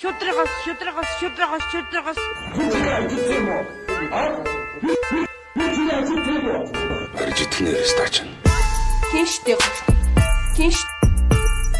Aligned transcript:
Шудрагас, 0.00 0.48
шудрагас, 0.64 1.08
шудрагас, 1.20 1.62
шудрагас. 1.72 2.16
Барж 7.12 7.38
итгэнээр 7.44 7.84
стач. 7.84 8.14
Тийштэй. 9.12 9.56
Тийш. 10.56 10.78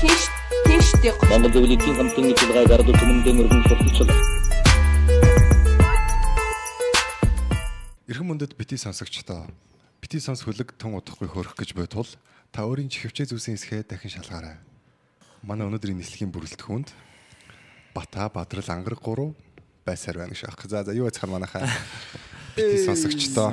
Тийш. 0.05 0.23
Тийштэй. 0.69 1.13
Монгол 1.33 1.49
Зөвлөлийн 1.49 1.97
хамтын 1.97 2.25
нийтлэг 2.29 2.69
гард 2.69 2.93
түмэндээ 2.93 3.35
мөргөн 3.41 3.63
сурталчлаа. 3.73 4.13
Эрхэм 8.05 8.27
мөндөд 8.29 8.53
бити 8.61 8.77
сонсогчдоо. 8.77 9.49
Бити 10.05 10.21
сонс 10.21 10.45
хөлөг 10.45 10.77
тун 10.77 10.93
удахгүй 10.93 11.25
хөрөх 11.25 11.57
гэж 11.57 11.73
буй 11.73 11.89
тул 11.89 12.05
та 12.53 12.69
өөрийн 12.69 12.93
чихвчээ 12.93 13.33
зүсийн 13.33 13.57
эсхээ 13.57 13.89
дахин 13.89 14.13
шалгаарай. 14.13 14.61
Манай 15.41 15.65
өнөөдрийн 15.73 15.97
нислэгийн 15.97 16.29
бүрэлдэхүүнд 16.29 16.93
Бата 17.95 18.31
Бадрал 18.33 18.65
Ангар 18.69 18.95
3 18.95 19.35
байсаар 19.87 20.19
байна 20.19 20.35
гэж 20.35 20.45
аах. 20.47 20.67
За 20.69 20.85
за 20.85 20.93
юу 20.95 21.07
яцхан 21.07 21.31
манайхаа 21.31 21.67
бити 22.57 22.85
сонсогчдоо. 22.87 23.51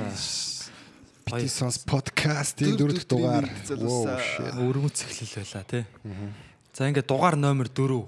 Бити 1.26 1.48
сонс 1.48 1.78
подкастын 1.82 2.76
дөрөв 2.78 3.06
дугаар. 3.08 3.48
Өргөц 4.62 5.02
эхлэл 5.08 5.42
байла 5.42 5.64
тий. 5.66 5.84
За 6.72 6.86
ингээд 6.86 7.06
дугаар 7.10 7.36
номер 7.36 7.68
4. 7.68 8.06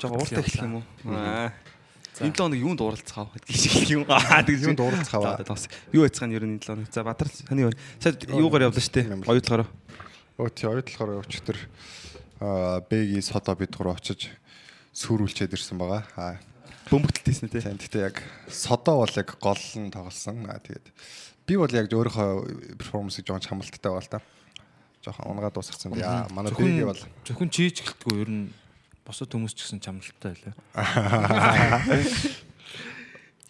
Жага 0.00 0.14
ууртай 0.16 0.40
эхлэх 0.40 0.64
юм 0.64 0.80
уу? 0.80 0.84
Энэ 1.04 1.52
7 2.14 2.32
хоног 2.38 2.58
юунд 2.58 2.78
дууралцгаа 2.78 3.26
вэ 3.28 3.42
гэж 3.44 3.60
хэлэх 3.68 3.90
юм. 3.90 4.04
Аа 4.08 4.40
тэгж 4.46 4.70
Юунд 4.70 4.78
дууралцгааваа? 4.78 5.42
Юу 5.92 6.06
яцхан 6.06 6.30
ер 6.30 6.46
нь 6.46 6.56
энэ 6.56 6.64
7 6.64 6.86
хоног. 6.86 6.92
За 6.94 7.02
Бадрал 7.04 7.34
таны 7.44 7.60
юу? 7.66 7.72
Сая 7.98 8.14
юугаар 8.30 8.70
явлаа 8.70 8.80
штэ? 8.80 9.18
Оюутлахаараа. 9.26 9.68
Өө 10.38 10.50
тий 10.54 10.70
ойдлохоор 10.70 11.26
өчтөр 11.26 11.58
аа 12.40 12.80
бэги 12.86 13.18
содо 13.22 13.54
бид 13.58 13.74
гур 13.74 13.94
очиж 13.94 14.30
сүрүүлчээд 14.94 15.54
ирсэн 15.58 15.78
байгаа. 15.78 16.02
Аа 16.16 16.38
Бөмбөгдөлтэйсэн 16.88 17.48
тий. 17.48 17.60
Тийм 17.64 17.78
гэхдээ 17.80 18.06
яг 18.06 18.22
содо 18.46 19.00
бол 19.00 19.14
яг 19.18 19.30
гол 19.40 19.64
нь 19.80 19.90
тоглосон. 19.90 20.46
Аа 20.46 20.60
тэгээд 20.62 20.86
би 21.48 21.54
бол 21.58 21.72
яг 21.72 21.90
өөрийнхөө 21.90 22.78
перформансыг 22.78 23.26
жоон 23.26 23.42
хамалттай 23.42 23.90
байгаа 23.90 24.04
л 24.04 24.12
та. 24.14 24.20
Жохон 25.02 25.34
унгаа 25.34 25.50
дуусгацсан. 25.50 25.96
Яа 25.98 26.28
манай 26.30 26.52
бэги 26.52 26.84
бол 26.86 27.02
зөвхөн 27.24 27.50
чийж 27.50 27.82
гэлтгүй 27.82 28.22
ер 28.22 28.30
нь 28.30 28.52
босод 29.04 29.32
хүмүүс 29.32 29.56
ч 29.56 29.64
гэсэн 29.66 29.80
чамлалтай 29.80 30.32
байлаа. 30.36 30.54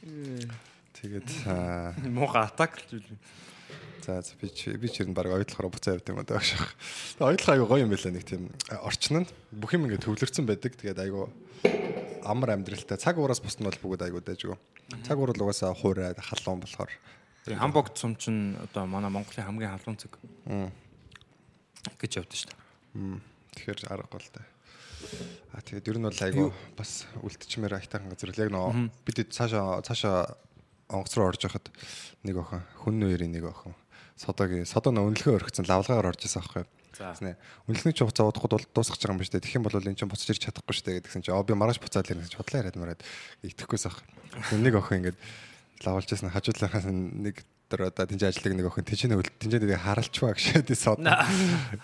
тэгээд 0.98 1.28
аа 1.50 1.94
Муухай 2.08 2.42
атак 2.46 2.78
л 2.80 2.86
зүйл. 2.96 3.08
За 4.04 4.20
би 4.36 4.52
би 4.52 4.88
ч 4.92 5.00
ер 5.00 5.08
нь 5.08 5.16
баг 5.16 5.32
ойдлохоор 5.32 5.72
буцаа 5.72 5.96
явд 5.96 6.12
юм 6.12 6.20
аа 6.20 6.28
таашах. 6.28 6.76
Ойдлох 7.24 7.48
аягүй 7.48 7.68
гоё 7.72 7.84
юм 7.88 7.92
байлаа 7.96 8.12
нэг 8.12 8.28
тийм 8.28 8.52
орчин 8.84 9.24
нь 9.24 9.28
бүх 9.48 9.72
юм 9.72 9.88
ингээд 9.88 10.04
төвлөрсөн 10.04 10.44
байдаг. 10.44 10.76
Тэгээд 10.76 11.00
айгүй 11.00 11.24
амар 12.28 12.52
амьдралтай 12.52 13.00
цаг 13.00 13.16
уураас 13.16 13.40
бус 13.40 13.56
нь 13.56 13.64
бол 13.64 13.80
бүгд 13.80 14.04
айгүй 14.04 14.20
дайжгүй. 14.20 14.60
Цаг 15.08 15.16
уур 15.16 15.32
бол 15.32 15.48
угаасаа 15.48 15.72
хуурай 15.72 16.12
халуун 16.20 16.60
болохоор 16.60 16.92
Тэгээ 17.48 17.60
хамбогд 17.60 17.96
сум 17.96 18.16
чинь 18.16 18.60
одоо 18.60 18.84
манай 18.84 19.08
Монголын 19.08 19.48
хамгийн 19.48 19.72
халуун 19.72 19.96
Мм. 20.48 20.68
гэж 21.96 22.12
явдсан 22.20 22.40
шүү 22.40 22.52
дээ. 22.52 23.20
тэгэхээр 23.56 23.80
арга 23.88 24.08
бол 24.12 24.28
та. 24.32 24.44
А 25.52 25.60
тэгээд 25.60 25.88
ер 25.92 25.98
нь 26.00 26.08
бол 26.08 26.24
айгүй 26.24 26.48
бас 26.76 27.04
үлдчихмээр 27.20 27.80
айтайхан 27.80 28.08
газар 28.12 28.32
л 28.32 28.42
яг 28.44 28.50
нөө 28.52 28.88
бид 29.04 29.28
цаашаа 29.28 29.84
цаашаа 29.84 30.36
онгоц 30.88 31.12
руу 31.16 31.28
орж 31.28 31.44
яхад 31.44 31.68
нэг 32.24 32.36
охин 32.40 32.64
хүн 32.80 32.96
нэрийн 33.00 33.32
нэг 33.32 33.44
охин 33.48 33.76
содогийн 34.16 34.66
содоо 34.66 34.92
нөө 34.94 35.10
үнэлгээ 35.10 35.36
өргөцсөн 35.38 35.66
лавлагаар 35.66 36.10
орж 36.14 36.26
исэн 36.26 36.42
аахгүй. 36.42 36.64
Тэснэ 36.94 37.34
үнэлгээ 37.66 37.94
ч 37.94 38.06
хугацаа 38.06 38.30
удахгүй 38.30 38.50
бол 38.54 38.66
дуусгах 38.70 38.98
гэж 38.98 39.02
байгаа 39.02 39.14
юм 39.14 39.20
ба 39.20 39.26
штэ. 39.26 39.42
Тэгэх 39.42 39.58
юм 39.58 39.66
бол 39.66 39.74
эн 39.74 39.98
чинь 39.98 40.10
буцаж 40.10 40.30
ирж 40.30 40.42
чадахгүй 40.46 40.74
штэ 40.78 40.90
гэдгсэн 41.02 41.22
чинь 41.26 41.34
оо 41.34 41.42
би 41.42 41.58
маргааш 41.58 41.82
буцаад 41.82 42.06
ирнэ 42.06 42.22
гэж 42.30 42.38
бодлоо 42.38 42.60
яриад 42.62 42.78
мараад 42.78 43.02
итгэхгүйс 43.42 43.90
ах. 43.90 43.98
Нэг 44.54 44.78
охин 44.78 45.02
ингээд 45.02 45.18
лавлж 45.82 46.08
ясна 46.14 46.30
хажуудлахаас 46.30 46.86
нэг 46.86 47.42
дээр 47.66 47.90
одоо 47.90 48.06
тэнцээ 48.06 48.30
ажилладаг 48.30 48.54
нэг 48.54 48.66
охин 48.70 48.86
тэнцээ 48.86 49.10
нэг 49.10 49.26
тэнцээ 49.42 49.60
нэг 49.66 49.82
харалчваа 49.82 50.38
гэшээд 50.38 50.70
сод. 50.78 51.02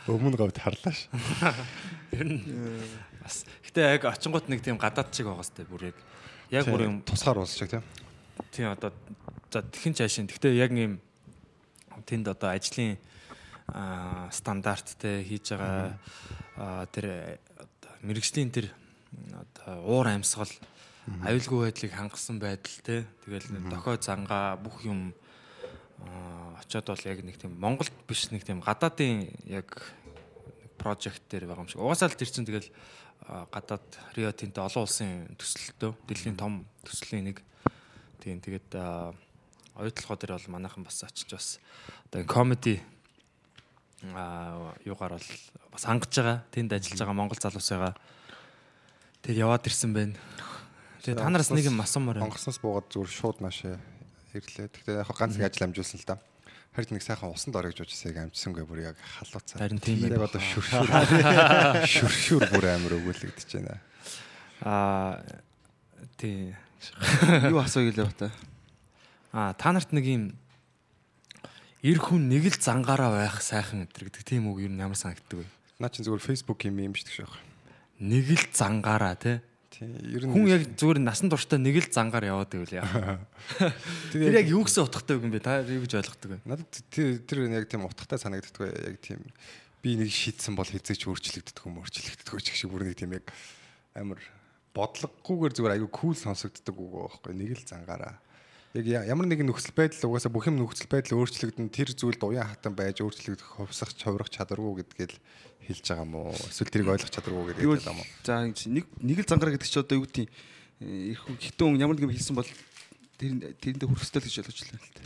Өмнө 0.06 0.38
говьд 0.38 0.62
харлаа 0.62 0.94
ш. 0.94 1.10
Бас 3.24 3.44
гэтээ 3.66 3.98
яг 3.98 4.02
очингууд 4.06 4.46
нэг 4.46 4.62
тийм 4.62 4.78
гадаад 4.78 5.10
чиг 5.10 5.26
байгаа 5.26 5.46
сте 5.46 5.66
бүр 5.66 5.90
яг 5.90 5.96
яг 6.54 6.70
бүр 6.70 6.86
юм 6.86 6.96
тусгаар 7.02 7.42
уус 7.42 7.58
шиг 7.58 7.70
тийм. 7.74 7.82
тийм 8.54 8.70
одоо 8.70 8.94
за 9.50 9.62
тэхэн 9.62 9.94
цаашин 9.98 10.30
гэтээ 10.30 10.54
яг 10.54 10.70
юм 10.70 11.02
тэнд 12.06 12.28
одоо 12.32 12.50
ажлын 12.54 12.98
аа, 13.68 14.28
стандарт 14.32 14.96
те 14.98 15.22
хийж 15.22 15.54
байгаа 15.54 15.98
аа, 16.56 16.86
тэр 16.90 17.38
мэрэгжлийн 18.02 18.50
тэр 18.50 18.72
одоо 19.34 19.84
уур 19.84 20.06
амьсгал 20.08 20.50
аюулгүй 21.24 21.70
байдлыг 21.70 21.92
хангасан 21.92 22.38
байдал 22.38 22.76
те. 22.84 23.06
Тэгэл 23.24 23.70
дохой 23.70 23.98
зангаа 24.00 24.56
бүх 24.56 24.84
юм 24.84 25.14
аа, 26.00 26.60
очиод 26.62 26.86
бол 26.86 27.04
яг 27.04 27.18
нэг 27.24 27.36
тийм 27.38 27.58
Монголд 27.58 27.92
биш 28.06 28.30
нэг 28.30 28.44
тийм 28.44 28.60
гадаадын 28.60 29.28
яг 29.46 29.68
прожект 30.78 31.22
дээр 31.28 31.46
байгаа 31.46 31.64
юм 31.66 31.70
шиг. 31.70 31.80
Угаасаа 31.82 32.08
л 32.08 32.16
тэр 32.16 32.30
чинь 32.30 32.46
тэгэл 32.46 32.68
аа, 33.26 33.46
гадаад 33.52 33.84
Рио 34.16 34.32
Тинто 34.32 34.64
олон 34.64 34.86
улсын 34.86 35.28
төсөлтөө 35.36 35.92
дэлхийн 36.08 36.36
том 36.40 36.64
төслийн 36.86 37.32
нэг. 37.32 37.44
Тийм 38.20 38.40
тэгээд 38.40 38.72
аа, 39.80 39.88
оюутлахоо 39.88 40.16
дээр 40.20 40.36
бол 40.36 40.52
манайхан 40.60 40.84
бас 40.84 41.00
очиж 41.00 41.32
бас 41.32 41.60
одоо 42.12 42.24
комеди 42.28 42.82
аа 44.12 44.76
юугаар 44.84 45.16
бол 45.16 45.28
бас 45.72 45.84
хангаж 45.84 46.12
байгаа. 46.12 46.44
Тэнд 46.52 46.72
ажиллаж 46.76 47.00
байгаа 47.00 47.16
монгол 47.16 47.40
залуусайгаа 47.40 47.96
тэр 49.24 49.36
яваад 49.40 49.64
ирсэн 49.64 49.92
байна. 49.96 50.16
Тэгээд 51.00 51.16
та 51.16 51.32
нараас 51.32 51.48
нэг 51.48 51.64
юм 51.64 51.80
асуумаар 51.80 52.20
байна. 52.20 52.28
Онгоцноос 52.28 52.60
буугаад 52.60 52.92
зүгээр 52.92 53.08
шууд 53.08 53.38
наашаа 53.40 53.80
ирлээ. 54.36 54.68
Гэхдээ 54.68 55.00
яг 55.00 55.08
ганц 55.16 55.36
нэг 55.36 55.48
ажил 55.48 55.64
амжуулсан 55.68 56.00
л 56.00 56.08
да. 56.08 56.20
Харин 56.76 56.94
нэг 56.96 57.04
сайхан 57.04 57.32
усанд 57.32 57.56
орё 57.56 57.72
гэж 57.72 57.82
бодчихсоо 57.82 58.12
яг 58.12 58.18
амжсангүй 58.30 58.64
бүр 58.68 58.80
яг 58.92 58.96
халууцаа. 59.00 59.58
Харин 59.58 59.80
тийм 59.80 60.06
яг 60.06 60.20
одоо 60.22 60.38
шүршүр 60.38 60.86
шүршүр 61.88 62.42
бүр 62.52 62.64
амар 62.70 62.94
өгүүлэгдэж 63.00 63.48
байна. 63.58 63.80
Аа 64.62 65.18
тий. 66.14 66.54
Юу 67.50 67.58
асууя 67.58 67.90
гэлээ 67.90 68.06
бата. 68.06 68.30
Аа 69.30 69.54
та 69.54 69.70
нарт 69.70 69.94
нэг 69.94 70.06
юм 70.06 70.24
эр 71.86 71.98
хүн 72.02 72.26
нэг 72.26 72.50
л 72.50 72.58
зангаараа 72.58 73.14
байх 73.14 73.38
сайхан 73.38 73.86
өдр 73.86 74.10
гэдэг 74.10 74.26
тийм 74.26 74.50
үг 74.50 74.66
юу 74.66 74.72
ямар 74.74 74.98
санагддаг 74.98 75.40
вэ? 75.40 75.46
Наа 75.78 75.88
чи 75.88 76.02
зүгээр 76.02 76.26
Facebook 76.26 76.60
юм 76.66 76.82
юм 76.82 76.92
шүү 76.98 77.06
дээ 77.06 77.16
шээ. 77.22 77.30
Нэг 78.04 78.26
л 78.26 78.46
зангаараа 78.50 79.14
тий. 79.14 79.38
Тийм 79.70 79.94
ер 80.02 80.26
нь 80.26 80.34
Хүн 80.34 80.50
яг 80.50 80.62
зүгээр 80.74 80.98
насан 80.98 81.30
туршдаа 81.30 81.62
нэг 81.62 81.78
л 81.78 81.88
зангаар 81.88 82.26
яваад 82.26 82.50
байвал 82.50 82.74
яа. 82.74 83.22
Тэр 84.12 84.34
яг 84.34 84.50
юу 84.50 84.66
гэсэн 84.66 84.84
утгатай 84.84 85.14
үг 85.14 85.24
юм 85.24 85.32
бэ? 85.32 85.40
Та 85.40 85.62
юу 85.62 85.86
гэж 85.86 85.94
ойлгодог 85.94 86.30
вэ? 86.34 86.38
надад 86.44 86.68
тэр 86.90 87.22
тэр 87.22 87.38
яг 87.48 87.70
тийм 87.70 87.86
утгатай 87.86 88.18
санагддаг 88.18 88.60
бай. 88.60 88.74
Яг 88.92 88.98
тийм 88.98 89.22
би 89.80 89.96
нэг 89.96 90.12
шийдсэн 90.12 90.58
бол 90.58 90.68
хизээч 90.68 91.06
өөрчлөгддөг 91.08 91.64
юм 91.64 91.80
өөрчлөгддөг 91.80 92.34
ч 92.44 92.46
гэх 92.52 92.58
шиг 92.60 92.74
бүр 92.74 92.84
нэг 92.84 92.98
тийм 93.00 93.16
яг 93.16 93.24
амар 93.96 94.20
бодлогогүйгээр 94.76 95.54
зүгээр 95.56 95.76
аюу 95.80 95.88
кул 95.88 96.12
сонсогддог 96.12 96.76
үг 96.76 96.92
байхгүй 97.08 97.32
нэг 97.32 97.56
л 97.56 97.64
зангаараа 97.64 98.20
яг 98.74 98.86
ямар 98.86 99.26
нэгэн 99.26 99.50
нөхцөл 99.50 99.74
байдал 99.74 100.10
угаасаа 100.14 100.30
бүх 100.30 100.46
юм 100.46 100.62
нөхцөл 100.62 100.86
байдал 100.90 101.18
өөрчлөгдөн 101.18 101.68
тэр 101.74 101.90
зүйлд 101.90 102.22
уян 102.22 102.46
хатан 102.46 102.74
байж 102.78 103.02
өөрчлөгдөх 103.02 103.58
хувьсах 103.58 103.90
чаврах 103.98 104.30
чадваргүй 104.30 104.84
гэдгээл 104.86 105.16
хэлж 105.66 105.84
байгаа 105.90 106.06
юм 106.06 106.14
уу 106.14 106.30
эсвэл 106.50 106.70
тэрийг 106.70 106.88
ойлгох 106.94 107.10
чадваргүй 107.10 107.44
гэдэг 107.50 107.64
юм 107.66 107.98
уу 107.98 108.06
за 108.22 108.46
нэг 108.46 108.86
нэг 109.02 109.18
л 109.18 109.26
зангараа 109.26 109.54
гэдэг 109.58 109.66
чи 109.66 109.78
одоо 109.82 109.96
юу 109.98 110.06
гэдэг 110.06 110.26
их 110.86 111.20
хитэн 111.42 111.76
ямар 111.82 111.98
нэг 111.98 112.06
юм 112.06 112.14
хэлсэн 112.14 112.36
бол 112.38 112.46
тэр 113.18 113.30
тэрэндээ 113.58 113.86
хүрэх 113.90 114.04
ёстой 114.06 114.22
л 114.22 114.26
гэж 114.30 114.36
ойлгож 114.38 114.58
байна 114.70 114.80
л 114.80 114.94
та. 114.94 115.02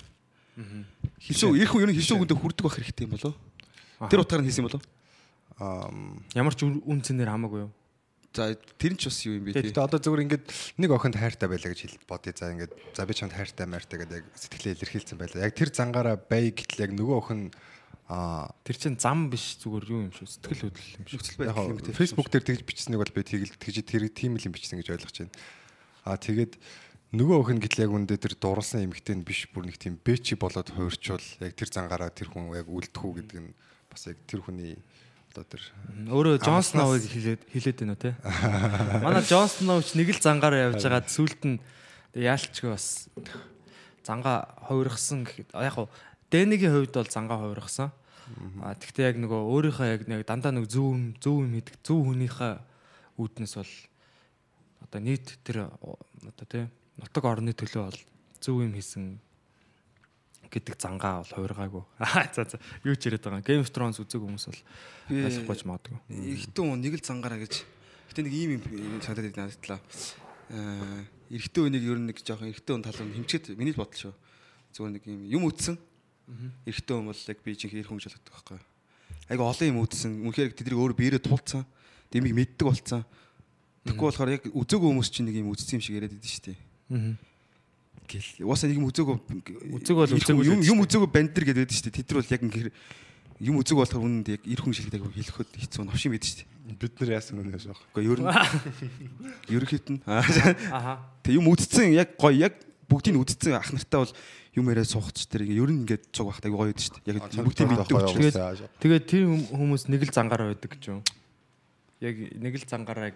Хишүү 1.24 1.50
их 1.58 1.70
хүн 1.72 1.82
ер 1.82 1.90
нь 1.90 1.98
хишүү 1.98 2.16
хүндээ 2.20 2.38
хүрдэг 2.38 2.62
байх 2.68 2.76
хэрэгтэй 2.78 3.04
юм 3.08 3.14
болоо. 3.18 3.34
Тэр 4.12 4.20
утгаар 4.22 4.42
нь 4.44 4.46
хэлсэн 4.46 4.62
юм 4.62 4.68
болоо. 4.70 4.82
Аа 5.58 5.90
Ямар 6.38 6.54
ч 6.54 6.62
үн- 6.62 6.84
үн 6.86 7.00
цэнээр 7.02 7.26
хамаагүй 7.32 7.66
юу? 7.66 7.72
За 8.34 8.58
тэр 8.58 8.92
нь 8.92 8.98
ч 8.98 9.06
бас 9.06 9.22
юу 9.22 9.38
юм 9.38 9.46
бэ 9.46 9.54
тий. 9.54 9.70
Тэгэхдээ 9.70 9.86
одоо 9.86 10.02
зүгээр 10.02 10.24
ингээд 10.26 10.44
нэг 10.82 10.90
охинд 10.90 11.14
хайртай 11.14 11.46
байлаа 11.46 11.70
гэж 11.70 11.80
хэл 11.86 12.02
бодъё. 12.10 12.34
За 12.34 12.50
ингээд 12.50 12.72
за 12.74 13.06
би 13.06 13.14
чамд 13.14 13.30
хайртай 13.30 13.66
маяртай 13.70 13.98
гэдэг 14.02 14.18
яг 14.18 14.26
сэтгэлээ 14.34 14.74
илэрхийлсэн 14.74 15.18
байлаа. 15.22 15.46
Яг 15.46 15.54
тэр 15.54 15.70
зангаараа 15.70 16.18
бай 16.18 16.50
гэтэл 16.50 16.82
яг 16.82 16.92
нөгөө 16.98 17.16
охин 17.22 17.54
аа 18.10 18.50
Тэр 18.66 18.76
чинь 18.76 18.98
зам 18.98 19.30
биш 19.30 19.56
зүгээр 19.62 19.86
юу 19.88 20.00
юм 20.10 20.12
шүү. 20.12 20.26
Сэтгэл 20.26 20.66
хөдлөл 20.66 20.98
юм 20.98 21.06
шүү. 21.08 21.46
Яг 21.46 21.94
фэйсбુક 21.94 22.28
дээр 22.28 22.44
тэгж 22.44 22.62
бичсэнийг 22.66 23.00
бол 23.00 23.14
би 23.14 23.22
тэгэл 23.22 23.54
тэгж 23.54 23.76
тэр 23.86 24.10
тийм 24.12 24.36
л 24.36 24.44
юм 24.44 24.52
бичсэн 24.52 24.82
гэж 24.82 24.92
ойлгож 24.92 25.16
байна. 25.24 25.32
Аа 26.04 26.18
тэгээд 26.20 26.58
нөгөө 27.14 27.36
охин 27.38 27.62
гэтэл 27.62 27.86
яг 27.86 27.92
үндэ 27.94 28.18
тэр 28.20 28.34
дурлсан 28.36 28.90
эмгтэн 28.90 29.24
биш 29.24 29.48
бүр 29.54 29.70
нэг 29.70 29.78
тийм 29.78 29.96
бэчи 29.96 30.36
болоод 30.36 30.68
хуурчвал 30.74 31.24
яг 31.40 31.54
тэр 31.54 31.70
зангаараа 31.70 32.10
тэр 32.10 32.28
хүн 32.28 32.52
яг 32.52 32.66
үлдэх 32.68 32.98
үү 32.98 33.24
гэдэг 33.24 33.38
нь 33.40 33.54
бас 33.88 34.04
яг 34.10 34.18
тэр 34.26 34.42
хүний 34.42 34.74
одоо 35.34 35.42
тэр 35.42 35.62
Өөрөө 36.14 36.38
Джон 36.38 36.62
Сноуг 36.62 37.02
хэлээд 37.02 37.42
хэлээд 37.50 37.78
байна 37.82 37.98
уу 37.98 38.02
те? 38.06 38.14
Манай 39.02 39.26
Джон 39.26 39.50
Сноу 39.50 39.82
ч 39.82 39.98
нэг 39.98 40.14
л 40.14 40.22
зангаараа 40.22 40.70
явж 40.70 40.78
байгаа 40.86 41.02
сүулт 41.10 41.42
нь 41.42 41.58
яалтчгүй 42.14 42.70
бас 42.70 43.10
зангаа 44.06 44.54
хувиргасан 44.70 45.26
гэхэд 45.26 45.50
яг 45.58 45.74
хуу 45.74 45.90
Дэнигийн 46.30 46.70
хувьд 46.70 46.94
бол 46.94 47.10
зангаа 47.10 47.42
хувиргасан. 47.42 47.90
А 48.62 48.78
тэгтээ 48.78 49.10
яг 49.10 49.16
нөгөө 49.18 49.40
өөрийнхөө 49.50 49.86
яг 49.90 50.02
нэг 50.06 50.22
дандаа 50.22 50.54
нэг 50.54 50.70
зөв 50.70 50.94
юм 50.94 51.18
зөв 51.18 51.42
юм 51.42 51.52
хийдэг 51.58 51.76
зөв 51.82 51.98
хүнийхээ 52.06 52.54
үүднээс 53.18 53.54
бол 53.58 53.72
одоо 54.86 55.00
нийт 55.02 55.26
тэр 55.44 55.68
оо, 55.68 55.98
одоо 56.22 56.46
тий 56.46 56.64
нутаг 56.96 57.24
орны 57.26 57.52
төлөө 57.52 57.82
бол 57.84 58.00
зөв 58.40 58.62
юм 58.62 58.72
хийсэн 58.72 59.18
гэдэг 60.54 60.78
зангаа 60.78 61.26
бол 61.26 61.34
хувиргаагүй. 61.34 61.82
Аа 61.98 62.30
за 62.30 62.46
за 62.46 62.62
юу 62.86 62.94
ч 62.94 63.10
яриад 63.10 63.26
байгаа. 63.26 63.42
Game 63.42 63.66
of 63.66 63.74
Thrones 63.74 63.98
үзег 63.98 64.22
хүмүүс 64.22 64.46
бол 64.46 64.60
ойлгохгүй 65.10 65.56
ч 65.58 65.62
магадгүй. 65.66 65.98
Эрэгтэй 66.14 66.62
хүн 66.62 66.78
нэг 66.78 66.94
л 66.94 67.02
зангараа 67.02 67.38
гэж. 67.42 67.54
Гэтэ 68.14 68.22
нэг 68.22 68.34
ийм 68.38 68.50
юм 68.62 69.02
санагдаад 69.02 69.34
байна 69.34 69.50
надад. 69.50 69.82
Аа 70.54 71.02
эрэгтэй 71.34 71.62
хүнийг 71.66 71.84
ер 71.84 71.98
нь 71.98 72.08
нэг 72.14 72.18
жоохон 72.22 72.50
эрэгтэй 72.54 72.72
хүн 72.78 72.86
тал 72.86 73.00
нь 73.02 73.14
хэмчээд 73.18 73.58
миний 73.58 73.74
бодол 73.74 73.98
шүү. 73.98 74.14
Зүгээр 74.78 74.92
нэг 74.94 75.04
юм 75.10 75.20
юм 75.42 75.42
үтсэн. 75.50 75.74
Эрэгтэй 76.64 76.94
хүн 76.94 77.10
бол 77.10 77.18
яг 77.18 77.38
би 77.42 77.52
чинь 77.58 77.70
хэрэг 77.74 77.90
хүн 77.90 77.98
гэж 77.98 78.14
боддог 78.14 78.32
байхгүй. 78.38 78.60
Айгу 79.34 79.42
олон 79.42 79.68
юм 79.74 79.82
үтсэн. 79.82 80.12
Үнэхээр 80.22 80.54
тэднийг 80.54 80.78
өөрөө 80.78 80.96
биерээ 81.00 81.22
тулцсан. 81.24 81.66
Дэмийг 82.12 82.34
мэддэг 82.36 82.66
болцсон. 82.68 83.02
Тэгэхгүй 83.84 84.06
болохоор 84.08 84.32
яг 84.36 84.44
үзээгүй 84.52 84.88
хүмүүс 84.92 85.10
чинь 85.10 85.28
нэг 85.28 85.40
юм 85.40 85.52
үтсэн 85.52 85.76
юм 85.76 85.84
шиг 85.84 85.96
яриад 85.96 86.16
идэв 86.16 86.28
шүү 86.28 86.44
дээ. 86.52 86.58
Аа. 86.92 87.33
Гэл. 88.04 88.44
Уусаа 88.44 88.68
нэг 88.68 88.78
юм 88.78 88.88
үзээгүй 88.92 89.16
Үзээгүй 89.80 90.00
бол 90.04 90.14
үзээгүй 90.18 90.44
юм 90.44 90.60
юм 90.60 90.78
үзээгүй 90.84 91.08
бандер 91.08 91.44
гэдэг 91.48 91.64
байдаг 91.64 91.76
шүү 91.76 91.88
дээ. 91.88 91.98
Тэд 92.04 92.08
нар 92.12 92.18
бол 92.20 92.32
яг 92.34 92.42
ингээр 92.44 92.68
юм 93.44 93.56
үзэг 93.58 93.76
болохоор 93.80 94.04
үнэнд 94.04 94.28
яг 94.28 94.42
эр 94.44 94.60
хүн 94.60 94.74
шилдэг 94.76 95.02
хэлэхэд 95.02 95.50
хэцүү 95.56 95.82
новшин 95.88 96.12
байдаг 96.12 96.28
шүү 96.28 96.38
дээ. 96.44 96.78
Бид 96.80 96.94
нар 97.00 97.10
яасан 97.18 97.40
юм 97.40 97.48
яаш 97.50 97.64
байгаа. 97.64 97.84
Гэхдээ 97.92 98.12
ер 98.12 98.20
нь 98.20 98.28
ерөнхийд 99.56 99.86
нь 99.90 100.00
Аха. 100.06 101.00
тэг 101.24 101.32
юм 101.36 101.48
үдцсэн 101.48 101.92
яг 101.96 102.16
гоё 102.20 102.36
яг 102.36 102.54
бүгдийг 102.88 103.14
нь 103.16 103.20
үдцсэн 103.24 103.52
ах 103.56 103.72
нартай 103.72 103.98
бол 104.04 104.12
юм 104.54 104.64
яриа 104.70 104.84
суугач 104.86 105.24
тэр 105.28 105.44
ингээ 105.48 105.60
ер 105.64 105.70
нь 105.72 105.80
ингээд 105.84 106.04
цуг 106.14 106.28
багт 106.30 106.44
айгу 106.44 106.56
гоё 106.60 106.68
байдаг 106.70 106.84
шүү 106.84 106.94
дээ. 107.00 107.16
Яг 107.16 107.44
бүгдийг 107.44 107.68
мэддэг 107.72 107.96
учраас. 107.96 108.62
Тэгээд 108.80 109.04
тэр 109.08 109.22
хүм- 109.28 109.48
хүмүүс 109.50 109.82
нэг 109.90 110.00
л 110.04 110.12
зангаараа 110.14 110.48
байдаг 110.54 110.70
гэж 110.76 110.82
юу? 110.92 111.00
Яг 112.00 112.14
нэг 112.16 112.54
л 112.60 112.64
зангаараа 112.68 113.12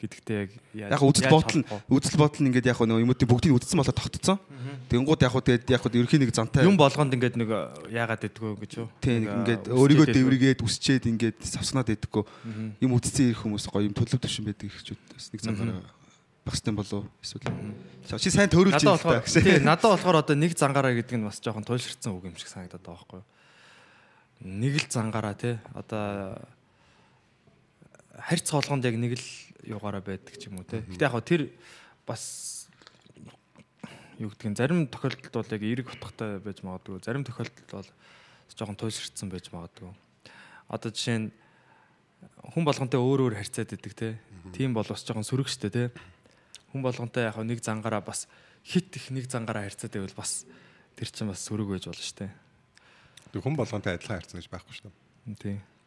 гэдэгтээ 0.00 0.38
яг 0.40 0.50
Яг 0.96 1.02
үзэл 1.04 1.28
бодол 1.28 1.60
нь 1.60 1.66
үзэл 1.92 2.16
бодол 2.16 2.40
нь 2.40 2.48
ингээд 2.48 2.72
яг 2.72 2.80
нөгөө 2.80 3.04
юмуудыг 3.04 3.28
бүгдийг 3.28 3.54
үдцсэн 3.60 3.76
болоод 3.76 4.00
тогтцсон. 4.00 4.40
Тэнгууд 4.88 5.20
яг 5.20 5.34
тэгээд 5.36 5.64
яг 5.68 5.82
ерхий 5.92 6.18
нэг 6.18 6.32
зантай 6.32 6.64
юм 6.64 6.80
болгонд 6.80 7.12
ингээд 7.12 7.36
нэг 7.36 7.50
яагаад 7.92 8.24
гэдгүү 8.24 8.50
гэж 8.64 8.72
юу? 8.80 8.88
тийм 9.04 9.28
ингээд 9.28 9.68
а, 9.68 9.76
өөрийгөө 9.76 10.06
үсчээд 10.08 10.16
дэврийгээд 10.16 10.60
үсчээд 10.64 11.04
ингээд 11.12 11.38
савснаад 11.44 11.92
идэггүй 11.92 12.24
юм 12.80 12.90
үдцсэн 12.96 13.30
ирэх 13.30 13.44
хүмүүс 13.44 13.68
гоё 13.68 13.86
юм 13.86 13.94
төлөв 13.94 14.18
төвшин 14.18 14.48
байдаг 14.48 14.66
ихчүүд 14.72 15.00
бас 15.14 15.28
нэг 15.30 15.40
зангараа 15.44 16.00
багс 16.44 16.62
юм 16.66 16.76
болов 16.76 17.04
эсвэл. 17.22 17.52
Чи 18.18 18.30
сайн 18.30 18.48
төрүүлж 18.50 18.82
болохоор 18.84 19.22
та. 19.22 19.40
тий 19.40 19.60
надад 19.68 19.94
болохоор 19.94 20.24
одоо 20.24 20.36
нэг 20.36 20.56
зангаараа 20.56 20.96
гэдэг 20.96 21.16
нь 21.20 21.26
бас 21.28 21.38
жоохон 21.38 21.64
туйлширсан 21.64 22.16
үг 22.16 22.32
юм 22.32 22.36
шиг 22.36 22.48
санагдаад 22.48 22.82
байгаа 22.82 22.96
байхгүй 22.96 23.20
юу? 23.20 23.28
Нэг 24.40 24.74
л 24.80 24.88
зангаараа 24.88 25.34
тий. 25.36 25.60
Одоо 25.76 26.40
харьц 28.20 28.50
хоолгонд 28.50 28.84
яг 28.84 28.96
нэг 28.96 29.16
л 29.16 29.26
югаараа 29.64 30.04
байдаг 30.04 30.36
ч 30.36 30.48
юм 30.48 30.60
уу 30.60 30.68
тий. 30.68 30.84
Гэтэ 30.84 31.04
яг 31.08 31.12
хөө 31.16 31.24
тэр 31.24 31.42
бас 32.06 32.68
юу 34.20 34.28
нь 34.28 34.56
зарим 34.56 34.84
тохиолдолд 34.86 35.32
бол 35.32 35.54
яг 35.56 35.62
эерэг 35.64 35.88
утгатай 35.88 36.38
байж 36.44 36.60
магадгүй. 36.60 37.00
Зарим 37.00 37.24
тохиолдолд 37.24 37.72
бол 37.72 37.88
жоохон 38.52 38.76
туйлширсан 38.76 39.32
байж 39.32 39.48
магадгүй. 39.48 39.92
Одоо 40.68 40.90
жишээ 40.92 41.18
нь 41.18 41.28
хүн 42.52 42.64
болгонтэй 42.68 43.00
өөр 43.00 43.32
өөр 43.32 43.34
харьцаад 43.40 43.72
идэг 43.72 43.94
тий. 43.96 44.12
Тийм 44.52 44.76
бол 44.76 44.84
бас 44.84 45.04
жоохон 45.04 45.24
сөрөг 45.24 45.48
штэ 45.48 45.72
тий. 45.72 45.88
Хүн 46.72 46.84
болгонтой 46.84 47.24
яг 47.24 47.40
нэг 47.40 47.64
зангаараа 47.64 48.04
бас 48.04 48.28
хит 48.64 48.92
их 48.96 49.08
нэг 49.08 49.30
зангаараа 49.30 49.64
харьцаад 49.64 49.96
байвал 49.96 50.20
бас 50.20 50.44
тэр 50.96 51.08
чинь 51.08 51.32
бас 51.32 51.40
сөрөг 51.48 51.72
байж 51.72 51.88
болно 51.88 52.04
штэ. 52.04 52.28
Хүн 53.32 53.56
болгонтэй 53.56 53.96
адилхан 53.96 54.20
харьцсан 54.20 54.40
гэж 54.40 54.48
байхгүй 54.52 54.74
шүү 54.76 54.92
дээ. 55.40 55.79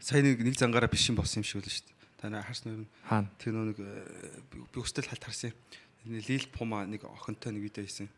Сайн 0.00 0.24
нэг 0.26 0.40
нэг 0.44 0.56
зангаараа 0.56 0.90
биш 0.90 1.08
юм 1.08 1.16
болсон 1.16 1.40
юм 1.42 1.48
шиг 1.48 1.62
л 1.62 1.70
шүү 1.70 1.88
дээ. 1.88 1.96
Та 2.20 2.28
нар 2.28 2.44
харсан 2.44 2.84
юм. 2.84 2.88
Хаана? 3.08 3.30
Тэр 3.40 3.52
нөө 3.56 3.66
нэг 3.72 3.78
э, 3.80 4.40
би 4.52 4.60
би 4.60 4.76
өстэй 4.80 5.02
л 5.04 5.10
халт 5.10 5.24
харсан 5.24 5.52
юм. 5.52 6.20
Лил 6.22 6.46
Пума 6.52 6.84
нэг 6.86 7.04
охинтой 7.04 7.52
нэг 7.52 7.62
видео 7.66 7.82
хийсэн. 7.84 8.08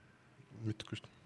Мэдхгүй 0.66 0.98
шүү 0.98 1.06
дээ. 1.06 1.16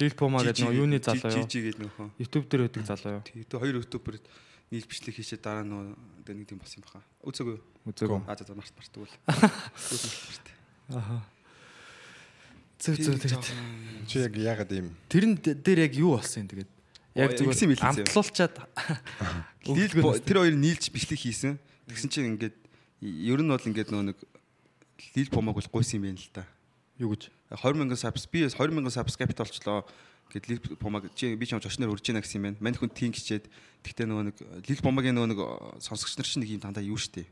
Лил 0.00 0.14
Пума 0.14 0.44
гэдэг 0.44 0.64
нөгөө 0.64 0.80
юуны 0.80 0.98
залуу 1.02 1.32
юу? 1.32 1.44
Жижи 1.44 1.60
гэдэг 1.66 1.80
нөхөө. 1.82 2.08
YouTube 2.20 2.46
дээр 2.46 2.62
байдаг 2.68 2.86
залуу 2.86 3.18
юу? 3.18 3.24
Тэр 3.26 3.58
хоёр 3.58 3.82
ютубер 3.82 4.22
нийл 4.70 4.86
бичлэг 4.86 5.18
хийшээ 5.18 5.42
дараа 5.42 5.66
нөө 5.66 5.98
нэг 6.30 6.46
юм 6.54 6.62
болсон 6.62 6.78
юм 6.78 6.86
баха. 6.86 7.02
Үзээгүй. 7.26 7.58
Үзээгүй. 7.90 8.20
Аа 8.22 8.38
за 8.38 8.46
за 8.46 8.54
март 8.54 8.70
мартгүй 8.70 9.10
л. 9.10 9.14
Аха. 10.94 11.22
Зүг 12.78 12.96
зүг 12.96 13.18
тэгээд 13.20 13.46
Чи 14.08 14.24
яг 14.24 14.34
яагаад 14.38 14.70
ийм 14.72 14.94
тэрэн 15.10 15.36
дээр 15.42 15.90
яг 15.90 15.94
юу 15.98 16.16
болсон 16.16 16.46
юм 16.46 16.50
тэгээд 16.54 16.70
яг 17.14 17.34
мэлээ 17.34 17.76
заяа. 17.76 18.06
амтлуулчаад 18.06 18.54
тэр 20.22 20.38
хоёр 20.38 20.54
нийлж 20.54 20.90
бичлэг 20.94 21.18
хийсэн. 21.18 21.58
Тэгсэн 21.90 22.10
чинь 22.10 22.28
ингээд 22.38 22.56
ер 23.02 23.40
нь 23.42 23.50
бол 23.50 23.66
ингээд 23.66 23.90
нөө 23.90 24.14
нэг 24.14 24.18
Лил 25.16 25.30
Пумаг 25.32 25.56
бол 25.56 25.70
гойсон 25.72 26.00
юм 26.00 26.12
байна 26.12 26.20
л 26.20 26.30
да. 26.34 26.44
юу 27.00 27.16
гэж 27.16 27.32
20 27.50 27.80
мянган 27.80 27.98
сабс 27.98 28.28
би 28.30 28.46
20 28.46 28.70
мянган 28.70 28.92
сабскрайбт 28.94 29.38
болчлоо. 29.38 29.84
Гэт 30.30 30.46
Лил 30.46 30.60
Пумаг 30.78 31.10
чи 31.16 31.34
би 31.34 31.46
ч 31.46 31.56
юм 31.56 31.58
очноор 31.58 31.96
үрж 31.96 32.06
яана 32.06 32.22
гэсэн 32.22 32.38
юм 32.38 32.44
байна. 32.54 32.62
Мань 32.62 32.78
хүн 32.78 32.92
тийм 32.92 33.10
гिचээд 33.10 33.50
тэгтээ 33.82 34.06
нөгөө 34.06 34.24
нэг 34.30 34.36
Лил 34.68 34.84
Пумагийн 34.84 35.16
нөгөө 35.18 35.30
нэг 35.34 35.40
сонсогч 35.82 36.14
нар 36.14 36.28
чинь 36.28 36.44
нэг 36.44 36.54
юм 36.54 36.62
дандаа 36.62 36.84
юу 36.84 37.00
штэ. 37.00 37.26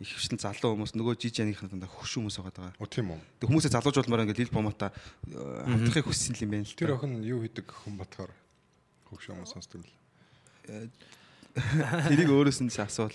Их 0.00 0.08
хвчлэн 0.16 0.40
залуу 0.40 0.72
хүмүүс 0.78 0.96
нөгөө 0.96 1.14
жижигнийх 1.20 1.60
нь 1.62 1.70
дандаа 1.76 1.90
хөвш 1.92 2.16
хүмүүс 2.16 2.40
байгаа. 2.40 2.72
Оо 2.80 2.88
тийм 2.88 3.12
үү. 3.12 3.20
Тэг 3.38 3.46
хүмүүсээ 3.52 3.74
залуужуулмаар 3.76 4.24
ингээд 4.24 4.40
Лил 4.40 4.54
Пумата 4.54 4.90
хамтрахыг 5.28 6.08
хүссэн 6.08 6.38
юм 6.40 6.56
байна 6.56 6.66
л. 6.66 6.74
Тэр 6.74 6.96
охин 6.96 7.20
юу 7.22 7.44
хийдэг 7.44 7.68
хүн 7.68 8.00
батгаар 8.00 8.32
хөгш 9.12 9.28
юм 9.30 9.44
сонсдог 9.44 9.84
л. 9.84 9.92
Тэрийг 12.08 12.32
өөрөөс 12.32 12.64
нь 12.64 12.72
ч 12.72 12.80
асуул. 12.80 13.12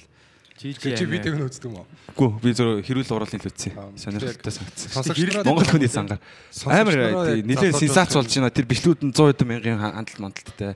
Чи 0.58 0.74
видеог 1.06 1.38
нь 1.38 1.46
үздэг 1.46 1.70
юм 1.70 1.86
уу? 1.86 1.88
Үгүй 2.18 2.30
би 2.42 2.50
зөв 2.58 2.82
хэрүүл 2.82 3.14
уруулын 3.14 3.42
л 3.42 3.50
үзсэн. 3.50 3.78
Сонирхолтой 3.94 4.54
санагдсан. 4.54 5.46
Монгол 5.46 5.70
хүний 5.70 5.90
сангаар 5.90 6.18
амар 6.66 6.98
нэлээд 7.46 7.78
сенсац 7.78 8.18
болж 8.18 8.34
байна. 8.34 8.50
Тэр 8.50 8.66
бичлүүд 8.66 9.06
нь 9.06 9.14
100 9.14 9.38
хэдэн 9.38 9.50
мянган 9.54 9.78
хандлт 9.78 10.18
мандалттай 10.18 10.74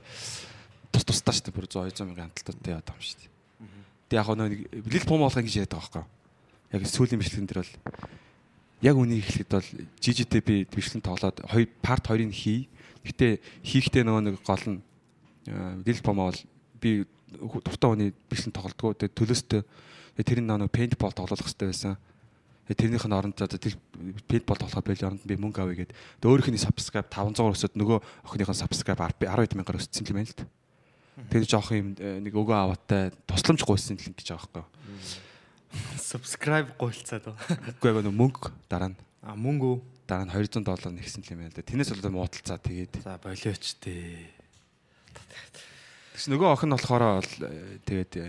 тус 0.94 1.02
тусдаа 1.02 1.34
шүү 1.34 1.50
дээ. 1.50 1.56
Бүр 1.58 1.66
100 1.66 1.98
200 1.98 2.06
мянган 2.06 2.30
хандлттай 2.30 2.70
яваад 2.78 2.86
байгаа 2.86 3.02
юм 3.02 3.06
шүү 3.10 3.18
дээ. 3.18 3.30
Тэг 4.06 4.16
яг 4.22 4.28
нэг 4.38 4.52
Лил 4.86 5.06
Пум 5.10 5.26
болох 5.26 5.42
гэж 5.42 5.54
яриад 5.58 5.74
байгаа 5.74 5.90
байхгүй? 5.98 6.04
Яг 6.78 6.82
сүүлийн 6.86 7.18
бичлэгэн 7.18 7.48
дээр 7.50 7.60
бол 7.66 7.74
яг 8.86 8.96
үнийг 9.02 9.26
хэлэхэд 9.26 9.50
бол 9.50 9.68
жижигтэй 9.98 10.42
би 10.46 10.54
бичлэн 10.70 11.02
тоглоод 11.02 11.42
хоёр 11.42 11.66
парт 11.82 12.06
2-ыг 12.06 12.30
хий. 12.30 12.70
Гэтэ 13.02 13.42
хийхдээ 13.66 14.06
нөгөө 14.06 14.22
нэг 14.30 14.36
гол 14.46 14.64
нь 14.70 14.78
Лил 15.46 16.00
Пум 16.02 16.16
бол 16.22 16.38
би 16.80 17.04
дуртай 17.32 17.90
хүний 17.90 18.10
бичлэн 18.30 18.52
тоглодгоо. 18.52 18.94
Тэгээ 18.94 19.16
төлөөстэй 19.16 19.62
тэр 20.22 20.40
нь 20.42 20.48
нөгөө 20.48 20.70
пейнтбол 20.70 21.14
тоглох 21.14 21.40
хэрэгтэй 21.40 21.68
байсан. 21.70 21.96
Тэрнийх 22.68 23.04
нь 23.04 23.16
оронд 23.16 23.36
тэр 23.36 23.76
пейнтбол 24.28 24.60
тоглоход 24.60 24.86
байл 24.86 25.06
оронд 25.08 25.24
би 25.24 25.36
мөнгө 25.36 25.62
авъя. 25.64 25.88
Тэгээ 25.88 26.30
өөрийнх 26.30 26.52
нь 26.52 26.62
subscribe 26.62 27.08
500 27.10 27.52
өсөд 27.52 27.74
нөгөө 27.74 27.98
охиных 28.28 28.52
нь 28.52 28.60
subscribe 28.62 29.00
10 29.02 29.56
мянгаар 29.56 29.80
өссөн 29.80 30.06
юм 30.08 30.22
л 30.22 30.34
да. 30.36 30.46
Тэр 31.28 31.44
жоох 31.44 31.72
юм 31.76 31.92
э, 32.00 32.22
нэг 32.22 32.32
өгөө 32.32 32.56
аваатай 32.56 33.12
тусламж 33.28 33.66
гуйсан 33.66 34.00
л 34.00 34.14
гэж 34.16 34.32
байгаа 34.32 34.64
байхгүй. 34.64 34.64
subscribe 36.12 36.70
гуйлцаад 36.80 37.28
ба. 37.28 37.36
Үгүй 37.76 37.88
яг 37.92 38.04
нэг 38.06 38.16
мөнгө 38.16 38.52
дараа 38.70 38.92
нь 38.92 38.98
А 39.22 39.38
мөнгө 39.38 39.78
дараа 40.02 40.26
нь 40.26 40.34
200 40.34 40.66
доллар 40.66 40.90
нэгсэн 40.90 41.22
юм 41.30 41.46
байна 41.46 41.54
л 41.54 41.56
да. 41.56 41.62
Тэрнээс 41.62 41.94
болоод 41.94 42.10
муудалцаа 42.10 42.58
тэгээд 42.58 43.06
За 43.06 43.22
болиоч 43.22 43.78
тээ. 43.78 44.41
Тэгс 46.12 46.26
нөгөө 46.28 46.48
охин 46.52 46.68
нь 46.70 46.76
болохоор 46.76 47.04
бол 47.20 47.32
э, 47.48 47.78
тэгээд 47.86 48.12
э, 48.20 48.26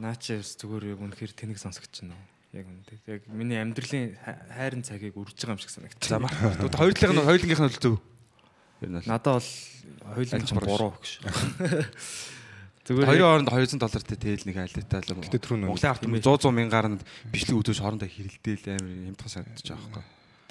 Наачи 0.00 0.36
бас 0.40 0.54
зүгээр 0.60 0.84
яг 0.96 1.00
үнэхээр 1.02 1.32
тэнэг 1.36 1.58
сонсогч 1.60 2.02
нь. 2.06 2.12
Яг 2.56 2.66
үнэ. 2.66 2.80
Яг 3.06 3.22
миний 3.28 3.58
амьдралын 3.60 4.16
ха- 4.24 4.40
хайрын 4.56 4.82
цагийг 4.84 5.14
үрж 5.16 5.36
байгаа 5.36 5.56
юм 5.56 5.60
шиг 5.60 5.72
санагдчих. 5.72 6.08
за 6.08 6.18
мар. 6.20 6.32
Хоёрлынх 6.32 7.12
нь 7.12 7.26
хоёрлынх 7.26 7.60
нь 7.60 7.68
бол 7.68 7.80
зөв. 7.82 7.96
Ер 8.80 8.88
нь 8.92 8.96
бол 9.00 9.08
Надад 9.08 9.40
бол 9.40 10.24
чинь 10.24 10.56
буруу 10.56 10.68
буруу 10.68 10.92
гэж. 11.02 11.10
Зүгээр 12.86 13.08
Хоёрын 13.10 13.26
хооронд 13.26 13.50
200 13.50 13.82
доллартай 13.82 14.14
тэгэл 14.16 14.46
нэг 14.46 14.56
айлттай 14.62 15.00
л 15.02 15.18
Гэтэ 15.26 15.38
түрүү 15.42 15.58
нэг- 15.58 15.70
Монголын 15.74 15.90
ард 15.90 16.02
100 16.06 16.22
100 16.22 16.54
мянгаар 16.54 16.86
нь 16.94 16.98
бичлэг 17.34 17.58
үзүүлж 17.58 17.80
хоорондоо 17.82 18.06
хэрэлдээл 18.06 18.64
амар 18.78 18.94
хямдхан 19.10 19.30
санагдаж 19.34 19.66
байгаа 19.66 19.90
байхгүй. 19.90 20.04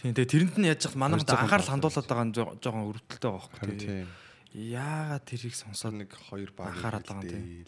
Тийм 0.04 0.12
тэгээ 0.20 0.32
тэрэнд 0.36 0.56
нь 0.60 0.68
яаж 0.68 0.82
яах 0.84 0.96
манайхад 1.00 1.32
200 1.32 1.40
анхаарал 1.48 1.72
хандуулаад 1.72 2.08
байгаа 2.12 2.26
нь 2.28 2.36
жоо- 2.36 2.56
жоохон 2.60 2.84
өрөвдөлтэй 2.92 3.30
байгаа 3.32 3.50
байхгүй. 3.56 3.78
тийм. 3.80 4.08
Яагаад 4.56 5.28
тэрийг 5.28 5.52
сонсоод 5.52 6.00
нэг 6.00 6.16
хоёр 6.16 6.56
баг 6.56 6.72
Анхаарал 6.72 7.04
байгаа 7.04 7.28
юм 7.28 7.68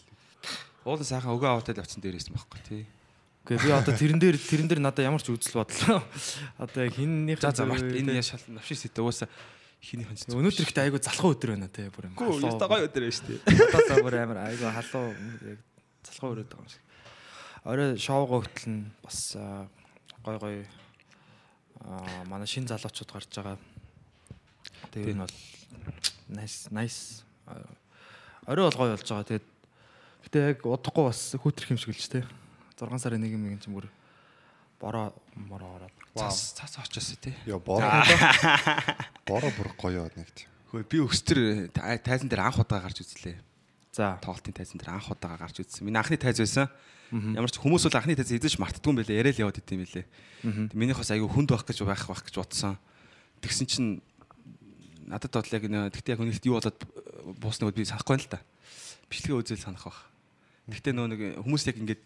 Уулын 0.88 1.04
сайхан 1.04 1.36
өгөө 1.36 1.48
аваатай 1.52 1.76
л 1.76 1.82
явцсан 1.84 2.00
дээрээс 2.00 2.32
юм 2.32 2.40
байхгүй 2.40 2.60
тий. 2.64 2.82
Гэхдээ 3.44 3.60
би 3.60 3.72
одоо 3.76 3.92
тэрэн 3.92 4.20
дээр 4.20 4.36
тэрэн 4.40 4.68
дээр 4.72 4.80
надад 4.80 5.04
ямар 5.04 5.20
ч 5.20 5.28
үзэл 5.28 5.60
бодлоо. 5.60 6.00
Одоо 6.64 6.88
хиннийх 6.88 7.40
За 7.44 7.52
за 7.52 7.68
март 7.68 7.84
энэ 7.84 8.16
яа 8.16 8.24
шал 8.24 8.40
навшис 8.48 8.88
хэвээ 8.88 9.04
угаасаа 9.04 9.28
хинийхэн 9.84 10.16
ч 10.16 10.32
өнөөдөр 10.32 10.64
ихтэй 10.64 10.84
айгу 10.88 11.00
залхуу 11.00 11.32
өдөр 11.36 11.56
байна 11.56 11.68
те 11.68 11.92
бүр 11.92 12.08
юм. 12.08 12.16
Халуу. 12.16 12.44
яста 12.44 12.68
гоё 12.68 12.88
өдөр 12.88 13.04
байж 13.04 13.20
тий. 13.20 13.36
Одоо 13.44 13.96
бүр 14.04 14.16
амар 14.20 14.38
айгу 14.48 14.64
халуу 14.68 15.12
яг 15.44 15.60
залхуу 16.08 16.30
өрөөд 16.34 16.48
байгаа 16.50 16.64
юм 16.64 16.72
шиг. 16.72 16.84
Орой 17.68 17.88
шоугаа 18.00 18.40
хөтлөн 18.44 18.78
бас 19.04 19.20
гой 20.24 20.36
гой 20.40 20.56
манай 22.28 22.48
шин 22.48 22.68
залуучууд 22.68 23.12
гарч 23.12 23.32
байгаа. 23.32 23.56
Тэгээ 24.92 25.14
энэ 25.14 25.24
бол 25.24 25.36
nice 26.28 26.68
nice 26.72 27.22
орой 28.46 28.68
бол 28.68 28.78
гоё 28.78 28.92
болж 28.96 29.08
байгаа. 29.08 29.28
Тэгээд 29.28 29.46
гэтээ 30.28 30.42
яг 30.56 30.60
удахгүй 30.64 31.04
бас 31.08 31.20
хүүтрэх 31.36 31.70
юм 31.72 31.78
шиг 31.80 31.92
л 31.92 32.00
ч 32.00 32.08
те. 32.08 32.20
6 32.78 32.96
сарын 33.02 33.24
1 33.24 33.36
мгийн 33.36 33.60
чинь 33.60 33.74
бүр 33.76 33.88
бороо 34.80 35.12
мороо 35.36 35.82
ороод. 35.82 35.94
Цас 36.16 36.54
цас 36.56 36.78
очоос 36.78 37.16
тий. 37.20 37.34
Яа 37.46 37.58
бороо. 37.60 37.88
Бороо 39.28 39.50
бүр 39.54 39.68
гоё 39.76 40.04
нэг 40.16 40.28
тийм. 40.34 40.48
Хөөе 40.72 40.84
би 40.88 40.98
өстөр 41.04 41.68
тай- 41.72 42.00
тайзан 42.00 42.28
дээр 42.28 42.44
анх 42.48 42.58
удаа 42.60 42.80
гарч 42.80 43.00
үзлээ. 43.04 43.36
За. 43.92 44.16
Тоглолтын 44.20 44.52
тайзан 44.56 44.78
дээр 44.80 44.96
анх 44.96 45.08
удаа 45.10 45.36
гарч 45.36 45.60
үзсэн. 45.64 45.84
Миний 45.84 45.98
анхны 46.00 46.16
тайз 46.20 46.40
байсан. 46.40 46.68
Ямар 47.12 47.48
ч 47.52 47.56
хүмүүс 47.60 47.88
бол 47.88 47.96
анхны 48.00 48.16
тайз 48.16 48.32
эзэж 48.32 48.56
мартдгүй 48.60 48.92
юм 48.92 48.98
байлээ. 49.00 49.20
Яриад 49.20 49.40
яваад 49.40 49.58
идэм 49.60 49.80
байлээ. 49.84 50.06
Тэг 50.68 50.76
Минийх 50.76 50.98
бас 51.00 51.08
айгүй 51.12 51.28
хүнд 51.28 51.48
байх 51.52 51.64
гэж 51.64 51.78
байх 51.88 52.04
байх 52.04 52.22
гэж 52.24 52.34
бодсон. 52.36 52.76
Тэгсэн 53.40 53.66
чинь 53.68 53.88
надад 55.08 55.32
бол 55.32 55.54
яг 55.56 55.64
нэ 55.64 55.90
тэгтээ 55.90 56.14
яг 56.14 56.22
үнэлт 56.22 56.44
юу 56.44 56.60
болоод 56.60 56.78
буусныг 57.40 57.74
би 57.74 57.88
санахгүй 57.88 58.20
л 58.20 58.28
да. 58.28 58.40
Бичлэгээ 59.08 59.40
үзэл 59.40 59.64
санах 59.64 59.88
байх. 59.88 60.00
Тэгтээ 60.68 60.92
нөө 60.92 61.06
нэг 61.08 61.20
хүмүүс 61.40 61.64
яг 61.68 61.76
ингээд 61.80 62.02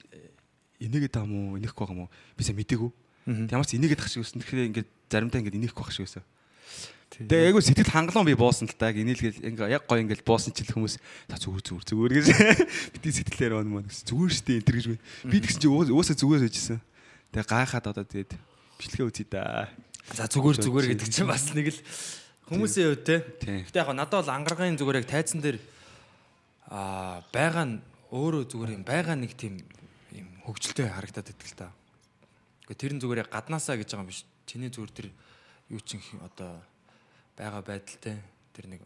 инээгээд 0.87 1.14
байгаа 1.18 1.26
мó, 1.26 1.59
инехгүй 1.59 1.82
байгаа 1.82 1.99
мó 1.99 2.06
би 2.38 2.42
сая 2.47 2.54
мдэггүй. 2.54 2.90
Ямар 3.50 3.66
ч 3.66 3.75
инээгээд 3.75 4.02
ах 4.02 4.11
шиг 4.11 4.23
өссөн. 4.23 4.42
Тэгэхээр 4.42 4.71
ингээд 4.71 4.88
заримдаа 5.11 5.38
ингээд 5.42 5.59
инехгүй 5.59 5.82
ах 5.82 5.90
шиг 5.90 6.06
өсөө. 6.06 6.23
Тэгээ 7.12 7.52
айгу 7.52 7.61
сэтгэл 7.61 7.92
хангалуун 7.92 8.25
би 8.25 8.38
буусан 8.38 8.64
л 8.64 8.73
та 8.73 8.88
яг 8.88 8.97
инээлгээл 8.97 9.44
ингээ 9.44 9.68
яг 9.76 9.85
гоё 9.85 10.00
ингээл 10.00 10.25
буусан 10.25 10.56
чил 10.56 10.73
хүмүүс 10.73 10.97
за 11.28 11.37
зүгээр 11.37 11.61
зүгээр 11.61 11.85
зүгээр 11.92 12.12
гэж 12.16 12.26
бидний 12.97 13.12
сэтгэлээр 13.12 13.52
байна 13.61 13.68
мөн 13.68 13.92
зүгээр 13.92 14.32
штэ 14.32 14.56
энэ 14.56 14.64
төр 14.64 14.76
гэж 14.80 14.87
би 15.28 15.37
тэгсэн 15.44 15.61
чи 15.61 15.68
уусаа 15.68 16.16
зүгээр 16.16 16.49
байжсэн. 16.49 16.80
Тэгээ 17.37 17.50
гайхаад 17.52 17.87
одоо 17.92 18.04
тэгээд 18.09 18.32
бичлэгээ 18.80 19.09
үзье 19.12 19.26
да. 19.28 19.68
За 20.16 20.25
зүгээр 20.25 20.56
зүгээр 20.64 20.87
гэдэг 20.97 21.09
чинь 21.12 21.28
бас 21.28 21.52
нэг 21.52 21.68
л 21.68 21.78
хүмүүсийн 22.52 22.88
хувьд 22.92 23.04
те. 23.09 23.16
Гэтэ 23.40 23.80
яг 23.80 23.90
надад 23.97 24.21
бол 24.21 24.37
ангаргийн 24.37 24.76
зүгээр 24.76 25.00
яг 25.00 25.09
тайцсан 25.09 25.40
дээр 25.40 25.59
аа 26.68 27.25
байгаа 27.32 27.64
нь 27.66 27.76
өөрөө 28.12 28.44
зүгээр 28.52 28.76
юм 28.76 28.85
байгаа 28.85 29.16
нэг 29.16 29.32
тийм 29.32 29.64
юм 30.12 30.28
хөвгөлтэй 30.44 30.92
харагдаад 30.92 31.32
идэг 31.32 31.49
л 31.49 31.59
та. 31.59 31.68
Гэхдээ 32.68 32.78
тэр 32.78 32.92
нь 32.92 33.02
зүгээр 33.02 33.23
яг 33.25 33.30
гаднаасаа 33.32 33.80
гэж 33.80 33.88
байгаа 33.97 34.04
юм 34.04 34.11
биш. 34.12 34.28
Чиний 34.44 34.68
зүгээр 34.68 34.92
тэр 34.92 35.09
юу 35.73 35.80
чин 35.80 36.04
одоо 36.21 36.61
байгаа 37.37 37.64
байдалтай 37.64 38.21
тэр 38.52 38.66
нэг 38.68 38.85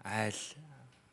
айл 0.00 0.40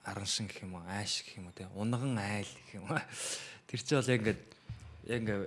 араншин 0.07 0.47
гэх 0.47 0.63
юм 0.63 0.79
уу 0.79 0.83
ааш 0.87 1.23
гэх 1.27 1.39
юм 1.39 1.51
уу 1.51 1.55
те 1.55 1.67
унган 1.75 2.15
айл 2.15 2.47
гэх 2.47 2.79
юм 2.79 2.87
уу 2.87 2.99
тэр 3.67 3.79
чи 3.83 3.95
бол 3.95 4.07
яг 4.07 4.19
ингээд 4.23 4.41
яг 5.11 5.19
ингээ 5.23 5.39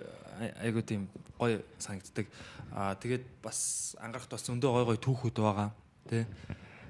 айгуу 0.61 0.85
тийм 0.85 1.09
гоё 1.41 1.65
санагддаг 1.81 2.27
аа 2.73 2.95
тэгээд 3.01 3.25
бас 3.41 3.97
ангарахт 4.01 4.33
бас 4.33 4.45
өндөө 4.53 4.71
гой 4.73 4.85
гой 4.93 4.99
түүхүүд 5.01 5.37
байгаа 5.41 5.73
тий 6.07 6.25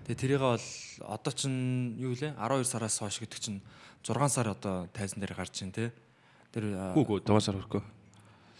Тэгээ 0.06 0.20
тэрийг 0.22 0.42
бол 0.44 0.66
одоо 1.02 1.32
чин 1.34 1.96
юу 1.98 2.14
лээ 2.14 2.36
12 2.38 2.64
сараас 2.64 3.00
хойш 3.02 3.18
гэдэг 3.18 3.40
чинь 3.42 3.60
6 4.06 4.14
сар 4.30 4.54
одоо 4.54 4.86
тайзан 4.94 5.18
дээр 5.18 5.34
гарч 5.34 5.50
чинь 5.58 5.74
тий 5.74 5.90
Тэр 6.56 6.72
Үгүй 6.96 7.20
ээ 7.20 7.28
7 7.28 7.44
сар 7.44 7.56
хүрхгүй. 7.60 7.82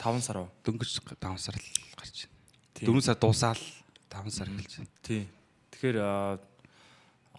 5 0.05 0.21
сар 0.21 0.37
уу? 0.45 0.49
Дөнгөж 0.69 1.01
5 1.17 1.17
сар 1.41 1.57
л 1.57 1.69
гарч 1.97 2.29
байна. 2.29 2.37
Тийм. 2.77 2.93
4 2.93 3.09
сар 3.09 3.17
дуусаал 3.17 3.63
5 4.13 4.37
сар 4.37 4.49
эхэлж 4.53 4.73
байна. 4.77 4.93
Тий. 5.01 5.23
Тэгэхээр 5.73 5.97
аа, 6.05 6.37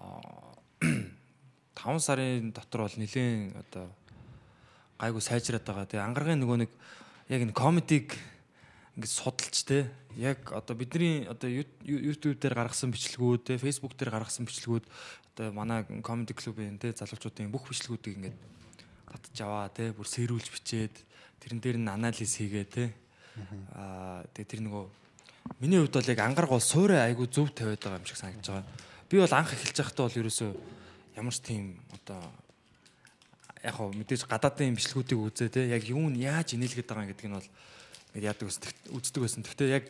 аа, 0.02 0.58
5 0.82 2.02
сарын 2.02 2.50
дотор 2.58 2.90
бол 2.90 2.98
нэлийн 2.98 3.54
одоо 3.54 3.86
гайгүй 4.98 5.22
сайжраад 5.22 5.62
байгаа. 5.62 5.86
Тэгээ 5.86 6.08
ангаргийн 6.10 6.42
нөгөө 6.42 6.58
нэг 6.66 6.72
яг 7.30 7.42
энэ 7.46 7.54
комедиг 7.54 8.18
ингээд 8.98 9.13
судалж 9.13 9.58
те. 9.62 9.94
Яг 10.18 10.50
одоо 10.51 10.74
бидний 10.74 11.30
одоо 11.30 11.46
YouTube 11.86 12.42
дээр 12.42 12.58
гаргасан 12.58 12.89
бичлэгүүд 12.89 13.42
те 13.46 13.54
Facebook 13.62 13.94
дээр 13.94 14.10
гаргасан 14.10 14.50
бичлэгүүд 14.50 14.86
одоо 15.38 15.54
манай 15.54 15.86
comedy 16.01 16.34
club-ийн 16.34 16.82
те 16.82 16.98
залуучуудын 16.98 17.54
бүх 17.54 17.70
бичлэгүүдийг 17.70 18.18
ингээд 18.18 18.38
татж 19.22 19.38
аваа 19.46 19.70
те 19.70 19.94
бүр 19.94 20.10
сэрүүлж 20.10 20.50
бичээд 20.50 20.96
тэрэн 21.46 21.62
дээр 21.62 21.77
нь 21.77 21.94
анализ 21.94 22.42
хийгээ 22.42 22.66
те. 22.66 22.89
Аа 23.77 24.25
тэгээ 24.34 24.50
тэр 24.58 24.62
нөгөө 24.66 24.86
миний 25.62 25.77
хувьд 25.77 25.94
бол 25.94 26.10
яг 26.10 26.20
ангараг 26.25 26.50
бол 26.50 26.66
суурэ 26.74 26.98
айгу 27.06 27.30
зөв 27.30 27.54
тавиад 27.54 27.77
байгаа 27.77 28.01
юм 28.01 28.10
шиг 28.10 28.18
санагдаж 28.18 28.50
байгаа. 28.50 28.66
Би 29.06 29.22
бол 29.22 29.38
анх 29.38 29.54
эхэлж 29.54 29.77
байхдаа 29.77 30.10
бол 30.10 30.20
ерөөсөө 30.25 30.51
ямар 31.22 31.34
ч 31.34 31.39
тийм 31.46 31.77
одоо 31.94 32.20
яг 33.62 33.77
хөө 33.77 33.94
мэдээж 33.94 34.25
гадаадын 34.25 34.74
бичлэгүүдийг 34.74 35.22
үзээ 35.22 35.50
те 35.54 35.62
яг 35.70 35.86
юу 35.86 36.10
нь 36.10 36.25
яаж 36.25 36.58
инээлгээд 36.58 36.89
байгаа 36.89 37.10
гэдэг 37.13 37.27
нь 37.30 37.38
бол 37.38 37.50
ингээд 38.18 38.34
яадаг 38.34 38.50
ус 38.50 38.58
үздэг 38.90 39.22
байсан. 39.22 39.46
Гэхдээ 39.46 39.70
яг 39.78 39.86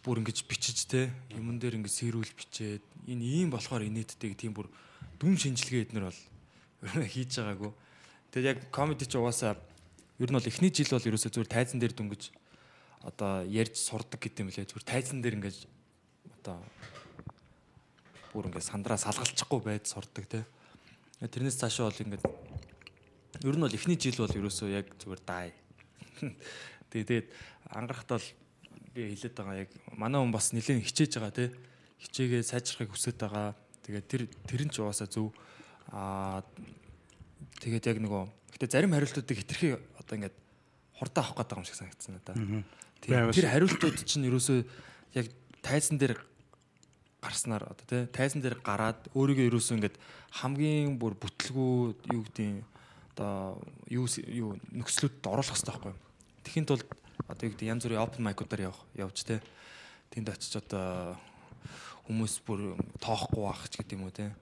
бүр 0.00 0.24
ингэж 0.24 0.48
бичиж 0.48 0.88
те 0.88 1.12
юмн 1.36 1.60
дээр 1.60 1.76
ингэ 1.76 1.92
сэрүүл 1.92 2.32
бичээд 2.32 2.80
энэ 3.04 3.44
ийм 3.44 3.52
болохоор 3.52 3.84
инээдтэй 3.84 4.32
тийм 4.32 4.56
бүр 4.56 4.72
дүн 5.20 5.36
шинжилгээ 5.36 5.92
эднэр 5.92 6.08
бол 6.08 6.20
хийж 7.12 7.36
байгаагүй. 7.36 7.72
Тэгээд 8.32 8.48
яг 8.48 8.58
комеди 8.72 9.04
ч 9.04 9.20
угаасаа 9.20 9.60
ер 10.16 10.30
нь 10.32 10.36
бол 10.40 10.48
эхний 10.48 10.72
жил 10.72 10.88
бол 10.96 11.08
ерөөсөө 11.12 11.28
зүгээр 11.28 11.52
тайзан 11.52 11.76
дээр 11.76 11.92
дүнгэж 11.92 12.32
одоо 13.04 13.44
ярьж 13.44 13.76
сурдаг 13.76 14.16
гэдэг 14.16 14.40
юм 14.40 14.48
лээ. 14.48 14.64
Зүгээр 14.64 14.88
тайзан 14.88 15.20
дээр 15.20 15.36
ингэж 15.36 15.68
одоо 16.40 16.56
бүр 18.32 18.48
ингэ 18.48 18.64
сандраа 18.64 18.96
салгалчихгүй 18.96 19.60
байж 19.60 19.92
сурдаг 19.92 20.24
те. 20.24 20.40
Тэрнээс 21.20 21.60
цаашаа 21.60 21.92
бол 21.92 22.00
ингэ 22.00 22.16
ер 23.44 23.56
нь 23.60 23.60
бол 23.60 23.76
эхний 23.76 24.00
жил 24.00 24.24
бол 24.24 24.32
ерөөсөө 24.40 24.72
яг 24.72 24.88
зүгээр 24.96 25.22
дай. 25.28 25.52
Тэгээд 26.90 27.26
ангарахт 27.70 28.08
бол 28.08 28.26
би 28.94 29.12
хэлээд 29.14 29.34
байгаа 29.36 29.56
яг 29.62 29.70
манай 29.94 30.20
хүн 30.20 30.32
бас 30.32 30.52
нэлээд 30.52 30.84
хичээж 30.84 31.12
байгаа 31.20 31.34
те. 31.34 31.52
Хичээгээ 32.02 32.42
сайжрахыг 32.42 32.90
хүсэж 32.92 33.16
байгаа. 33.20 33.54
Тэгээд 33.84 34.06
тэр 34.08 34.22
тэр 34.48 34.62
нь 34.66 34.72
ч 34.72 34.80
угаасаа 34.80 35.08
зөв 35.08 35.32
аа 35.92 36.42
тэгээд 37.60 37.88
яг 37.88 37.98
нөгөө 38.02 38.22
гэтээ 38.56 38.72
зарим 38.72 38.92
хариултуудыг 38.94 39.36
хитрхи 39.38 39.76
одоо 39.98 40.14
ингээд 40.16 40.36
хурдан 40.98 41.22
авах 41.24 41.36
гэдэг 41.38 41.58
юм 41.58 41.66
шиг 41.66 41.78
санагдсан 41.78 42.14
надаа. 42.18 42.36
Тэр 43.32 43.46
хариултууд 43.48 43.98
чинь 44.02 44.26
ерөөсөө 44.26 44.58
яг 45.14 45.26
тайзан 45.62 45.98
дээр 45.98 46.18
гарснаар 47.22 47.70
одоо 47.70 47.84
тий 47.86 48.06
тайзан 48.10 48.42
дээр 48.42 48.58
гараад 48.62 49.10
өөрийгөө 49.14 49.48
ерөөсөө 49.50 49.76
ингээд 49.78 49.96
хамгийн 50.42 50.98
бүр 50.98 51.14
бүтлгүү 51.18 52.14
юу 52.14 52.22
гэдэг 52.26 52.62
одоо 53.14 53.58
юу 53.90 54.06
юу 54.30 54.50
нөхцлүүдэд 54.70 55.26
оруулах 55.26 55.54
хэрэгтэй 55.54 55.74
байхгүй 55.74 55.92
юу. 55.94 56.07
Тэхийн 56.48 56.64
тулд 56.64 56.88
одоо 57.28 57.44
юу 57.44 57.52
гэдэг 57.52 57.68
янз 57.68 57.84
бүрийн 57.84 58.00
open 58.00 58.24
mic-уудаар 58.24 58.72
явах 58.72 58.80
явж 58.96 59.20
тий 59.20 59.36
тэнд 60.08 60.32
очиж 60.32 60.64
одоо 60.64 61.20
хүмүүс 62.08 62.40
бүр 62.48 62.72
тоохгүй 63.04 63.44
байх 63.44 63.68
ч 63.68 63.76
гэдэг 63.76 64.00
юм 64.00 64.08
уу 64.08 64.16
тий 64.16 64.32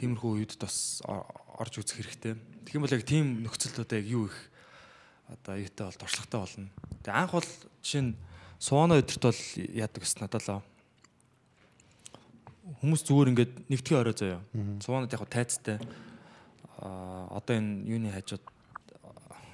тиймэрхүү 0.00 0.40
үедд 0.40 0.56
бас 0.56 1.04
орж 1.04 1.84
үзэх 1.84 2.00
хэрэгтэй. 2.00 2.32
Тэгэх 2.64 2.76
юм 2.80 2.84
бол 2.88 2.96
яг 2.96 3.04
тийм 3.04 3.44
нөхцөлд 3.44 3.84
одоо 3.84 3.96
яг 4.00 4.08
юу 4.08 4.24
их 4.32 4.36
одоо 5.28 5.60
юутай 5.60 5.84
бол 5.84 6.00
туршлагатай 6.00 6.40
болно. 6.40 6.68
Тэгээ 7.04 7.20
анх 7.20 7.32
бол 7.36 7.48
жишээ 7.84 8.02
нь 8.08 8.16
сууна 8.56 8.96
өдөрт 8.96 9.24
бол 9.28 9.42
яадаг 9.76 10.00
гэсэн 10.00 10.20
надад 10.24 10.44
л 10.48 10.64
хүмүүс 12.80 13.02
зүгээр 13.04 13.30
ингээд 13.36 13.52
нэгтгэн 13.68 14.00
орой 14.00 14.16
заяа. 14.16 14.40
Суунад 14.80 15.12
яг 15.12 15.28
тайцтай. 15.28 15.76
Аа 16.80 17.28
одоо 17.36 17.56
энэ 17.56 17.84
юуны 17.84 18.08
хажууд 18.12 18.44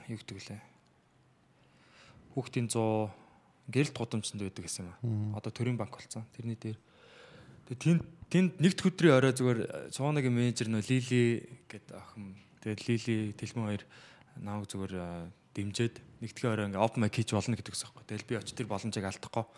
юу 0.07 0.19
гэдэг 0.23 0.39
лээ. 0.47 0.66
Хүүхдийн 2.37 2.69
100 2.69 3.09
гэрэлт 3.73 3.97
гудамжинд 3.97 4.45
байдаг 4.45 4.65
гэсэн 4.69 4.85
юм 4.85 4.93
аа. 5.33 5.41
Одоо 5.41 5.51
төрийн 5.51 5.81
банк 5.81 5.97
болсон. 5.97 6.29
Тэрний 6.37 6.61
дээр. 6.61 6.77
Тэгээ 7.67 7.81
тэнд 7.81 8.03
тэнд 8.29 8.53
нэгд 8.61 8.79
өдрийн 8.85 9.17
орой 9.17 9.33
зүгээр 9.33 9.91
суунагийн 9.91 10.37
менежер 10.37 10.69
нөө 10.69 10.85
Лили 10.87 11.49
гэдэг 11.67 11.97
охин. 11.97 12.37
Тэгээ 12.61 12.85
Лили 12.85 13.17
Тэлмэн 13.35 13.67
хоёр 13.73 13.83
намайг 14.39 14.69
зүгээр 14.69 14.95
аа, 15.01 15.27
дэмжиж 15.57 15.99
нэгдгийн 16.21 16.53
орой 16.53 16.67
ингээ 16.71 16.85
open 16.85 17.01
mic 17.03 17.17
хийж 17.17 17.33
болно 17.33 17.57
гэдэг 17.57 17.73
гэсэн 17.73 17.91
юм. 17.91 18.05
Тэгэл 18.05 18.29
би 18.29 18.35
очиж 18.37 18.55
тэр 18.55 18.69
боломжийг 18.71 19.09
алдахгүй 19.09 19.49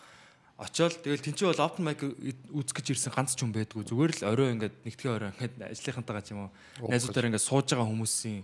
очоод 0.58 1.06
тэгэл 1.06 1.22
тэнцээ 1.22 1.54
бол 1.54 1.66
open 1.70 1.86
mic 1.86 2.02
үзэх 2.02 2.74
гэж 2.82 2.86
ирсэн 2.98 3.14
ганц 3.14 3.38
ч 3.38 3.46
хүн 3.46 3.54
байдгүй 3.54 3.86
зүгээр 3.86 4.12
л 4.18 4.26
орой 4.26 4.50
ингээд 4.58 4.74
нэгдгийн 4.82 5.14
орой 5.14 5.30
ингээд 5.38 5.54
ажлынхантайгаа 5.70 6.24
ч 6.26 6.34
юм 6.34 6.50
уу 6.50 6.90
найзуудаар 6.90 7.30
ингээд 7.30 7.46
сууж 7.46 7.66
байгаа 7.70 7.86
хүмүүсийн 7.86 8.42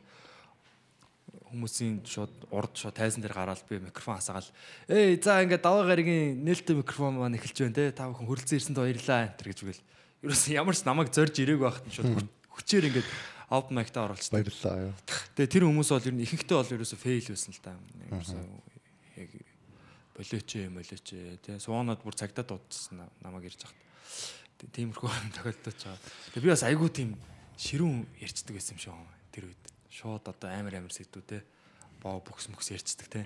хүмүүсийн 1.55 2.03
шууд 2.03 2.35
урд 2.51 2.75
шууд 2.75 2.99
тайзан 2.99 3.23
дээр 3.23 3.33
гараад 3.39 3.63
би 3.71 3.79
микрофон 3.79 4.19
хасаагаал 4.19 4.51
эй 4.91 5.17
за 5.23 5.39
ингээд 5.41 5.63
даваа 5.63 5.87
гарагийн 5.87 6.43
нээлттэй 6.43 6.75
микрофон 6.77 7.17
маань 7.23 7.39
эхэлж 7.39 7.59
байна 7.63 7.79
те 7.79 7.95
та 7.95 8.11
бүхэн 8.11 8.27
хөрөлцөн 8.27 8.59
ирсэнд 8.59 8.79
баярлаа 8.83 9.31
энэ 9.31 9.39
гэж 9.39 9.59
үгэл 9.63 9.83
ерөөс 10.27 10.45
ямар 10.53 10.75
ч 10.75 10.83
намайг 10.83 11.09
зорж 11.15 11.35
ирээг 11.39 11.61
байхад 11.63 11.87
шууд 11.95 12.27
хүчээр 12.51 12.91
ингээд 12.91 13.09
open 13.51 13.77
mic 13.77 13.91
та 13.93 14.05
оруулчихсан 14.05 14.41
Баярлалаа. 14.41 14.91
юу. 14.91 14.95
Тэгээ 15.37 15.53
тэр 15.53 15.65
хүмүүс 15.69 15.91
бол 15.93 16.09
ер 16.09 16.15
нь 16.17 16.25
ихэнхдээ 16.25 16.57
бол 16.59 16.75
ерөөсөө 16.75 16.99
фейл 16.99 17.29
байсан 17.29 17.53
л 17.53 17.63
та. 17.63 17.73
Яг 19.15 19.31
болооч 20.17 20.51
юм 20.59 20.75
болооч 20.79 21.03
тий 21.05 21.59
суунаад 21.61 22.01
бүр 22.03 22.17
цагдаа 22.17 22.45
дуудсан 22.47 23.05
намайг 23.21 23.51
ирж 23.53 23.63
хахад. 23.63 23.79
Тиймэрхүү 24.73 25.11
тохиолдож 25.37 25.77
байгаа. 25.77 26.01
Тэгээ 26.33 26.45
би 26.45 26.51
бас 26.51 26.65
айгүй 26.65 26.91
тийм 26.91 27.11
ширүүн 27.59 28.07
ярьцдаг 28.23 28.55
байсан 28.57 28.75
юм 28.75 28.81
шиг 28.81 28.95
тэр 29.35 29.45
үед. 29.51 29.64
Шууд 29.95 30.27
одоо 30.27 30.51
амар 30.51 30.75
амар 30.83 30.91
сэдвүү 30.91 31.23
тий 31.23 31.43
боо 32.03 32.19
бүкс 32.21 32.51
мөкс 32.51 32.75
ярьцдаг 32.75 33.07
тий. 33.09 33.25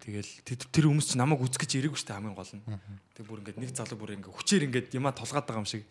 Тэгэл 0.00 0.30
тэр- 0.46 0.88
хүмүүс 0.88 1.12
ч 1.12 1.18
намайг 1.20 1.42
үзэх 1.44 1.60
гэж 1.60 1.72
ирээгүй 1.76 1.98
шүү 1.98 2.08
дээ 2.08 2.16
хамгийн 2.16 2.38
гол 2.38 2.52
нь. 2.56 2.62
Тэг 3.12 3.24
бүр 3.28 3.40
ингээд 3.44 3.58
нэг 3.60 3.70
залуу 3.76 3.98
бүр 4.00 4.14
ингээд 4.16 4.32
хүчээр 4.32 4.64
ингээд 4.70 4.88
юмаа 4.96 5.12
тулгаад 5.12 5.44
байгаа 5.44 5.60
юм 5.60 5.68
шиг. 5.68 5.84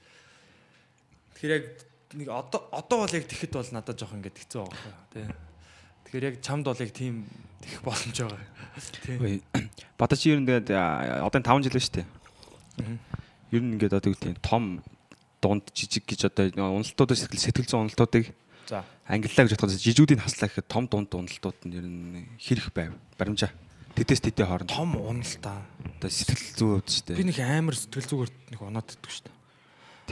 Тэгэхээр 1.38 1.54
яг 1.54 1.66
нэг 2.18 2.28
одоо 2.34 2.66
одоо 2.74 3.06
бол 3.06 3.14
яг 3.14 3.26
тэгэхэд 3.30 3.54
бол 3.54 3.70
надад 3.70 4.00
жоох 4.02 4.18
ингээд 4.18 4.40
хэцүү 4.42 4.60
байгаа 4.66 4.82
байхгүй 4.82 5.14
тий. 5.14 5.28
Тэгэхээр 6.10 6.26
яг 6.26 6.36
чамд 6.42 6.66
бол 6.66 6.82
яг 6.82 6.90
тийм 6.96 7.16
тех 7.62 7.82
боломж 7.86 8.18
байгаа. 8.18 8.42
Тий. 9.06 9.18
Чи 10.18 10.34
ер 10.34 10.40
нь 10.42 10.48
тэгээд 10.50 10.74
одоо 10.74 11.42
5 11.46 11.70
жил 11.70 11.78
шүү 11.78 11.96
дээ. 12.02 12.08
Ер 13.54 13.62
нь 13.62 13.78
ингээд 13.78 13.94
одоо 13.94 14.10
гэдэг 14.18 14.42
том 14.42 14.82
дунд 15.38 15.70
жижиг 15.70 16.10
гэж 16.10 16.34
одоо 16.34 16.50
уналтуудаас 16.50 17.22
сэтгэл 17.30 17.46
сэтгэл 17.46 17.70
зүйн 17.70 17.86
уналтуудыг 17.86 18.34
За. 18.70 18.86
англилаа 19.10 19.50
гэж 19.50 19.58
бодоход 19.58 19.82
жижигүүдийн 19.82 20.22
хаслаа 20.22 20.46
гэхэд 20.54 20.70
том 20.70 20.86
дунд 20.86 21.10
уналтууд 21.10 21.58
нь 21.66 21.74
ер 21.74 21.86
нь 21.90 22.30
хэрэг 22.38 22.70
байв. 22.70 22.94
Баримжаа. 23.18 23.50
Тэтэс 23.98 24.22
тэтэй 24.22 24.46
хооронд 24.46 24.70
Том 24.70 24.94
уналта. 24.94 25.66
одоо 25.98 26.10
сэтгэл 26.14 26.54
зүй 26.54 26.70
хувьд 26.78 26.86
шүү 26.94 27.18
Би 27.18 27.26
нэг 27.26 27.40
амар 27.42 27.74
сэтгэл 27.74 28.06
зүгээр 28.14 28.32
нэг 28.54 28.60
унаад 28.62 28.94
иддэг 28.94 29.10
дээ. 29.10 29.34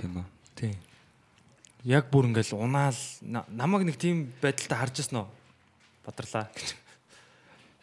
Тийм 0.01 0.11
үү. 0.17 0.25
Тий. 0.57 0.73
Яг 1.85 2.09
бүр 2.09 2.33
ингээл 2.33 2.57
унаал 2.57 2.97
на- 3.21 3.45
намайг 3.53 3.85
нэг 3.85 4.01
тийм 4.01 4.33
байдалтай 4.41 4.77
харж 4.81 5.05
ирсэн 5.05 5.21
үү? 5.21 5.27
Бадарлаа 6.03 6.49
гэж. 6.57 6.73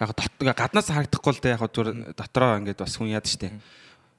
Яг 0.02 0.10
дот 0.10 0.34
гаднаас 0.42 0.90
харагдахгүй 0.90 1.32
л 1.32 1.40
дээ 1.40 1.54
яг 1.54 1.62
зүгээр 1.70 2.18
дотроо 2.18 2.58
ингээд 2.58 2.82
бас 2.82 2.98
хүн 2.98 3.14
яад 3.14 3.30
штэ. 3.30 3.54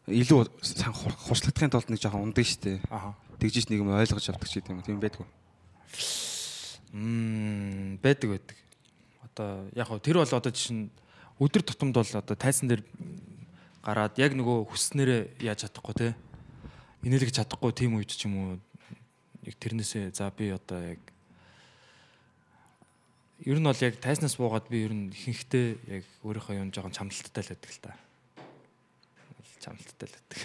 Илүү 0.08 0.48
сан 0.64 0.96
хур- 0.96 1.20
хурцлагдахын 1.20 1.70
тулд 1.76 1.92
нэг 1.92 2.00
жоохон 2.00 2.32
ундаг 2.32 2.48
штэ. 2.48 2.80
Тэгжиж 3.44 3.68
нэг 3.68 3.84
юм 3.84 3.92
ойлгож 3.92 4.24
авдаг 4.32 4.48
ч 4.48 4.64
гэдэм 4.64 4.80
юм. 4.80 4.88
Тийм 4.88 5.04
байдгүй. 5.04 5.28
Мм 6.96 8.00
байдаг 8.00 8.30
байдаг. 8.32 8.58
Одоо 9.28 9.68
яг 9.76 9.92
хөө 9.92 10.00
тэр 10.00 10.24
бол 10.24 10.32
одоо 10.32 10.54
чинь 10.56 10.88
өдөр 11.44 11.60
тутамд 11.68 11.92
бол 11.92 12.08
одоо 12.08 12.36
тайсан 12.40 12.72
дээр 12.72 12.88
гараад 13.84 14.16
яг 14.16 14.32
нөгөө 14.32 14.64
хүснээрээ 14.72 15.44
яаж 15.44 15.68
чадахгүй 15.68 15.96
те. 16.00 16.08
Инээлгэж 17.04 17.44
чадахгүй 17.44 17.76
тийм 17.76 18.00
үед 18.00 18.16
ч 18.16 18.32
юм 18.32 18.40
уу 18.40 18.50
яг 19.44 19.56
тэрнээсээ 19.60 20.16
за 20.16 20.32
би 20.32 20.56
одоо 20.56 20.96
яг 20.96 21.02
ер 23.44 23.60
нь 23.60 23.68
бол 23.68 23.84
яг 23.84 24.00
тайснаас 24.00 24.40
буугаад 24.40 24.72
би 24.72 24.88
ер 24.88 24.96
нь 24.96 25.12
ихэнхдээ 25.12 26.00
яг 26.00 26.04
өөрийнхөө 26.24 26.64
юм 26.64 26.72
жоохон 26.72 26.96
чамлалттай 26.96 27.44
л 27.44 27.52
байдаг 27.52 27.72
л 27.76 27.84
та. 27.84 27.92
Чамлалттай 29.60 30.08
л 30.08 30.16
байдаг. 30.16 30.40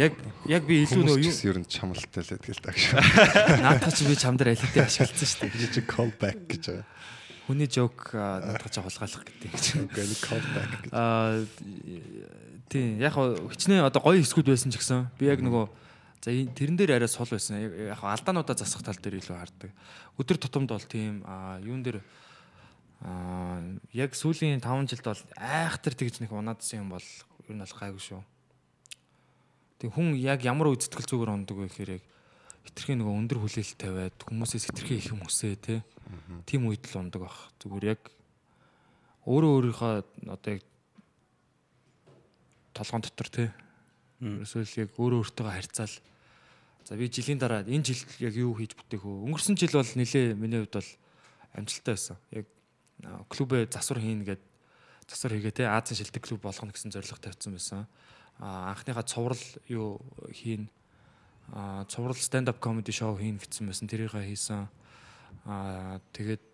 Яг 0.00 0.16
яг 0.48 0.64
би 0.64 0.80
илүү 0.86 1.20
ч 1.20 1.44
юу 1.44 1.52
ер 1.52 1.58
нь 1.60 1.68
чамлалтай 1.68 2.24
л 2.24 2.32
байдаг 2.32 2.56
л 2.56 2.64
та 2.64 2.72
гэж. 2.72 2.84
наадах 3.60 3.92
чи 3.92 4.08
би 4.08 4.16
чамдар 4.16 4.48
алидээ 4.56 4.88
ашигласан 4.88 5.28
шүү 5.28 5.40
дээ. 5.44 5.60
Жижиг 5.60 5.86
callback 5.92 6.40
гэж 6.48 6.62
байгаа. 6.72 6.86
Хүний 7.44 7.68
жок 7.68 8.16
наадах 8.16 8.72
чи 8.72 8.80
хулгайлах 8.80 9.24
гэдэг 9.28 9.52
чинь. 9.60 9.84
Үгүй 9.84 10.06
нэг 10.08 10.20
callback 10.24 10.72
гэж. 10.88 10.92
Аа 10.96 11.44
тийм 12.72 12.96
яг 12.96 13.12
хичнээн 13.12 13.84
одоо 13.84 14.00
гоё 14.00 14.24
эсгүүд 14.24 14.48
байсан 14.48 14.72
ч 14.72 14.80
гэсэн 14.80 15.12
би 15.20 15.28
яг 15.28 15.44
нөгөө 15.44 15.68
за 16.24 16.32
тэрэн 16.32 16.80
дээр 16.80 16.96
арай 16.96 17.10
сул 17.12 17.28
байсан. 17.28 17.60
Яг 17.60 18.00
алдаануудаа 18.00 18.56
засах 18.56 18.80
тал 18.80 18.96
дээр 18.96 19.20
илүү 19.20 19.36
хардаг. 19.36 19.68
Өдөр 20.16 20.40
тутамд 20.40 20.72
бол 20.72 20.86
тийм 20.88 21.20
аа 21.28 21.60
юун 21.60 21.84
дээр 21.84 22.00
аа 23.04 23.60
яг 23.92 24.16
сүүлийн 24.16 24.64
5 24.64 24.96
жилд 24.96 25.12
бол 25.12 25.22
айхтар 25.36 25.92
тэгж 25.92 26.24
нэг 26.24 26.32
унаадсан 26.32 26.88
юм 26.88 26.96
бол 26.96 27.04
ер 27.04 27.52
нь 27.52 27.60
бол 27.60 27.76
гайгүй 27.76 28.00
шүү. 28.00 28.24
Тэг 29.80 29.96
хүн 29.96 30.12
яг 30.20 30.44
ямар 30.44 30.68
үе 30.68 30.76
сэтгэл 30.76 31.08
зүгээр 31.08 31.32
ундаг 31.32 31.56
вэ 31.56 31.72
гэхээр 31.72 31.92
яг 31.96 32.04
хитрхийн 32.68 33.00
нөгөө 33.00 33.16
өндөр 33.24 33.38
хүлээлт 33.40 33.80
тавиад 33.80 34.16
хүмүүсээс 34.28 34.68
хитрхи 34.68 35.00
их 35.00 35.08
юм 35.08 35.24
өсөө 35.24 35.56
те. 35.56 35.80
Тим 36.44 36.68
үед 36.68 36.84
л 36.92 37.00
ундаг 37.00 37.24
бах. 37.24 37.48
Зүгээр 37.64 37.96
яг 37.96 38.00
өөрөө 39.24 39.50
өөрийнхөө 39.56 39.92
одоо 40.28 40.50
яг 40.60 40.64
толгоон 42.76 43.02
дотор 43.08 43.28
те. 43.32 43.44
Эсвэл 44.20 44.84
яг 44.84 44.92
өөрөө 45.00 45.24
өөртөө 45.24 45.48
харьцаал. 45.48 45.96
За 46.84 46.96
би 46.96 47.08
жилийн 47.08 47.40
дараа 47.40 47.64
энэ 47.64 47.88
жил 47.88 48.04
яг 48.20 48.36
юу 48.36 48.52
хийж 48.52 48.76
бүтээх 48.76 49.00
вэ? 49.00 49.24
Өнгөрсөн 49.32 49.56
жил 49.56 49.72
бол 49.72 49.92
нэлээ 49.96 50.36
миний 50.36 50.60
хувьд 50.60 50.76
бол 50.76 50.90
амжилттай 51.56 51.96
байсан. 51.96 52.16
Яг 52.36 52.46
клубээ 53.32 53.68
засвар 53.72 54.00
хийн 54.00 54.24
гэд 54.28 54.42
засвар 55.08 55.40
хийгээ 55.40 55.56
те 55.56 55.64
Азийн 55.68 56.04
шилдэг 56.04 56.20
клуб 56.24 56.44
болгоно 56.44 56.72
гэсэн 56.72 56.92
зорилго 56.92 57.16
тавьсан 57.16 57.56
байсан. 57.56 57.88
А 58.40 58.72
анхныхаа 58.72 59.04
цуврал 59.04 59.44
юу 59.68 60.00
хийн 60.32 60.68
цуврал 61.92 62.16
stand 62.16 62.48
up 62.48 62.58
comedy 62.58 62.90
show 62.90 63.12
хийн 63.14 63.36
гэсэн 63.36 63.68
байсан. 63.68 63.86
Тэрийг 63.86 64.16
хийсэн. 64.16 64.66
Тэгээд 66.16 66.44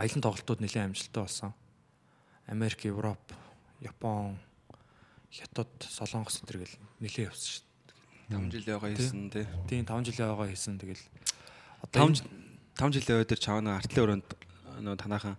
аялын 0.00 0.24
тоглолтууд 0.24 0.64
нэлээд 0.64 0.88
амжилттай 0.90 1.22
болсон. 1.22 1.52
Америк, 2.48 2.84
Европ, 2.88 3.20
Япон, 3.80 4.38
Хятад, 5.30 5.68
Солонгос 5.84 6.40
энэ 6.40 6.64
гэл 6.64 6.78
нэлээд 7.04 7.28
явсан 7.28 7.60
шүү 7.60 7.66
5 8.30 8.50
жил 8.50 8.66
яваа 8.66 8.90
хийсэн 8.90 9.30
тий. 9.30 9.46
дээ. 9.46 9.66
Тийм 9.70 9.86
5 9.86 10.06
жилийн 10.10 10.30
яваа 10.34 10.48
хийсэн 10.50 10.78
тэгэл 10.82 11.02
одоо 11.82 12.10
5 12.10 12.26
5 12.74 12.96
жилийн 12.98 13.22
өдөр 13.22 13.38
чаваа 13.38 13.78
артлын 13.78 14.02
өрөөнд 14.02 14.28
нөө 14.82 14.96
танаахан 14.98 15.38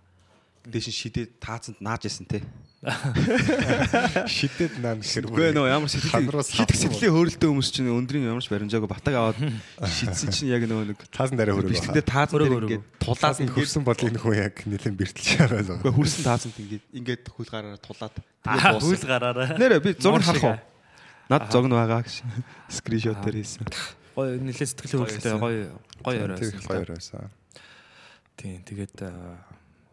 дэшин 0.64 0.96
шидээд 0.96 1.36
таацанд 1.36 1.84
нааж 1.84 2.08
исэн 2.08 2.24
тий. 2.24 2.40
Шидэд 4.38 4.78
наан 4.78 5.02
гэхэр 5.02 5.26
Үгүй 5.26 5.50
нөө 5.50 5.66
ямар 5.66 5.90
хавсан 5.90 6.62
сэтгэлийн 6.62 7.10
хөөрөлтөө 7.10 7.50
хүмүүс 7.50 7.70
чинь 7.74 7.90
өндрийн 7.90 8.30
ямар 8.30 8.38
ч 8.38 8.54
баримжаагүй 8.54 8.86
батаг 8.86 9.18
аваад 9.18 9.38
шидсэн 9.82 10.30
чинь 10.38 10.54
яг 10.54 10.62
нөө 10.62 10.94
нэг 10.94 11.02
таасан 11.10 11.34
дараа 11.34 11.58
хөрөг. 11.58 11.74
бичлэгдээ 11.74 12.06
таацан 12.06 12.38
дээр 12.38 12.54
ингээд 12.70 12.86
тулаад 13.02 13.18
Таасан 13.18 13.50
ингээд 13.50 13.58
хөрсөн 13.58 13.82
бол 13.82 13.98
энэ 13.98 14.22
хүн 14.22 14.34
яг 14.38 14.54
нэлээд 14.62 14.94
бэртэлж 14.94 15.26
байгаа. 15.42 15.74
үгүй 15.82 15.92
хүрсэн 15.98 16.22
таацанд 16.22 16.54
ингээд 16.54 16.84
ингээд 17.02 17.22
хөл 17.34 17.50
гараараа 17.50 17.82
тулаад 17.82 18.14
аа 18.46 18.78
хөл 18.78 19.02
гараараа. 19.10 19.58
Нэрэ 19.58 19.82
би 19.82 19.90
зураг 19.98 20.22
харах 20.22 20.46
уу? 20.46 20.58
Над 21.34 21.50
зогн 21.50 21.74
байгаа 21.74 22.06
гэж 22.06 22.22
скриншот 22.70 23.18
дээр 23.26 23.42
хийсэн. 23.42 23.66
Гоё 24.14 24.38
нэлээд 24.38 24.70
сэтгэлийн 24.70 25.02
хөдлөлтөй 25.02 25.34
гоё 25.34 25.66
гоё 26.06 26.18
орой 26.30 26.38
Тэр 26.38 26.62
хоёр 26.62 26.94
байсан. 26.94 27.26
Тийм 28.38 28.62
тэгээд 28.62 29.02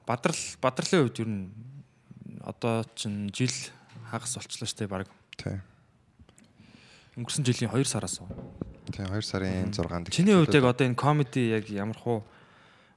бадрал 0.05 0.41
бадралын 0.61 1.01
хувьд 1.01 1.17
ер 1.25 1.29
нь 1.33 1.49
одоо 2.45 2.85
чинь 2.95 3.33
жил 3.33 3.51
хагас 4.11 4.37
болчлоо 4.37 4.69
штэ 4.69 4.87
баг 4.87 5.09
Тий. 5.35 5.59
өнгөрсөн 7.17 7.43
жилийн 7.43 7.71
2 7.73 7.83
сараас. 7.83 8.21
уу. 8.21 8.29
Тий 8.93 9.03
2 9.03 9.21
сарын 9.25 9.73
6-нд. 9.73 10.13
Чиний 10.13 10.37
хувьд 10.37 10.53
яг 10.53 10.63
одоо 10.69 10.85
энэ 10.87 10.95
комеди 10.95 11.49
яг 11.49 11.65
ямар 11.73 11.97
хуу 11.97 12.23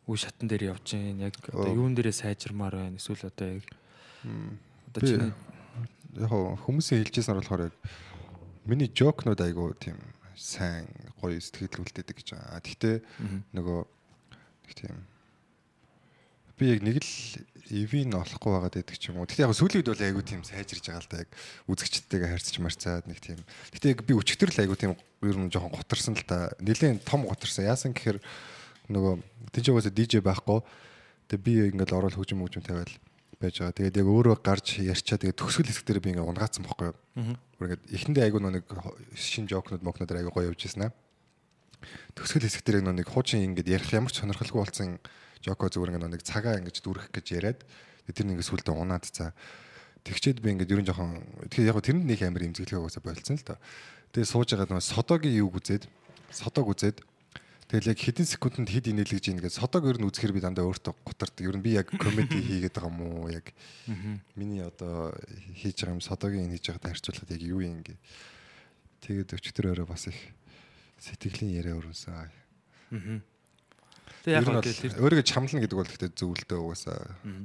үе 0.06 0.16
шатан 0.20 0.48
дээр 0.48 0.76
явж 0.76 0.92
гин 0.92 1.20
яг 1.24 1.34
одоо 1.48 1.72
Оо. 1.72 1.74
юун 1.74 1.94
дээрээ 1.96 2.12
сайжирмаар 2.12 2.76
байна 2.76 2.96
эсвэл 3.00 3.28
одоо 3.28 3.60
яг 3.60 3.64
одоо 4.92 5.00
чиний 5.00 5.32
яг 6.16 6.30
хүмүүсийн 6.64 7.04
хэлжсэнээр 7.04 7.40
болохоор 7.40 7.62
яг 7.68 7.74
миний 8.68 8.88
жокнууд 8.92 9.40
айгу 9.40 9.72
тийм 9.80 9.96
сайн 10.36 10.86
гоё 11.20 11.40
сэтгэл 11.40 11.82
үлдээдэг 11.82 12.16
гэж 12.16 12.28
байгаа. 12.36 12.60
Гэхдээ 12.62 12.96
нөгөө 13.56 13.80
тийм 14.76 14.96
би 16.58 16.74
яг 16.74 16.82
нэг 16.82 16.98
л 17.00 17.12
ивэн 17.70 18.16
олохгүй 18.18 18.50
байгаад 18.52 18.76
байдаг 18.80 18.96
ч 18.98 19.12
юм 19.12 19.20
уу. 19.20 19.28
Гэхдээ 19.28 19.44
яг 19.44 19.54
сүүлийн 19.54 19.80
үед 19.84 19.92
бол 19.92 20.06
айгу 20.08 20.22
тийм 20.24 20.42
сайжирж 20.42 20.84
байгаа 20.88 21.04
л 21.04 21.10
да 21.12 21.22
яг 21.22 21.30
үзэгчдтэйгээ 21.68 22.32
харьцаж 22.32 22.56
марцаад 22.58 23.04
нэг 23.06 23.18
тийм. 23.20 23.38
Гэхдээ 23.72 23.92
яг 23.92 24.00
би 24.08 24.12
өчтөр 24.16 24.50
л 24.50 24.62
айгу 24.64 24.74
тийм 24.76 24.92
ер 24.96 25.36
нь 25.36 25.52
жоохон 25.52 25.76
готарсан 25.76 26.16
л 26.16 26.24
та. 26.24 26.52
Нилийн 26.64 26.98
том 27.04 27.28
готарсан. 27.28 27.68
Яасан 27.68 27.92
гэхээр 27.92 28.18
нөгөө 28.88 29.14
тийч 29.52 29.68
угаасаа 29.68 29.92
DJ 29.92 30.24
байхгүй. 30.24 30.64
Тэгээ 31.28 31.44
би 31.44 31.52
ингээд 31.76 31.92
орол 31.92 32.16
хөгжим 32.16 32.40
хөгжим 32.40 32.64
тавиал 32.64 32.88
байж 33.36 33.60
байгаа. 33.60 33.76
Тэгээд 33.76 34.00
яг 34.00 34.08
өөрөө 34.08 34.36
гарч 34.40 34.80
ярьчаа 34.80 35.20
тэгээд 35.20 35.36
төгсгөл 35.36 35.68
хэсэг 35.68 35.84
дээр 35.84 36.00
би 36.00 36.10
ингээд 36.16 36.24
унгаацсан 36.24 36.64
бохгүй 36.64 36.88
юу. 36.90 37.36
Бүр 37.60 37.76
ингээд 37.76 37.84
эхэндээ 37.92 38.24
айгу 38.24 38.40
нэг 38.40 38.64
шин 39.12 39.44
жокнууд 39.44 39.84
мокнууд 39.84 40.08
айгу 40.08 40.32
гоё 40.32 40.48
явж 40.48 40.66
ирсэн 40.66 40.88
аа. 40.88 40.92
Төгсгөл 42.16 42.48
хэсэг 42.48 42.64
дээр 42.64 42.82
нэг 42.82 43.06
хуучин 43.06 43.44
ингээд 43.44 43.68
ярих 43.68 43.92
ямар 43.92 44.10
ч 44.10 44.24
сонирхолгүй 44.24 44.58
болсон 44.58 44.98
жоко 45.44 45.70
зүгээр 45.70 45.94
ингээд 45.94 46.14
нэг 46.14 46.22
цагаа 46.24 46.58
ингээд 46.58 46.82
дүрх 46.82 47.08
гэж 47.14 47.26
яриад 47.34 47.60
тэр 48.08 48.26
нэг 48.26 48.40
сүултээ 48.42 48.74
унаад 48.74 49.04
цаа. 49.08 49.36
Тэгчээд 50.04 50.40
би 50.40 50.56
ингээд 50.56 50.72
ерөн 50.72 50.88
жоохон 50.88 51.20
тэгэхээр 51.52 51.70
яг 51.70 51.78
тэрэнд 51.84 52.06
нэг 52.08 52.20
амар 52.24 52.48
имзэглэгээ 52.48 52.80
угаасаа 52.80 53.04
болцсон 53.04 53.36
л 53.36 53.44
доо. 53.44 53.58
Тэгээд 54.14 54.32
сууж 54.32 54.48
байгаа 54.56 54.68
нөгөө 54.72 54.88
содогийн 54.88 55.38
юг 55.44 55.52
үзээд 55.60 55.84
содог 56.32 56.72
үзээд 56.72 57.04
Тэгэл 57.68 57.92
яг 57.92 58.00
хэдэн 58.00 58.24
секундэд 58.24 58.72
хэд 58.72 58.86
инээлгэж 58.96 59.24
ийн 59.28 59.44
гэж 59.44 59.60
содог 59.60 59.84
ер 59.84 60.00
нь 60.00 60.08
үзэхэр 60.08 60.32
би 60.32 60.40
дандаа 60.40 60.64
өөртөө 60.64 61.04
гутардаг. 61.04 61.44
Ер 61.44 61.60
нь 61.60 61.60
би 61.60 61.76
яг 61.76 61.92
комеди 61.92 62.40
хийгээд 62.48 62.72
байгаа 62.72 62.88
мó 62.88 63.28
яг 63.28 63.52
миний 64.32 64.64
одоо 64.64 65.12
хийж 65.52 65.84
байгаа 65.84 65.92
юм 65.92 66.00
содогийн 66.00 66.48
хийж 66.48 66.64
байгаатай 66.64 66.96
харьцуулахад 66.96 67.36
яг 67.36 67.42
юу 67.44 67.60
юм 67.60 67.84
гээ. 67.84 68.00
Тэгээд 69.04 69.36
өчтөр 69.36 69.76
өрөө 69.76 69.84
бас 69.84 70.08
их 70.08 70.16
сэтгэлийн 70.96 71.60
яриа 71.60 71.76
өрнөсөн. 71.76 72.32
Тэг 74.28 74.44
Яг 74.44 74.44
тэр 74.78 75.00
өөрийгөө 75.00 75.26
чамлана 75.26 75.62
гэдэг 75.64 75.78
бол 75.78 75.88
гэхдээ 75.88 76.10
зөвлөдөө 76.12 76.60
угаасаа 76.60 76.98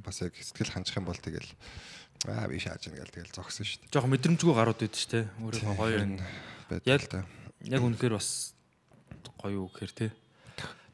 бас 0.03 0.17
яг 0.21 0.33
сэтгэл 0.35 0.73
ханчих 0.75 0.97
юм 0.99 1.07
бол 1.07 1.17
тэгэл 1.17 1.49
аа 2.27 2.47
би 2.51 2.59
шааж 2.59 2.87
ийн 2.87 2.99
гэл 2.99 3.15
тэгэл 3.15 3.35
зогсон 3.35 3.63
шүү 3.63 3.79
дээ. 3.87 3.93
жоох 3.95 4.07
мэдрэмжгүй 4.11 4.53
гарууд 4.53 4.79
байдаг 4.83 4.99
шүү 4.99 5.11
дээ. 5.11 5.25
Өөрөө 5.43 5.75
гоё 5.79 5.97
юм. 6.03 6.19
байдаг 6.69 6.87
Яг- 6.87 7.03
л 7.03 7.11
да. 7.11 7.21
Яг 7.63 7.81
үнэхээр 7.83 8.15
бас 8.15 8.53
гоё 9.39 9.63
юу 9.63 9.67
гэхээр 9.71 9.91
те. 9.91 10.07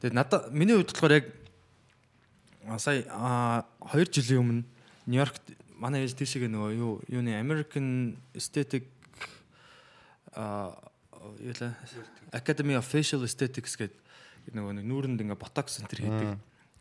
Тэгээд 0.02 0.14
надад 0.14 0.50
миний 0.54 0.74
хувьд 0.74 0.90
болохоор 0.94 1.14
яг 1.18 1.26
сая 2.78 3.04
2 3.04 4.10
жилийн 4.10 4.40
өмнө 4.42 4.62
Нью-Йоркт 5.06 5.44
манай 5.80 6.04
ээж 6.04 6.18
тийшээ 6.18 6.50
нөгөө 6.50 6.70
юу 6.76 6.92
юуны 7.08 7.34
American 7.38 8.18
Aesthetic 8.36 8.84
а 10.36 10.76
юу 11.40 11.54
лээ 11.56 11.72
Academy 12.32 12.76
of 12.76 12.84
Facial 12.84 13.24
Aesthetics 13.24 13.74
гэдэг 13.80 13.96
нөгөө 14.48 14.72
нэг 14.80 14.86
нүүрэнд 14.88 15.20
ингээ 15.20 15.38
ботокс 15.38 15.78
центр 15.80 16.00
хийдэг 16.02 16.38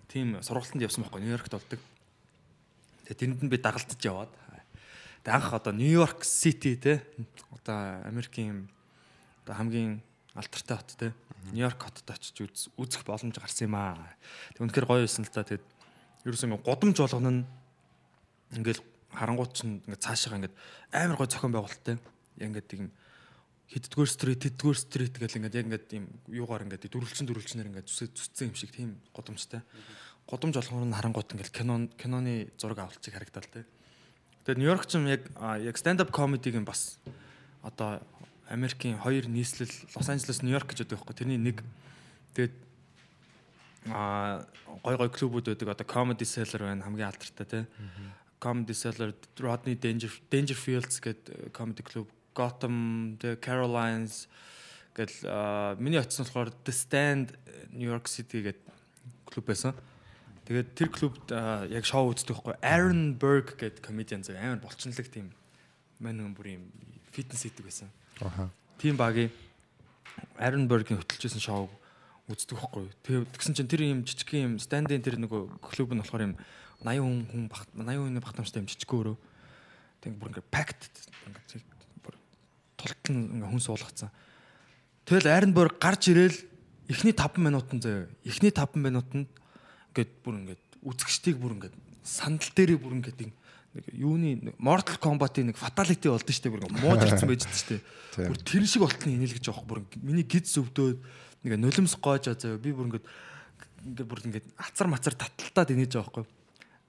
тийм 0.09 0.39
сургалтанд 0.41 0.81
явсан 0.81 1.03
байхгүй 1.05 1.21
Нью-Йоркт 1.21 1.53
болдог. 1.53 1.79
Тэгээ 3.05 3.17
тэрэнд 3.19 3.41
нь 3.45 3.51
би 3.51 3.57
дагалдаж 3.61 4.01
яваад. 4.01 4.31
Тэгээ 5.21 5.35
анх 5.37 5.53
одоо 5.53 5.73
Нью-Йорк 5.75 6.23
Сити 6.25 6.73
те 6.79 7.05
одоо 7.53 8.01
Америкийн 8.09 8.69
одоо 9.45 9.55
хамгийн 9.59 10.01
алдартай 10.33 10.77
хот 10.81 10.91
те 10.97 11.07
Нью-Йорк 11.53 11.77
хотод 11.77 12.09
очиж 12.09 12.37
үз- 12.41 12.69
үзэх 12.79 13.05
боломж 13.05 13.37
гарсан 13.37 13.69
юм 13.69 13.75
аа. 13.77 14.17
Тэг 14.57 14.65
үнэхээр 14.65 14.87
гоё 14.89 15.05
байсан 15.05 15.25
л 15.25 15.29
та 15.29 15.45
тэгээд 15.45 15.65
ерөөсөө 16.25 16.47
ингээ 16.49 16.65
годамж 16.65 16.97
болгоно 16.97 17.29
нь 17.29 17.41
ингээл 18.57 18.81
харангуут 19.13 19.53
чинь 19.53 19.81
ингээ 19.85 20.01
цаашаа 20.01 20.41
ингээ 20.41 20.53
амар 20.95 21.17
гоё 21.21 21.29
зохион 21.29 21.53
байгуулалттай. 21.53 21.95
Ингээ 22.41 22.65
тийм 22.65 22.89
хэддггээр 23.69 24.09
стрит 24.09 24.41
хэддггээр 24.43 24.77
стрит 24.77 25.15
гэл 25.17 25.37
ингээд 25.37 25.57
яг 25.61 25.65
ингээд 25.69 25.87
ийм 25.93 26.05
юугаар 26.25 26.65
ингээд 26.65 26.89
дөрвөлчин 26.89 27.29
дөрвөлчнэр 27.29 27.69
ингээд 27.69 27.89
зүсээ 27.89 28.09
зүтсэн 28.09 28.49
юм 28.49 28.57
шиг 28.57 28.73
тийм 28.73 28.97
годамжтай. 29.13 29.61
Годамж 30.25 30.57
болгоно 30.57 30.89
нь 30.89 30.97
харангуут 30.97 31.33
ингээд 31.37 31.53
кинон 31.53 31.93
киноны 31.93 32.49
зураг 32.57 32.81
авалцыг 32.81 33.13
харагдал 33.13 33.45
те. 33.45 33.69
Тэгээд 34.49 34.57
Нью-Йорк 34.57 34.89
ч 34.89 34.97
юм 34.97 35.05
яг 35.05 35.29
яг 35.61 35.77
stand 35.77 36.01
up 36.01 36.09
comedy-гийн 36.09 36.65
бас 36.65 36.97
одоо 37.61 38.01
Америкийн 38.49 38.97
хоёр 38.97 39.29
нийслэл 39.29 39.69
Лос 39.93 40.09
Анжелес, 40.09 40.41
Нью-Йорк 40.41 40.73
гэж 40.73 40.89
байдаг 40.89 41.05
байхгүй. 41.05 41.17
Тэрний 41.21 41.37
нэг 41.37 41.61
тэгээд 42.33 42.55
а 43.93 44.45
гой 44.81 44.97
гой 44.97 45.09
клубүүд 45.13 45.53
байдаг. 45.53 45.77
Одоо 45.77 45.85
Comedy 45.85 46.25
Cellar 46.25 46.65
байна 46.65 46.83
хамгийн 46.83 47.13
алдартай 47.13 47.45
те. 47.45 47.59
Comedy 48.41 48.73
Cellar, 48.73 49.13
Rodney 49.37 49.77
Danger 49.77 50.09
Dangerfields 50.31 50.97
гэдэг 50.97 51.53
comedy 51.53 51.83
club, 51.83 52.09
Gotham, 52.39 53.19
The 53.19 53.35
Carolines 53.43 54.31
гэл 54.95 55.75
миний 55.79 55.99
очсон 55.99 56.23
болохоор 56.23 56.55
The 56.63 56.71
Stand 56.71 57.27
New 57.75 57.91
York 57.91 58.07
City 58.07 58.39
гэдэг 58.47 58.63
клуб 59.27 59.45
байсан. 59.51 59.75
Тэгээд 60.47 60.69
тэр 60.73 60.89
клубд 60.89 61.29
яг 61.69 61.85
шоу 61.85 62.09
үздэг 62.09 62.33
байхгүй. 62.33 62.55
Aaron 62.63 63.13
Berg 63.19 63.53
гэдэг 63.59 63.83
комедиан 63.85 64.23
зэрэг 64.25 64.41
амар 64.41 64.63
болчнолог 64.63 65.07
тийм 65.11 65.29
мань 65.99 66.19
хүн 66.19 66.33
бүр 66.33 66.47
юм 66.57 66.63
фитнес 67.13 67.45
хийдэг 67.45 67.69
байсан. 67.69 67.91
Аха. 68.23 68.49
Тийм 68.81 68.97
багийн 68.97 69.29
Aaron 70.41 70.65
Berg-ийн 70.65 70.99
хөтлөжсэн 70.99 71.43
шоуг 71.43 71.69
үздэг 72.27 72.57
байхгүй. 72.57 72.89
Тэгээ 73.05 73.29
тэгсэн 73.35 73.53
чинь 73.55 73.69
тэр 73.69 73.85
юм 73.85 74.01
жижиг 74.03 74.33
юм 74.33 74.57
стандын 74.57 75.05
тэр 75.05 75.21
нөгөө 75.21 75.61
клуб 75.61 75.93
нь 75.93 76.01
болохоор 76.01 76.33
юм 76.33 76.35
80 76.81 77.03
хүн 77.03 77.19
хүн 77.29 77.43
бах 77.45 77.63
80 77.77 78.09
хүний 78.09 78.23
багтамжтай 78.23 78.59
юм 78.65 78.71
жижиг 78.71 78.89
өөрөө. 78.89 79.17
Тэг 80.01 80.17
бүр 80.17 80.33
ингээ 80.33 80.49
packed 80.49 80.81
ингээ 81.29 81.78
нь 83.11 83.39
ингээ 83.39 83.49
хүн 83.51 83.63
суулгацсан. 83.63 84.09
Тэгэл 85.05 85.27
Aaron 85.27 85.53
Berg 85.53 85.75
гарч 85.81 86.07
ирээл 86.13 86.37
эхний 86.89 87.13
5 87.13 87.37
минутанд 87.41 87.81
заяа. 87.83 88.07
Эхний 88.23 88.53
5 88.53 88.77
минутанд 88.77 89.27
ингээд 89.93 90.11
бүр 90.23 90.35
ингээд 90.45 90.63
үзэгчдийг 90.85 91.37
бүр 91.41 91.53
ингээд 91.57 91.75
сандал 92.05 92.51
дээрээ 92.55 92.77
бүр 92.79 92.93
ингээд 93.01 93.19
ин- 93.25 93.37
нэг 93.69 93.85
юуны 93.93 94.53
Mortal 94.57 94.97
Kombat-ийн 94.97 95.53
нэг 95.53 95.57
fatality 95.57 96.09
болдсон 96.09 96.33
шүү 96.33 96.43
дээ 96.49 96.53
бүр 96.57 96.63
муужирсан 96.81 97.29
байж 97.29 97.45
дээ 97.45 97.53
шүү 97.53 97.69
дээ. 97.77 98.27
Бүр 98.29 98.37
тэр 98.41 98.63
шиг 98.65 98.81
болтны 98.81 99.13
инээлгэж 99.13 99.45
байгаа 99.45 99.65
бүр 99.69 99.79
миний 100.01 100.25
гиз 100.25 100.57
өвдөөд 100.57 100.97
нэг 101.45 101.53
нулимс 101.61 101.93
гоожоо 102.01 102.33
заяа 102.33 102.57
би 102.57 102.73
бүр 102.73 102.89
ингээд 102.89 103.05
ингээд 103.85 104.09
бүр 104.09 104.19
ингээд 104.25 104.47
ацар 104.57 104.89
мацар 104.89 105.13
таталтаад 105.13 105.69
инээж 105.73 105.93
байгаа 106.01 106.25
байхгүй. 106.25 106.25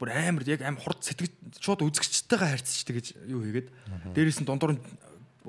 Бүр 0.00 0.08
амар 0.16 0.44
яг 0.48 0.60
амар 0.64 0.80
хурд 0.80 1.04
сэтгэж 1.04 1.60
шууд 1.60 1.84
үзэгчтэйгээ 1.84 2.48
харьцчихдаг 2.48 2.96
гэж 2.96 3.06
юу 3.28 3.44
хийгээд 3.44 3.68
дээрээс 4.16 4.40
нь 4.40 4.48
дундуур 4.48 4.80
нь 4.80 4.82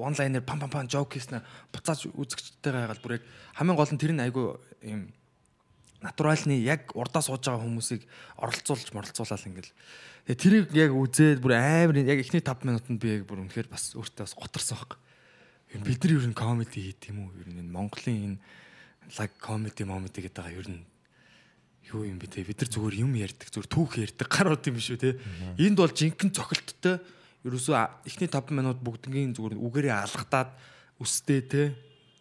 liner 0.10 0.42
пам 0.42 0.60
пам 0.60 0.70
пам 0.70 0.88
joke 0.90 1.18
хийснэ 1.18 1.46
буцааж 1.70 2.10
үзэгчтэйгээ 2.12 2.82
хагаад 2.90 3.02
бүр 3.02 3.16
яг 3.20 3.24
хамгийн 3.58 3.78
гол 3.78 3.92
нь 3.94 4.02
тэр 4.02 4.14
нь 4.18 4.24
айгу 4.26 4.58
юм 4.82 5.14
натуралны 6.02 6.58
яг 6.58 6.90
урдаа 6.98 7.22
сууж 7.22 7.46
байгаа 7.46 7.62
хүмүүсийг 7.62 8.02
оролцуулж 8.42 8.90
моролцуулаад 8.90 9.46
ингээл. 9.46 9.74
Тэгээ 10.26 10.42
тэрийг 10.42 10.68
яг 10.74 10.92
үзээд 10.98 11.40
бүр 11.46 11.54
амар 11.62 12.02
яг 12.02 12.18
эхний 12.26 12.42
5 12.42 12.66
минутанд 12.66 12.98
би 12.98 13.22
яг 13.22 13.30
бүр 13.30 13.46
үнэхээр 13.46 13.70
бас 13.70 13.94
өөртөө 13.94 14.26
бас 14.26 14.34
готарсан 14.34 14.82
байхгүй 14.82 14.98
бид 15.80 16.04
нар 16.04 16.12
ер 16.20 16.28
нь 16.28 16.36
комеди 16.36 16.82
хийх 16.84 17.08
юм 17.08 17.24
уу? 17.24 17.32
Ер 17.40 17.48
нь 17.48 17.64
энэ 17.64 17.72
Монголын 17.72 18.36
энэ 18.36 18.38
лаг 19.16 19.32
комеди 19.40 19.84
момеди 19.88 20.20
гэдэг 20.20 20.36
байгаа 20.36 20.60
ер 20.60 20.68
нь 20.68 20.84
юу 21.96 22.04
юм 22.04 22.20
бэ 22.20 22.28
те? 22.28 22.44
Бид 22.44 22.60
нар 22.60 22.72
зүгээр 22.76 22.96
юм 23.00 23.16
ярьдаг 23.16 23.48
зүгээр 23.48 23.72
түүх 23.72 23.92
ярьдаг 24.04 24.28
гарууд 24.28 24.68
юм 24.68 24.76
биш 24.76 24.92
үү 24.92 25.00
те? 25.00 25.16
Энд 25.56 25.80
бол 25.80 25.88
жинхэнэ 25.96 26.36
цохилттой 26.36 27.00
ерөөсөө 27.46 28.06
эхний 28.06 28.30
5 28.30 28.54
минут 28.54 28.80
бүгднгийн 28.86 29.34
зүгээр 29.34 29.58
үгээрээ 29.58 29.96
алгадаад 29.98 30.52
өстэй 31.02 31.42
те 31.46 31.64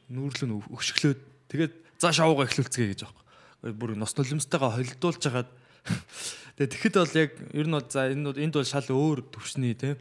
нүүрлэн 0.08 0.56
өгшглөөд 0.72 1.20
тэгээд 1.52 1.74
за 2.00 2.10
шоугаа 2.16 2.48
эхлүүлцгээе 2.48 2.90
гэж 2.96 3.00
аахгүй. 3.04 3.24
Бүр 3.76 3.92
нос 4.00 4.16
нулимстайгаа 4.16 4.72
холилдуулж 4.80 5.20
хагаад. 5.20 5.50
Тэгээд 6.56 6.72
тэгэхэд 6.72 6.96
бол 6.96 7.16
яг 7.20 7.32
ер 7.52 7.66
нь 7.68 7.76
бол 7.76 7.88
за 7.88 8.08
энэ 8.08 8.40
энд 8.40 8.56
бол 8.56 8.64
шал 8.64 8.88
өөр 8.88 9.20
төвшний 9.28 9.76
те 9.76 10.00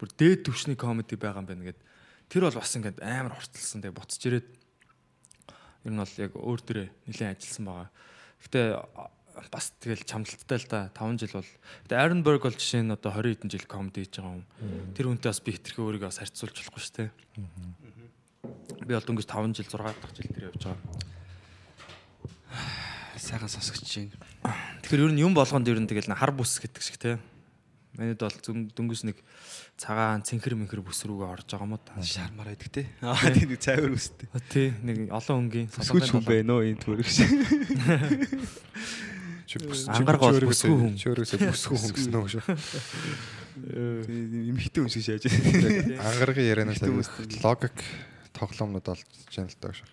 бүр 0.00 0.08
дээд 0.16 0.48
төвшний 0.48 0.76
комеди 0.76 1.20
байгаа 1.20 1.44
юм 1.44 1.48
байна 1.48 1.64
гэд. 1.68 1.80
Тэр 2.32 2.48
бол 2.48 2.56
бас 2.56 2.72
ингээд 2.72 3.04
амар 3.04 3.36
хурцлсан 3.36 3.84
тэгээд 3.84 3.98
буцаж 4.00 4.22
ирээд 4.24 4.48
ер 5.84 5.92
нь 5.92 6.00
бол 6.00 6.14
яг 6.16 6.32
өөр 6.32 6.60
дөрөө 6.64 6.88
нэлээд 7.08 7.32
ажилласан 7.36 7.64
байгаа. 7.68 7.88
Гэтэ 8.44 8.60
бас 9.50 9.74
тэгэл 9.82 10.06
чамлалттай 10.06 10.58
л 10.62 10.70
да 10.70 10.94
5 10.94 11.18
жил 11.18 11.42
бол. 11.42 11.50
Berg 11.88 12.42
бол 12.42 12.54
жишээ 12.54 12.82
нь 12.86 12.94
одоо 12.94 13.10
20 13.10 13.42
хэдэн 13.42 13.50
жил 13.50 13.66
комеди 13.66 14.06
хийж 14.06 14.22
байгаа 14.22 14.38
юм. 14.38 14.46
Тэр 14.94 15.10
хүнтэй 15.10 15.30
бас 15.30 15.42
би 15.42 15.50
хитрхээ 15.58 15.82
өөрийгөө 15.82 16.10
бас 16.10 16.22
харьцуулж 16.22 16.54
болохгүй 16.54 16.82
шүү 16.82 16.94
дээ. 16.94 17.10
Би 18.86 18.92
бол 18.94 19.06
дөнгөж 19.06 19.26
5 19.26 19.58
жил 19.58 19.66
6 19.66 19.74
дахь 19.74 20.14
жил 20.14 20.30
тэр 20.30 20.54
явж 20.54 20.62
байгаа. 20.62 20.78
Сайхан 23.18 23.50
сосгож 23.50 23.82
чинь. 23.82 24.14
Тэгэхээр 24.86 25.10
ер 25.10 25.14
нь 25.14 25.22
юм 25.22 25.34
болгонд 25.34 25.66
ер 25.66 25.82
нь 25.82 25.90
тэгэл 25.90 26.14
хар 26.14 26.30
бус 26.30 26.62
гэдэг 26.62 26.82
шиг 26.82 26.98
те. 27.02 27.18
Манайд 27.94 28.18
бол 28.18 28.34
дөнгөж 28.74 29.06
нэг 29.06 29.22
цагаан 29.78 30.26
цэнхэр 30.26 30.58
мэнхэр 30.58 30.82
бүс 30.82 31.06
рүүгээ 31.06 31.30
орж 31.30 31.46
байгаа 31.46 31.66
юм 31.66 31.78
та. 31.78 31.94
Шармаар 32.02 32.50
байдаг 32.54 32.70
те. 32.74 32.90
Аа 33.02 33.30
тийм 33.30 33.54
нэг 33.54 33.62
цайвар 33.62 33.94
үстэй. 33.94 34.26
Тий 34.50 34.74
нэг 34.82 35.14
олон 35.14 35.46
өнгийн 35.46 35.70
Сүсгүүч 35.70 36.10
хүн 36.10 36.26
байна 36.26 36.58
уу 36.58 36.66
энэ 36.66 36.82
төрөг 36.82 37.06
Ангараг 39.94 40.20
бол 40.20 40.48
бүсгүй 40.50 40.74
хүн. 40.74 40.94
Чөөрөөсөө 40.98 41.38
бүсгүй 41.48 41.78
хүн 41.78 41.92
гэсэн 41.94 42.14
үг 42.18 42.28
шүү. 42.34 42.42
Имхтэй 44.54 44.80
хүн 44.82 44.92
шиг 44.92 45.04
шааж. 45.06 45.30
Ангаргийн 46.00 46.50
ярианаас 46.50 46.82
логик 46.82 47.78
тоглоомнууд 48.34 48.88
олж 48.90 49.06
чана 49.30 49.48
л 49.48 49.58
даа 49.62 49.74
шүү. 49.74 49.88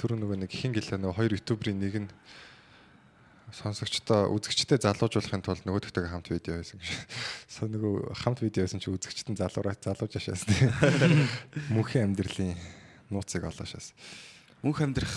Тэр 0.00 0.16
нөгөө 0.16 0.40
нэг 0.44 0.50
хин 0.50 0.72
гэлээ 0.72 0.98
нөгөө 0.98 1.18
хоёр 1.20 1.36
ютуберийн 1.36 1.78
нэг 1.78 1.94
нь 2.06 2.10
сонсогчдоо 3.54 4.34
үзэгчтэй 4.34 4.82
залуужуулахын 4.82 5.44
тулд 5.44 5.62
нөгөөдөгтэйгээ 5.62 6.10
хамт 6.10 6.28
видео 6.32 6.58
хийсэн 6.58 6.80
гэж. 6.80 6.90
Со 7.46 7.68
нөгөө 7.70 8.16
хамт 8.18 8.42
видео 8.42 8.66
хийсэн 8.66 8.82
чи 8.82 8.90
үзэгчт 8.90 9.30
нь 9.30 9.38
залуураа 9.38 9.78
залууж 9.78 10.18
ашаас 10.18 10.42
тийм. 10.48 10.74
Мөнхийн 11.70 12.10
амьдралын 12.10 12.58
нууцыг 13.14 13.46
олоо 13.46 13.66
шаас. 13.68 13.94
Мөнх 14.64 14.82
амьдрах 14.82 15.14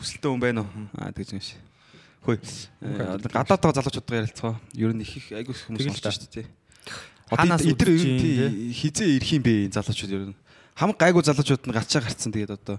хүсэлтэй 0.00 0.26
хүн 0.26 0.42
байна 0.42 0.66
уу? 0.66 0.90
Аа 0.98 1.14
тэгж 1.14 1.38
юм 1.38 1.44
шиг. 1.44 1.62
Хөөе. 2.28 2.40
амьдрах 2.84 3.32
Гадаатаа 3.32 3.72
залуучуудаа 3.72 4.20
ярилцгаа. 4.20 4.54
Ер 4.76 4.92
нь 4.92 5.00
их 5.00 5.32
айгүй 5.32 5.56
хүмүүс 5.56 5.80
Тэгэл 5.80 5.96
болж 5.96 6.04
шүү 6.12 6.28
дээ. 6.36 6.46
Эдгээр 7.32 7.92
үзэж 7.96 8.08
ер 8.12 8.52
нь 8.52 8.72
хизээ 8.76 9.08
ирэх 9.16 9.30
юм 9.32 9.42
бэ 9.48 9.52
энэ 9.68 9.76
залуучууд 9.80 10.12
ер 10.12 10.24
нь. 10.32 10.36
Хам 10.76 10.92
гайгүй 10.92 11.24
залуучууд 11.24 11.64
нь 11.64 11.72
гачаа 11.72 12.04
гарцсан 12.04 12.32
тэгээд 12.32 12.52
одоо 12.60 12.76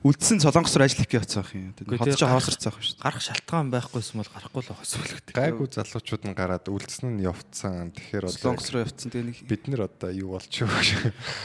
үлдсэн 0.00 0.40
солонгос 0.40 0.76
руу 0.80 0.88
ажил 0.88 1.04
хийх 1.04 1.12
гэсэн 1.12 1.44
юм. 1.52 1.76
Үгүй, 1.76 2.00
тэгээ 2.00 2.16
хотч 2.16 2.24
хаосарцсан 2.24 2.72
юм 2.72 2.80
шүү 2.80 2.96
дээ. 2.96 3.04
гарах 3.04 3.20
шалтгаан 3.20 3.68
байхгүйсэн 3.68 4.16
бол 4.16 4.32
гарахгүй 4.32 4.62
л 4.64 4.72
байхсан 4.72 4.96
бол 4.96 5.12
гэдэг. 5.12 5.34
Гайгүй 5.36 5.68
залуучууд 5.76 6.24
нь 6.24 6.36
гараад 6.40 6.64
үлдсэн 6.72 7.08
нь 7.20 7.24
явцсан. 7.28 7.92
Тэгэхээр 7.92 8.24
одоо 8.24 8.40
Солонгос 8.40 8.68
руу 8.72 8.80
явцсан 8.80 9.12
тэгээд 9.12 9.28
нэг 9.28 9.38
бид 9.44 9.62
нар 9.68 9.92
одоо 9.92 10.08
юу 10.08 10.40
болчихоо 10.40 10.72
гэж. 10.72 10.88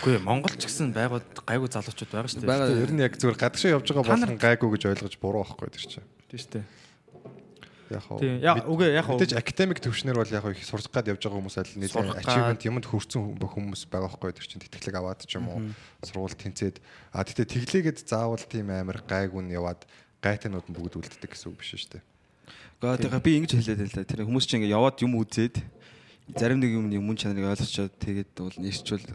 Үгүй 0.08 0.24
Монгол 0.24 0.56
ч 0.56 0.72
гэсэн 0.72 0.96
байгууд 0.96 1.28
гайгүй 1.44 1.68
залуучууд 1.68 2.12
байгаа 2.16 2.32
шүү 2.32 2.40
дээ. 2.40 2.48
Байгаа. 2.48 2.80
Ер 2.80 2.92
нь 2.96 3.04
яг 3.04 3.14
зүгээр 3.20 3.40
гадагшаа 3.44 3.76
явж 3.76 3.88
байгаа 3.92 4.08
болгон 4.08 4.40
гайгүй 4.40 4.70
гэж 4.72 4.84
ойлгож 4.88 5.16
буруу 5.20 5.44
байхгүй 5.44 5.76
тэр 5.76 5.84
чинь. 5.84 6.08
Тийм 6.32 6.40
шүү 6.40 6.52
дээ. 6.56 6.66
Яг. 7.94 8.06
Тийм. 8.18 8.42
Яг 8.42 8.66
үгүй 8.66 8.88
яг 8.98 9.06
Мэдээж 9.06 9.34
академик 9.38 9.80
төвшнөр 9.84 10.18
бол 10.18 10.32
яг 10.34 10.46
их 10.50 10.66
сурах 10.66 10.90
гад 10.90 11.06
явж 11.12 11.22
байгаа 11.22 11.38
хүмүүс 11.38 11.58
аль 11.62 11.74
нэлээд 11.78 12.18
achievement 12.26 12.62
юмд 12.66 12.86
хүрсэн 12.90 13.20
хүм- 13.22 13.38
хүмүүс 13.46 13.82
байгаа 13.92 14.10
байхгүй 14.10 14.34
тэр 14.34 14.46
чинь 14.50 14.64
тэтгэлэг 14.66 14.96
аваад 14.98 15.22
ч 15.26 15.38
юм 15.38 15.46
уу 15.54 15.60
сургууль 16.02 16.34
тэнцээд 16.34 16.82
а 17.14 17.22
тэгтээ 17.22 17.46
тэглээгээд 17.46 18.00
заавал 18.10 18.42
тийм 18.42 18.74
амар 18.74 19.06
гайгүй 19.06 19.42
нь 19.46 19.54
яваад 19.54 19.86
гайтанууд 20.26 20.66
нь 20.66 20.74
бүгд 20.74 20.98
үлддэг 20.98 21.30
гэсэн 21.30 21.54
үг 21.54 21.62
биш 21.62 21.78
шүү 21.78 22.02
дээ. 22.02 22.04
Гаа 22.82 22.98
тэгээ 22.98 23.22
би 23.22 23.32
ингэж 23.46 23.52
хэлээд 23.62 23.82
л 23.86 23.96
да. 24.02 24.04
Тэр 24.10 24.26
хүмүүс 24.26 24.46
чинь 24.50 24.66
ингээ 24.66 24.74
яваад 24.74 24.98
юм 25.06 25.14
үзээд 25.22 25.62
зарим 26.34 26.58
нэг 26.58 26.74
юм 26.74 26.90
мөн 27.06 27.18
чанарыг 27.22 27.46
ойлгочоод 27.54 27.94
тэгээд 28.02 28.30
бол 28.34 28.58
нэрчвэл 28.58 29.06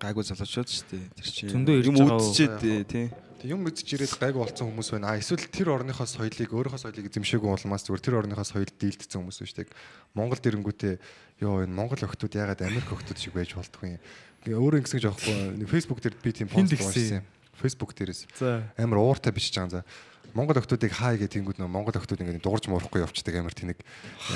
гайгүй 0.00 0.24
залуучууд 0.24 0.68
шүү 0.72 0.84
дээ. 0.88 1.04
Тэр 1.20 1.28
чинь 1.28 1.50
Зөндөө 1.52 1.74
ирж 1.76 1.86
юм 1.92 1.96
байгаа 2.00 2.16
уу? 2.16 2.24
үзчихэд 2.24 2.88
тий. 2.88 3.06
Тэг 3.44 3.52
юм 3.52 3.60
мэдж 3.60 3.84
ирээд 3.84 4.16
гайгүй 4.16 4.40
болсон 4.40 4.72
хүмүүс 4.72 4.88
байна. 4.96 5.12
А 5.12 5.20
эсвэл 5.20 5.44
тэр 5.52 5.68
орныхоо 5.76 6.08
соёлыг 6.08 6.48
өөрийнхөө 6.48 6.80
соёлыг 6.80 7.12
эзэмшээгүй 7.12 7.44
улмаас 7.44 7.84
зүгээр 7.84 8.00
тэр 8.00 8.16
орныхоо 8.24 8.40
соёлд 8.40 8.72
дийлдсэн 8.80 9.20
хүмүүс 9.20 9.36
шүү 9.44 9.68
дээ. 9.68 9.76
Монгол 10.16 10.40
ирэнгүүтээ 10.40 11.44
ёо 11.44 11.68
энэ 11.68 11.76
Монгол 11.76 12.00
охтууд 12.08 12.32
ягаад 12.32 12.64
Америк 12.64 12.88
охтууд 12.88 13.20
шиг 13.20 13.36
байж 13.36 13.52
болтгүй 13.52 14.00
юм. 14.00 14.02
Өөрөө 14.48 14.80
ингэсэн 14.80 14.96
гэж 14.96 15.06
аахгүй. 15.12 15.60
Facebook 15.68 16.00
дээр 16.00 16.16
би 16.24 16.32
тийм 16.32 16.48
пост 16.48 16.72
юм. 16.72 17.20
Facebook 17.60 17.92
дээрээс. 17.92 18.24
За. 18.32 18.64
Амар 18.80 19.04
ууртай 19.04 19.28
бичиж 19.28 19.60
байгаа. 19.60 19.84
За. 19.84 20.32
Монгол 20.32 20.56
охтуудыг 20.64 20.96
хай 20.96 21.20
гэх 21.20 21.36
тэнгууд 21.36 21.60
нөө 21.60 21.68
Монгол 21.68 22.00
охтууд 22.00 22.24
ингээд 22.24 22.40
дуурж 22.40 22.72
муурахгүй 22.72 23.04
явцдаг 23.04 23.36
амар 23.36 23.52
тэнэг. 23.52 23.76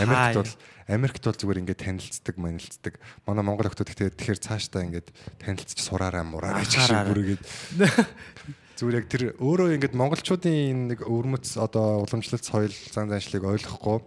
Америкт 0.05 0.37
бол 0.37 0.53
Америкт 0.85 1.25
бол 1.25 1.41
зүгээр 1.41 1.61
ингээд 1.65 1.81
танилцдаг, 1.81 2.37
манилцдаг. 2.37 3.01
Манай 3.25 3.41
Монгол 3.43 3.73
охтууд 3.73 3.89
гэхдээ 3.89 4.15
тэгэхээр 4.15 4.45
цаашдаа 4.45 4.85
ингээд 4.85 5.11
танилцчих 5.41 5.81
сураараа 5.81 6.23
мураараа 6.23 6.63
ч 6.69 6.77
шиг 6.77 7.09
бүргээд 7.09 7.43
зүгээр 8.79 8.99
яг 9.03 9.07
тэр 9.11 9.23
өөрөө 9.43 9.75
ингээд 9.75 9.99
монголчуудын 9.99 10.87
нэг 10.95 11.03
өвөрмөц 11.03 11.59
одоо 11.59 12.07
уламжлалт 12.07 12.47
соёл 12.47 12.75
зан 12.95 13.11
заншлыг 13.11 13.43
ойлгохгүй 13.43 13.99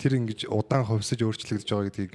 тэр 0.00 0.12
ингэж 0.16 0.48
удаан 0.48 0.88
хөвсөж 0.88 1.20
өөрчлөгдөж 1.20 1.68
байгаа 1.68 1.88
гэдгийг 1.92 2.12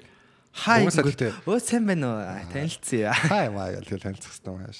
Хай 0.51 0.83
Өө 0.83 1.59
сайн 1.63 1.87
байна 1.87 2.11
уу? 2.11 2.19
Танилцъя. 2.51 3.13
хай 3.15 3.47
маа 3.47 3.71
ял 3.71 3.87
тэгэл 3.87 4.03
танилцах 4.03 4.35
хэрэгтэй 4.35 4.51
мааш. 4.51 4.79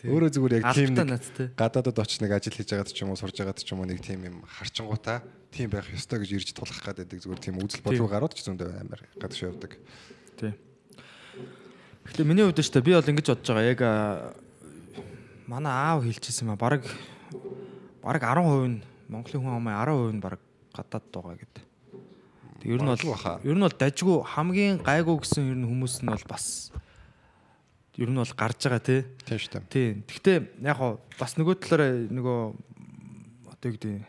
Өөрөө 0.00 0.30
зүгээр 0.32 0.54
яг 0.56 0.72
тийм 0.72 0.96
нэг 0.96 1.52
гадаадд 1.60 2.00
очиж 2.00 2.24
нэг 2.24 2.32
ажил 2.32 2.56
хийж 2.56 2.72
байгаад 2.72 2.88
ч 2.88 3.04
юм 3.04 3.12
уу 3.12 3.20
сурж 3.20 3.36
байгаад 3.36 3.60
ч 3.60 3.68
юм 3.68 3.84
уу 3.84 3.90
нэг 3.90 4.00
тийм 4.00 4.24
юм 4.24 4.40
харчингуудаа 4.48 5.20
тийм 5.52 5.68
байх 5.68 5.92
ёстой 5.92 6.24
гэж 6.24 6.30
ирж 6.40 6.48
тулах 6.56 6.80
гадаг 6.80 7.04
зүгээр 7.04 7.36
тийм 7.36 7.60
үзэл 7.60 7.84
бодол 7.84 8.08
гарууд 8.08 8.32
ч 8.32 8.48
зөндөө 8.48 8.80
амар 8.80 9.04
гадагш 9.20 9.44
явдаг. 9.44 9.76
Тий. 10.40 10.56
Гэхдээ 12.08 12.24
миний 12.24 12.48
хувьд 12.48 12.64
ч 12.64 12.72
та 12.72 12.80
би 12.80 12.96
бол 12.96 13.04
ингэж 13.04 13.28
бодож 13.28 13.44
байгаа. 13.52 13.68
Яг 13.76 13.80
манай 15.50 15.74
аав 15.74 16.06
хэлчихсэн 16.06 16.46
юм 16.46 16.54
а 16.54 16.62
баг 16.62 16.86
баг 18.06 18.22
10% 18.22 18.70
нь 18.70 18.78
Монголын 19.10 19.42
хүн 19.42 19.58
амын 19.58 19.74
10% 19.74 20.14
нь 20.14 20.22
баг 20.22 20.38
гадаад 20.70 21.06
байгаа 21.10 21.36
гэдэг. 21.42 21.64
Тэг 22.62 22.68
ер 22.70 22.78
нь 22.78 22.86
бол 22.86 23.02
ер 23.42 23.56
нь 23.58 23.64
бол 23.66 23.74
дажгүй 23.82 24.16
хамгийн 24.22 24.78
гайгүй 24.78 25.16
гэсэн 25.18 25.50
ер 25.50 25.58
нь 25.58 25.66
хүмүүс 25.66 26.06
нь 26.06 26.14
бол 26.14 26.26
бас 26.30 26.70
ер 27.98 28.06
нь 28.06 28.20
бол 28.22 28.34
гарч 28.38 28.62
байгаа 28.62 28.78
тий. 28.78 29.02
Тийм 29.26 29.38
шүү 29.42 29.50
дээ. 29.58 29.66
Тий. 29.74 29.88
Гэхдээ 30.06 30.38
яг 30.62 30.76
хоо 30.78 31.02
бас 31.18 31.34
нөгөө 31.34 31.58
талаараа 31.58 31.90
нөгөө 32.14 32.38
одоо 33.50 33.66
юу 33.66 33.74
гэдэг 33.74 34.06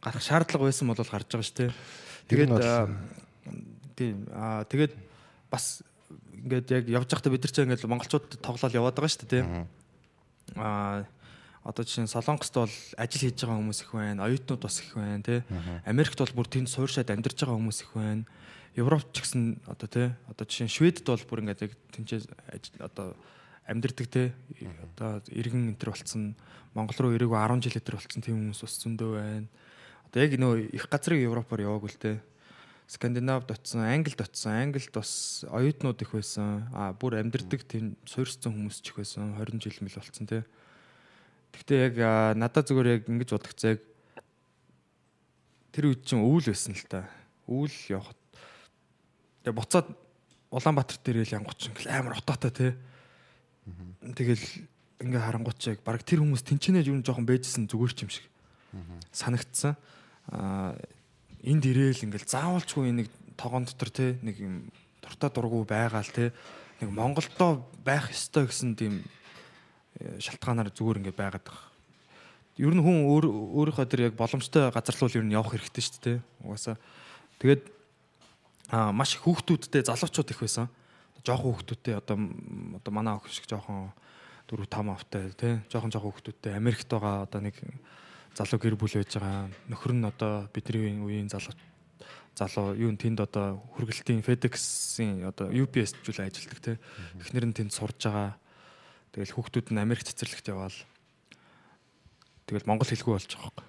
гарах 0.00 0.24
шаардлага 0.24 0.64
байсан 0.72 0.88
бол 0.88 0.96
гарч 0.96 1.28
байгаа 1.28 1.44
шүү 1.44 1.58
дээ. 1.60 1.70
Тэгээд 2.32 2.50
тийм 3.92 4.16
аа 4.32 4.64
тэгээд 4.64 4.96
бас 5.52 5.84
ингээд 6.32 6.66
яг 6.72 6.84
явж 6.88 7.08
байхдаа 7.12 7.32
бид 7.36 7.44
нар 7.44 7.52
ч 7.52 7.56
ингээд 7.60 7.84
монголчууд 7.84 8.40
тоглоод 8.40 8.72
яваад 8.72 8.96
байгаа 8.96 9.12
шүү 9.12 9.28
дээ 9.28 9.44
тий. 9.44 9.44
Аа 10.56 11.04
одоо 11.62 11.86
жишээ 11.86 12.04
нь 12.04 12.10
Солонгост 12.10 12.54
бол 12.58 12.74
ажил 12.98 13.22
хийж 13.22 13.38
байгаа 13.38 13.58
хүмүүс 13.62 13.80
их 13.86 13.90
байна, 13.94 14.26
оюутнууд 14.26 14.62
бас 14.66 14.82
их 14.82 14.94
байна 14.98 15.22
тий. 15.22 15.40
Америкт 15.86 16.18
бол 16.18 16.34
бүр 16.42 16.48
тэнд 16.50 16.66
суурьшаад 16.66 17.14
амьдарч 17.14 17.38
байгаа 17.38 17.54
хүмүүс 17.54 17.78
их 17.86 17.90
байна. 17.94 18.26
Европ 18.74 19.06
ч 19.14 19.22
гэсэн 19.22 19.62
одоо 19.70 19.86
тий 19.86 20.08
одоо 20.26 20.44
жишээ 20.48 20.66
нь 20.66 20.74
Шведэд 20.74 21.06
бол 21.06 21.22
бүр 21.22 21.40
ингээд 21.46 21.62
яг 21.70 21.72
тэнцээ 21.94 22.26
одоо 22.82 23.14
амьдардаг 23.68 24.06
тий 24.10 24.34
одоо 24.90 25.22
иргэн 25.30 25.70
энэ 25.70 25.78
төр 25.78 25.94
болцсон 25.94 26.34
Монгол 26.74 26.98
руу 26.98 27.14
ирээгүй 27.14 27.38
10 27.38 27.62
жил 27.62 27.78
өтер 27.78 27.94
болцсон 27.94 28.22
тийм 28.26 28.36
хүмүүс 28.42 28.62
бас 28.66 28.74
зөндөө 28.82 29.10
байна. 29.14 29.48
Одоо 30.10 30.18
яг 30.18 30.32
нөө 30.40 30.54
их 30.74 30.88
газрыг 30.90 31.20
Европоор 31.22 31.60
яваагүй 31.62 31.90
л 31.94 32.00
тий. 32.00 32.16
Скандинавд 32.86 33.50
очсон, 33.50 33.82
Англид 33.82 34.20
очсон. 34.20 34.52
Англид 34.52 34.92
бас 34.92 35.44
оюутнууд 35.48 36.02
их 36.02 36.12
байсан. 36.12 36.68
А 36.72 36.92
бүр 36.92 37.20
амьдардаг 37.20 37.64
тийм 37.64 37.96
суурьшсан 38.04 38.52
хүмүүс 38.52 38.82
ч 38.82 38.92
их 38.92 39.00
байсан. 39.00 39.34
20 39.38 39.62
жил 39.62 39.78
мэл 39.80 39.96
болцсон 39.96 40.26
тий. 40.26 40.42
Гэхдээ 41.52 41.80
яг 41.88 42.36
надад 42.36 42.68
зүгээр 42.68 42.88
яг 43.00 43.08
ингэж 43.08 43.30
бодогцоо 43.32 43.76
яг 43.76 43.80
тэр 45.72 45.88
үед 45.88 46.04
чинь 46.04 46.20
өвөл 46.20 46.52
байсан 46.52 46.76
л 46.76 46.84
та. 46.84 47.08
Өвөл 47.48 47.78
явах. 47.88 48.12
Тэгээ 49.44 49.56
буцаад 49.56 49.88
Улаанбаатар 50.52 51.00
дээр 51.00 51.24
ил 51.24 51.36
янгууч 51.40 51.72
ингээл 51.72 51.96
амар 51.96 52.20
утаатай 52.20 52.52
тий. 52.52 52.72
Тэгэл 54.04 54.44
ингээ 55.00 55.22
харангуйч 55.22 55.60
яг 55.72 55.80
баг 55.80 56.04
тэр 56.04 56.20
хүмүүс 56.20 56.44
тэнчэнэ 56.44 56.84
юу 56.84 57.00
жоохон 57.00 57.24
байжсэн 57.24 57.72
зүгээр 57.72 57.92
ч 57.96 57.98
юм 58.04 58.10
шиг 58.12 58.26
санагдсан. 59.16 59.80
Аа 60.28 60.76
энд 61.42 61.64
ирээл 61.66 62.06
ингээл 62.06 62.30
заавалчгүй 62.30 62.92
нэг 62.94 63.08
тогоон 63.36 63.66
дотор 63.66 63.90
те 63.90 64.18
нэг 64.22 64.38
юм 64.38 64.54
дуртай 65.02 65.30
дургу 65.30 65.66
байгаа 65.66 66.02
л 66.02 66.14
те 66.14 66.30
нэг 66.80 66.90
Монголдоо 66.90 67.66
байх 67.82 68.10
ёстой 68.10 68.46
гэсэн 68.46 68.78
тийм 68.78 69.02
э, 69.98 70.18
шалтгаанаар 70.22 70.70
зүгээр 70.70 71.02
ингээд 71.02 71.18
байгаад 71.18 71.42
байгаа. 71.42 71.70
Ер 72.58 72.74
нь 72.74 72.82
хүн 72.82 73.08
өөр 73.10 73.26
өөрийнхөө 73.26 73.86
тэр 73.90 74.12
яг 74.12 74.14
боломжтой 74.14 74.70
газар 74.70 74.94
руу 74.98 75.10
ер 75.10 75.26
нь 75.26 75.34
явах 75.34 75.54
хэрэгтэй 75.58 75.82
шүү 75.82 76.00
дээ. 76.02 76.18
Угаасаа 76.46 76.76
тэгээд 77.42 77.62
аа 78.70 78.92
маш 78.94 79.18
хүүхдүүдтэй 79.18 79.82
залуучууд 79.88 80.30
их 80.30 80.40
байсан. 80.42 80.70
Жохон 81.26 81.54
хүүхдүүдтэй 81.54 81.94
одоо 81.98 82.18
одоо 82.78 82.92
манай 82.94 83.14
охин 83.18 83.34
шиг 83.34 83.46
жохон 83.50 83.90
4 84.50 84.66
5 84.66 84.90
автай 84.90 85.30
тий 85.32 85.54
жохон 85.70 85.90
жохон 85.90 86.12
хүүхдүүдтэй 86.12 86.52
Америкт 86.58 86.90
байгаа 86.90 87.24
одоо 87.24 87.40
нэг 87.40 87.56
залуу 88.36 88.58
гэр 88.60 88.76
бүл 88.76 88.96
байж 88.96 89.12
байгаа. 89.16 89.50
Нөхөр 89.68 89.92
нь 89.92 90.08
одоо 90.08 90.48
бидний 90.52 90.96
үеийн 90.96 91.28
залуу 91.28 91.52
залуу 92.32 92.72
юу 92.76 92.92
тэнд 92.96 93.20
одоо 93.20 93.60
хүргэлтийн 93.76 94.24
FedEx-ийн 94.24 95.28
одоо 95.28 95.52
UPS 95.52 95.92
зүйл 96.00 96.24
ажилладаг 96.24 96.60
тий. 96.64 96.76
Эхнэр 97.20 97.52
нь 97.52 97.56
тэнд 97.56 97.72
сурж 97.76 98.08
байгаа. 98.08 98.40
Тэгэл 99.12 99.36
хүүхдүүд 99.36 99.76
нь 99.76 99.82
Америк 99.84 100.08
цэцэрлэгт 100.08 100.48
яваал. 100.48 100.78
Тэгэл 102.48 102.64
монгол 102.64 102.88
хэлгүй 102.88 103.12
болж 103.12 103.28
байгаа 103.28 103.52
юм. 103.52 103.68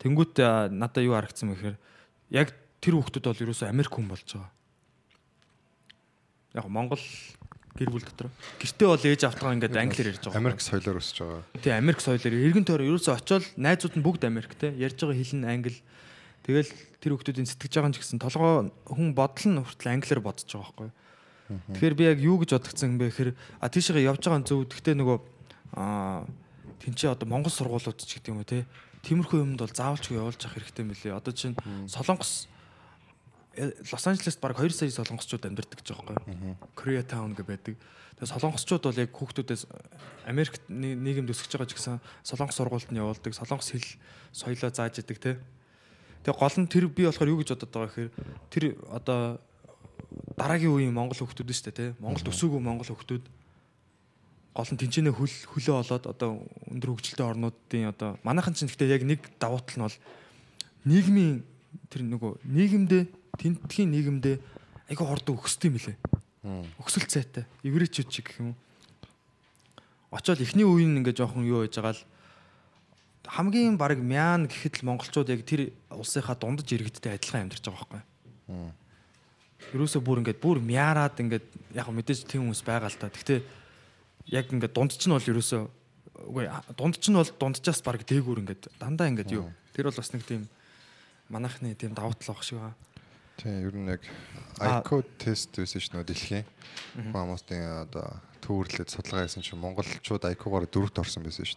Тэнгүүт 0.00 0.34
а, 0.40 0.72
надад 0.72 1.04
юу 1.04 1.12
харагдсан 1.12 1.52
бэ 1.52 1.56
гэхээр 1.60 1.78
яг 2.32 2.48
тэр 2.80 2.96
хүүхдүүд 2.96 3.24
бол 3.28 3.44
ерөөсөө 3.44 3.68
Америк 3.68 3.92
хүн 3.92 4.08
болж 4.08 4.24
байгаа. 4.32 4.52
Яг 6.56 6.66
Монгол 6.72 7.04
гэр 7.78 7.90
бүл 7.90 8.04
дотор. 8.04 8.28
Гэртээ 8.58 8.88
бол 8.88 9.04
ээж 9.04 9.22
автгаа 9.26 9.54
ингээд 9.54 9.76
англиар 9.78 10.10
ярьж 10.14 10.24
байгаа. 10.26 10.40
Америк 10.40 10.60
соёлоор 10.60 10.98
өсөж 10.98 11.18
байгаа. 11.22 11.42
Тий 11.62 11.72
Америк 11.72 12.00
соёлоор 12.02 12.34
эргэн 12.34 12.66
тойроо 12.66 12.88
ерөөсөө 12.96 13.14
очиод 13.14 13.44
найзууд 13.56 13.94
нь 13.98 14.04
бүгд 14.04 14.22
Америк 14.26 14.52
те 14.58 14.74
ярьж 14.74 14.98
байгаа 14.98 15.16
хэл 15.16 15.38
нь 15.38 15.46
англи. 15.46 15.78
Тэгэл 16.44 16.70
тэр 16.98 17.12
хүмүүсийн 17.14 17.46
сэтгэж 17.46 17.72
байгаа 17.78 17.90
нь 17.90 17.96
ч 17.96 17.98
гэсэн 18.02 18.18
толгой 18.18 18.72
хүн 18.90 19.08
бодол 19.14 19.46
нь 19.48 19.62
хүртэл 19.62 19.92
англиар 19.94 20.20
бодож 20.20 20.48
байгаа 20.50 20.66
байхгүй. 20.66 20.90
Тэгэхээр 21.50 21.94
би 21.98 22.04
яг 22.06 22.18
юу 22.22 22.36
гэж 22.38 22.50
бодгцсан 22.54 22.94
юм 22.94 22.98
бэ 22.98 23.10
гэхээр 23.10 23.30
а 23.34 23.66
тийшээ 23.66 24.06
явж 24.06 24.22
байгаа 24.22 24.46
зөв. 24.46 24.66
Гэхдээ 24.70 24.94
нөгөө 24.98 25.18
а 25.74 26.26
тэнцээ 26.82 27.10
одоо 27.10 27.26
Монгол 27.26 27.50
сургуулиуд 27.50 27.98
ч 27.98 28.18
гэдэг 28.18 28.30
юм 28.30 28.42
уу 28.42 28.46
те. 28.46 28.66
Тиймэрхүү 29.02 29.38
юмд 29.42 29.58
бол 29.58 29.74
заавалчгүй 29.74 30.16
явуулж 30.20 30.40
авах 30.46 30.56
хэрэгтэй 30.60 30.84
мөлий. 30.86 31.10
Одоо 31.10 31.32
чинь 31.34 31.56
Солонгос 31.90 32.46
Лос 33.58 34.06
Анжелест 34.06 34.40
баг 34.40 34.54
2 34.54 34.70
сая 34.70 34.90
солонгосчууд 34.90 35.42
амьдардаг 35.42 35.82
гэж 35.82 35.90
байгаа 35.90 36.14
байхгүй. 36.22 36.54
Korea 36.78 37.02
Town 37.02 37.34
гэж 37.34 37.46
байдаг. 37.46 37.74
Тэгээ 38.20 38.30
солонгосчууд 38.30 38.82
бол 38.86 39.02
яг 39.02 39.10
хүүхдүүдээс 39.10 39.62
Америкт 40.30 40.62
нэг- 40.70 41.00
нийгэмд 41.02 41.34
өсөж 41.34 41.50
байгаа 41.58 41.66
ч 41.66 41.74
гэсэн 41.74 41.98
солонгос 42.22 42.56
сургуульд 42.56 42.90
нь 42.94 43.00
явуулдаг, 43.02 43.34
солонгос 43.34 43.74
хэл 43.74 43.88
соёлоо 44.30 44.70
зааж 44.70 45.02
идэг 45.02 45.18
те. 45.18 45.32
Тэгээ 46.22 46.38
гол 46.38 46.56
нь 46.62 46.70
тэр 46.70 46.86
би 46.86 47.10
болохоор 47.10 47.32
юу 47.34 47.40
гэж 47.42 47.58
бодод 47.58 47.72
байгаа 47.74 47.90
гэхээр 47.90 48.10
тэр 48.54 48.64
одоо 48.86 49.42
дараагийн 50.38 50.70
үеийн 50.70 50.94
монгол 50.94 51.18
хүүхдүүд 51.18 51.50
шүү 51.50 51.66
дээ 51.74 51.78
те. 51.80 51.86
Монголд 51.98 52.30
өсөөгүй 52.30 52.60
монгол 52.62 52.86
хүүхдүүд 52.86 53.24
гол 54.54 54.70
нь 54.70 54.78
тэнцэнэ 54.78 55.10
хөл 55.10 55.34
хөлөө 55.50 55.76
олоод 55.80 56.04
одоо 56.06 56.30
өндөр 56.70 56.90
хөгжилтэй 56.94 57.26
орнуудын 57.26 57.90
одоо 57.90 58.18
манайхан 58.26 58.54
ч 58.54 58.66
гэхдээ 58.66 58.94
яг 58.94 59.02
нэг 59.06 59.20
давуу 59.38 59.62
тал 59.62 59.78
нь 59.78 59.84
бол 59.86 59.98
нийгмийн 60.84 61.42
тэр 61.88 62.02
нөгөө 62.04 62.32
нийгэмдээ 62.44 63.02
тентхийн 63.40 63.90
нийгэмдээ 63.96 64.36
айгүй 64.92 65.06
хордоо 65.08 65.40
өксдөг 65.40 65.72
юм 65.72 65.80
лээ. 65.80 65.96
Өксөл 66.76 67.08
цайтай. 67.08 67.48
Эврэчүүд 67.64 68.08
чиг 68.12 68.28
гэх 68.28 68.40
юм 68.44 68.52
уу. 68.52 68.58
Очоод 70.12 70.44
эхний 70.44 70.68
үеийн 70.68 71.00
ингээ 71.00 71.16
жоохон 71.16 71.48
юу 71.48 71.64
байж 71.64 71.80
байгаа 71.80 71.96
л 71.96 72.04
хамгийн 73.30 73.78
баг 73.78 73.98
мян 74.02 74.50
гэхэд 74.50 74.82
л 74.82 74.86
монголчууд 74.90 75.30
яг 75.30 75.46
тэр 75.46 75.70
улсынхаа 75.94 76.34
дундаж 76.34 76.66
иргэдтэй 76.66 77.14
адилхан 77.14 77.46
амьдарч 77.46 77.62
байгаа 77.62 78.02
байхгүй. 78.02 78.02
Ерөөсөө 79.70 80.02
бүр 80.02 80.20
ингээд 80.24 80.42
бүр 80.42 80.58
мяарад 80.58 81.14
ингээд 81.20 81.46
яг 81.78 81.86
мэдээж 81.86 82.26
тийм 82.26 82.50
хүмүүс 82.50 82.64
байгаа 82.66 82.90
л 82.90 82.98
та. 82.98 83.12
Гэхдээ 83.12 83.40
яг 84.34 84.50
ингээд 84.50 84.74
дунд 84.74 84.98
ч 84.98 85.06
нь 85.06 85.14
бол 85.14 85.22
ерөөсөө 85.22 85.62
үгүй 86.26 86.44
дунд 86.74 86.96
ч 86.98 87.06
нь 87.12 87.14
бол 87.14 87.30
дунджаас 87.38 87.80
баг 87.86 88.02
дээгүүр 88.02 88.42
ингээд 88.42 88.62
дандаа 88.82 89.06
ингээд 89.14 89.30
юу. 89.30 89.46
Тэр 89.76 89.92
бол 89.92 90.00
бас 90.02 90.10
нэг 90.10 90.26
тийм 90.26 90.50
манайхны 91.30 91.78
тийм 91.78 91.94
давуу 91.94 92.18
тал 92.18 92.34
баг 92.34 92.42
шиг 92.42 92.58
байгаа. 92.58 92.74
Тийм 93.40 93.64
ер 93.64 93.72
нь 93.72 93.88
яг 93.88 94.04
IQ 94.60 95.00
тест 95.16 95.56
байсан 95.56 95.80
ш 95.80 95.88
нь 95.88 96.04
дэлхийн 96.04 96.44
хүмүүсийн 97.08 97.88
одоо 97.88 98.20
төвөрлөд 98.44 98.92
судалгаа 98.92 99.24
хийсэн 99.24 99.40
чинь 99.40 99.56
монголчууд 99.56 100.28
IQ-гаар 100.36 100.68
дөрөвт 100.68 101.00
орсон 101.00 101.24
байсан 101.24 101.48
ш. 101.48 101.56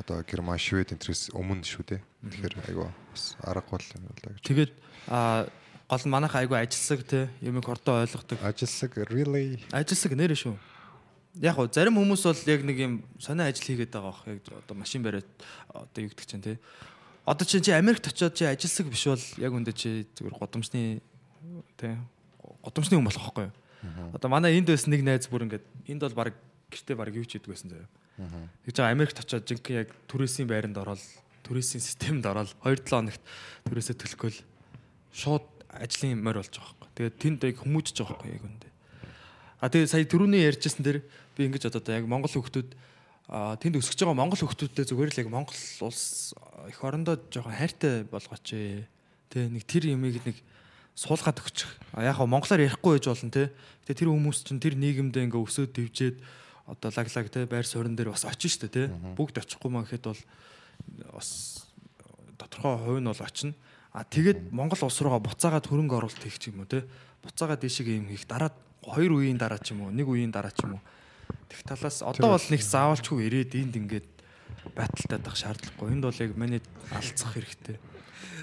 Одоо 0.00 0.24
Герман, 0.24 0.56
Швед 0.56 0.96
энтрээс 0.96 1.32
өмнө 1.36 1.64
шүү 1.64 1.84
дээ. 1.84 2.00
Тэгэхээр 2.00 2.54
айгаа 2.72 2.88
бас 3.12 3.36
аргагүй 3.44 3.80
л 3.84 3.94
юм 4.00 4.04
байна 4.08 4.32
гэж. 4.32 4.44
Тэгээд 4.48 4.72
а 5.12 5.48
гол 5.88 6.04
нь 6.08 6.12
манайх 6.12 6.34
айгу 6.36 6.56
ажилсаг 6.56 7.04
те 7.04 7.28
юм 7.44 7.60
хордоо 7.60 8.00
ойлгодог. 8.00 8.40
Ажилсаг 8.40 8.96
really 9.12 9.60
Ажилсаг 9.72 10.16
нэрэ 10.16 10.36
шүү. 10.36 10.56
Яг 11.40 11.56
гоо 11.56 11.68
зарим 11.68 12.00
хүмүүс 12.00 12.24
бол 12.24 12.42
яг 12.48 12.60
нэг 12.64 12.76
юм 12.80 12.94
сонио 13.20 13.44
ажил 13.44 13.76
хийгээд 13.76 13.92
байгаа 13.92 14.08
бох. 14.08 14.24
Яг 14.24 14.40
одоо 14.52 14.76
машин 14.76 15.04
бариад 15.04 15.28
одоо 15.68 16.00
гэдэг 16.00 16.24
чинь 16.24 16.44
те. 16.44 16.58
Одоо 17.26 17.44
чи 17.44 17.60
чи 17.60 17.72
Америкт 17.74 18.06
очиод 18.06 18.38
чи 18.38 18.46
ажилсаг 18.46 18.86
биш 18.86 19.04
бол 19.10 19.24
яг 19.42 19.52
үндэ 19.52 19.72
чи 19.74 20.06
зүгээр 20.14 20.38
годамжны 20.38 21.02
те 21.74 21.98
годамжны 22.62 22.94
хүн 22.94 23.08
болох 23.10 23.26
байхгүй 23.26 23.50
юу? 23.50 23.54
Одоо 24.14 24.30
манай 24.30 24.54
энд 24.54 24.70
байсан 24.70 24.94
нэг 24.94 25.02
найз 25.02 25.26
бүр 25.26 25.50
ингээд 25.50 25.66
энд 25.90 26.06
бол 26.06 26.14
баг 26.14 26.38
гэртээ 26.70 26.94
баг 26.94 27.10
юу 27.10 27.26
ч 27.26 27.34
хийдэг 27.34 27.50
байсан 27.50 27.74
заяа. 27.74 27.90
Тэгж 28.62 28.76
байгаа 28.78 28.94
Америкт 28.94 29.18
очиод 29.18 29.42
жинхэнэ 29.42 29.82
яг 29.82 29.90
түрээсийн 30.06 30.46
байранд 30.46 30.78
ороод 30.78 31.02
түрээсийн 31.42 31.82
системд 31.82 32.22
ороод 32.30 32.54
2-7 32.62 32.94
хоногт 32.94 33.22
түрээсээ 33.66 33.96
төлөхгөл 33.98 34.38
шууд 35.10 35.46
ажлын 35.74 36.22
морь 36.22 36.38
болж 36.38 36.54
байгаа 36.54 36.78
байхгүй. 36.78 36.94
Тэгээд 36.94 37.16
тэнд 37.18 37.40
яг 37.42 37.56
хүмүүжж 37.58 37.96
байгаа 38.06 38.22
байхгүй 38.22 38.38
яг 38.38 38.44
үндэ. 38.46 38.68
А 39.60 39.66
тэгээд 39.66 39.90
сая 39.90 40.06
түрүүний 40.06 40.46
ярьжсэн 40.46 40.82
дэр 40.86 41.02
би 41.34 41.42
ингэж 41.50 41.74
одоо 41.74 41.82
яг 41.90 42.06
Монгол 42.06 42.30
хүмүүс 42.30 42.54
а 42.54 42.70
тэнд 43.26 43.82
өсөж 43.82 43.98
байгаа 43.98 44.14
Монгол 44.14 44.38
хүмүүстэй 44.38 44.86
зүгээр 44.86 45.10
л 45.10 45.20
яг 45.26 45.28
Монгол 45.34 45.58
улс 45.82 46.30
их 46.70 46.78
орондоо 46.78 47.18
жоохон 47.26 47.58
хайртай 47.58 48.06
болгооч 48.06 48.46
ээ. 48.54 48.86
Тэ 49.34 49.50
нэг 49.50 49.66
тэр 49.66 49.90
юмыг 49.90 50.22
нэг 50.22 50.38
суулгаад 50.94 51.42
өгчих. 51.42 51.66
Яг 51.98 52.16
хаа 52.16 52.30
монголоор 52.30 52.62
ярихгүй 52.62 53.02
байж 53.02 53.06
болно 53.10 53.30
те. 53.34 53.50
Гэтэ 53.82 54.06
тэр 54.06 54.14
хүмүүс 54.14 54.46
чинь 54.46 54.62
тэр 54.62 54.78
нийгэмдээ 54.78 55.26
ингээ 55.26 55.42
өсөөд 55.42 55.74
дивжээд 55.74 56.16
одоо 56.70 56.90
лаглаг 56.94 57.26
те 57.34 57.50
байр 57.50 57.66
суурин 57.66 57.98
дээр 57.98 58.14
бас 58.14 58.22
очиж 58.24 58.62
штэ 58.62 58.70
те. 58.70 58.82
Бүгд 59.18 59.42
очихгүй 59.42 59.70
маа 59.74 59.82
гэхэд 59.82 60.06
бол 60.06 60.22
бас 61.10 61.66
тодорхой 62.38 62.78
хувь 62.78 63.00
нь 63.02 63.10
бол 63.10 63.22
очино. 63.26 63.54
А 63.90 64.06
тэгээд 64.06 64.54
Монгол 64.54 64.86
улс 64.86 64.98
руугаа 65.02 65.20
буцаагаад 65.20 65.66
хөрөнгө 65.66 65.98
оруулалт 65.98 66.22
хийх 66.22 66.38
юм 66.46 66.62
уу 66.62 66.70
те. 66.70 66.86
Буцаагаад 67.26 67.60
дэшиг 67.60 67.90
юм 67.90 68.06
хийх 68.06 68.24
дараа 68.24 68.54
хоёр 68.86 69.18
үеийн 69.18 69.36
дараа 69.36 69.58
ч 69.58 69.74
юм 69.74 69.84
уу 69.84 69.90
нэг 69.90 70.06
үеийн 70.06 70.32
дараа 70.32 70.54
ч 70.54 70.62
юм 70.62 70.78
уу. 70.78 70.82
Тэг 71.48 71.60
талаас 71.66 72.02
одоо 72.02 72.36
бол 72.36 72.48
нэг 72.50 72.62
заавалчгүй 72.62 73.20
ирээд 73.26 73.52
энд 73.54 73.74
ингээд 73.76 74.08
байталтай 74.74 75.18
дах 75.22 75.36
шаардлагагүй. 75.38 75.88
Энд 75.94 76.04
бол 76.06 76.20
яг 76.22 76.32
манай 76.36 76.60
алдцах 76.90 77.34
хэрэгтэй. 77.38 77.76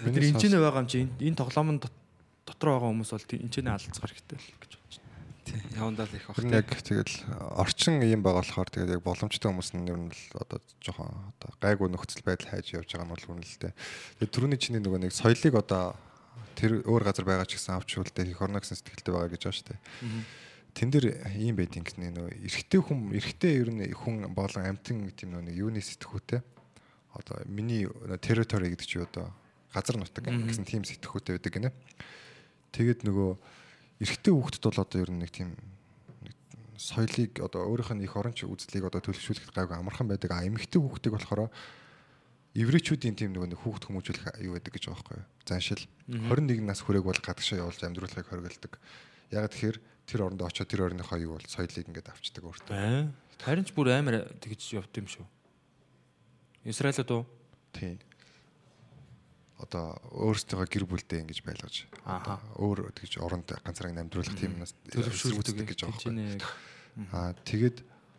Бид 0.03 0.13
нар 0.15 0.23
энэчнээ 0.23 0.61
байгаа 0.63 0.81
юм 0.83 0.89
чи 0.89 0.97
энэ- 1.03 1.19
энэ 1.19 1.39
тоглоомын 1.39 1.79
дот- 1.83 2.01
дотор 2.47 2.69
байгаа 2.79 2.89
хүмүүс 2.91 3.11
бол 3.11 3.27
энэ 3.27 3.51
ч 3.51 3.55
алдцах 3.63 4.07
хэрэгтэй 4.07 4.37
л 4.39 4.47
гэж 4.63 4.71
бодож 4.79 4.95
байна. 5.03 5.11
Тий. 5.43 5.59
Явандаа 5.75 6.07
л 6.07 6.15
их 6.15 6.25
нь 6.39 6.55
яг 6.55 6.67
тэгэл 6.71 7.15
орчин 7.59 7.99
юм 8.03 8.21
байгаа 8.23 8.39
болохоор 8.43 8.69
тэгээд 8.71 8.93
яг 8.95 9.01
боломжтой 9.03 9.51
хүмүүс 9.51 9.69
нь 9.75 9.87
ер 9.91 9.99
нь 9.99 10.11
л 10.11 10.23
одоо 10.39 10.59
жоохон 10.79 11.11
одоо 11.11 11.49
гайгүй 11.59 11.87
нөхцөл 11.91 12.23
байдал 12.23 12.47
хайж 12.55 12.71
явж 12.71 12.87
байгаа 12.95 13.07
нь 13.07 13.11
бол 13.11 13.27
үнэлэлтэй. 13.35 13.71
Тэгээд 14.23 14.31
түрүүний 14.31 14.59
чиний 14.59 14.79
нөгөө 14.83 14.99
нэг 15.03 15.11
соёлыг 15.11 15.55
одоо 15.59 15.95
тэр 16.55 16.79
өөр 16.87 17.03
газар 17.03 17.25
байгаа 17.27 17.47
ч 17.47 17.59
гэсэн 17.59 17.75
авч 17.75 17.99
үлдээ 17.99 18.31
хийх 18.31 18.39
орно 18.39 18.63
гэсэн 18.63 18.79
сэтгэлтэй 18.79 19.11
байгаа 19.11 19.31
гэж 19.35 19.41
байна 19.43 19.57
шүү 19.59 19.67
дээ. 19.67 19.79
Тэн 20.73 20.89
дээр 20.89 21.21
ийм 21.37 21.53
байд 21.53 21.77
ингэнэ 21.77 22.17
нөгөө 22.17 22.33
эрэгтэй 22.49 22.81
хүн 22.81 23.13
эрэгтэй 23.13 23.61
ер 23.61 23.69
нь 23.69 23.93
хүн 23.93 24.33
болон 24.33 24.65
амтэн 24.73 25.13
тийм 25.13 25.37
нэг 25.37 25.53
юуны 25.53 25.77
сэтгүүтэй 25.77 26.41
одоо 27.13 27.37
миний 27.45 27.85
территори 28.17 28.73
гэдэг 28.73 28.87
чи 28.89 28.97
одоо 28.97 29.29
газар 29.69 30.01
нутаг 30.01 30.25
гэсэн 30.25 30.65
тийм 30.65 30.81
сэтгүүтэй 30.81 31.37
байдаг 31.37 31.53
гинэ. 31.53 31.69
Тэгээд 32.73 33.05
нөгөө 33.05 33.31
эрэгтэй 34.01 34.33
хүүхдэд 34.33 34.63
бол 34.65 34.81
одоо 34.81 34.97
ер 34.97 35.11
нь 35.13 35.21
нэг 35.21 35.29
тийм 35.29 35.53
соёлыг 36.77 37.37
одоо 37.37 37.69
өөрийнх 37.69 37.93
нь 37.93 38.05
их 38.09 38.17
оронч 38.17 38.41
үзлийг 38.41 38.89
одоо 38.89 38.97
төлөвшүүлэхэд 38.97 39.53
гайгүй 39.53 39.77
амархан 39.77 40.09
байдаг. 40.09 40.33
А 40.33 40.41
эмэгтэй 40.41 40.81
хүүхдийг 40.81 41.13
болохоор 41.13 41.53
еврейчүүдийн 42.57 43.13
тийм 43.13 43.37
нэг 43.37 43.61
хүүхд 43.61 43.89
хүмүүжүүлэх 43.93 44.41
юу 44.41 44.57
байдаг 44.57 44.73
гэж 44.73 44.89
байгаа 44.89 44.97
байхгүй 44.97 45.17
юу? 45.21 45.29
Заншил 45.45 45.83
21 46.09 46.65
нас 46.65 46.81
хүрээг 46.81 47.05
бол 47.05 47.21
гадагшаа 47.21 47.61
явуулж 47.61 47.81
амьдруулахыг 47.81 48.25
хориглодог. 48.29 48.73
Яг 49.29 49.49
тэгэхээр 49.53 49.77
тэр 50.07 50.27
оронд 50.27 50.41
очоод 50.43 50.69
тэр 50.69 50.87
орныхоо 50.87 51.17
юу 51.19 51.35
бол 51.39 51.47
соёлыг 51.47 51.87
ингээд 51.87 52.11
авчдаг 52.11 52.43
өөртөө. 52.43 52.75
Аа. 52.75 53.11
Харин 53.43 53.65
ч 53.67 53.71
бүр 53.75 53.91
амар 53.91 54.27
тэгж 54.39 54.77
явд 54.79 54.93
юм 54.99 55.07
шүү. 55.07 55.25
Израилд 56.67 57.11
уу? 57.11 57.25
Тийм. 57.75 57.99
Одоо 59.59 59.95
өөрсдөө 60.11 60.67
гэр 60.67 60.85
бүлдээ 60.87 61.23
ингэж 61.23 61.39
байлгаж 61.43 61.87
Ааха. 62.03 62.39
өөр 62.59 62.91
тэгж 62.95 63.19
оронд 63.23 63.47
ганцаараа 63.63 63.95
амьдруулах 63.95 64.35
тийм 64.35 64.59
нас 64.59 64.75
Төлөвшүүлдэг 64.91 65.71
гэж 65.71 65.79
байгаа 65.87 66.39
гэж 66.39 66.43
Аа 67.15 67.31
тэгээд 67.47 67.77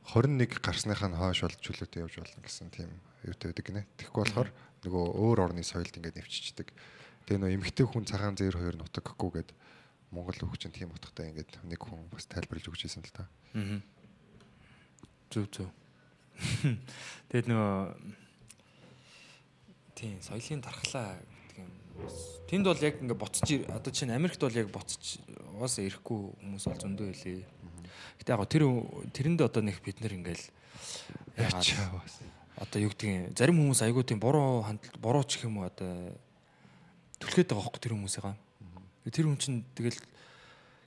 21 0.08 0.60
гарсныхаа 0.60 1.08
нь 1.12 1.16
хойш 1.16 1.40
бол 1.44 1.56
чөлөөтэй 1.56 2.00
явж 2.04 2.14
болно 2.20 2.40
гэсэн 2.44 2.68
тийм 2.72 2.90
юутай 3.24 3.52
байдаг 3.52 3.64
гинэ. 3.64 3.82
Тэгэхгүй 3.96 4.20
болохоор 4.24 4.50
нөгөө 4.84 5.04
өөр 5.20 5.38
орны 5.40 5.64
соёлд 5.64 5.96
ингээд 5.96 6.20
нэвччихдэг. 6.20 6.68
Тэгээ 7.24 7.40
нөгөө 7.40 7.56
эмгтэй 7.56 7.86
хүн 7.88 8.04
цагаан 8.04 8.36
зээр 8.36 8.56
хоёр 8.60 8.76
нутаггүй 8.76 9.30
гэд 9.40 9.50
Монгол 10.10 10.36
хөгчин 10.36 10.74
тийм 10.74 10.92
утгатай 10.92 11.30
ингээд 11.30 11.62
нэг 11.64 11.80
хүн 11.80 12.08
бас 12.12 12.26
тайлбарлаж 12.26 12.68
өгч 12.68 12.84
ирсэн 12.88 13.04
л 13.04 13.14
та. 13.14 13.28
Аа. 13.54 13.80
Зүг 15.30 15.48
зүг. 15.50 15.70
Тэгэд 17.30 17.46
нөгөө 17.48 17.94
тийм 19.94 20.18
соёлын 20.20 20.62
дархлаа 20.62 21.18
гэдэг 21.18 21.58
юм. 21.62 21.70
Тэнд 22.50 22.66
бол 22.66 22.82
яг 22.82 22.94
ингээ 22.98 23.18
буцаж 23.18 23.48
одоо 23.70 23.92
чинь 23.94 24.10
Америкт 24.10 24.42
бол 24.42 24.54
яг 24.54 24.68
буцаж 24.70 25.22
угаасаа 25.54 25.86
ирэхгүй 25.86 26.20
хүмүүс 26.42 26.64
бол 26.66 26.82
зөндөө 26.82 27.06
хэлээ. 27.14 27.46
Гэтэ 28.18 28.34
яг 28.34 28.42
тэр 28.50 28.64
тэрэнд 29.14 29.40
одоо 29.46 29.62
нэг 29.62 29.78
бид 29.82 30.02
нэр 30.02 30.18
ингээл 30.18 30.44
яагаад 31.38 32.02
бас. 32.02 32.18
одоо 32.58 32.78
юу 32.82 32.90
гэдгийг 32.90 33.38
зарим 33.38 33.58
хүмүүс 33.62 33.82
айгуу 33.86 34.02
тийм 34.02 34.18
буруу 34.18 34.66
хандлт 34.66 34.98
буруу 34.98 35.22
ч 35.22 35.46
юм 35.46 35.62
уу 35.62 35.70
одоо 35.70 36.14
түлхээд 37.22 37.50
байгаа 37.54 37.64
хөөхгүй 37.66 37.82
тэр 37.82 37.94
хүмүүсээ. 37.94 38.34
Тэр 39.12 39.28
хүн 39.28 39.36
чинь 39.36 39.60
тэгэл 39.76 40.00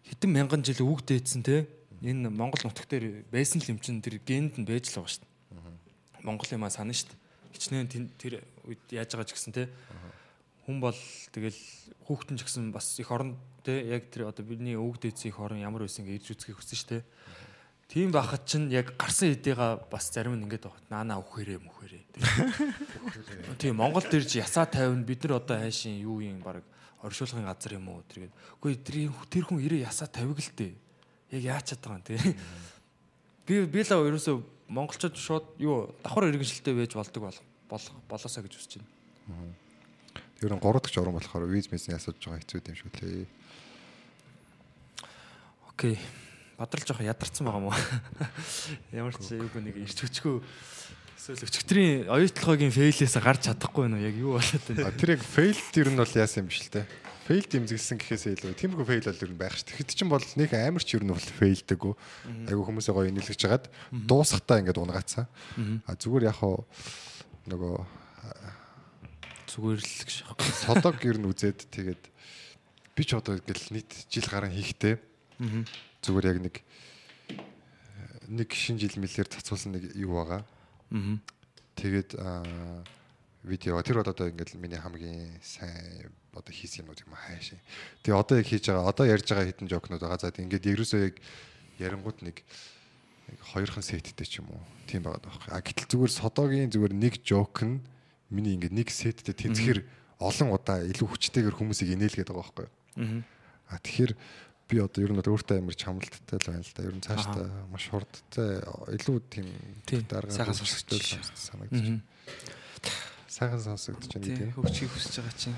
хэдэн 0.10 0.32
мянган 0.34 0.65
жил 0.65 0.82
үг 0.88 1.06
дээдсэн 1.06 1.43
те 1.45 1.69
энэ 2.01 2.34
Монгол 2.34 2.65
нутаг 2.65 2.89
дээр 2.89 3.25
байсан 3.30 3.62
л 3.62 3.71
юм 3.73 3.80
чинь 3.82 4.01
тэр 4.01 4.17
генд 4.21 4.58
нь 4.58 4.65
байж 4.65 4.89
л 4.89 5.01
байгаа 5.01 5.13
шүү 5.13 5.21
дээ. 5.21 6.25
Монгол 6.25 6.49
юмаа 6.49 6.73
санаа 6.73 6.97
шүү 6.97 7.13
дээ. 7.13 7.21
Хичнээн 7.53 8.10
тэр 8.17 8.41
үед 8.65 8.82
яаж 8.89 9.13
байгаа 9.13 9.30
ч 9.30 9.38
гэсэн 9.38 9.53
те 9.53 9.69
хүн 10.65 10.82
бол 10.84 10.97
тэгэл 11.32 11.60
хүүхдэн 12.10 12.38
ч 12.38 12.41
гэсэн 12.43 12.75
бас 12.75 12.97
их 12.99 13.10
орон 13.13 13.38
те 13.63 13.86
яг 13.88 14.10
тэр 14.12 14.27
одоо 14.27 14.43
бидний 14.43 14.75
өвөг 14.75 14.99
дээдсийн 14.99 15.32
их 15.32 15.39
орон 15.39 15.63
ямар 15.63 15.86
байсан 15.86 16.03
гэж 16.03 16.27
ирж 16.27 16.30
үзхийг 16.36 16.58
хүсэж 16.60 16.77
шүү 16.77 16.89
дээ. 16.91 17.03
Тийм 17.88 18.12
байхад 18.12 18.43
чинь 18.43 18.67
яг 18.67 18.99
гарсан 18.99 19.32
хэдийга 19.32 19.80
бас 19.88 20.12
зарим 20.12 20.36
нь 20.36 20.43
ингэж 20.43 20.67
байгаа. 20.67 20.84
Наана 20.91 21.23
өхөрөө 21.23 21.63
мөхөрөө. 21.63 22.03
Тийм 23.63 23.80
Монгол 23.80 24.03
чи 24.03 24.43
ясаа 24.43 24.67
тавина 24.67 25.08
бид 25.08 25.23
нар 25.23 25.39
одоо 25.39 25.56
хайшин 25.56 26.03
юу 26.03 26.19
юм 26.19 26.43
баг 26.43 26.67
оршуулгын 27.03 27.45
газар 27.45 27.77
юм 27.77 27.89
уу 27.89 28.01
тэргээд. 28.10 28.33
Үгүй 28.62 28.73
тэр 28.81 28.97
тэр 29.29 29.43
хүн 29.45 29.62
ирээ 29.62 29.86
ясаа 29.86 30.10
тавиг 30.10 30.39
л 30.41 30.51
дээ. 30.57 30.73
Яг 31.38 31.43
байгаа 31.83 31.99
юм 31.99 32.05
те. 32.05 32.17
Би 33.47 33.65
би 33.65 33.81
л 33.83 33.91
ерөөсөө 34.10 34.36
монголчууд 34.67 35.15
шууд 35.15 35.45
юу 35.62 35.93
давхар 36.03 36.27
иргэншилтэй 36.33 36.73
байж 36.73 36.93
болдог 36.97 37.23
бол 37.23 37.39
болох 37.69 37.93
болоосаа 38.10 38.43
гэж 38.43 38.53
үзэж 38.57 38.81
байна. 38.81 39.53
Ер 40.41 40.51
нь 40.53 40.60
3 40.60 40.81
дахь 40.81 40.97
орон 40.97 41.15
болохоор 41.15 41.47
виз 41.47 41.71
мисний 41.71 41.95
асууж 41.95 42.19
байгаа 42.19 42.41
хэцүү 42.43 42.60
юм 42.65 42.77
шүү 42.77 42.91
лээ. 43.01 43.25
Окей. 45.71 45.95
Бадрал 46.57 46.86
жоох 46.86 47.01
ядарсан 47.05 47.47
байгаа 47.47 47.62
мó. 47.62 47.71
Ямар 48.91 49.13
ч 49.15 49.38
юу 49.38 49.49
нэг 49.62 49.77
ирч 49.77 50.01
өчгөө 50.03 50.41
эсвэл 51.28 51.44
өчигдрийн 51.44 52.08
оюутлогын 52.08 52.72
фейлээс 52.72 53.20
гарч 53.20 53.52
чадахгүй 53.52 53.84
байна 53.92 54.00
уу? 54.00 54.08
Яг 54.08 54.16
юу 54.16 54.32
болоод 54.40 54.63
байна? 54.72 54.96
Тэр 54.96 55.12
яг 55.20 55.24
failed 55.28 55.76
ер 55.76 55.90
нь 55.92 56.00
бол 56.00 56.13
яасан 56.16 56.40
юм 56.44 56.48
биш 56.48 56.63
л 56.63 56.72
те. 56.72 56.88
Failed 57.28 57.52
имзгэлсэн 57.52 58.00
гэхээсээ 58.00 58.32
илүү 58.40 58.56
тиймэрхүү 58.56 58.88
fail 58.88 59.04
бол 59.12 59.24
ер 59.28 59.32
нь 59.36 59.42
байх 59.44 59.56
ш. 59.60 59.68
Тэгэхэд 59.68 59.92
чинь 59.92 60.08
бол 60.08 60.24
нэг 60.24 60.52
амар 60.56 60.84
ч 60.88 60.96
ер 60.96 61.04
нь 61.04 61.12
бол 61.12 61.20
failдэггүй. 61.20 61.94
Айгу 62.48 62.63
хүмүүсээ 62.63 62.96
гоё 62.96 63.12
инээлгэж 63.12 63.40
жагаад 63.44 63.68
дуусахтаа 63.92 64.63
ингээд 64.63 64.80
унгаацсан. 64.80 65.28
А 65.84 65.92
зүгээр 66.00 66.32
яг 66.32 66.40
хаа 66.40 66.63
нөгөө 67.52 67.76
Зүгээр 69.52 69.80
л 69.84 69.92
гэж. 70.08 70.16
содог 70.63 70.96
ер 71.04 71.18
нь 71.20 71.28
үзээд 71.28 71.60
тэгээд 71.68 72.04
би 72.96 73.04
ч 73.04 73.16
одоо 73.20 73.36
ингээл 73.36 73.76
нийт 73.76 73.92
жил 74.08 74.28
гарan 74.32 74.56
хийхтэй. 74.56 74.96
Зүгээр 76.04 76.30
яг 76.32 76.40
нэг 76.40 76.56
нэг 78.28 78.50
шинэ 78.52 78.80
жил 78.86 79.00
мэлээр 79.00 79.28
цацуулсан 79.28 79.76
нэг 79.76 79.96
юу 79.96 80.20
байгаа. 80.20 80.44
Аа. 80.91 81.17
Тэгээд 81.78 82.17
видео 83.47 83.80
тэр 83.82 84.04
бол 84.04 84.12
одоо 84.12 84.28
ингээл 84.30 84.60
миний 84.60 84.80
хамгийн 84.80 85.39
сайн 85.41 86.12
одоо 86.36 86.54
хийсэн 86.54 86.84
юмнууд 86.84 87.02
юм 87.06 87.15
хаашаа. 87.15 87.60
Тэгээ 88.04 88.19
одоо 88.19 88.36
яг 88.38 88.47
хийж 88.47 88.63
байгаа 88.67 88.86
одоо 88.91 89.06
ярьж 89.08 89.28
байгаа 89.30 89.50
хитэн 89.50 89.71
жокнууд 89.71 90.04
байгаа. 90.04 90.19
За 90.19 90.34
ингээд 90.36 90.67
ерөөсөө 90.67 91.00
яг 91.08 91.15
ярингууд 91.80 92.19
нэг 92.21 92.43
нэг 93.28 93.39
хоёрхан 93.56 93.84
сеттэй 93.84 94.28
ч 94.28 94.39
юм 94.43 94.52
уу. 94.52 94.62
Тийм 94.88 95.04
байгаа 95.04 95.23
байхгүй. 95.23 95.50
А 95.52 95.63
гэтэл 95.63 95.91
зүгээр 95.91 96.12
содогийн 96.12 96.71
зүгээр 96.71 96.93
нэг 96.95 97.13
жок 97.23 97.63
нь 97.63 97.84
миний 98.30 98.56
ингээд 98.56 98.75
нэг 98.75 98.88
сеттэй 98.92 99.35
тэнцэхэр 99.35 99.83
олон 100.19 100.50
удаа 100.52 100.83
илүү 100.83 101.08
хүчтэйгээр 101.08 101.56
хүмүүсийг 101.56 101.96
инээлгээд 101.96 102.29
байгаа 102.31 102.44
байхгүй. 102.44 102.67
Аа. 103.00 103.21
А 103.67 103.79
тэгэхээр 103.83 104.12
би 104.68 104.80
одоо 104.84 105.00
ер 105.04 105.12
нь 105.12 105.20
бол 105.20 105.32
өөртөө 105.36 105.58
амар 105.63 105.76
чамлалттай 105.80 106.38
л 106.40 106.48
байна 106.52 106.63
л 106.63 106.74
да. 106.76 106.84
Ер 106.84 106.96
нь 106.96 107.04
цаашдаа 107.04 107.48
маш 107.72 107.86
хурдтай 107.88 108.50
илүү 109.00 109.18
тийм 109.32 109.48
Тийм, 109.88 110.04
дарга 110.12 110.32
сайхан 110.32 110.54
сонсогдож. 110.56 111.06
санагдаж. 111.36 112.04
Сайхан 113.28 113.62
сонсогдож 113.63 114.12
байна 114.12 114.26
Тий, 114.28 114.36
тийм. 114.36 114.52
хөгжихийг 114.56 114.92
хүсэж 114.92 115.13
байгаа 115.24 115.36
чинь. 115.40 115.58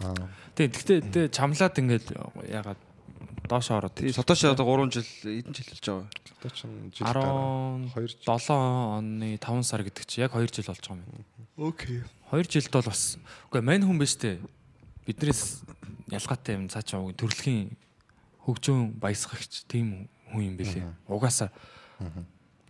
Аа. 0.00 0.28
Тэг. 0.56 0.72
Тэгтээ 0.72 0.98
тэг 1.12 1.24
чамлаад 1.36 1.76
ингээд 1.76 2.06
ягаад 2.48 2.80
доош 3.44 3.68
ороод 3.74 3.94
Тий, 4.00 4.12
содоош 4.16 4.44
одоо 4.48 4.64
3 4.64 4.88
жил 4.96 5.08
эдэн 5.28 5.52
жил 5.52 5.68
болж 5.68 5.84
байгаа. 5.84 6.08
Одоо 6.40 6.50
чинь 6.56 6.92
жил 6.96 7.04
дараа 7.04 7.76
2 7.92 8.08
жил 8.08 8.20
17 8.24 8.48
оны 8.56 9.28
5 9.36 9.60
сар 9.68 9.82
гэдэг 9.84 10.04
чи 10.08 10.24
яг 10.24 10.32
2 10.32 10.48
жил 10.48 10.72
болж 10.72 10.84
байгаа 10.88 11.04
юм. 11.04 11.24
Окей. 11.60 12.00
2 12.32 12.48
жилд 12.48 12.72
бол 12.72 12.88
бас 12.88 13.18
үгүй 13.50 13.60
мань 13.60 13.84
хүн 13.84 13.98
биш 14.00 14.16
үү? 14.16 14.40
Биднээс 15.04 15.60
ялгаатай 16.08 16.54
юм 16.56 16.68
цаачаа 16.70 17.02
төрөлхийн 17.18 17.74
хөгжөөн 18.46 18.96
баясгагч 19.00 19.64
тийм 19.68 20.08
хүн 20.30 20.42
юм 20.52 20.54
бэлээ. 20.56 20.84
Угаасаа 21.08 21.50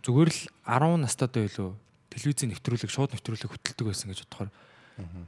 зүгээр 0.01 0.29
л 0.29 0.41
10 0.65 1.05
настайдаа 1.05 1.45
илүү 1.45 1.69
телевизийн 2.11 2.51
нэвтрүүлэг 2.51 2.91
шууд 2.91 3.13
нэвтрүүлэг 3.15 3.51
хөтэлдэг 3.51 3.85
байсан 3.87 4.11
гэж 4.11 4.19
бодохоор 4.27 4.49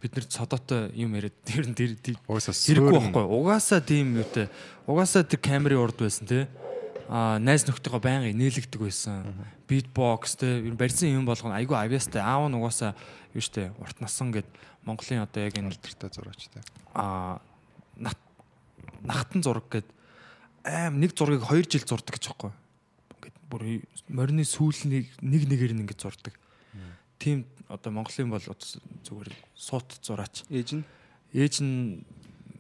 бид 0.02 0.12
нэр 0.14 0.26
цодоотой 0.28 0.92
юм 0.98 1.16
яриад 1.16 1.36
тэр 1.48 1.70
нь 1.70 1.78
тэр 1.78 1.96
хэрэггүй 1.96 2.92
байхгүй. 2.92 3.24
Угаасаа 3.24 3.80
тийм 3.80 4.20
юутай 4.20 4.50
угаасаа 4.86 5.24
тэр 5.24 5.40
камерын 5.40 5.82
урд 5.82 5.98
байсан 6.04 6.28
те 6.28 6.40
а 7.08 7.40
найз 7.40 7.66
нөхдөйгөө 7.68 8.02
байнга 8.04 8.32
нээлгдэг 8.36 8.80
байсан. 8.82 9.24
Битбокс 9.68 10.36
те 10.40 10.60
ер 10.64 10.76
барьсан 10.76 11.14
юм 11.14 11.26
болгоно. 11.26 11.56
Айгүй 11.56 11.78
авьяастай 11.78 12.22
аав 12.22 12.52
нь 12.52 12.58
угаасаа 12.58 12.96
юу 13.34 13.44
штэ 13.44 13.72
урт 13.80 14.04
насан 14.04 14.36
гэд 14.36 14.48
Монголын 14.84 15.24
одоо 15.24 15.42
яг 15.48 15.56
энэ 15.56 15.72
алдартай 15.72 16.10
зурагчтай. 16.12 16.64
а 16.94 17.40
нат 17.96 18.18
нахтан 19.02 19.44
зураг 19.44 19.68
гэд 19.70 19.88
аим 20.64 21.00
нэг 21.00 21.16
зургийг 21.16 21.44
2 21.46 21.68
жил 21.70 21.86
зурдаг 21.88 22.16
гэж 22.18 22.26
байхгүй. 22.32 22.52
Ингээд 23.20 23.38
бүр 23.48 23.64
морины 24.10 24.44
сүүлнийг 24.48 25.08
нэг 25.22 25.44
нэгээр 25.48 25.74
нь 25.76 25.84
ингээд 25.84 26.02
зурдаг. 26.04 26.36
Тийм 27.20 27.46
одоо 27.68 27.92
Монголын 27.92 28.32
бол 28.32 28.44
зүгээр 28.44 29.32
суут 29.56 30.00
зураач. 30.04 30.44
Ээж 30.52 30.80
нь 30.80 30.84
Ээж 31.34 31.66
нь 31.66 32.06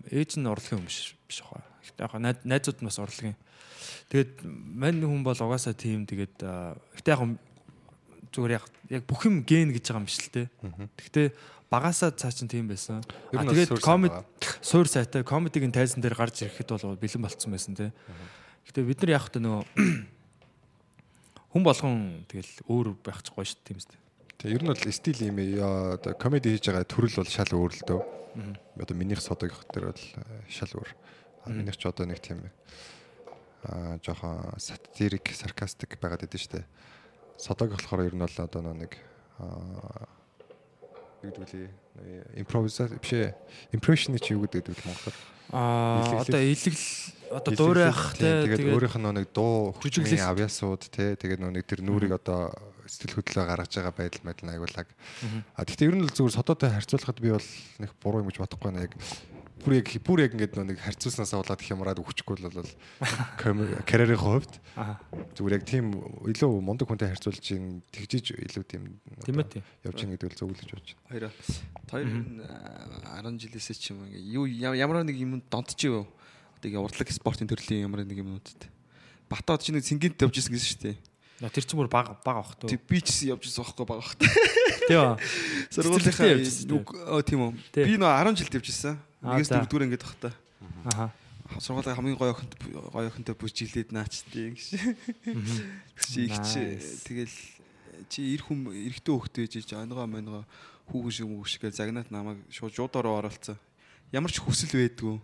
ээж 0.10 0.42
нь 0.42 0.50
урлагийн 0.50 0.82
хүн 0.82 0.90
биш 0.90 1.14
биш 1.30 1.46
байгаа. 1.46 1.62
Гэхдээ 1.86 2.06
яг 2.10 2.14
найз- 2.18 2.42
найзууд 2.42 2.80
нь 2.82 2.90
бас 2.90 2.98
урлагийн. 2.98 3.38
Тэгээд 4.10 4.32
мань 4.50 4.98
хүн 4.98 5.22
бол 5.22 5.38
угаасаа 5.38 5.78
тийм 5.78 6.10
тэгээд 6.10 6.42
гэхдээ 6.42 7.14
яг 7.14 7.22
зүгээр 8.34 8.58
яг 8.58 8.66
яг 8.90 9.04
бүх 9.06 9.30
юм 9.30 9.46
ген 9.46 9.70
гэж 9.70 9.94
байгаа 9.94 10.02
юм 10.02 10.10
биш 10.10 10.18
л 10.26 10.34
те. 10.34 10.50
Гэхдээ 10.98 11.28
багасаа 11.74 12.14
цаа 12.14 12.30
чин 12.30 12.46
тийм 12.46 12.70
байсан. 12.70 13.02
Тэгээд 13.34 13.82
комеди 13.82 14.22
суур 14.62 14.86
сайтай 14.86 15.26
комедигийн 15.26 15.74
тайзан 15.74 16.06
дээр 16.06 16.14
гарч 16.14 16.46
ирэхэд 16.46 16.70
бол 16.70 17.02
бэлэн 17.02 17.26
болцсон 17.26 17.50
байсан 17.50 17.74
те. 17.74 17.90
Гэхдээ 18.70 18.86
бид 18.86 19.02
нар 19.02 19.18
яг 19.18 19.26
хөтэ 19.26 19.42
нөгөө 19.42 19.66
хүн 21.58 21.64
болгон 21.66 22.26
тэгэл 22.30 22.54
өөр 22.70 22.88
байх 23.02 23.26
ч 23.26 23.34
гоё 23.34 23.42
шүү 23.50 23.66
тийм 23.66 23.82
үстэй. 23.82 23.98
Тэгээ 24.38 24.54
ер 24.54 24.64
нь 24.64 24.70
бол 24.70 24.94
стил 24.94 25.20
юм 25.26 25.38
одоо 25.98 26.14
комеди 26.14 26.54
хийж 26.54 26.70
байгаа 26.70 26.86
төрөл 26.86 27.18
бол 27.26 27.34
шал 27.34 27.52
өөр 27.58 27.74
л 27.74 27.84
дөө. 27.90 28.02
Одоо 28.78 28.96
минийх 28.98 29.22
содогийнх 29.26 29.66
дээр 29.74 29.90
бол 29.90 29.98
э, 29.98 30.46
шал 30.54 30.74
өөр. 30.78 30.90
Минийх 31.50 31.78
ч 31.78 31.90
одоо 31.90 32.06
нэг 32.06 32.22
тийм 32.22 32.54
аа 33.66 33.98
жоохон 34.04 34.62
сатирик, 34.62 35.34
саркастик 35.34 35.98
байгаад 35.98 36.30
идэв 36.30 36.42
штэ. 36.42 36.66
Содог 37.38 37.74
болохоор 37.74 38.06
ер 38.06 38.14
нь 38.14 38.22
бол 38.22 38.38
одоо 38.38 38.62
нэг 38.74 38.98
аа 39.42 40.06
гэдэг 41.24 41.48
вэ? 41.48 42.44
Импровизац 42.44 42.92
биш 43.00 43.14
ээ. 43.14 43.32
Импрессиони 43.72 44.20
чи 44.20 44.36
юу 44.36 44.44
гэдэг 44.44 44.76
вэ 44.76 44.84
монголоор? 44.84 45.16
Аа 45.54 46.24
одоо 46.24 46.42
илэгл 46.42 46.86
одоо 47.32 47.52
дуурайх 47.54 48.18
тэгээд 48.18 48.74
өөрийнх 48.74 48.98
нь 48.98 49.12
нэг 49.14 49.28
дуу 49.32 49.74
хүчний 49.78 50.20
авьяасууд 50.20 50.90
те 50.90 51.16
тэгээд 51.16 51.42
нэг 51.46 51.66
тэр 51.66 51.86
нүрийг 51.86 52.18
одоо 52.18 52.52
сэтгэл 52.88 53.22
хөдлөө 53.22 53.46
гаргаж 53.48 53.72
байгаа 53.74 53.94
байдал 53.94 54.26
мэдл 54.28 54.50
аягуулаг. 54.50 54.88
А 55.56 55.64
гэхдээ 55.64 55.88
ер 55.88 55.96
нь 55.98 56.06
л 56.06 56.12
зүгээр 56.12 56.36
содоотой 56.36 56.70
харьцуулахад 56.74 57.20
би 57.22 57.32
бол 57.32 57.50
нэг 57.80 57.92
буруу 58.02 58.22
юм 58.22 58.30
гэж 58.30 58.38
бодохгүй 58.44 58.68
байна 58.70 58.86
яг 58.86 58.94
бүр 59.64 59.80
яг 59.80 59.88
бүр 60.04 60.20
яг 60.28 60.32
ингээд 60.36 60.60
нэг 60.60 60.78
харьцуулснасаа 60.84 61.40
болоод 61.40 61.64
хямраад 61.64 62.00
өгчихгүй 62.04 62.36
л 62.44 62.52
бол 62.52 62.68
карьерийн 63.88 64.20
хувьд 64.20 64.54
Аа. 64.76 65.00
зүгээр 65.38 65.56
яг 65.60 65.64
тийм 65.64 65.86
илүү 66.28 66.52
мундаг 66.60 66.88
хүнтэй 66.92 67.10
харьцуулж 67.16 67.46
ин 67.56 67.80
тэгжиж 67.90 68.36
илүү 68.36 68.64
тийм 68.68 69.00
явж 69.88 70.00
ин 70.04 70.12
гэдэг 70.14 70.30
л 70.34 70.38
зөв 70.38 70.50
л 70.52 70.60
гэж 70.60 70.70
бодож 70.76 70.90
байна. 70.94 71.32
хоёр 71.88 72.08
нь, 72.12 72.42
а, 72.44 73.22
10 73.24 73.40
жилээсээ 73.40 73.78
ч 73.80 73.84
юм 73.96 74.04
ингээ 74.04 74.24
юу 74.36 74.46
ямар 74.76 75.04
нэг 75.08 75.16
юм 75.16 75.40
донтчихв. 75.48 76.08
Тэгээ 76.64 76.80
урдлаг 76.80 77.10
спортын 77.12 77.48
төрлийн 77.48 77.88
ямар 77.88 78.04
нэг 78.08 78.20
юмнуудад. 78.20 78.68
Батад 79.32 79.64
чи 79.64 79.72
нэг 79.76 79.84
цингэнт 79.84 80.20
явж 80.20 80.36
исэн 80.40 80.54
гэсэн 80.56 80.70
шүү 80.72 80.82
дээ. 80.92 80.98
На, 81.44 81.50
тэр 81.52 81.64
чинь 81.68 81.76
бүр 81.80 81.92
баг 81.92 82.24
баг 82.24 82.40
авах. 82.40 82.56
Тэг 82.72 82.84
би 82.88 83.04
ч 83.04 83.12
гэсэн 83.12 83.36
явж 83.36 83.44
исэн 83.52 83.64
байхгүй 83.68 83.84
байгаа 83.84 84.08
хта. 84.08 84.26
Тийм 84.88 85.00
аа. 85.00 85.16
Сургуулийнхаа 85.76 86.28
тийм 87.28 87.40
үү. 87.44 87.52
Би 87.84 87.96
нөө 88.00 88.12
10 88.32 88.40
жилд 88.40 88.54
явж 88.64 88.68
исэн. 88.72 88.96
Аа, 89.24 89.40
Нэгээс 89.40 89.50
дөрөвдүгээр 89.56 89.88
ингээд 89.88 90.04
бахта. 90.04 90.30
Аха. 90.92 91.12
Сургуулийн 91.60 91.96
хамгийн 91.96 92.20
гоё 92.20 92.36
охинт 92.36 92.54
гоё 92.92 93.08
охинтой 93.08 93.36
бүжиглээд 93.40 93.96
наач 93.96 94.24
тий 94.28 94.52
гэж. 94.52 94.68
Чи 96.04 96.28
их 96.28 96.36
чи 96.44 96.80
тэгэл 97.08 97.36
чи 98.12 98.20
эр 98.36 98.42
хүм 98.44 98.72
эрэгтэй 98.72 99.14
хөхтэй 99.16 99.48
жиж 99.48 99.72
онгоо 99.76 100.08
монгоо 100.08 100.44
хүүгэн 100.92 101.14
шиг 101.14 101.28
мүү 101.28 101.48
шиг 101.48 101.64
гэж 101.68 101.80
загнаад 101.80 102.10
намайг 102.12 102.44
шууд 102.52 102.76
жуудаараа 102.76 103.24
оруулсан. 103.24 103.60
Ямар 104.12 104.32
ч 104.32 104.44
хүсэл 104.44 104.76
байдгүй. 104.76 105.20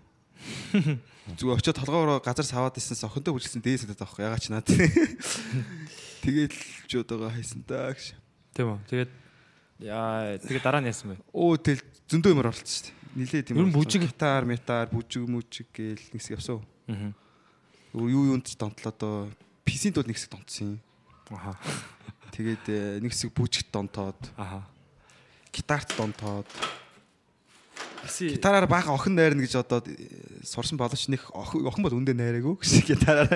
Зүгээр 1.36 1.60
очиод 1.60 1.78
толгоороо 1.78 2.24
газар 2.24 2.48
саваад 2.48 2.80
ирсэнс 2.80 3.04
охинтой 3.04 3.36
бүжиглсэн 3.36 3.64
дээс 3.64 3.84
гэдэг 3.84 4.00
таахгүй 4.00 4.24
ягаад 4.24 4.44
ч 4.44 4.48
наад. 4.50 4.68
Тэгээд 6.24 6.54
жуудаа 6.88 7.32
хайсан 7.36 7.64
таа 7.68 7.92
гэж. 7.92 8.16
Тийм 8.56 8.76
үү. 8.76 8.80
Тэгээд 8.88 9.12
яа 9.84 10.40
тэгээд 10.40 10.64
дараа 10.64 10.82
нь 10.84 10.90
яасан 10.92 11.16
бэ? 11.16 11.24
Оо 11.36 11.56
тэл 11.60 11.84
зөндөө 12.08 12.32
юмар 12.34 12.52
оролцсон 12.52 12.68
шүү 12.68 12.86
дээ. 12.88 12.99
Нилээ 13.16 13.42
тийм. 13.42 13.58
Ер 13.58 13.66
нь 13.70 13.74
бүжиг- 13.74 14.06
гитар, 14.06 14.46
метар, 14.46 14.86
бүжиг, 14.90 15.26
мүжиг 15.26 15.68
гээл 15.74 16.04
нэгс 16.14 16.30
явсан. 16.30 16.62
Аа. 16.88 17.14
Юу 17.94 18.30
юунд 18.34 18.46
ч 18.46 18.54
донтлоо 18.54 18.94
доо. 18.94 19.30
PC-д 19.66 19.98
бол 19.98 20.06
нэг 20.10 20.18
хэсэг 20.18 20.30
донтсон 20.34 20.78
юм. 20.78 20.80
Аха. 21.34 21.58
Тэгээд 22.34 22.66
э, 22.70 23.00
нэг 23.02 23.12
хэсэг 23.14 23.34
бүжигт 23.34 23.70
донтоод, 23.74 24.18
Аха. 24.38 24.66
гитарт 25.54 25.90
донтоод, 25.98 26.46
Гитар 28.00 28.30
гитараар 28.64 28.68
баахан 28.68 28.96
охин 28.96 29.16
найрна 29.16 29.44
гэж 29.44 29.60
одоо 29.60 29.84
э, 29.86 30.42
сурсан 30.44 30.78
боловч 30.80 31.08
нэг 31.12 31.20
охин 31.36 31.84
бол 31.84 31.94
үндэ 32.00 32.16
найраагүй 32.16 32.56
гэсэн 32.64 32.84
гитараар 32.96 33.28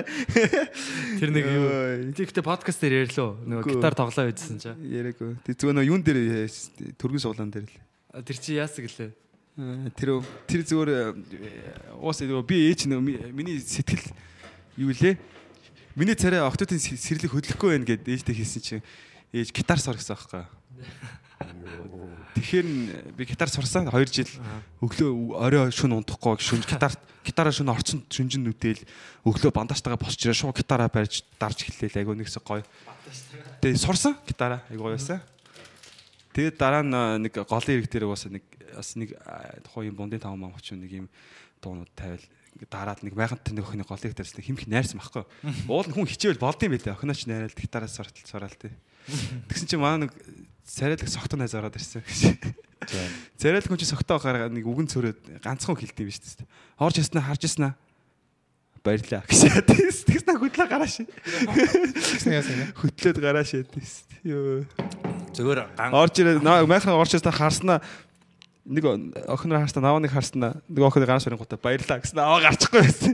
тэр 1.20 1.30
нэг 1.30 1.44
юу. 1.44 2.12
Тэгтээ 2.16 2.42
подкаст 2.42 2.80
дээр. 2.80 3.12
Нөгөө 3.12 3.60
Үгүй. 3.60 3.74
гитар 3.76 3.94
тоглоо 3.94 4.32
үзсэн 4.32 4.58
чинь. 4.58 4.80
яриагүй. 4.88 5.36
Тэг 5.44 5.60
зүгээр 5.60 5.76
нөө 5.78 5.86
юун 5.88 6.02
дээр 6.02 6.48
э, 6.48 6.48
төргөн 6.96 7.20
суулаан 7.22 7.52
дээр 7.52 7.68
л. 7.68 8.24
Тэр 8.24 8.36
чи 8.40 8.56
яасан 8.56 8.88
гэлээ? 8.88 9.10
Э, 9.54 9.86
Тэр 9.94 10.18
тэр 10.50 10.60
зүгээр 10.66 10.90
уус 12.02 12.18
нөгөө 12.26 12.42
би 12.42 12.56
ээж 12.74 12.90
нөө 12.90 12.98
ми- 13.00 13.30
миний 13.30 13.62
сэтгэл 13.62 14.02
юу 14.76 14.90
лээ? 14.90 15.14
Миний 15.94 16.18
царай 16.18 16.42
октодын 16.42 16.82
с- 16.82 16.98
сэрлэг 16.98 17.30
хөдлөхгүй 17.30 17.78
байх 17.78 17.86
гэд 17.86 18.02
ээжтэй 18.10 18.34
хэлсэн 18.34 18.62
чинь 18.66 18.82
ээж 19.30 19.54
гитар 19.54 19.78
сор 19.78 19.94
гэсэн 19.94 20.18
байхгүй. 20.18 20.42
Тэгэхээр 22.34 22.66
би 23.14 23.22
гитар 23.30 23.46
сурсан 23.46 23.86
2 23.86 24.10
жил 24.10 24.26
өглөө 24.82 25.38
орой 25.38 25.70
шүн 25.70 26.02
унтахгүй 26.02 26.34
шүн 26.42 26.66
гитар 26.66 26.90
гитараа 27.22 27.54
шүн 27.54 27.70
орцсон 27.70 28.02
шүнжин 28.10 28.42
нүдэл 28.42 28.82
өглөө 29.22 29.54
бандажтайгаа 29.54 30.02
босч 30.02 30.18
ирээ 30.26 30.34
шууд 30.34 30.58
гитараа 30.58 30.90
барьж 30.90 31.22
дарж 31.38 31.62
эхэллээ 31.62 32.02
айгуу 32.02 32.18
нэгсэ 32.18 32.42
гоё. 32.42 32.66
Тэгээ 33.62 33.78
сурсан 33.78 34.18
гитараа 34.26 34.66
айгуу 34.66 34.90
байсан. 34.98 35.22
Тэгээд 36.34 36.58
дараа 36.58 36.82
нь 36.82 36.90
а, 36.90 37.18
нэг 37.22 37.38
голын 37.38 37.70
ирэг 37.78 37.86
дээр 37.86 38.10
угаасаа 38.10 38.34
нэг 38.34 38.42
бас 38.72 38.96
нэг 38.96 39.12
тухайн 39.68 39.92
юм 39.92 39.98
бундын 39.98 40.22
таван 40.22 40.40
мам 40.40 40.56
очив 40.56 40.80
нэг 40.80 41.04
юм 41.04 41.08
дуунууд 41.60 41.92
тавиал 41.92 42.24
ингээ 42.54 42.70
дараад 42.70 43.00
нэг 43.02 43.14
майхантай 43.18 43.52
нэг 43.54 43.66
охины 43.66 43.84
дээрс 43.84 44.38
нэг 44.38 44.46
химх 44.46 44.64
найрсан 44.70 45.02
байхгүй. 45.02 45.24
Уул 45.72 45.90
хүн 45.90 46.06
хичээвэл 46.06 46.38
болдсон 46.38 46.70
байлээ. 46.70 46.94
Охиноч 46.94 47.26
найраад 47.26 47.58
гитараа 47.58 47.90
суртал 47.90 48.22
сураал 48.28 48.54
тээ. 48.54 48.70
Тэгсэн 49.50 49.66
чинь 49.66 49.82
манай 49.82 50.06
нэг 50.06 50.12
царайлаг 50.62 51.10
согтон 51.10 51.42
найз 51.42 51.54
ороод 51.58 51.74
ирсэн. 51.74 52.06
Царайлаг 53.36 53.66
хүн 53.66 53.80
чинь 53.82 53.90
согтоо 53.90 54.22
гараа 54.22 54.46
нэг 54.46 54.62
үгэн 54.62 54.86
цөрөөд 54.86 55.42
ганцхан 55.42 55.74
хэлдэв 55.74 56.06
биш 56.06 56.22
үү? 56.22 56.46
Орж 56.78 57.02
яснаа 57.02 57.26
харж 57.26 57.42
яснаа 57.50 57.74
баярлаа 58.84 59.24
гэсэн. 59.26 59.64
Тэгснэ 60.06 60.38
хөдлөө 60.38 60.68
гараа 60.68 60.86
юм. 60.86 61.08
Хөтлөөд 62.84 63.18
гараа 63.18 63.44
шээ. 63.44 63.64
Йоо. 64.28 64.68
Зүгээр 65.32 65.72
ган 65.72 65.96
Орж 65.96 66.20
ирээ 66.20 66.44
майхан 66.68 66.92
орж 66.92 67.16
ирсэн 67.16 67.32
харснаа 67.32 67.80
нэг 68.64 68.84
охиноо 69.28 69.60
харснаа 69.60 69.84
наваа 69.84 70.00
нэг 70.00 70.12
харснаа 70.12 70.56
нэг 70.64 70.82
охины 70.88 71.04
ганц 71.04 71.28
өрийн 71.28 71.36
гутаа 71.36 71.60
баярлаа 71.60 72.00
гэсэн 72.00 72.16
аваа 72.16 72.40
гарчихгүй 72.48 72.80
байсан. 72.80 73.12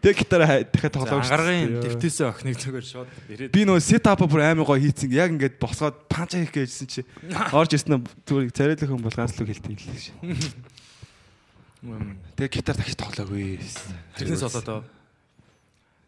Тэг 0.00 0.16
гитараа 0.16 0.64
дахиад 0.64 0.94
тоглоом 0.96 1.20
шүү 1.20 1.36
ангаргийн 1.36 1.84
дэвтээсээ 1.84 2.26
охиныг 2.32 2.56
зүгээр 2.56 2.86
шууд 2.88 3.10
ирээд 3.28 3.52
Би 3.52 3.68
нөө 3.68 3.84
сетап 3.84 4.24
бүр 4.24 4.48
амар 4.48 4.64
гоё 4.64 4.80
хийцэн 4.80 5.12
яг 5.12 5.36
ингээд 5.36 5.60
босгоод 5.60 6.08
панча 6.08 6.40
хийх 6.40 6.56
гэжсэн 6.56 6.88
чи 6.88 7.04
орж 7.52 7.76
ирсэн 7.76 8.00
зүгээр 8.24 8.48
царайлах 8.56 8.88
хүн 8.88 9.04
бол 9.04 9.12
ганц 9.12 9.36
л 9.36 9.44
үг 9.44 9.52
хэлдэг 9.52 9.76
юм 9.76 9.80
лээ. 9.84 10.08
Тэгээ 12.40 12.54
гитар 12.56 12.76
дахиж 12.80 12.96
тоглоогүй. 12.96 13.60
тэрнээс 14.16 14.40
болоод 14.40 14.88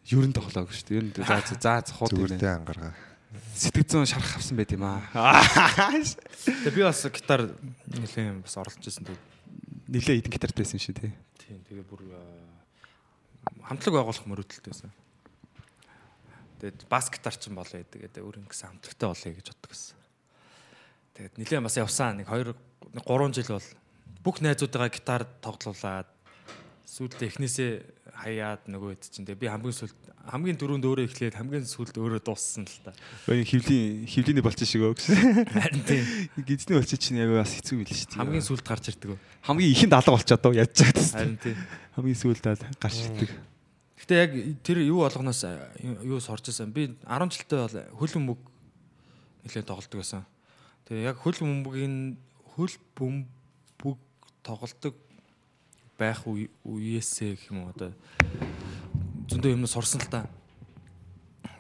ер 0.09 0.25
нь 0.25 0.33
тоглоогүй 0.35 0.73
шүү 0.73 0.87
дээ. 0.89 0.99
Ер 0.99 1.05
нь 1.05 1.13
за 1.21 1.37
за 1.45 1.85
за 1.85 1.93
хууд 1.93 2.11
Зүгээртэй 2.17 2.49
ангаргаа. 2.49 3.10
Сэтгэцэн 3.55 4.07
шарах 4.07 4.39
авсан 4.39 4.57
байт 4.59 4.75
юм 4.75 4.85
аа. 4.87 5.03
тэгээ 6.65 6.75
би 6.75 6.83
бас 6.83 7.07
гитар 7.07 7.55
нэлээд 7.87 8.43
бас 8.43 8.55
оролцож 8.59 8.85
байсан 8.85 9.07
тэгээ 9.07 9.31
Нилээ 9.91 10.23
хитэн 10.23 10.31
гитарт 10.31 10.55
байсан 10.55 10.79
шүү 10.79 10.95
дээ. 11.03 11.11
тийм 11.35 11.59
тэгээ 11.67 11.83
бүр 11.83 12.07
хамтлаг 13.67 13.91
байгуулах 13.91 14.27
мөрөөдөлтэй 14.27 14.71
байсан. 14.71 14.91
Тэгээд 16.63 16.87
бас 16.87 17.11
гитар 17.11 17.35
ч 17.35 17.51
юм 17.51 17.59
болоо 17.59 17.83
гэдэг. 17.83 18.23
Өөр 18.23 18.39
ингэсэн 18.47 18.71
хамтлагтай 18.71 19.09
болъё 19.11 19.35
гэж 19.35 19.47
боддог 19.51 19.71
гэсэн. 19.75 19.99
Тэгээд 21.19 21.35
нэлээд 21.43 21.67
бас 21.67 21.75
явсан 21.75 22.23
нэг 22.23 22.31
2 22.31 22.55
3 23.03 23.35
жил 23.35 23.51
бол 23.59 23.69
бүх 24.23 24.37
найзуудаа 24.39 24.87
гитар 24.95 25.27
тоглуулад 25.43 26.07
сүүлдээ 26.87 27.31
эхнээсээ 27.35 28.00
хаяад 28.21 28.69
нөгөө 28.69 28.93
хэд 29.01 29.05
чинь 29.09 29.25
тэгээ 29.25 29.41
би 29.41 29.49
хамгийн 29.49 29.77
сүлд 29.77 29.97
хамгийн 30.29 30.59
дөрөнд 30.61 30.85
өөрөө 30.85 31.07
эхлээд 31.09 31.35
хамгийн 31.41 31.65
сүлд 31.65 31.97
өөрөө 31.97 32.21
дууссан 32.21 32.69
л 32.69 32.79
та. 32.85 32.93
Өөний 33.25 33.49
хөвлийн 33.49 34.05
хөвлөний 34.05 34.45
болчих 34.45 34.69
шиг 34.69 34.85
өө 34.85 34.95
гэсэн. 35.01 35.49
Харин 35.49 35.83
тийм 35.89 36.05
Гидний 36.45 36.77
болчих 36.77 37.01
чинь 37.01 37.21
яг 37.25 37.33
бас 37.33 37.57
хэцүү 37.57 37.81
билээ 37.81 37.97
шүү 37.97 38.09
дээ. 38.13 38.21
хамгийн 38.21 38.45
сүлд 38.45 38.65
гарч 38.69 38.85
ирдэг. 38.93 39.17
хамгийн 39.49 39.73
ихэнд 39.73 39.95
алга 39.97 40.13
болчиход 40.13 40.43
доо 40.45 40.53
яаж 40.53 40.71
чад 40.77 40.93
тест. 40.93 41.17
Харин 41.17 41.41
тийм. 41.41 41.57
Хамгийн 41.97 42.19
сүүлд 42.21 42.45
аль 42.45 42.65
гарч 42.77 42.97
ирдэг. 43.09 43.31
Гэтэ 44.01 44.15
яг 44.21 44.31
тэр 44.65 44.79
юу 44.85 45.01
болгоноос 45.05 45.41
юу 46.05 46.21
сорж 46.21 46.45
байсан. 46.53 46.73
Би 46.73 46.93
10 47.09 47.33
жилдээ 47.33 47.61
бол 47.65 47.77
хөл 47.97 48.13
бөмбөг 48.21 48.41
нэлээд 49.49 49.69
тоглолдог 49.69 49.99
байсан. 50.01 50.25
Тэгээ 50.85 51.09
яг 51.09 51.17
хөл 51.21 51.41
бөмбөгийн 51.41 51.97
хөл 52.57 52.75
бөмбөг 52.97 53.99
тоглолдог 54.45 54.95
байх 56.01 56.25
үе- 56.25 56.49
үеэсээ 56.65 57.37
гэх 57.37 57.53
юм 57.53 57.69
уу 57.69 57.73
одоо 57.77 57.93
зөндөө 59.29 59.53
юм 59.53 59.69
сурсан 59.69 60.01
л 60.01 60.09
та. 60.09 60.25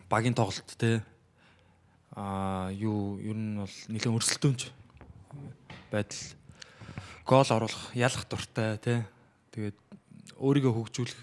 Багийн 0.08 0.32
тоглолт 0.32 0.64
те. 0.80 1.04
Аа 2.16 2.72
юу 2.72 3.20
ер 3.20 3.36
нь 3.36 3.60
бол 3.60 3.76
нэлээд 3.92 4.16
өрсөлдөөнч 4.16 4.62
байдал 5.92 6.24
гол 7.28 7.50
оруулах 7.52 7.92
ялах 7.92 8.24
дуртай 8.26 8.80
те. 8.80 9.04
Тэгээд 9.52 9.76
өөрийгөө 10.40 10.72
хөгжүүлэх 10.72 11.20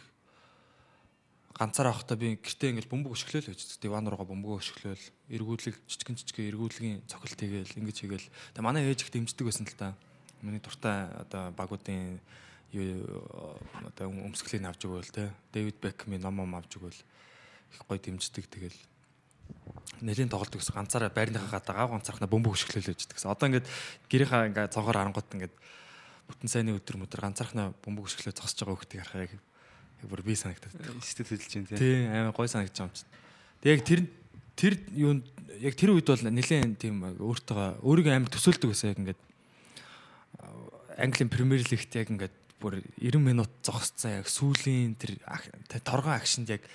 ганцаар 1.57 1.89
авахдаа 1.89 2.17
би 2.21 2.37
гэртээ 2.37 2.77
ингээл 2.77 2.91
бөмбөг 2.93 3.17
өшгөлөөл 3.17 3.49
байж 3.49 3.61
диван 3.81 4.05
руугаа 4.05 4.29
бөмбөгөө 4.29 4.61
өшгөлөөл 4.61 5.05
эргүүлэг 5.33 5.75
жижигэн 5.89 6.15
жижигэн 6.21 6.49
эргүүлгийн 6.53 6.97
цохилт 7.09 7.39
хийгээл 7.41 7.81
ингэж 7.81 7.97
хийгээл 7.97 8.27
тэгээ 8.53 8.61
манай 8.61 8.85
ээж 8.85 9.01
их 9.01 9.09
дэмждэг 9.09 9.41
байсан 9.49 9.65
л 9.65 9.73
та 9.73 9.97
миний 10.45 10.61
дуртай 10.61 11.09
одоо 11.17 11.49
багуудын 11.57 12.21
одоо 12.73 14.11
өмсгөлийн 14.11 14.67
авч 14.67 14.87
өгөөл 14.87 15.11
те. 15.11 15.31
Дэвид 15.53 15.79
Бекмийн 15.79 16.21
ном 16.21 16.35
ном 16.35 16.55
авч 16.55 16.75
өгөөл. 16.75 16.99
Их 17.73 17.81
гоё 17.87 17.99
дэмждэг 17.99 18.47
тэгэл. 18.47 18.79
Нэлийн 20.03 20.27
тоглолт 20.27 20.51
гэсэн 20.51 20.75
ганцаараа 20.75 21.09
байрныхаа 21.09 21.63
гадаа 21.63 21.87
гав 21.87 21.95
ганцаархна 21.95 22.27
бөмбөг 22.27 22.59
өшгөлөөл 22.59 22.91
байж 22.91 23.07
гэсэн 23.07 23.31
одоо 23.31 23.47
ингээд 23.47 23.67
гэрийнхаа 24.11 24.51
ингээд 24.51 24.75
цонхоор 24.75 24.99
харангуут 24.99 25.31
ингээд 25.31 25.55
бүтэн 26.27 26.51
сайны 26.51 26.75
өдөр 26.75 26.99
мөдөр 26.99 27.23
ганцаархна 27.23 27.71
бөмбөг 27.81 28.11
өшгөлөө 28.11 28.35
зогсож 28.35 28.59
байгаа 28.67 28.77
хөлтийг 28.83 29.01
харахаа 29.07 29.31
яг 29.31 29.39
бүр 30.05 30.21
би 30.21 30.35
санагдаад 30.35 30.75
Сэтгэл 31.01 31.31
хөдлөж 31.33 31.49
чинь 31.49 31.65
тий. 31.65 31.79
Тий, 31.79 31.95
амар 32.11 32.35
гой 32.35 32.51
санагдаж 32.51 32.75
байгаа 32.75 32.91
юм 32.91 32.99
чинь. 32.99 33.11
Тэг 33.63 33.71
яг 33.71 33.81
тэр 33.87 34.01
тэр 34.53 34.73
юунд 34.93 35.23
яг 35.57 35.73
тэр 35.73 35.95
үед 35.95 36.05
бол 36.05 36.21
нэлээд 36.21 36.77
тийм 36.77 37.01
өөртөө 37.17 37.81
өөрийгөө 37.81 38.13
амар 38.13 38.29
төсөөлдөг 38.29 38.69
байсан 38.69 38.91
яг 38.93 38.99
ингээд 39.01 39.21
Английн 40.97 41.29
Премьер 41.29 41.61
Лигт 41.65 41.95
яг 41.97 42.09
ингээд 42.13 42.35
бүр 42.61 42.81
90 42.97 43.21
минут 43.21 43.51
зогсцсан 43.65 44.19
яг 44.21 44.29
сүүлийн 44.31 44.95
тэр 44.97 45.17
торгон 45.85 46.17
акшнд 46.17 46.49
яг 46.55 46.65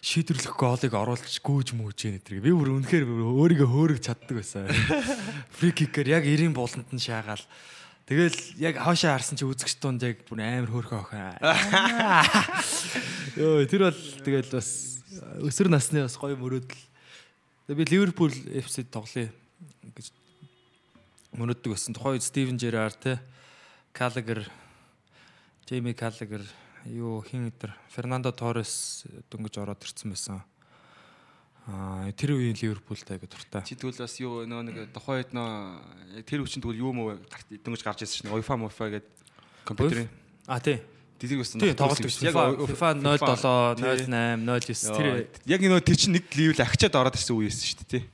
шийдвэрлэх 0.00 0.54
гоолыг 0.54 0.94
оруулж 0.94 1.40
гүйж 1.42 1.74
мүүж 1.74 1.98
яа 2.06 2.12
нэтэр. 2.16 2.40
Би 2.40 2.54
бүр 2.54 2.78
үнэхээр 2.78 3.04
өөрийгөө 3.04 3.68
хөөрөг 3.68 4.00
чаддаг 4.00 4.38
байсан. 4.38 4.70
Фри 5.58 5.74
кикер 5.74 6.06
яг 6.06 6.22
90 6.22 6.54
бууланд 6.54 6.88
нь 6.94 7.02
шаагаал. 7.02 7.42
Тэгэл 8.06 8.38
яг 8.62 8.78
хаашаа 8.78 9.18
харсан 9.18 9.36
чи 9.36 9.44
үзэгч 9.44 9.82
дунд 9.82 10.00
яг 10.06 10.22
бүр 10.24 10.40
амар 10.40 10.70
хөөрхөн 10.70 11.02
охин. 11.02 11.34
Йоо 13.42 13.66
тэр 13.66 13.90
бол 13.90 14.00
тэгэл 14.22 14.54
бас 14.54 15.02
өсвөр 15.44 15.68
насны 15.68 16.06
бас 16.06 16.16
гоё 16.16 16.38
мөрөөдөл. 16.38 16.86
Би 17.74 17.84
Ливерпул 17.84 18.32
FC 18.32 18.86
тоглоё 18.88 19.28
гэж 19.92 20.06
мөрөөддөг 21.36 21.74
байсан. 21.74 21.92
Тухайн 21.92 22.16
үед 22.16 22.24
Стивен 22.24 22.56
Жерар 22.56 22.94
те 22.96 23.18
Калагер 23.92 24.46
Джейми 25.68 25.92
Калагер 25.92 26.40
юу 26.88 27.20
хин 27.20 27.50
өдр 27.50 27.74
Фернандо 27.92 28.32
Торрес 28.32 29.04
дөнгөж 29.28 29.58
ороод 29.60 29.84
ирсэн 29.84 30.08
байсан. 30.14 30.40
Аа 31.68 32.08
тэр 32.16 32.40
үеийн 32.40 32.56
Ливерпултай 32.56 33.18
айгу 33.20 33.28
дуртай. 33.28 33.60
Чи 33.68 33.76
тэгвэл 33.76 34.00
бас 34.00 34.16
юу 34.16 34.48
нөө 34.48 34.64
нэг 34.64 34.76
тухайн 34.96 35.20
үед 35.20 35.36
нөө 35.36 36.24
тэр 36.24 36.40
хүчин 36.40 36.64
тэгвэл 36.64 36.80
юу 36.80 36.96
гарт 37.28 37.52
дөнгөж 37.52 37.84
гарч 37.84 38.00
ирсэн 38.08 38.24
шнэ. 38.24 38.32
UEFA 38.32 38.56
Mofa 38.56 38.88
гэдэг 38.88 39.12
компьютерийн 39.68 40.08
А 40.48 40.56
тий. 40.56 40.80
дизиг 41.20 41.36
байсан. 41.44 41.60
Тий 41.60 41.76
тоглолт 41.76 42.00
гэсэн. 42.00 42.32
FIFA 42.32 43.04
07 43.04 43.76
08 43.76 44.40
09 44.40 44.72
тэр 44.72 45.28
яг 45.52 45.60
нөө 45.60 45.84
тэр 45.84 45.96
чинь 46.00 46.16
нэг 46.16 46.32
ливл 46.32 46.64
ахичаад 46.64 46.96
ороод 46.96 47.20
ирсэн 47.20 47.36
үе 47.36 47.52
байсан 47.52 47.68
шүү 47.68 47.84
дээ 47.84 47.92
тий. 47.92 48.04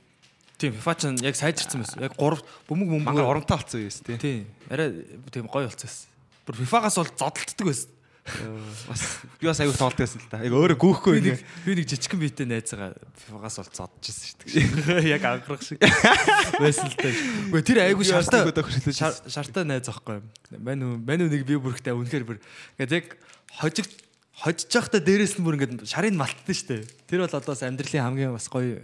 тийм 0.59 0.75
FIFA 0.75 0.93
ч 0.99 1.03
яг 1.23 1.35
сайжирсан 1.39 1.79
байсан. 1.87 2.03
Яг 2.03 2.19
3 2.19 2.43
бөмбөг 2.67 2.99
бөмбөг 2.99 3.23
оронтой 3.23 3.55
болсон 3.63 3.79
үе 3.79 3.87
байсан 3.87 4.03
тий. 4.11 4.19
Тий. 4.19 4.37
Арай 4.67 5.07
тийм 5.31 5.47
гоё 5.47 5.71
болцсон 5.71 5.87
байсан. 5.87 6.14
Бүр 6.45 6.59
FIFA-гаас 6.61 6.97
бол 7.01 7.11
зодтолдог 7.17 7.67
байсан. 7.69 7.91
Бас 8.25 9.01
би 9.37 9.45
бас 9.45 9.59
аягүй 9.61 9.77
тоглолт 9.77 9.99
байсан 10.01 10.17
л 10.17 10.29
да. 10.31 10.39
Яг 10.41 10.53
өөрөө 10.57 10.77
гүүхгүй 10.81 11.21
нэг 11.21 11.41
би 11.61 11.75
нэг 11.77 11.85
жижигхэн 11.89 12.21
биетэй 12.21 12.47
найзгаа 12.49 12.93
FIFA-гаас 13.21 13.57
бол 13.61 13.69
зодчихсан 13.69 14.25
шүү 14.33 14.85
дээ. 14.89 15.09
Яг 15.13 15.25
анхрах 15.29 15.61
шиг 15.61 15.77
байсан 16.61 16.89
л 16.89 16.97
дээ. 16.97 17.13
Үгүй 17.53 17.61
тэр 17.69 17.81
айгүй 17.85 18.05
шартаа 18.09 18.49
шар- 18.89 19.21
шартай 19.29 19.65
найз 19.69 19.89
аахгүй. 19.93 20.25
Мань 20.57 20.85
мань 21.05 21.29
нэг 21.29 21.45
би 21.45 21.53
бүрхтэй 21.61 21.93
үнэхээр 21.93 22.25
бүр 22.25 22.41
ингээд 22.81 22.97
яг 22.97 23.13
хожиг 23.61 23.93
хожиж 24.41 24.73
явахдаа 24.73 25.05
дээрээс 25.05 25.37
нь 25.37 25.45
бүр 25.45 25.61
ингээд 25.61 25.85
шарын 25.85 26.17
малтсан 26.17 26.49
шүү 26.49 26.69
дээ. 26.73 26.81
Тэр 27.05 27.21
бол 27.23 27.29
одоо 27.29 27.53
бас 27.53 27.61
амьдралын 27.61 28.05
хамгийн 28.09 28.33
бас 28.33 28.49
гоё 28.49 28.81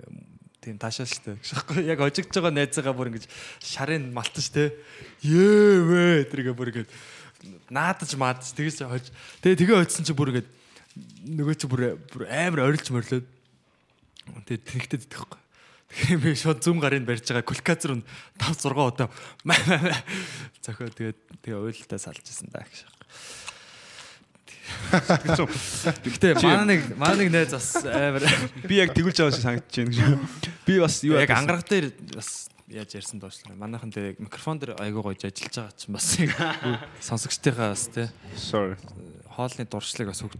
тийм 0.61 0.77
таашаа 0.77 1.09
шүү 1.09 1.33
дээ. 1.33 1.37
Шахгүй 1.41 1.81
яг 1.89 1.97
хожигж 1.97 2.29
байгаа 2.29 2.53
найзгаа 2.53 2.93
бүр 2.93 3.09
ингээд 3.09 3.25
шарын 3.57 4.13
шүү 4.13 4.53
дээ. 4.53 4.69
Ее 5.25 5.81
вэ 5.89 6.29
тэргээ 6.29 6.53
бүр 6.53 6.69
ингээд 6.69 6.89
наадаж 7.69 8.11
маадаж 8.17 8.51
тэгээс 8.53 8.85
хож. 8.85 9.09
Тэгээ 9.41 9.59
тэгээ 9.61 9.79
хоцсон 9.81 10.05
чи 10.05 10.13
бүр 10.13 10.31
ингээд 10.35 10.49
нөгөө 11.25 11.55
чи 11.57 11.67
бүр 11.67 11.81
амар 12.27 12.67
орилж 12.69 12.87
морлоод 12.91 13.27
тэгээ 14.45 14.61
тэнхтэд 14.67 15.05
идэхгүй. 15.07 15.39
Тэгэхээр 15.91 16.19
би 16.23 16.35
шууд 16.39 16.59
зүм 16.63 16.79
гарын 16.79 17.03
барьж 17.03 17.27
байгаа 17.27 17.43
кулькац 17.43 17.83
руу 17.87 17.99
5 18.39 18.63
6 18.63 18.75
удаа 18.75 19.09
зохио 20.63 20.87
тэгээд 20.87 21.19
тэгээ 21.43 21.59
уйлалтаа 21.59 21.99
салжсэн 21.99 22.47
даа 22.47 22.63
гэж. 22.63 22.87
Гэхдээ 26.03 26.39
манай 26.39 26.79
нэг 26.79 26.81
манай 26.95 27.17
нэг 27.27 27.29
найз 27.31 27.51
бас 27.51 27.83
амар 27.83 28.23
би 28.63 28.79
яг 28.79 28.95
тэгүүлж 28.95 29.17
байгаа 29.19 29.35
шиг 29.35 29.43
санагдаж 29.43 29.75
байна 29.75 29.91
гэж. 29.91 30.51
Би 30.63 30.79
бас 30.79 30.95
юу 31.03 31.19
яг 31.19 31.31
ангараг 31.35 31.67
дээр 31.67 31.91
бас 32.15 32.50
яаж 32.71 32.95
ярьсан 32.95 33.19
доошлоо. 33.19 33.55
Манайхан 33.55 33.91
дээр 33.91 34.15
микрофон 34.19 34.59
дээр 34.59 34.79
айгуу 34.79 35.03
гойж 35.03 35.27
ажиллаж 35.27 35.51
байгаа 35.51 35.75
чинь 35.75 35.93
бас 35.93 36.07
яг 36.19 36.31
сонсогчтойхоо 37.07 37.75
бас 37.75 37.87
тий 37.91 38.07
sorry. 38.35 38.79
хоолны 39.35 39.67
дуршлаг 39.67 40.07
бас 40.09 40.23
хөг- 40.23 40.39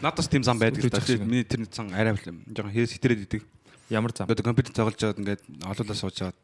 бас 0.00 0.28
тийм 0.28 0.42
зам 0.42 0.58
байдаг 0.58 0.84
л 0.84 0.90
да. 0.90 1.00
Миний 1.24 1.44
тэр 1.44 1.68
зан 1.70 1.92
арай 1.92 2.16
жоохон 2.16 2.72
хэрэг 2.72 2.90
хитрээд 2.90 3.22
идэг. 3.28 3.42
ямар 3.90 4.12
зам. 4.16 4.28
Одоо 4.28 4.44
компьютер 4.44 4.72
тоглож 4.74 4.98
байгаад 4.98 5.20
ингээд 5.20 5.42
олоолаа 5.62 5.94
сууж 5.96 6.16
байгаад 6.18 6.38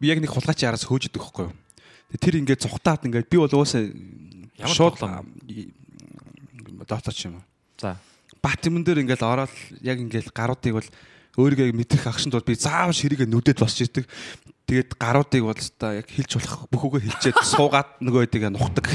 би 0.00 0.06
яг 0.08 0.18
нэг 0.20 0.30
хулгайч 0.30 0.62
яраас 0.62 0.84
хөөж 0.84 1.08
идэх 1.08 1.22
байхгүй 1.22 1.48
юу. 1.48 1.54
Тэр 2.20 2.40
ингээд 2.42 2.64
цухтаад 2.66 3.06
ингээд 3.06 3.28
би 3.30 3.38
бол 3.38 3.54
уусаа 3.54 3.88
Ямар 4.60 4.76
шууд 4.76 5.00
дотооч 6.88 7.24
юм. 7.24 7.40
За. 7.78 7.96
Бат 8.42 8.60
юм 8.66 8.84
дээр 8.84 9.00
ингээд 9.04 9.22
ороод 9.24 9.52
яг 9.80 9.98
ингээд 9.98 10.32
гаруудыг 10.32 10.74
бол 10.76 10.88
өөрийгөө 11.40 11.72
мэдрэх 11.72 12.06
агшинд 12.06 12.36
бол 12.36 12.44
би 12.44 12.54
заавал 12.54 12.92
ширийгээ 12.92 13.28
нүдэд 13.28 13.58
босч 13.60 13.88
ирдэг. 13.88 14.04
Тэгээд 14.68 14.94
гаруудыг 15.00 15.42
бол 15.42 15.62
та 15.80 15.98
яг 15.98 16.06
хилж 16.06 16.38
болох 16.38 16.68
бүхүүгээ 16.70 17.02
хилчээд 17.10 17.36
суугаад 17.56 17.98
нөгөө 18.04 18.20
хэдийг 18.28 18.44
нухдаг. 18.54 18.86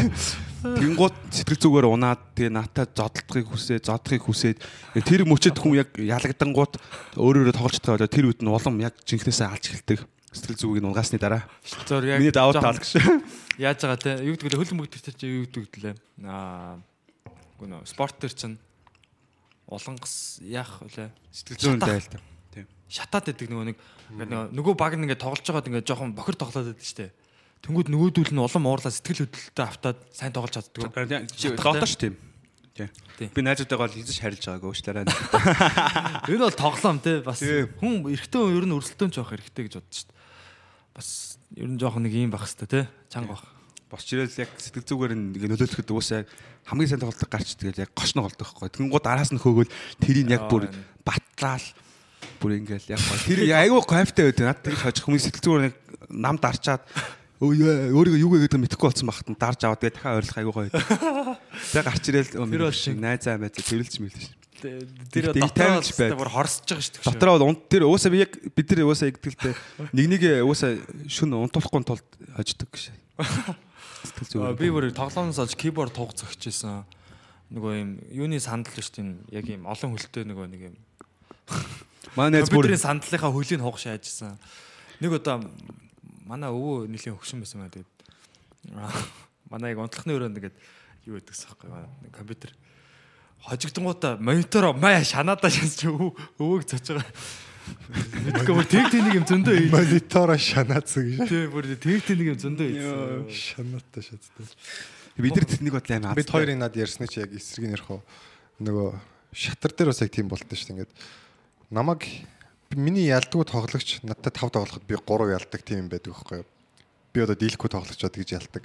Тэнгууд 0.64 1.16
сэтгэл 1.30 1.62
зүгээр 1.62 1.86
унаад 1.92 2.22
тэгээ 2.38 2.54
натаа 2.56 2.88
зодтолтохыг 2.88 3.52
хүсээ, 3.52 3.84
зодохыг 3.84 4.24
хүсээд 4.24 4.58
тэр 5.04 5.28
мөчөд 5.28 5.60
хүн 5.60 5.84
яг 5.84 5.92
ялагдангууд 6.00 6.80
өөрөөрөө 7.20 7.54
тоглож 7.54 7.84
байгаа 7.84 8.08
тэр 8.08 8.32
үед 8.32 8.40
нь 8.40 8.50
улам 8.50 8.80
яг 8.80 8.96
жинхнээсээ 9.04 9.52
алж 9.52 9.66
эхэлдэг. 9.76 10.00
Сэтгэл 10.32 10.58
зүгийг 10.58 10.82
нь 10.82 10.90
унгасны 10.90 11.20
дараа. 11.20 11.44
Зөөр 11.86 12.18
яг 12.18 12.20
Миний 12.24 12.34
даваа 12.34 12.56
таал 12.56 12.80
гэж. 12.80 12.98
Яаж 13.60 13.78
байгаа 13.84 14.00
те 14.00 14.24
юу 14.26 14.40
гэдэг 14.40 14.48
вэ 14.48 14.60
хөл 14.64 14.80
мөгд 14.80 14.96
тэр 14.96 15.16
чинь 15.20 15.44
юу 15.44 15.46
гэдэг 15.48 15.84
лээ. 15.86 15.96
Аа 16.24 16.80
нөө 17.64 17.88
спорт 17.88 18.20
төр 18.20 18.34
чинь 18.36 18.58
улангас 19.68 20.40
яах 20.44 20.82
вэ? 20.84 21.10
Сэтгэл 21.32 21.80
зүйн 21.80 21.80
Шатах. 21.80 22.35
Шатаад 22.90 23.26
байдаг 23.30 23.50
нөгөө 23.50 23.66
нэг 23.74 23.78
ингээд 24.14 24.54
нөгөө 24.54 24.74
баг 24.78 24.94
нь 24.94 25.06
ингээд 25.10 25.24
тоглож 25.24 25.42
байгаад 25.42 25.70
ингээд 25.70 25.90
жоохон 25.90 26.14
бохир 26.14 26.38
тоглоод 26.38 26.70
байдаг 26.70 26.86
штэ. 26.86 27.10
Тэнгүүд 27.66 27.90
нөгөөдөл 27.90 28.34
нь 28.34 28.44
улам 28.46 28.70
уурлаа 28.70 28.94
сэтгэл 28.94 29.26
хөдлөлтөй 29.26 29.66
автаад 29.66 29.98
сайн 30.14 30.34
тоглож 30.36 30.54
чаддаг. 30.54 30.94
Чи 31.34 31.50
Шатах, 31.50 31.82
дотоош 31.82 31.98
тийм. 31.98 32.14
Би 32.76 33.42
найзуудтайгаа 33.42 33.90
л 33.90 33.96
хийж 33.96 34.20
харилж 34.22 34.44
байгаагүй 34.46 34.70
уучлаарай. 34.70 35.08
Энэ 36.30 36.46
бол 36.46 36.60
тоглоом 36.60 37.00
те 37.02 37.24
бас 37.26 37.40
хүн 37.42 38.06
эрэгтэй 38.12 38.38
хүн 38.38 38.58
ер 38.60 38.66
нь 38.70 38.76
өрсөлдөөн 38.76 39.12
ч 39.12 39.18
явах 39.18 39.34
хэрэгтэй 39.34 39.64
гэж 39.66 39.74
боддог 39.80 39.96
штэ. 39.96 40.14
Бас 40.94 41.10
ер 41.56 41.70
нь 41.72 41.80
жоохон 41.80 42.04
нэг 42.04 42.14
юм 42.14 42.36
байх 42.36 42.46
хэвээр 42.46 42.70
те 42.70 42.82
чанга 43.08 43.40
байх. 43.40 43.48
Босч 43.88 44.12
ирэл 44.12 44.44
яг 44.44 44.52
сэтгэл 44.60 44.86
зүгээр 44.92 45.16
ингээ 45.16 45.50
нөлөөлөхөд 45.56 45.90
уусаа 45.96 46.28
хамгийн 46.68 46.90
сайн 46.92 47.02
тоглолтог 47.02 47.32
гарч 47.32 47.56
тэгээд 47.56 47.82
яг 47.88 47.92
гошно 47.96 48.28
голдог 48.28 48.44
байхгүй. 48.44 48.70
Тэнгууд 48.76 49.06
араас 49.08 49.32
нь 49.32 49.40
хөөгөл 49.40 49.72
тэрийг 50.04 50.28
яг 50.36 50.52
бүр 50.52 50.68
батлаал 51.08 51.64
бүр 52.42 52.58
ингээл 52.60 52.94
яг 52.96 53.02
гоо. 53.02 53.20
Тэр 53.26 53.40
айгүй 53.52 53.82
кайфтай 53.86 54.30
байдаг. 54.32 54.46
Над 54.50 54.60
тэр 54.66 54.76
хожих 54.80 55.06
хүмүүс 55.06 55.24
сэтгэл 55.30 55.46
зүгээр 55.46 55.64
нэг 55.70 55.76
нам 56.10 56.36
дарчаад 56.40 56.84
Өө 57.36 57.92
өөрийгөө 57.92 58.22
юу 58.24 58.32
гэдэг 58.40 58.64
мэдэхгүй 58.64 58.88
болсон 58.96 59.12
багт 59.12 59.28
нь 59.28 59.36
дарж 59.36 59.60
аваад 59.68 59.84
тэгээ 59.84 59.96
дахиад 60.00 60.20
ойрлох 60.24 60.40
айгуу 60.40 60.56
гоё. 60.56 60.72
Тэгээ 60.72 61.84
гарч 61.84 62.04
ирээл 62.08 62.32
Тэр 62.32 62.64
бол 62.64 62.72
шиг. 62.72 62.96
найзаа 62.96 63.36
байцаа 63.36 63.60
тэрэлж 63.60 63.96
мэлж. 64.00 64.24
Тэр 65.12 65.36
дотроо 65.36 65.52
таймч 65.52 65.92
байд. 66.00 66.16
бүр 66.16 66.32
хорсож 66.32 66.64
байгаа 66.64 66.86
шүү 66.88 66.96
дээ. 66.96 67.12
Дотроо 67.12 67.34
бол 67.36 67.48
унт 67.52 67.68
тэр 67.68 67.84
уусаа 67.92 68.12
би 68.16 68.24
яг 68.24 68.32
бид 68.40 68.68
нар 68.72 68.88
уусаа 68.88 69.12
игдэлтэй 69.12 69.52
нэг 69.92 70.06
нэг 70.16 70.24
уусаа 70.48 70.80
шүн 71.12 71.36
унтуулахгүй 71.36 71.84
тулд 71.84 72.08
хождог 72.40 72.72
гэж. 72.72 72.96
Би 74.56 74.72
бүр 74.72 74.96
тоглоомоос 74.96 75.44
олж 75.44 75.60
киборд 75.60 75.92
туух 75.92 76.16
зөгчөөсөн. 76.16 76.88
Нөгөө 77.52 77.74
юм 77.84 77.92
юуны 78.16 78.40
сандал 78.40 78.80
шүү 78.80 78.96
дээ. 78.96 79.44
Яг 79.44 79.46
юм 79.52 79.68
олон 79.68 79.92
хөлтэй 79.92 80.24
нөгөө 80.24 80.48
нэг 80.56 80.62
юм. 80.72 80.76
Манай 82.14 82.40
найз 82.40 82.50
бүр 82.54 82.70
Компьютерийн 82.70 82.84
сандлынхаа 82.86 83.32
хөлийг 83.34 83.62
хуг 83.66 83.82
шаажсан. 83.82 84.38
Нэг 85.02 85.18
удаа 85.18 85.42
манай 86.30 86.54
өвөө 86.54 86.86
нэлийн 86.90 87.18
хөгшин 87.18 87.42
байсан 87.42 87.66
маа 87.66 87.74
тэгээд 87.74 87.90
манай 89.50 89.74
яг 89.74 89.82
унтлахны 89.82 90.14
өрөөнд 90.14 90.38
ингээд 90.38 90.58
юу 91.10 91.18
гэдэгс 91.18 91.42
байхгүй 91.50 91.70
нэг 91.70 92.14
компьютер 92.14 92.52
хожигдонгуудаа 93.46 94.18
монитор 94.18 94.74
маа 94.74 95.04
шанаадаа 95.06 95.52
шансч 95.54 95.86
өвөө 95.86 96.14
өвөөг 96.42 96.64
цоож 96.66 96.98
байгаа. 96.98 97.14
Мэдгүй 98.26 98.54
бүр 98.58 98.68
тэг 98.70 98.94
нэг 98.94 99.16
юм 99.22 99.26
зөндөө 99.26 99.54
ий. 99.62 99.70
Монитора 99.74 100.38
шанаацсан 100.38 101.06
гэж. 101.06 101.30
Тэг 101.30 101.54
бүр 101.54 101.70
тэг 101.78 102.10
нэг 102.18 102.28
юм 102.34 102.40
зөндөө 102.42 102.68
ийсэн. 102.74 103.30
Шанаатай 103.30 104.02
шаттай. 104.06 104.46
бид 105.18 105.34
нар 105.38 105.46
тэднийг 105.46 105.74
бодлоо 105.78 105.98
амар. 105.98 106.18
Бид 106.18 106.30
хоёрын 106.30 106.62
над 106.62 106.78
ярьсны 106.78 107.10
чи 107.10 107.22
яг 107.22 107.34
эсрэг 107.34 107.70
нэрх 107.70 107.90
уу 107.90 108.02
нөгөө 108.62 108.90
шатар 109.34 109.74
дээр 109.74 109.90
бас 109.94 110.02
яг 110.02 110.14
тийм 110.14 110.30
болтой 110.30 110.58
шүү 110.58 110.68
дээ 110.70 110.76
ингээд 110.78 110.94
намайг 111.70 112.06
миний 112.76 113.08
ялдгуу 113.08 113.46
тоглогч 113.46 114.02
надтай 114.04 114.32
тав 114.32 114.52
тоглоход 114.52 114.84
би 114.84 114.96
3 114.96 115.32
ялдаг 115.34 115.62
тийм 115.64 115.86
юм 115.86 115.90
байдаг 115.90 116.14
байхгүй 116.14 116.44
юу? 116.44 116.48
Би 117.14 117.22
одоо 117.24 117.36
дийлэхгүй 117.36 117.70
тоглогчод 117.70 118.16
гэж 118.16 118.30
ялдаг. 118.36 118.64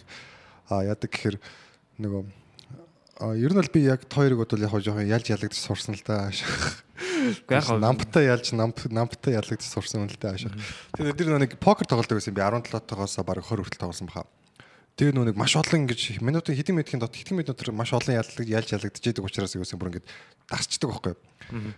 А 0.68 0.82
яадаг 0.84 1.10
гэхээр 1.10 1.38
нөгөө 1.98 2.22
ер 3.20 3.52
нь 3.52 3.60
бол 3.60 3.72
би 3.72 3.80
яг 3.84 4.08
хоёрыг 4.08 4.40
бол 4.40 4.60
яг 4.60 4.72
жоохон 4.72 5.04
ялж 5.04 5.28
ялагдаж 5.28 5.60
сурсан 5.60 5.94
л 5.94 6.04
да 6.06 6.32
Уу 6.32 7.52
яг 7.52 7.68
намптай 7.68 8.32
ялж 8.32 8.52
намп 8.56 8.88
намптай 8.88 9.36
ялагдаж 9.36 9.68
сурсан 9.68 10.08
л 10.08 10.16
да 10.16 10.32
ашиг 10.32 10.56
тэгээд 10.96 11.16
тэр 11.20 11.28
нөгөө 11.28 11.42
нэг 11.44 11.52
покер 11.60 11.84
тоглодог 11.84 12.16
байсан 12.16 12.32
би 12.32 12.40
17 12.40 12.80
тоогоос 12.88 13.20
бараг 13.20 13.44
20 13.44 13.68
хүртэл 13.68 13.84
тоглосон 13.84 14.08
баха. 14.08 14.24
Тэгээ 14.96 15.16
нэг 15.16 15.36
маш 15.36 15.56
олон 15.56 15.84
ингэж 15.84 16.20
минутын 16.24 16.56
хэдэн 16.56 16.76
минутын 16.76 17.00
дот 17.00 17.12
хэдэн 17.16 17.36
минут 17.36 17.52
дотор 17.52 17.72
маш 17.76 17.92
олон 17.92 18.16
ялдаг 18.16 18.46
ялж 18.48 18.68
ялагдчихэдэг 18.72 19.24
учраас 19.24 19.56
юусэн 19.56 19.76
бүр 19.76 20.00
ингэж 20.00 20.04
дасчдаг 20.50 20.90
байхгүй. 20.90 21.14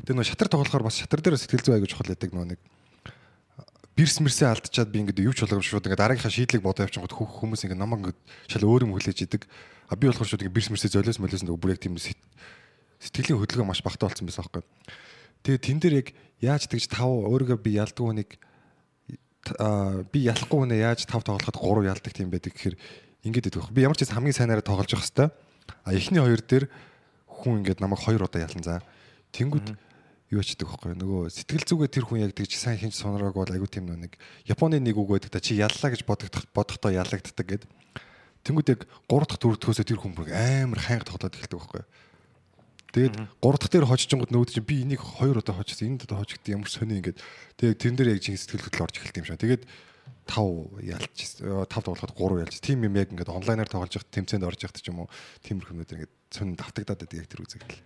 Тэгээ 0.08 0.16
нөө 0.16 0.26
шатар 0.26 0.48
тоглохоор 0.48 0.84
бас 0.88 0.98
шатар 0.98 1.20
дээр 1.20 1.36
сэтгэл 1.36 1.64
зүй 1.64 1.74
аягүй 1.76 1.90
чухал 1.92 2.08
байдаг 2.08 2.32
нөө 2.32 2.46
нэг 2.56 2.60
бирс 3.92 4.16
мэрсээ 4.24 4.48
алдчихад 4.48 4.88
би 4.88 5.04
ингээд 5.04 5.20
юу 5.20 5.36
ч 5.36 5.44
болгоом 5.44 5.60
шууд 5.60 5.84
ингээд 5.84 6.00
дараагийнхаа 6.00 6.32
шийдлийг 6.32 6.64
бодоо 6.64 6.88
явчихгод 6.88 7.12
хүмүүс 7.12 7.68
ингээд 7.68 7.80
намайг 7.80 8.16
ингээд 8.16 8.20
шал 8.48 8.64
өөр 8.64 8.88
юм 8.88 8.96
хүлээж 8.96 9.28
идэг. 9.28 9.44
А 9.92 9.96
би 9.96 10.08
болохоор 10.08 10.28
шууд 10.28 10.42
ингээд 10.48 10.56
бирс 10.56 10.72
мэрсээ 10.72 10.96
золиос 10.96 11.20
молиос 11.20 11.44
нөгөө 11.44 11.60
бүр 11.60 11.76
яг 11.76 11.80
тийм 11.84 12.00
сэт- 12.00 12.16
сэтгэлийн 13.04 13.36
хөдөлгөөн 13.36 13.68
маш 13.68 13.84
багтаа 13.84 14.08
болсон 14.08 14.24
байсан 14.24 14.48
байхгүй. 14.48 14.64
Тэгээ 15.44 15.60
тэн 15.60 15.78
дээр 15.82 15.94
яг 16.00 16.08
яаж 16.40 16.62
тэгж 16.72 16.88
тав 16.88 17.12
өөрийгөө 17.12 17.58
би 17.60 17.70
ялдаг 17.76 18.00
хүнийг 18.00 18.30
би 20.08 20.18
ялахгүй 20.24 20.58
хүнээ 20.62 20.86
яаж 20.86 21.04
тав 21.04 21.20
тоглоход 21.26 21.58
3 21.58 21.90
ялдаг 21.90 22.12
тийм 22.14 22.30
байдаг 22.30 22.54
гэхээр 22.54 22.76
ингээд 23.26 23.50
байхгүй. 23.58 23.74
Би 23.74 23.82
ямар 23.82 23.98
ч 23.98 24.06
хэсэг 24.06 24.16
хамгийн 24.16 24.38
сайнаараа 24.38 24.62
тоглож 24.62 24.88
явах 24.94 25.04
хэвээр. 25.04 25.30
А 25.82 25.90
эхний 25.92 26.22
хоёр 26.22 26.40
дээр 26.40 26.64
хүн 27.42 27.66
ингээд 27.66 27.82
намайг 27.82 28.00
хоёр 28.00 28.24
удаа 28.24 28.46
ялан 28.46 28.62
за. 28.62 28.80
Тэнгүүд 29.34 29.74
юу 30.32 30.40
ячдаг 30.40 30.64
байхгүй 30.64 30.96
нөгөө 30.96 31.28
сэтгэл 31.28 31.68
зүгээ 31.68 31.90
тэр 31.92 32.04
хүн 32.08 32.24
яг 32.24 32.32
тэгж 32.32 32.56
сайн 32.56 32.80
хинч 32.80 32.96
сонороог 32.96 33.36
бол 33.36 33.52
айгу 33.52 33.68
тийм 33.68 33.92
нэг 33.92 34.16
Японы 34.48 34.80
нэг 34.80 34.96
үг 34.96 35.12
байдаг 35.12 35.34
та 35.34 35.44
чи 35.44 35.60
яллаа 35.60 35.92
гэж 35.92 36.08
бодогдох 36.08 36.48
бодохдоо 36.56 36.88
ялагддаг 36.88 37.44
гэд. 37.44 37.64
Тэнгүүд 38.48 38.72
яг 38.72 38.80
3 39.12 39.28
дахь 39.28 39.40
дөрөвдөхөөсөө 39.44 39.86
тэр 39.86 40.00
хүн 40.00 40.16
бүр 40.16 40.32
амар 40.32 40.80
хайнга 40.80 41.04
тоглоод 41.04 41.36
эхэлдэг 41.36 41.58
байхгүй. 41.60 41.84
Тэгээд 42.96 43.14
3 43.44 43.60
дахь 43.60 43.72
дээр 43.72 43.86
хожчихгод 43.86 44.32
нөөд 44.32 44.50
чи 44.56 44.60
би 44.64 44.82
энийг 44.82 45.04
хоёр 45.04 45.44
удаа 45.44 45.56
хожсон 45.60 46.00
энд 46.00 46.08
удаа 46.08 46.24
хожигд 46.24 46.48
ямар 46.48 46.68
сони 46.68 47.00
ингээд 47.00 47.20
тэгээд 47.60 47.78
тэрэн 47.78 47.96
дээр 48.00 48.12
яг 48.16 48.20
чинь 48.24 48.40
сэтгэл 48.40 48.66
хөдлөл 48.66 48.84
орж 48.88 48.96
эхэлт 48.98 49.20
юм 49.20 49.26
шиг. 49.28 49.40
Тэгээд 49.40 49.62
5 50.28 50.80
ялж 50.80 51.16
5 51.40 51.70
тоглоход 51.70 52.12
3 52.16 52.42
ялж. 52.44 52.54
Тим 52.60 52.84
юм 52.84 52.96
яг 52.96 53.08
ингээд 53.12 53.32
онлайнаар 53.32 53.68
тоглож 53.68 53.94
явахад 53.96 54.12
тэмцээнд 54.12 54.48
орж 54.48 54.60
явахд 54.64 54.80
ч 54.80 54.88
юм 54.90 55.04
уу 55.04 55.08
тиймэрхүү 55.44 55.72
юмнууд 55.72 55.92
ингээд 55.92 56.12
сонин 56.32 56.56
давтагдаад 56.56 57.04
байдаг 57.04 57.18
яг 57.20 57.28
тэр 57.28 57.44
үзэгдэл. 57.44 57.80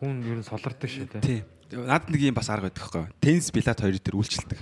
хүн 0.00 0.16
ер 0.28 0.38
нь 0.40 0.46
солирдог 0.46 0.90
шүү 0.90 1.08
дээ. 1.18 1.24
Тийм. 1.24 1.86
Наад 1.86 2.10
нэг 2.10 2.20
юм 2.20 2.34
бас 2.34 2.50
арга 2.50 2.68
байдаг 2.68 2.84
байхгүй. 2.84 3.04
Теннис 3.22 3.50
билет 3.54 3.80
хоёр 3.80 3.96
дээр 3.96 4.18
үйлчлдэг. 4.18 4.58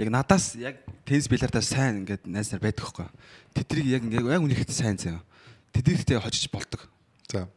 Яг 0.00 0.08
надаас 0.08 0.54
яг 0.56 0.80
теннис 1.04 1.28
билетаа 1.28 1.60
сайн 1.60 2.06
ингээд 2.06 2.24
найз 2.30 2.54
нар 2.54 2.62
байдаг 2.62 2.86
байхгүй. 2.86 3.08
Тэдрийг 3.52 3.86
яг 3.90 4.02
ингээд 4.06 4.30
яг 4.30 4.42
үнэхээр 4.46 4.70
сайн 4.70 4.96
заяа. 4.96 5.20
Тэдрийгтэй 5.74 6.22
хожиж 6.22 6.46
болдог. 6.48 6.86
За. 7.28 7.50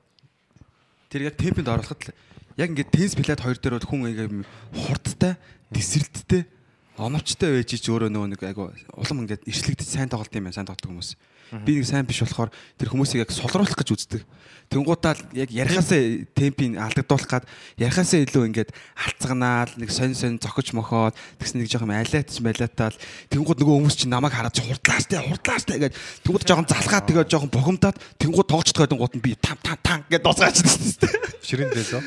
Тэр 1.14 1.30
яг 1.30 1.38
темпэнд 1.38 1.70
оруулахад 1.70 2.02
л 2.02 2.18
яг 2.58 2.70
ингээд 2.74 2.92
теннис 2.92 3.14
билет 3.14 3.40
хоёр 3.40 3.58
дээр 3.62 3.78
бол 3.78 3.90
хүн 3.90 4.10
ингээд 4.10 4.34
хурдтай, 4.74 5.38
тесрэлттэй, 5.70 6.50
оновчтой 6.98 7.62
байж 7.62 7.74
ич 7.74 7.86
өөрөө 7.90 8.10
нөгөө 8.10 8.30
нэг 8.34 8.42
айгу 8.42 8.70
улам 8.94 9.26
ингээд 9.26 9.46
иршлэгдэж 9.50 9.88
сайн 9.88 10.10
тоглолт 10.10 10.34
юм 10.34 10.46
байна, 10.50 10.58
сайн 10.58 10.70
тоглодог 10.70 10.90
хүмүүс. 10.94 11.18
Би 11.62 11.78
нэг 11.78 11.86
сайн 11.86 12.10
биш 12.10 12.26
болохоор 12.26 12.50
тэр 12.82 12.90
хүмүүсийг 12.90 13.22
яг 13.22 13.32
сулруулах 13.32 13.78
гэж 13.78 13.94
үздэг. 13.94 14.26
Тэнгуудаа 14.74 15.14
л 15.14 15.22
яг 15.38 15.54
ярихаасаа 15.54 16.26
темпийг 16.34 16.82
алдагдуулах 16.82 17.30
гад 17.30 17.46
ярихаасаа 17.78 18.26
илүү 18.26 18.44
ингээд 18.50 18.74
алцганаал 18.98 19.70
нэг 19.78 19.90
сонь 19.94 20.18
сонь 20.18 20.42
зохиж 20.42 20.74
мохоод 20.74 21.14
тэгс 21.38 21.54
нэг 21.54 21.70
жоохон 21.70 21.94
алиатч 21.94 22.42
малиатаал 22.42 22.98
тэнгууд 23.30 23.60
нөгөө 23.62 23.76
хүмүүс 23.78 23.98
чинь 24.02 24.10
намайг 24.10 24.34
хараад 24.34 24.56
чи 24.58 24.66
хурдлаач 24.66 25.06
те 25.06 25.22
хурдлаач 25.22 25.64
те 25.70 25.78
гэж 25.78 25.94
тэнгууд 26.26 26.48
жоохон 26.48 26.66
залгаад 26.66 27.06
тэгээ 27.06 27.30
жоохон 27.30 27.54
бухимдаад 27.54 27.98
тэнгууд 28.18 28.50
тоглочихдгоо 28.50 28.98
гууд 28.98 29.14
нь 29.14 29.22
би 29.22 29.38
там 29.38 29.58
там 29.62 29.78
там 29.84 30.00
гэж 30.10 30.22
дуусгаач 30.26 30.58
тест. 30.66 31.06
Ширин 31.46 31.70
дээсөө. 31.70 32.02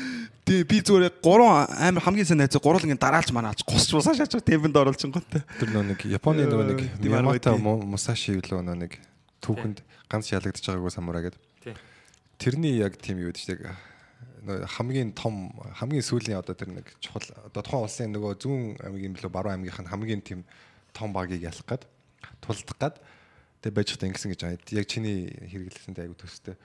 Тэгээ 0.47 0.63
би 0.67 0.77
зүгээр 0.79 1.13
гурван 1.19 1.67
амар 1.71 2.03
хамгийн 2.03 2.27
сайн 2.27 2.39
найзаа 2.39 2.63
гурван 2.63 2.87
ингэ 2.87 3.03
дараалж 3.03 3.31
манаалж 3.35 3.67
гусч 3.67 3.91
бусаа 3.91 4.15
шаач 4.15 4.31
темпэнд 4.31 4.79
оруулчихгоонтэй. 4.79 5.43
Тэр 5.59 5.69
нөө 5.75 5.83
нэг 5.91 5.99
Японы 6.07 6.47
нөгөө 6.47 6.67
нэг 6.71 6.79
Тийм 7.03 7.15
Ямата. 7.19 7.51
Мусаши 7.55 8.39
юу 8.39 8.63
нөө 8.63 8.79
нэг 8.79 8.95
түүхэнд 9.41 9.83
ганц 10.09 10.31
ялагдаж 10.31 10.63
байгаагүй 10.63 10.93
самураа 10.93 11.23
гэдэг. 11.27 11.41
Тэрний 12.37 12.77
яг 12.77 12.97
тийм 13.01 13.21
юу 13.21 13.33
гэдэг 13.33 13.41
чинь 13.41 13.55
яг 13.57 13.77
хамгийн 14.47 15.11
том 15.13 15.51
хамгийн 15.75 16.05
сүүлийн 16.05 16.39
одоо 16.39 16.55
тэр 16.55 16.71
нэг 16.71 16.95
чухал 17.03 17.25
одоо 17.49 17.61
тухайн 17.61 17.83
улсын 17.83 18.13
нөгөө 18.15 18.33
зүүн 18.39 18.61
аймгийн 18.85 19.13
билүү 19.17 19.31
баруун 19.33 19.59
аймгийнх 19.59 19.81
нь 19.83 19.91
хамгийн 19.91 20.21
тийм 20.23 20.41
том 20.93 21.11
багийг 21.11 21.43
ялах 21.43 21.65
гад 21.67 21.83
тулдах 22.39 22.77
гад 22.79 22.95
тэг 23.61 23.73
байж 23.73 23.91
хата 23.91 24.07
ингэсэн 24.07 24.31
гэж 24.31 24.41
байгаа. 24.41 24.79
Яг 24.79 24.85
чиний 24.87 25.27
хэрэглэсэндээ 25.51 26.03
аягүй 26.07 26.17
төстэй. 26.21 26.55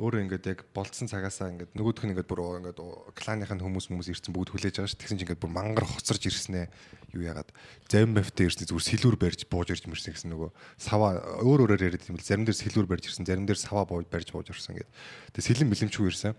Өөрөө 0.00 0.24
ингээд 0.24 0.48
яг 0.48 0.60
болцсон 0.72 1.04
цагаасаа 1.04 1.52
ингээд 1.52 1.76
нөгөөх 1.76 2.08
нь 2.08 2.16
ингээд 2.16 2.24
бүр 2.24 2.64
ингээд 2.64 2.80
кланыхын 3.12 3.60
хүмүүс 3.60 3.92
хүмүүс 3.92 4.08
ирсэн 4.08 4.32
бүгд 4.32 4.56
хүлээж 4.56 4.80
байгаа 4.80 4.88
ш. 4.88 4.96
Тэгсэн 4.96 5.20
чинь 5.20 5.28
ингээд 5.28 5.42
бүр 5.44 5.52
мангар 5.52 5.84
хоцорж 5.84 6.32
ирснээ 6.32 6.64
юу 7.12 7.28
яагаад 7.28 7.52
зарим 7.92 8.16
бафтаа 8.16 8.48
ирсэн 8.48 8.72
зүгээр 8.72 8.88
сэлүүр 8.88 9.16
барьж 9.20 9.44
бууж 9.52 9.68
ирж 9.68 9.84
мэрсэн 9.84 10.16
гэсэн 10.16 10.32
нөгөө 10.32 10.50
сава 10.80 11.20
өөр 11.44 11.68
өөрөөр 11.68 11.84
яриад 11.92 12.08
юм 12.08 12.16
бол 12.16 12.24
зарим 12.24 12.48
дээр 12.48 12.56
сэлүүр 12.56 12.88
барьж 12.88 13.04
ирсэн 13.12 13.28
зарим 13.28 13.44
дээр 13.44 13.60
сава 13.60 13.84
бууж 13.84 14.08
барьж 14.08 14.32
бууж 14.32 14.48
ирсэн 14.48 14.80
гэдэг. 14.80 14.88
Тэгээ 15.36 15.48
сэлэн 15.52 15.68
бэлэмчгүй 15.68 16.08
ирсэн. 16.08 16.32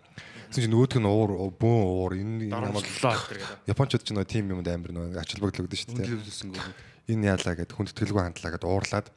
Тэгсэн 0.49 0.61
чинь 0.65 0.73
нөгөөх 0.73 0.97
нь 0.97 1.05
уур 1.05 1.31
бөөн 1.53 1.83
уур 1.93 2.13
энэ 2.17 2.49
гэдэг. 2.49 3.69
Япончууд 3.69 4.01
ч 4.01 4.09
нөгөө 4.17 4.33
тим 4.33 4.49
юмд 4.49 4.65
амар 4.65 4.91
нөгөө 4.97 5.21
ач 5.21 5.29
холбогдлогдсон 5.37 5.93
шүү 5.93 6.57
дээ. 6.57 7.13
Энэ 7.13 7.29
яалаа 7.37 7.53
гэд 7.53 7.69
хүндэтгэлгүй 7.69 8.21
хандлаа 8.33 8.51
гэд 8.57 8.65
уурлаад 8.65 9.07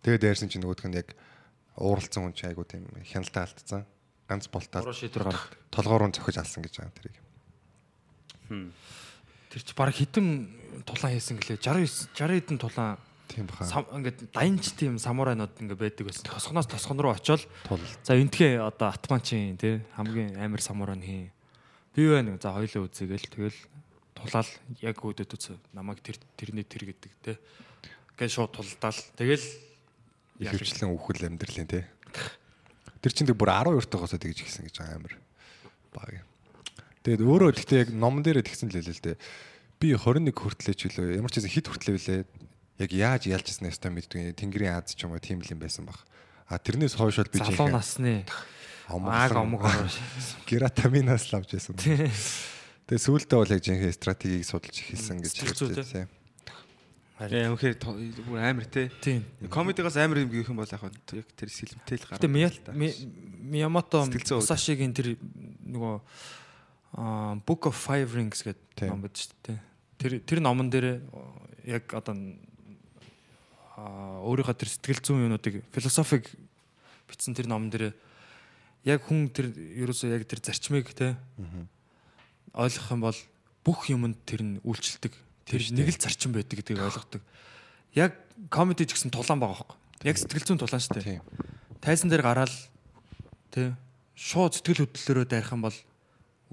тэгээ 0.00 0.20
дээрсэн 0.22 0.48
чинь 0.48 0.64
нөгөөх 0.64 0.88
нь 0.88 0.96
яг 0.96 1.12
ууралцсан 1.82 2.22
хүн 2.30 2.34
чинь 2.38 2.50
айгу 2.54 2.62
тийм 2.62 2.86
хяналтаа 3.02 3.50
алдсан. 3.50 3.82
Ганц 4.30 4.46
шийдвэр 4.46 5.26
гаргав. 5.26 5.50
толгоороо 5.74 6.14
цохиж 6.14 6.38
алсан 6.38 6.62
гэж 6.62 6.78
байгаа 6.78 6.94
тэрийг. 6.94 7.16
Тэр 9.50 9.62
чи 9.66 9.74
баг 9.74 9.90
хитэн 9.90 10.48
тулаан 10.86 11.18
хийсэн 11.18 11.42
гэлээ 11.42 11.58
69 11.58 12.14
60 12.14 12.38
хэдэн 12.38 12.58
тулаан 12.62 12.96
Тийм 13.28 13.46
баха. 13.46 13.64
сам 13.64 13.84
ингээд 13.92 14.32
dayanч 14.32 14.76
тийм 14.76 14.98
самурайнууд 15.00 15.56
ингээд 15.56 15.80
байдаг 15.80 16.04
байсан. 16.06 16.24
Тосгоноос 16.28 16.68
тосгон 16.68 17.00
руу 17.00 17.12
очиод 17.12 17.48
за 18.04 18.12
энтхээ 18.16 18.60
одоо 18.60 18.92
атманчин 18.92 19.56
тий 19.56 19.80
хамгийн 19.96 20.36
амар 20.36 20.60
самурай 20.60 20.96
нь 20.96 21.06
хий. 21.06 21.30
Би 21.96 22.08
байна. 22.08 22.36
За 22.36 22.52
хоёлоо 22.52 22.88
үзээгээл 22.88 23.32
тэгэл 23.32 23.58
тулаал 24.12 24.50
яг 24.84 24.96
өөдөд 25.00 25.32
үз 25.32 25.56
намайг 25.72 26.04
тэр 26.04 26.20
тэрний 26.36 26.64
тэр 26.64 26.92
гэдэг 26.92 27.12
тий. 27.24 27.36
Гээ 28.20 28.28
шууд 28.28 28.52
тулдаал. 28.52 29.00
Тэгэл 29.16 29.44
Ихэвчлэн 30.42 30.90
үхэл 30.90 31.30
амьдралын 31.30 31.68
тий. 31.70 31.84
Тэр 33.02 33.12
чинь 33.14 33.28
тэг 33.30 33.38
бүр 33.38 33.50
12 33.50 33.86
тагоосоо 33.90 34.18
тэгж 34.18 34.42
гисэн 34.42 34.66
гэж 34.66 34.76
байгаа 34.78 34.96
амар 34.98 35.14
баг. 35.94 36.10
юм. 36.22 36.26
Тэгээд 37.02 37.22
өөрөө 37.22 37.50
гэхдээ 37.58 37.80
яг 37.82 37.90
номон 37.90 38.22
дээрээ 38.22 38.46
тэгсэн 38.46 38.70
л 38.70 38.78
хэлээ 38.78 38.94
л 38.94 39.06
дээ. 39.10 39.16
Би 39.82 39.88
21 39.98 40.30
хүртлээ 40.30 40.74
ч 40.78 40.80
үлээ 40.86 41.18
ямар 41.18 41.30
ч 41.34 41.42
хэсэг 41.42 41.50
хит 41.50 41.66
хүртлээ 41.66 41.98
үлээ. 41.98 42.20
Яг 42.78 42.90
яаж 42.94 43.22
ялж 43.26 43.46
ирсэн 43.50 43.70
ёстой 43.70 43.90
мэддэг. 43.90 44.38
Тэнгэрийн 44.38 44.78
Аз 44.78 44.94
ч 44.94 45.02
юм 45.02 45.14
уу 45.14 45.22
тийм 45.22 45.42
л 45.42 45.50
юм 45.50 45.58
байсан 45.58 45.82
баг. 45.82 45.98
А 46.46 46.62
тэрнээс 46.62 46.94
хойш 46.94 47.18
бол 47.18 47.34
би 47.34 47.42
залуу 47.42 47.74
насны 47.74 48.22
омог 48.86 49.66
ороо. 49.66 49.90
Гератаминаас 50.46 51.26
л 51.34 51.42
авч 51.42 51.58
байсан. 51.58 51.74
Тэгээ 52.86 53.02
сүүлдээ 53.02 53.38
бол 53.38 53.50
яг 53.50 53.62
жинхэнэ 53.62 53.94
стратегийг 53.98 54.46
судалж 54.46 54.76
эхэлсэн 54.78 55.18
гэж 55.22 55.34
хэлсэн. 55.42 56.06
Яа 56.06 56.21
үнэхээр 57.30 57.76
то- 57.78 57.94
бүр 58.26 58.38
амар 58.42 58.66
те. 58.66 58.90
Тийм. 59.00 59.22
Комедигаас 59.46 59.96
амар 59.96 60.24
юм 60.24 60.30
гэх 60.32 60.48
юм 60.50 60.58
бол 60.58 60.66
яг 60.66 60.82
яг 60.82 61.28
тэр 61.36 61.48
сэлмтэй 61.48 61.98
л 62.00 62.06
гараад. 62.08 62.18
Гэтэ 62.18 62.28
Миямото. 63.42 64.06
Масашигийн 64.42 64.94
тэр 64.96 65.14
нөгөө 65.68 65.94
Book 67.46 67.66
of 67.70 67.76
Five 67.76 68.12
Rings 68.16 68.42
гэдэг 68.42 68.88
ном 68.90 69.00
байдаг 69.06 69.22
шүү 69.22 69.36
дээ. 69.46 69.58
Тэр 69.98 70.12
тэр 70.26 70.38
номон 70.42 70.68
дээр 70.68 71.00
яг 71.64 71.86
одоо 71.94 72.16
өөрийнхөө 73.78 74.56
тэр 74.58 74.68
сэтгэл 74.68 75.00
зүйн 75.00 75.24
юмнуудыг 75.30 75.64
философиг 75.72 76.28
бичсэн 77.08 77.32
тэр 77.32 77.48
номон 77.48 77.70
дээр 77.72 77.96
яг 78.84 79.00
хүн 79.08 79.30
тэр 79.32 79.48
ерөөсөө 79.54 80.12
яг 80.12 80.28
тэр 80.28 80.42
зарчмыг 80.44 80.92
те 80.92 81.16
ойлгох 82.52 82.88
юм 82.92 83.00
бол 83.00 83.18
бүх 83.64 83.88
юмд 83.88 84.18
тэр 84.26 84.42
нь 84.42 84.60
үйлчлдэг. 84.66 85.14
Тэр 85.46 85.62
нэг 85.74 85.88
л 85.90 85.98
зарчим 85.98 86.32
байдаг 86.32 86.58
гэдгийг 86.62 86.82
ойлгодог. 86.82 87.22
Яг 87.94 88.16
комеди 88.48 88.86
ч 88.86 88.94
гэсэн 88.96 89.10
тулаан 89.10 89.40
байгаа 89.42 89.58
хөөхгүй. 89.62 89.78
Яг 90.08 90.16
сэтгэл 90.18 90.46
зүйн 90.46 90.60
тулаан 90.62 90.82
шүү 90.82 90.94
дээ. 90.98 91.20
Тийм. 91.20 91.22
тайзан 91.82 92.08
дээр 92.10 92.22
гараад 92.22 92.54
тий 93.50 93.74
шууд 94.14 94.54
сэтгэл 94.54 94.86
хөдлөлөөрөө 94.86 95.26
дайрах 95.26 95.50
юм 95.50 95.66
бол 95.66 95.78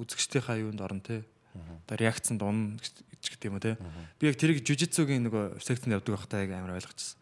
үзэгчдийнхаа 0.01 0.57
юунд 0.57 0.81
орно 0.81 1.05
тий 1.05 1.21
одоо 1.53 1.95
реакцанд 2.01 2.41
унна 2.41 2.81
гэж 2.81 3.25
гэдэг 3.37 3.45
юм 3.45 3.57
уу 3.57 3.63
тий 3.63 3.75
би 4.17 4.25
яг 4.25 4.37
тэрийг 4.41 4.65
жижитсугийн 4.65 5.29
нөгөө 5.29 5.61
секцэнд 5.61 5.93
явдаг 5.93 6.17
байхдаа 6.17 6.41
яг 6.41 6.51
амар 6.57 6.81
ойлгочихсон. 6.81 7.21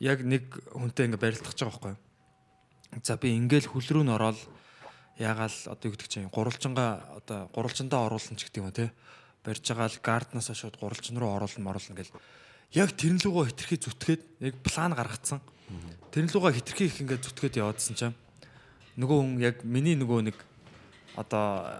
Яг 0.00 0.24
нэг 0.24 0.48
хүнтэй 0.72 1.12
ингээ 1.12 1.20
барилдах 1.20 1.52
гэж 1.52 1.60
байгаа 1.68 1.76
байхгүй. 1.76 1.94
За 3.04 3.20
би 3.20 3.36
ингээл 3.36 3.68
хөл 3.68 3.88
рүү 3.92 4.04
н 4.08 4.16
ороод 4.16 4.40
ягаал 5.20 5.56
одоо 5.68 5.84
юу 5.84 5.94
гэдэг 6.00 6.08
чинь 6.08 6.32
гурвалжингаа 6.32 7.20
одоо 7.20 7.52
гурвалжиндаа 7.52 8.08
оруулна 8.08 8.40
ч 8.40 8.48
гэдэг 8.48 8.60
юм 8.64 8.68
уу 8.72 8.76
тий 8.76 8.88
барьж 9.46 9.62
байгаа 9.70 9.88
л 9.88 10.02
гарднаас 10.02 10.50
шууд 10.50 10.76
гурвалжин 10.76 11.16
руу 11.22 11.38
оруулна 11.38 11.62
моруулна 11.62 11.94
гэл 11.94 12.10
яг 12.74 12.90
тэрэн 12.98 13.22
лугаа 13.22 13.46
хитрхи 13.46 13.78
зүтгээд 13.78 14.22
яг 14.42 14.54
план 14.66 14.92
гаргацсан 14.98 15.40
тэрэн 16.10 16.34
лугаа 16.34 16.52
хитрхи 16.52 16.90
их 16.90 16.98
ингээд 16.98 17.22
зүтгээд 17.22 17.62
яваадсан 17.62 17.94
чинь 17.94 18.18
нөгөө 18.98 19.18
хүн 19.22 19.32
яг 19.38 19.62
миний 19.62 19.94
нөгөө 19.94 20.20
нэг 20.26 20.36
одоо 21.16 21.70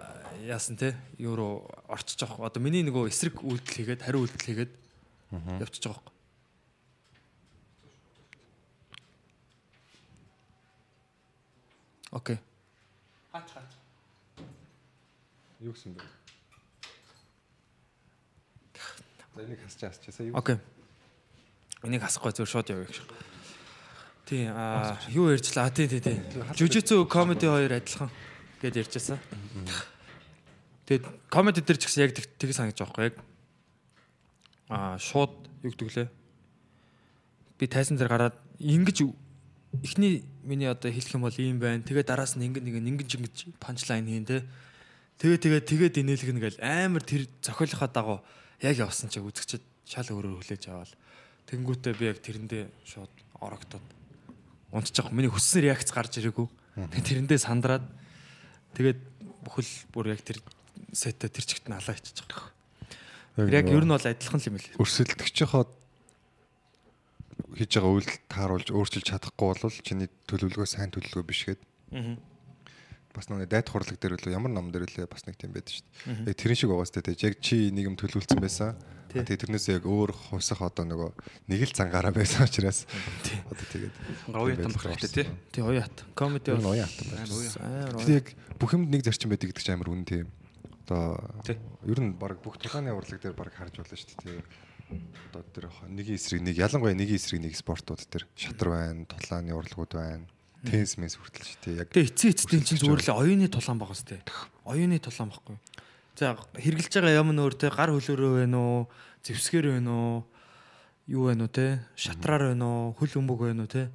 яасан 0.45 0.77
те 0.77 0.95
юу 1.17 1.35
руу 1.35 1.69
орчиж 1.87 2.21
байгаа. 2.21 2.47
Одоо 2.49 2.61
миний 2.61 2.83
нөгөө 2.83 3.09
эсрэг 3.09 3.41
үйлдэл 3.41 3.73
хийгээд 3.73 4.05
хариу 4.05 4.25
үйлдэл 4.25 4.45
хийгээд 4.45 4.73
явчихж 5.61 5.83
байгаа 5.89 6.01
байхгүй. 6.01 6.13
Окей. 12.11 12.37
Хаач 13.31 13.49
хаач. 13.51 13.71
Юу 15.59 15.73
гэсэн 15.73 15.93
бэ? 15.93 16.01
За 19.37 19.43
энийг 19.45 19.61
хасч 19.61 19.83
асчаасаа 19.85 20.25
юу? 20.25 20.33
Окей. 20.33 20.57
Энийг 21.85 22.01
хасахгүй 22.01 22.33
зөв 22.33 22.49
шууд 22.49 22.73
явъя 22.73 22.89
гэж. 22.89 23.05
Тий, 24.25 24.49
аа 24.49 24.97
юу 25.13 25.29
ярьжлаа? 25.29 25.69
Тий, 25.69 25.85
тий, 25.85 26.01
тий. 26.01 26.17
Жүжицүү 26.57 27.05
комеди 27.05 27.45
хоёр 27.45 27.77
адилхан 27.77 28.09
гэд 28.57 28.81
ярьжсэн. 28.81 29.21
Тэгээд 30.89 31.05
комеди 31.29 31.61
дээр 31.61 31.77
ч 31.77 31.85
гэсэн 31.85 32.09
яг 32.09 32.17
тэг 32.17 32.49
санаж 32.49 32.73
байгаа 32.81 32.89
байхгүй 32.89 33.05
яг. 33.13 33.15
Аа 34.73 34.97
шууд 34.97 35.37
юу 35.61 35.69
гэдэг 35.69 35.85
лээ. 35.93 36.09
Би 37.61 37.65
тайзан 37.69 38.01
дээр 38.01 38.09
гараад 38.09 38.41
ингэж 38.57 39.05
эхний 39.85 40.25
миний 40.41 40.65
одоо 40.65 40.89
хэлэх 40.89 41.13
юм 41.13 41.29
бол 41.29 41.37
ийм 41.37 41.61
байна. 41.61 41.85
Тэгээд 41.85 42.09
араас 42.09 42.33
нь 42.33 42.49
ингэ 42.49 42.65
нэг 42.65 42.81
ингэж 42.81 43.21
ингэж 43.21 43.37
панчлайн 43.61 44.09
хийн 44.09 44.25
тэ. 44.25 44.49
Тэгээ 45.21 45.61
тэгээ 45.61 45.61
тэгээд 45.61 46.01
инээлгэн 46.01 46.41
гэл 46.41 46.57
амар 46.57 47.05
тэр 47.05 47.29
зохиолынхаа 47.45 47.93
дагуу 47.93 48.25
яг 48.61 48.75
явсан 48.77 49.09
чи 49.09 49.21
үзэгчд 49.21 49.61
шал 49.85 50.09
өөрөөр 50.11 50.41
хүлээж 50.41 50.63
аваад 50.69 50.91
тэнгүүтээ 51.47 51.93
би 51.93 52.05
яг 52.09 52.19
тэрэндээ 52.21 52.63
шууд 52.83 53.13
орогдоод 53.39 53.85
унтчих. 54.73 55.11
Миний 55.13 55.31
хүссэн 55.31 55.63
реакц 55.63 55.93
гарч 55.93 56.17
ирээгүй. 56.19 56.47
Тэрэндээ 56.91 57.39
сандраад 57.39 57.85
тэгээд 58.73 58.99
бүхэл 59.45 59.71
бүр 59.93 60.11
яг 60.11 60.21
тэр 60.25 60.41
сетэ 60.91 61.29
тэр 61.29 61.45
чигт 61.45 61.69
налаа 61.69 61.95
иччих. 61.95 62.25
Яг 63.37 63.69
ер 63.69 63.85
нь 63.85 63.93
бол 63.93 64.01
адилхан 64.01 64.41
юм 64.49 64.57
л. 64.57 64.69
Өрсөлдөгчийнхөө 64.81 65.63
хийж 67.57 67.71
байгаа 67.77 67.93
үйлдэл 67.93 68.21
тааруулж 68.27 68.69
өөрчилж 68.73 69.05
чадахгүй 69.07 69.47
бол 69.53 69.77
чиний 69.85 70.09
төлөвлөгөө 70.25 70.67
сайн 70.67 70.91
төлөвлөгөө 70.91 71.25
биш 71.29 71.41
гэдэг. 71.47 71.67
Аа 71.93 72.36
бас 73.17 73.27
нэг 73.33 73.49
дайт 73.49 73.67
хурлаг 73.67 73.97
дээр 73.97 74.15
үлээ 74.21 74.37
ямар 74.37 74.53
ном 74.53 74.69
дээр 74.69 74.85
үлээ 74.85 75.09
бас 75.09 75.25
нэг 75.25 75.35
тийм 75.41 75.51
байдаг 75.51 75.73
шүү 75.73 75.85
дээ. 76.05 76.29
Яг 76.29 76.37
тэрэн 76.37 76.57
шиг 76.61 76.69
байгаа 76.69 76.87
сте 76.87 77.01
тэг. 77.01 77.17
Яг 77.17 77.35
чи 77.41 77.73
нэг 77.73 77.89
юм 77.89 77.97
төлөвлөсөн 77.97 78.37
байсан. 78.37 78.77
Тий. 79.07 79.23
Тэгээ 79.23 79.41
тэрнээс 79.47 79.67
яг 79.71 79.83
өөр 79.87 80.11
хувьсах 80.11 80.59
одоо 80.59 80.83
нөгөө 80.83 81.09
нэг 81.47 81.61
л 81.63 81.71
цангаараа 81.71 82.11
байсан 82.11 82.43
учраас 82.43 82.83
одоо 83.47 83.65
тэгээд 83.71 83.95
Говийн 84.27 84.59
там 84.59 84.75
бахархтай 84.75 85.09
тий. 85.23 85.27
Тий 85.55 85.63
уяат. 85.63 85.95
Комеди 86.11 86.51
Тэр 86.51 86.59
нь 86.59 86.67
бол 86.67 86.75
уян 86.75 86.91
хатан 86.91 87.07
байна. 87.15 87.87
амар 87.87 88.03
Тэг 88.03 88.15
яг 88.19 88.27
бүх 88.59 88.75
юмд 88.75 88.91
нэг 88.91 89.07
зарчим 89.07 89.31
байдаг 89.31 89.47
гэдэг 89.55 89.63
чинь 89.63 89.79
амар 89.79 89.95
үн 89.95 90.03
тийм. 90.03 90.27
Одоо 90.83 91.23
Тий. 91.47 91.55
ер 91.87 91.99
нь 92.03 92.19
баг 92.19 92.43
бүх 92.43 92.59
тулааны 92.59 92.91
урлаг 92.91 93.23
дээр 93.23 93.31
баг 93.31 93.55
харж 93.55 93.79
болно 93.79 93.95
шүү 93.95 94.11
дээ. 94.27 94.43
Одоо 95.31 95.43
тэр 95.55 95.71
нэгэн 95.87 96.19
эсрэг 96.19 96.43
нэг 96.43 96.55
ялангуяа 96.59 96.95
нэгэн 96.95 97.15
эсрэг 97.15 97.39
нэг 97.43 97.55
спортууд 97.55 98.03
тэр 98.11 98.27
шатар 98.35 98.75
байна, 98.75 99.07
тулааны 99.07 99.55
урлагууд 99.55 99.93
байна. 99.95 100.27
Теннис 100.67 100.93
мэс 100.99 101.15
хүртэл 101.15 101.47
шүү 101.47 101.59
дээ. 101.63 101.79
Яг 101.79 101.89
Тэгээ 101.95 102.09
эцсийн 102.11 102.33
эцдийн 102.35 102.63
чинь 102.67 102.81
зүгээр 102.83 103.03
л 103.07 103.15
оюуны 103.23 103.47
тулаан 103.47 103.79
байгаа 103.79 103.97
сте. 103.97 104.19
Оюуны 104.67 104.99
тулаан 104.99 105.31
байхгүй. 105.31 105.57
За 106.19 106.35
хэрглэж 106.59 106.91
байгаа 106.91 107.19
юм 107.23 107.31
нөр 107.31 107.55
те 107.55 107.71
гар 107.71 107.95
хөлөөрөө 107.95 108.31
байна 108.43 108.57
уу? 108.59 108.79
Зевсгэр 109.23 109.79
байна 109.79 109.91
уу? 109.95 110.15
Юу 111.07 111.31
байна 111.31 111.47
уу 111.47 111.51
те? 111.55 111.87
Шатраар 111.95 112.51
байна 112.51 112.67
уу? 112.67 112.95
Хөл 112.99 113.15
өмбөг 113.23 113.39
байна 113.47 113.63
уу 113.63 113.71
те? 113.71 113.87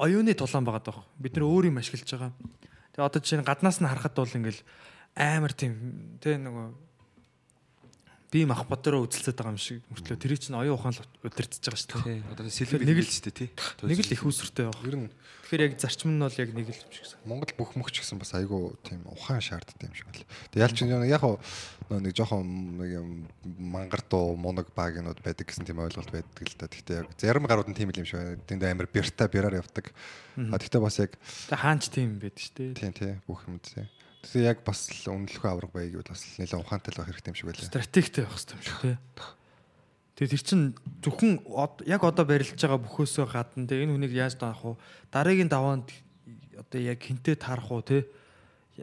Оюуны 0.00 0.32
тулаан 0.32 0.64
байгаа 0.64 0.82
даа. 0.88 1.04
Бид 1.20 1.36
нэр 1.36 1.44
өөр 1.44 1.68
юм 1.68 1.76
ашиглаж 1.76 2.08
байгаа. 2.08 2.32
Тэгээ 2.96 3.04
одоо 3.04 3.20
чинь 3.20 3.44
гаднаас 3.44 3.84
нь 3.84 3.88
харахад 3.88 4.16
бол 4.16 4.32
ингээл 4.32 4.64
амар 5.16 5.52
тийм 5.52 6.16
те 6.24 6.40
нөгөө 6.40 6.91
би 8.32 8.48
мах 8.48 8.64
бодороо 8.64 9.04
үзэлцээд 9.04 9.36
байгаа 9.36 9.52
юм 9.52 9.60
шиг 9.60 9.84
мөртлөө 9.92 10.16
тэр 10.16 10.32
чинь 10.40 10.56
оюун 10.56 10.80
ухаан 10.80 10.96
л 10.96 11.04
удирдах 11.20 11.60
байгаа 11.60 11.76
шүү 11.76 12.00
дээ. 12.00 12.16
Тий. 12.16 12.18
Одоо 12.32 12.48
сэлбэр 12.48 12.80
Нэг 12.88 12.98
л- 12.98 13.12
шүү 13.12 13.24
дээ 13.28 13.36
тий. 13.36 13.48
Нэг 13.84 13.98
л 14.00 14.12
их 14.16 14.22
усртэй 14.24 14.64
байгаа. 14.72 14.88
ер 14.88 14.96
нь 14.96 15.10
Тэгэхээр 15.52 15.68
яг 15.68 15.74
зарчим 15.76 16.16
нь 16.16 16.22
бол 16.24 16.32
яг 16.32 16.48
нэг 16.56 16.64
л 16.64 16.80
юм 16.80 16.92
шиг 16.96 17.04
гэсэн. 17.04 17.20
Монгол 17.28 17.52
бүх 17.60 17.76
мөхч 17.76 18.00
гэсэн 18.00 18.16
бас 18.16 18.32
айгүй 18.32 18.72
тийм 18.88 19.04
ухаан 19.04 19.44
шаарддаг 19.44 19.84
юм 19.84 19.92
шиг 19.92 20.08
байна. 20.08 20.24
Тэг 20.48 20.60
ялч 20.64 20.76
нэг 20.80 21.12
яг 21.12 21.24
нэг 21.92 22.12
жоохон 22.16 22.48
нэг 22.80 22.90
юм 22.96 23.08
мангардуу 23.44 24.32
мунаг 24.32 24.72
багийнууд 24.72 25.20
байдаг 25.20 25.44
гэсэн 25.44 25.68
тийм 25.68 25.84
ойлголт 25.84 26.08
байдаг 26.08 26.40
л 26.40 26.56
да. 26.56 26.72
Гэхдээ 26.72 26.96
яг 27.04 27.08
зарим 27.20 27.44
гарууд 27.44 27.68
нь 27.68 27.76
тийм 27.76 27.92
л 27.92 28.00
юм 28.00 28.08
шиг 28.08 28.16
байна. 28.16 28.40
Тэнд 28.48 28.64
амар 28.64 28.88
бирта 28.88 29.28
бираар 29.28 29.60
явдаг. 29.60 29.92
А 30.40 30.56
гэхдээ 30.56 30.80
бас 30.80 30.96
яг 31.04 31.12
хаанч 31.52 31.92
тийм 31.92 32.16
байдаг 32.16 32.40
шүү 32.40 32.56
дээ. 32.56 32.72
тийм 32.72 32.92
тий 32.96 33.12
бүх 33.28 33.44
юм 33.44 33.60
тий. 33.60 33.84
Тэгээ 34.22 34.54
яг 34.54 34.58
бас 34.62 34.86
л 34.86 35.18
үнэлэхгүй 35.18 35.50
авраг 35.50 35.72
байг 35.74 35.98
бол 35.98 36.06
бас 36.06 36.22
нэлээд 36.38 36.62
ухаантай 36.62 36.94
л 36.94 36.98
байх 37.02 37.10
хэрэгтэй 37.10 37.30
юм 37.34 37.38
шиг 37.38 37.48
байлаа. 37.50 37.66
стратегтэй 37.66 38.22
байх 38.22 38.34
хэрэгтэй 38.38 38.54
юм 38.54 38.62
шиг 38.62 38.78
тий. 38.78 38.96
Тэгээ 40.14 40.30
тэр 40.30 40.42
чин 40.46 40.60
зөвхөн 41.02 41.32
яг 41.90 42.02
одоо 42.06 42.24
барилж 42.24 42.54
байгаа 42.54 42.78
бөхөөсөө 42.86 43.26
гадна 43.26 43.66
тэгээ 43.66 43.84
энэ 43.90 43.94
хүнийг 43.98 44.14
яаж 44.14 44.38
даах 44.38 44.62
вэ? 44.62 44.78
Дараагийн 45.10 45.50
даваанд 45.50 45.90
одоо 46.54 46.78
яг 46.78 47.02
хинтээ 47.02 47.34
таарах 47.34 47.66
уу 47.66 47.82
тий? 47.82 48.06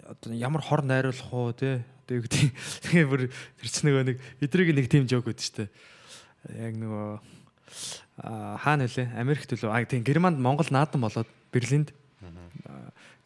Одоо 0.04 0.36
ямар 0.36 0.60
хор 0.60 0.84
найруулах 0.84 1.32
уу 1.32 1.56
тий? 1.56 1.80
Одоо 2.04 2.14
юу 2.20 2.24
гэдэг 2.28 2.52
тэгээ 2.92 3.08
бүр 3.12 3.32
тэр 3.32 3.68
чин 3.72 3.84
нөгөө 3.88 4.04
нэг 4.12 4.18
эдрийг 4.44 4.76
нэг 4.76 4.92
тим 4.92 5.08
жок 5.08 5.24
өгдөө 5.24 5.40
штэ. 5.40 5.72
Яг 6.52 6.76
нөгөө 6.76 7.08
аа 8.28 8.60
хаана 8.60 8.92
нөлөө 8.92 9.08
Америкт 9.16 9.56
лөө 9.56 9.72
а 9.72 9.88
тийм 9.88 10.04
Германд 10.04 10.36
Монгол 10.36 10.68
наадан 10.68 11.00
болоод 11.00 11.30
Берлинд 11.54 11.96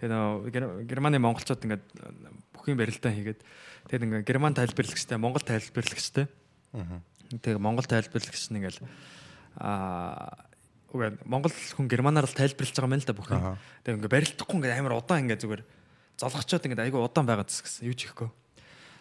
Аа, 0.03 0.11
тэгээ 0.11 0.11
нөгөө 0.11 0.51
Гер- 0.51 0.83
Германы 0.83 1.17
монголчууд 1.23 1.63
ингээд 1.63 1.83
бүхний 2.51 2.75
барилдаан 2.75 3.15
хийгээд 3.15 3.39
тэгээд 3.87 4.03
ингээд 4.03 4.27
герман 4.27 4.53
тайлбарлагчтай 4.53 5.15
монгол 5.15 5.43
тайлбарлагчтай. 5.47 6.27
Тэгээ 7.31 7.59
монгол 7.63 7.87
тайлбарлагч 7.87 8.51
нь 8.51 8.59
ингээл 8.59 8.83
аа 9.63 10.51
үгүй 10.93 11.17
монгол 11.25 11.49
хүн 11.49 11.87
германаар 11.89 12.27
л 12.29 12.37
тайлбарлаж 12.37 12.75
байгаа 12.77 12.91
юм 12.93 13.01
л 13.01 13.07
да 13.07 13.17
бүхэн. 13.17 13.39
Аха. 13.41 13.57
тэгээ 13.81 13.97
ингээд 13.97 14.13
барилдахгүй 14.13 14.55
ингээд 14.61 14.77
амар 14.77 14.99
удаан 14.99 15.21
ингээд 15.25 15.41
зүгээр 15.41 15.63
золгочоод 16.21 16.65
ингээд 16.69 16.83
айгүй 16.85 17.01
удаан 17.01 17.25
байгаа 17.25 17.47
гэсэн 17.49 17.89
юу 17.89 17.97
ч 17.97 18.05
ихгүй. 18.05 18.29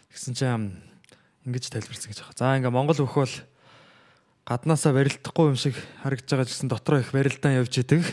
Тэгсэн 0.09 0.33
чинь 0.33 0.73
ингэж 1.45 1.69
тайлбарсан 1.69 2.09
гэж 2.09 2.19
байгаа. 2.25 2.37
За 2.39 2.57
ингээд 2.57 2.73
монгол 2.73 2.97
хөх 2.97 3.13
бол 3.13 3.35
гаднаасаа 4.43 4.91
барилдахгүй 4.91 5.55
юм 5.55 5.57
шиг 5.59 5.75
харагдаж 6.03 6.27
байгаа 6.27 6.47
гэсэн 6.51 6.67
дотроо 6.67 6.99
их 6.99 7.15
барилдаан 7.15 7.63
явж 7.63 7.79
идэг 7.79 8.03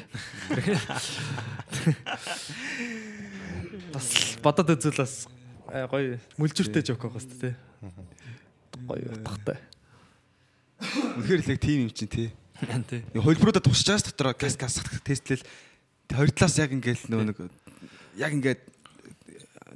бас 3.90 4.38
бодоод 4.42 4.70
үзвэл 4.78 5.02
бас 5.02 5.26
э, 5.74 5.86
гоё 5.90 6.18
мүлжиртэй 6.38 6.86
жок 6.86 7.02
байгаа 7.02 7.18
шүү 7.18 7.38
дээ. 7.42 7.54
Гоё 8.86 9.10
утгатай. 9.18 9.58
Үнэхээр 11.18 11.42
л 11.42 11.50
яг 11.50 11.60
тийм 11.60 11.78
юм 11.88 11.92
чинь 11.92 12.08
тий. 12.08 12.28
Тий. 12.86 13.02
Хөлбруудаа 13.18 13.62
тусч 13.62 13.90
байгаас 13.90 14.06
дотроо 14.06 14.34
газ 14.38 14.54
газ 14.54 14.78
тестлэл 15.02 15.42
хоёр 16.14 16.30
талаас 16.30 16.56
яг 16.62 16.70
ингээл 16.70 17.10
нөө 17.10 17.22
нэг 17.26 17.38
яг 18.16 18.32
ингээд 18.38 18.62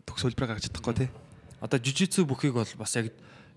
төгс 0.07 0.23
хөлбраа 0.23 0.55
гаргаж 0.55 0.71
чадахгүй 0.71 0.95
тий. 1.03 1.11
Одоо 1.59 1.79
жижицүү 1.83 2.25
бүхийг 2.31 2.55
бол 2.55 2.73
бас 2.79 2.95
яг 2.95 3.11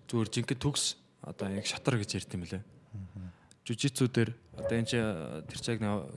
зүгээр 0.10 0.34
жинхэнэ 0.34 0.64
төгс 0.66 0.98
одоо 1.22 1.52
яг 1.54 1.66
шатар 1.70 2.00
гэж 2.02 2.18
ярьд 2.18 2.34
юм 2.34 2.48
лээ. 2.48 2.77
Жужицу 3.68 4.08
дээр 4.08 4.32
одоо 4.56 4.76
энэ 4.80 4.88
чи 4.88 4.98
тэр 5.52 5.60
чиг 5.60 5.80
нэг 5.84 6.08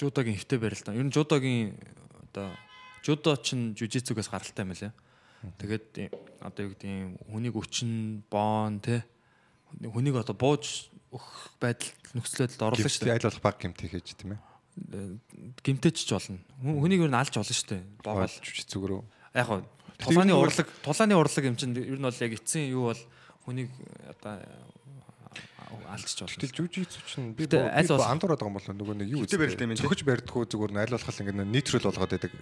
жудогийн 0.00 0.36
хөвтэй 0.40 0.58
барил 0.58 0.80
та. 0.80 0.96
Ер 0.96 1.04
нь 1.04 1.12
жудогийн 1.12 1.76
одоо 2.32 2.48
жудо 3.04 3.36
ч 3.36 3.52
нь 3.52 3.76
жужицугаас 3.76 4.32
гаралтай 4.32 4.64
юм 4.64 4.72
лээ. 4.72 4.92
Тэгээд 5.60 5.86
э, 6.00 6.08
одоо 6.40 6.64
юу 6.64 6.72
гэдэг 6.72 6.88
юм 6.88 7.12
хүнийг 7.28 7.54
өчн 7.60 8.24
боон 8.32 8.80
те 8.80 9.04
хүнийг 9.84 10.16
одоо 10.16 10.32
бууж 10.32 10.88
өгөх 11.12 11.60
байдал 11.60 11.92
нөхцөлөд 12.16 12.56
орлоо 12.56 12.88
шүү 12.88 13.04
дээ. 13.04 13.16
Аль 13.20 13.28
болох 13.28 13.44
баг 13.44 13.60
гэмт 13.60 13.76
хийж 13.84 14.16
тийм 14.16 14.40
ээ. 14.40 14.40
Гимтэйч 15.60 16.08
ч 16.08 16.10
болно. 16.16 16.40
Хүн- 16.64 16.80
Хүнийг 16.80 17.04
ер 17.04 17.12
нь 17.12 17.20
алж 17.20 17.36
болно 17.36 17.44
шүү 17.52 17.68
дээ. 17.68 17.82
Боогол. 18.00 18.32
Боолж 18.32 18.64
зүгрөө. 18.64 19.00
Яг 19.36 19.46
гоо 19.52 19.60
тулааны 20.00 20.32
урлаг 20.34 20.68
тулааны 20.82 21.14
урлаг 21.14 21.44
юм 21.44 21.56
чинь 21.60 21.76
ер 21.76 22.00
нь 22.00 22.06
бол 22.08 22.16
яг 22.24 22.32
эцсийн 22.32 22.72
юу 22.72 22.88
бол 22.90 23.02
хүнийг 23.44 23.68
одоо 24.08 24.40
алчж 25.72 26.20
болно. 26.24 26.38
Тэгэл 26.40 26.56
жүжигч 26.58 26.92
чинь 27.08 27.32
би 27.34 27.48
андуураад 27.48 28.40
байгаа 28.40 28.50
юм 28.50 28.56
бол 28.58 28.68
нөгөө 28.68 28.94
нэг 29.00 29.08
юу 29.08 29.20
Хөвтэй 29.24 29.38
тий. 29.56 29.80
Цохиж 29.80 30.00
барьдгүй 30.04 30.44
зүгээр 30.50 30.72
нь 30.74 30.80
аль 30.82 30.92
болох 30.92 31.20
ингэ 31.20 31.44
нейтрал 31.44 31.86
болгоод 31.88 32.12
байдаг. 32.14 32.32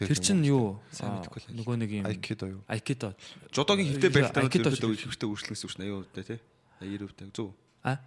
Тэр 0.00 0.18
чинь 0.20 0.44
юу? 0.46 0.80
Сайн 0.90 1.20
мэдэхгүй 1.20 1.40
л. 1.40 1.56
Нөгөө 1.60 1.76
нэг 1.80 1.90
юм 2.00 2.06
айкидо 2.08 2.46
юу? 2.48 2.60
айкидо. 2.70 3.12
Жодогийн 3.52 3.88
хөвтэй 3.92 4.10
барилтаа 4.10 4.42
Айкидо 4.46 4.72
ерөөдөө 4.72 4.96
шүү. 4.96 5.08
хөвтэй 5.12 5.28
өөрчлөлтөөс 5.28 5.64
үүснэ 5.68 5.84
80% 5.86 6.24
тий. 6.24 6.38
90% 6.80 7.36
зөв. 7.36 7.52
А? 7.84 8.00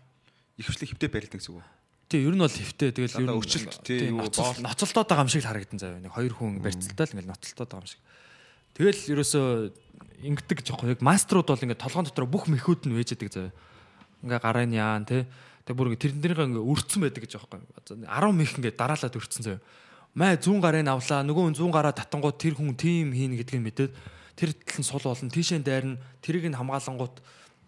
Ихвчлэн 0.57 0.89
хөвтэй 0.89 1.09
барилт 1.09 1.34
гэсэн 1.38 1.53
үг. 1.53 1.65
Тий, 2.09 2.21
ер 2.21 2.36
нь 2.36 2.41
бол 2.41 2.49
хэвтэй. 2.49 2.93
Тэгэл 2.93 3.17
ер 3.21 3.28
нь 3.30 3.38
өрчлөлт, 3.38 3.74
тий, 3.82 4.09
юу, 4.13 4.21
боол. 4.21 4.57
ноцолтоод 4.61 5.07
байгаа 5.09 5.26
юм 5.26 5.34
шиг 5.34 5.45
харагдан 5.45 5.80
заяа. 5.82 5.97
Нэг 5.97 6.13
хоёр 6.13 6.34
хүн 6.34 6.61
барьцалтай 6.61 7.09
л 7.09 7.13
ингээл 7.17 7.32
ноцолтоод 7.34 7.69
байгаа 7.74 7.86
юм 7.86 7.89
шиг. 7.89 8.01
Тэгэл 8.78 9.01
ерөөсөө 9.17 9.47
ингэдэг 10.30 10.59
жоохгүй 10.61 10.93
яг 10.93 11.01
маструуд 11.01 11.49
бол 11.49 11.63
ингээд 11.65 11.82
толгоон 11.82 12.05
дотор 12.05 12.30
бүх 12.30 12.45
мэхүүд 12.49 12.86
нь 12.86 12.93
вэжэдэг 12.93 13.30
заяа. 13.34 13.51
Ингээ 14.24 14.39
гарын 14.39 14.74
яан 14.74 15.03
тий. 15.05 15.28
Тэг 15.67 15.76
бүр 15.76 15.91
ингээ 15.93 16.03
тэрнэрийн 16.15 16.55
ингээ 16.55 16.63
өрцөн 16.63 17.01
байдаг 17.03 17.21
гэж 17.28 17.34
аахгүй. 17.38 17.59
10 18.07 18.32
мэх 18.32 18.51
ингээ 18.57 18.74
дараалаад 18.80 19.15
өрцөн 19.19 19.43
заяа. 19.43 19.61
Май 20.15 20.38
100 20.39 20.59
гарын 20.63 20.88
авлаа. 20.88 21.21
Нөгөө 21.28 21.43
хүн 21.51 21.57
100 21.59 21.71
гараа 21.76 21.93
татангууд 21.93 22.38
тэр 22.39 22.55
хүн 22.55 22.76
тим 22.80 23.11
хийнэ 23.11 23.39
гэдгийг 23.43 23.63
мэдээд 23.63 23.91
тэр 24.39 24.49
талын 24.55 24.84
сул 24.88 25.03
болно. 25.03 25.30
Тийшээ 25.30 25.59
дайрна. 25.63 25.99
Тэрийг 26.24 26.47
нь 26.47 26.55
хамгаалангууд 26.57 27.15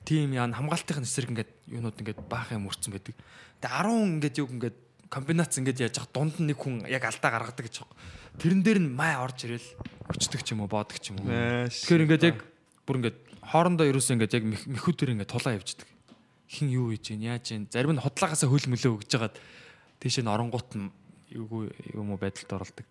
тим 0.06 0.32
яан 0.38 0.53
хамгаалтын 0.53 1.01
эсрэг 1.03 1.30
ингээд 1.34 1.51
юунууд 1.72 1.97
ингээд 1.97 2.20
баах 2.30 2.53
юм 2.53 2.70
өрцөн 2.70 2.93
байдаг. 2.93 3.16
Тэгээ 3.60 3.74
10 3.84 4.22
ингээд 4.22 4.36
юу 4.38 4.47
ингээд 4.53 4.78
комбинац 5.10 5.53
ингээд 5.58 5.80
яаж 5.89 5.95
явах 5.97 6.12
дунд 6.14 6.36
нь 6.38 6.49
нэг 6.53 6.58
хүн 6.62 6.86
яг 6.86 7.03
алдаа 7.10 7.32
гаргадаг 7.34 7.66
гэж 7.66 7.76
аахгүй. 7.82 7.97
Тэрэн 8.38 8.62
дээр 8.62 8.80
нь 8.86 8.89
май 8.93 9.16
орж 9.18 9.47
ирэл 9.49 9.68
өчтдөг 10.14 10.41
ч 10.45 10.53
юм 10.53 10.62
уу 10.62 10.70
боодог 10.70 10.97
ч 11.01 11.10
юм 11.10 11.24
уу. 11.24 11.30
Тэгэхээр 11.72 12.03
ингээд 12.06 12.24
яг 12.30 12.38
бүр 12.86 12.95
ингээд 13.01 13.18
хоорондоо 13.41 13.86
ерөөсөө 13.89 14.14
ингээд 14.22 14.34
яг 14.38 14.43
мэх- 14.45 14.68
мэхүүдээр 14.70 15.14
ингээд 15.18 15.32
тулаа 15.34 15.58
явждаг. 15.58 15.88
Хин 16.48 16.70
юу 16.70 16.93
хийж 16.93 17.10
гин 17.10 17.26
яаж 17.26 17.50
гин 17.50 17.68
зарим 17.72 17.98
нь 17.98 18.04
хотлаагаас 18.04 18.46
хөл 18.46 18.70
мөлөө 18.70 19.02
өгж 19.02 19.10
жагаад 19.10 19.36
тийш 20.00 20.22
нь 20.22 20.30
оронгуут 20.30 20.70
нь 20.78 20.93
юу 21.34 21.70
юм 21.93 22.14
уу 22.14 22.20
байдалд 22.22 22.54
оролдог. 22.54 22.86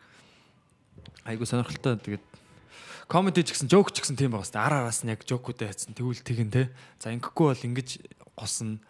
Айгу 1.22 1.46
сонирхолтой 1.46 1.96
тэгээд 1.96 2.24
комеди 3.06 3.44
ч 3.46 3.54
гэсэн 3.54 3.70
жоок 3.70 3.92
ч 3.94 4.02
гэсэн 4.02 4.18
тийм 4.18 4.34
байгаа 4.34 4.48
хэвээр 4.48 4.64
ар 4.64 4.74
араас 4.82 5.06
нь 5.06 5.12
яг 5.12 5.22
жоокуудаа 5.22 5.70
хайцсан 5.70 5.94
тэгвэл 5.94 6.24
тэгэн 6.24 6.50
те. 6.50 6.62
За 6.98 7.14
ингэхгүй 7.14 7.46
бол 7.52 7.66
ингэж 7.70 7.88
госно. 8.34 8.80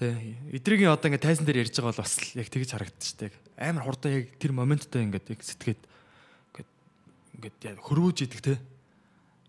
Тэ 0.00 0.16
эдрийн 0.54 0.90
одоо 0.90 1.12
ингээд 1.12 1.26
тайзан 1.28 1.46
дээр 1.46 1.68
ярьж 1.68 1.76
байгаа 1.76 1.92
бол 1.92 2.02
бас 2.02 2.14
яг 2.34 2.48
тэгж 2.48 2.70
харагдчих 2.72 3.10
штеп. 3.14 3.34
Амар 3.60 3.84
хурдан 3.84 4.24
яг 4.24 4.32
тэр 4.40 4.56
моменттой 4.56 5.04
ингээд 5.06 5.28
яг 5.28 5.40
сэтгээд 5.44 5.82
ингээд 6.56 6.70
ингээд 7.36 7.58
яа 7.68 7.78
хөрвөөж 7.78 8.18
идэг 8.26 8.40
те. 8.42 8.54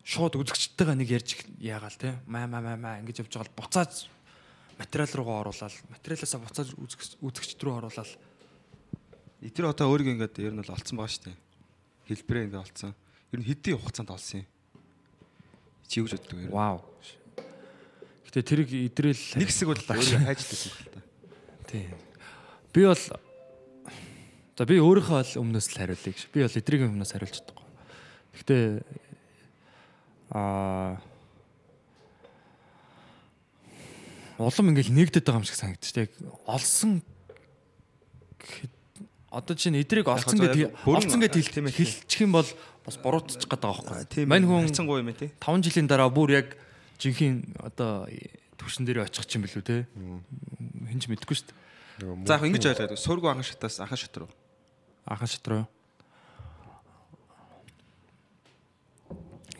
Шууд 0.05 0.37
үзэгчтэйгээ 0.37 0.97
нэг 1.01 1.09
ярьж 1.09 1.29
яагаал 1.57 1.97
те. 1.97 2.17
Маа 2.29 2.45
маа 2.45 2.77
маа 2.77 3.01
ингэж 3.01 3.25
явж 3.25 3.33
байгаа 3.33 3.49
л 3.49 3.57
буцааж 3.57 4.14
материал 4.79 5.11
руугаа 5.15 5.37
оруулаад 5.47 5.73
материалаасаа 5.91 6.39
буцааж 6.43 6.69
үзэгч 6.75 7.11
үзэгчд 7.23 7.59
рүү 7.63 7.75
оруулаад 7.79 8.11
Эдгээр 9.45 9.69
одоо 9.69 9.93
өөрийгөө 9.93 10.13
ингээд 10.17 10.35
ер 10.41 10.53
нь 10.57 10.61
бол 10.63 10.73
олцсон 10.73 10.97
байгаа 10.97 11.13
шүү 11.13 11.25
дээ. 11.29 11.37
Хэлбэрээ 12.09 12.43
ингээд 12.49 12.63
олцсон. 12.65 12.91
Ер 13.29 13.39
нь 13.43 13.45
хэдийн 13.45 13.77
хугацаанд 13.77 14.09
олсон 14.09 14.41
юм. 14.41 14.47
Чи 15.85 16.01
юу 16.01 16.09
гэж 16.09 16.17
боддог 16.17 16.37
вэ? 16.39 16.49
вау. 16.49 16.81
Гэтэ 18.25 18.41
тэрийг 18.41 18.69
идрэл 18.73 19.21
Нэг 19.37 19.49
хэсэг 19.53 19.69
бол 19.69 19.77
өөрийгөө 19.77 20.25
хайжлсан 20.25 20.59
юм 20.65 20.75
байна. 20.81 21.03
тий. 21.69 21.85
Би 22.73 22.81
бол 22.89 22.97
за 22.97 24.63
би 24.65 24.75
өөрийнхөө 24.81 25.21
л 25.21 25.39
өмнөөс 25.45 25.67
л 25.69 25.77
хариулъя 25.77 26.09
гэж. 26.09 26.21
Би 26.33 26.41
бол 26.41 26.57
эдрийн 26.57 26.89
өмнөөс 26.89 27.11
хариулж 27.13 27.35
чадахгүй. 27.37 27.67
Гэтэ 28.41 28.57
аа 30.33 30.97
улам 34.39 34.69
ингээл 34.71 34.91
нэгдэд 34.91 35.23
байгаа 35.25 35.41
юм 35.41 35.47
шиг 35.47 35.55
санагдчих. 35.59 35.95
Яг 36.07 36.11
олсон 36.45 37.01
одоо 39.31 39.55
чинь 39.55 39.75
эдрийг 39.79 40.07
олцсон 40.07 40.39
Яг 40.39 40.55
гэдэг 40.55 40.71
олцсон 40.87 41.19
гэдэг 41.19 41.43
тийм 41.51 41.67
хэл- 41.67 41.75
хэлчих 41.75 42.21
юм 42.23 42.31
бол 42.35 42.47
бас 42.85 42.95
буруутчих 42.99 43.47
гээд 43.47 43.63
байгаа 43.63 43.83
байхгүй. 43.83 44.07
Тийм. 44.11 44.27
Мань 44.31 44.45
хүн 44.47 44.67
хайцангуй 44.69 44.99
юм 45.03 45.09
ээ 45.11 45.19
тий. 45.19 45.29
5 45.39 45.63
жилийн 45.65 45.87
дараа 45.87 46.07
бүр 46.11 46.29
яг 46.39 46.47
жинхэнэ 46.99 47.59
одоо 47.63 48.07
төвшин 48.55 48.85
дээр 48.87 49.03
очих 49.07 49.27
юм 49.35 49.43
билүү 49.43 49.63
те. 49.63 49.87
Хинч 50.87 51.07
мэдэхгүй 51.11 51.35
шүү 51.35 51.47
дээ. 51.51 52.27
За 52.27 52.39
яг 52.39 52.43
ингэж 52.47 52.63
ойлгоод 52.75 52.99
сургуу 52.99 53.31
анхан 53.31 53.43
шатаас 53.43 53.79
анхан 53.83 53.99
шат 53.99 54.15
руу. 54.19 54.29
Анхан 55.03 55.27
шат 55.27 55.47
руу. 55.47 55.63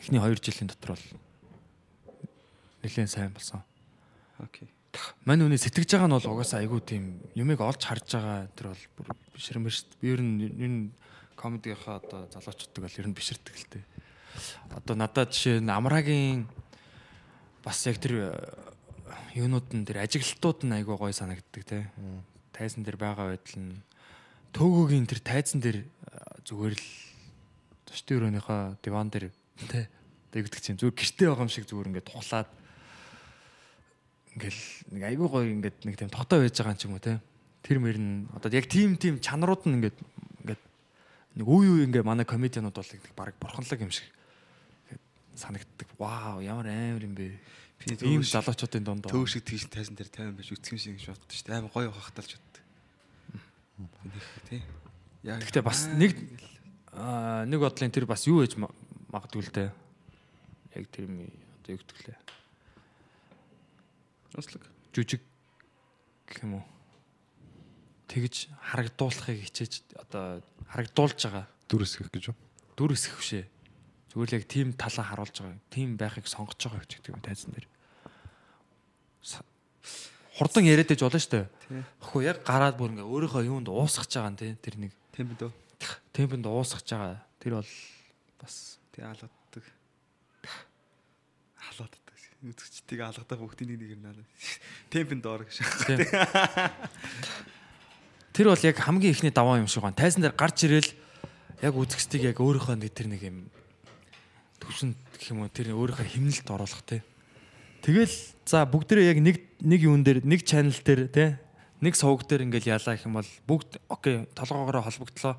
Эхний 0.00 0.20
2 0.20 0.40
жилийн 0.40 0.68
дотор 0.70 0.96
бол 0.96 1.04
нэлээд 2.84 3.10
сайн 3.10 3.32
болсон. 3.34 3.60
Окей. 4.42 4.68
Мань 5.24 5.44
үний 5.44 5.60
сэтгэж 5.60 5.96
байгаа 5.96 6.08
нь 6.08 6.16
бол 6.16 6.32
угаасаа 6.36 6.60
айгүй 6.64 6.80
тийм 6.80 7.04
юмыг 7.36 7.60
олж 7.60 7.84
харж 7.84 8.16
байгаа 8.16 8.48
тэр 8.56 8.72
бол 8.72 8.84
бүр 8.96 9.06
бишрэмэр 9.36 9.72
шүү 9.72 9.86
дээ. 9.92 10.00
Би 10.00 10.08
ер 10.12 10.20
нь 10.24 10.34
энэ 10.56 10.78
комедийнхаа 11.36 12.00
одоо 12.00 12.20
залуучууддаг 12.32 12.82
бол 12.84 13.00
ер 13.00 13.08
нь 13.08 13.16
биширдэг 13.16 13.54
л 13.56 13.68
дээ. 13.76 13.84
Одоо 14.76 14.94
надад 14.96 15.32
жишээ 15.32 15.60
нь 15.60 15.72
амрагийн 15.72 16.48
бас 17.64 17.84
яг 17.84 18.00
тэр 18.00 18.14
э, 18.24 18.32
юунууд 19.36 19.68
нь 19.72 19.84
тэр 19.84 20.04
ажиглалтууд 20.04 20.64
нь 20.64 20.76
айгүй 20.80 20.96
гой 20.96 21.12
санагддаг 21.12 21.64
те. 21.64 21.88
Тайзан 22.56 22.84
дээр 22.84 22.96
байгаа 22.96 23.36
байдал 23.36 23.60
нь 23.60 23.80
төөгөөгийн 24.56 25.06
тэр 25.08 25.20
тайзан 25.20 25.60
дээр 25.60 25.84
э, 25.84 25.86
зүгээр 26.44 26.74
л 26.76 26.88
төштэй 27.84 28.16
өрөөнийхөө 28.16 28.60
диван 28.80 29.12
дээр 29.12 29.28
те. 29.68 29.88
Тэгдэг 30.32 30.60
чинь 30.60 30.80
зүгээр 30.80 30.96
гэртээ 30.96 31.28
байгаа 31.28 31.44
юм 31.44 31.52
шиг 31.52 31.68
зүгээр 31.68 31.88
ингээд 31.92 32.08
тухлаад 32.12 32.48
ингээл 34.36 34.60
нэг 34.92 35.02
айгүй 35.08 35.26
гоё 35.32 35.48
ингээд 35.48 35.76
нэг 35.88 35.94
тийм 35.96 36.10
тогтоо 36.12 36.44
байж 36.44 36.52
байгаа 36.60 36.76
юм 36.76 36.80
ч 36.80 36.84
юм 36.86 36.94
уу 36.94 37.02
те. 37.02 37.18
Тэр 37.64 37.80
мөр 37.80 37.96
нь 37.96 38.28
одоо 38.36 38.52
яг 38.52 38.68
тим 38.68 38.94
тим 39.00 39.16
чанарууд 39.18 39.64
нь 39.64 39.80
ингээд 39.80 39.96
ингээд 40.44 40.62
нэг 41.40 41.46
үе 41.48 41.68
үе 41.72 41.84
ингээ 41.88 42.04
манай 42.04 42.28
комедианууд 42.28 42.76
бол 42.76 42.92
нэг 42.92 43.02
баг 43.16 43.34
бурханлаг 43.40 43.80
юм 43.80 43.90
шиг 43.90 44.06
ингээд 44.92 45.02
санагддаг. 45.40 45.88
Вау, 45.96 46.44
ямар 46.44 46.68
амар 46.68 47.02
юм 47.08 47.16
бэ. 47.16 47.32
Би 47.76 47.92
Ийм 48.08 48.24
залуучуудын 48.24 48.84
донд 48.84 49.04
төвөг 49.08 49.28
шиг 49.28 49.44
тийш 49.44 49.68
тайзан 49.68 49.96
дээр 49.96 50.08
тайван 50.08 50.36
байж 50.36 50.48
үтсгэн 50.52 50.80
шиг 50.80 50.96
гэж 50.96 51.12
боддоо 51.12 51.28
шүү 51.32 51.44
дээ. 51.48 51.58
Амар 51.60 51.72
гоё 51.72 51.92
хахталж 51.92 52.36
боддог. 52.36 52.64
Тий. 54.48 54.62
Яг 55.24 55.44
Гэхдээ 55.44 55.64
бас 55.64 55.84
нэг 55.92 56.16
аа 56.96 57.44
нэг 57.44 57.60
бодлын 57.60 57.92
тэр 57.92 58.08
бас 58.08 58.24
юу 58.24 58.40
ээж 58.40 58.56
ма- 58.56 58.72
магадгүй 59.12 59.44
л 59.44 59.52
дээ. 59.52 59.70
Яг 60.76 60.84
тэр 60.88 61.04
юм 61.04 61.28
одоо 61.60 61.76
юу 61.76 61.80
гэдэг 61.84 62.00
лээ. 62.08 62.18
Онцлог. 64.34 64.64
Жүжиг 64.90 65.22
гэх 66.26 66.42
юм 66.42 66.58
уу. 66.58 66.64
Тэгж 68.10 68.50
харагдуулахыг 68.72 69.46
хичээж 69.46 69.86
одоо 69.94 70.42
харагдуулж 70.72 71.20
байгаа. 71.20 71.46
дүрс 71.70 72.00
гэх 72.00 72.10
гэж 72.10 72.24
юу? 72.34 72.36
дүр 72.76 72.92
эсэх 72.92 73.16
бишээ. 73.16 73.44
Зүгээр 74.12 74.28
л 74.28 74.36
яг 74.36 74.44
тийм 74.44 74.68
талаа 74.76 75.06
харуулж 75.08 75.36
байгаа. 75.40 75.58
Тийм 75.72 75.96
байхыг 75.96 76.28
сонгож 76.28 76.60
байгаа 76.60 76.84
гэж 76.84 76.92
гэдэг 77.00 77.12
юм 77.16 77.24
тайзан 77.24 77.52
дээр. 77.56 77.66
Хурдан 80.36 80.68
яриад 80.68 80.92
иж 80.92 81.00
болно 81.00 81.16
шүү 81.16 81.32
дээ. 81.32 81.48
Хөө 82.04 82.20
яг 82.28 82.44
гараад 82.44 82.76
бүр 82.76 82.92
ингээ 82.92 83.08
өөрийнхөө 83.08 83.48
юунд 83.48 83.72
уусгах 83.72 84.12
байгаа 84.12 84.32
нь 84.36 84.40
тий 84.40 84.52
тэр 84.60 84.76
нэг 84.76 84.92
Тийм 85.16 85.32
бідөө. 85.32 85.50
темпэнд 86.12 86.44
уусгах 86.44 86.84
байгаа. 86.84 87.24
Тэр 87.40 87.64
бол 87.64 87.72
бас 88.36 88.76
Тий 88.92 89.04
алгаддаг. 89.04 89.45
Үзэгчдийг 92.44 93.00
алгадах 93.00 93.40
бүгдийн 93.40 93.70
нэг 93.72 93.80
нэг 93.80 94.00
надад. 94.02 94.28
Темпэн 94.92 95.20
доор 95.24 95.48
гэж. 95.48 95.64
Тэр 98.36 98.52
бол 98.52 98.66
яг 98.68 98.76
хамгийн 98.76 99.16
ихний 99.16 99.32
даваа 99.32 99.56
юм 99.56 99.68
шиг 99.70 99.80
байна. 99.80 99.96
Тайзан 99.96 100.20
дээр 100.20 100.36
гарч 100.36 100.68
ирэл 100.68 100.92
яг 101.64 101.72
үзэгчдийг 101.72 102.36
яг 102.36 102.40
өөрийнхөө 102.44 102.76
нэг 102.76 102.92
тэр 102.92 103.08
нэг 103.08 103.22
юм 103.24 103.48
төвшөнд 104.60 104.96
гэх 105.16 105.32
юм 105.32 105.40
уу 105.44 105.48
тэр 105.48 105.72
өөрийнхөө 105.72 106.04
химнэлд 106.04 106.48
оруулах 106.52 106.84
тий. 106.84 107.00
Тэгэл 107.80 108.12
за 108.44 108.68
бүгдээ 108.68 109.16
яг 109.16 109.18
нэг 109.24 109.36
нэг 109.64 109.80
юун 109.80 110.04
дээр 110.04 110.20
нэг 110.20 110.44
чанал 110.44 110.76
дээр 110.76 111.08
тий 111.08 111.40
нэг 111.80 111.94
сувг 111.96 112.24
дээр 112.28 112.48
ингээл 112.48 112.76
ялаа 112.76 112.96
гэх 112.96 113.08
юм 113.08 113.16
бол 113.20 113.32
бүгд 113.48 113.80
окей 113.88 114.28
толгоогоороо 114.36 114.84
холбогдлоо. 114.84 115.36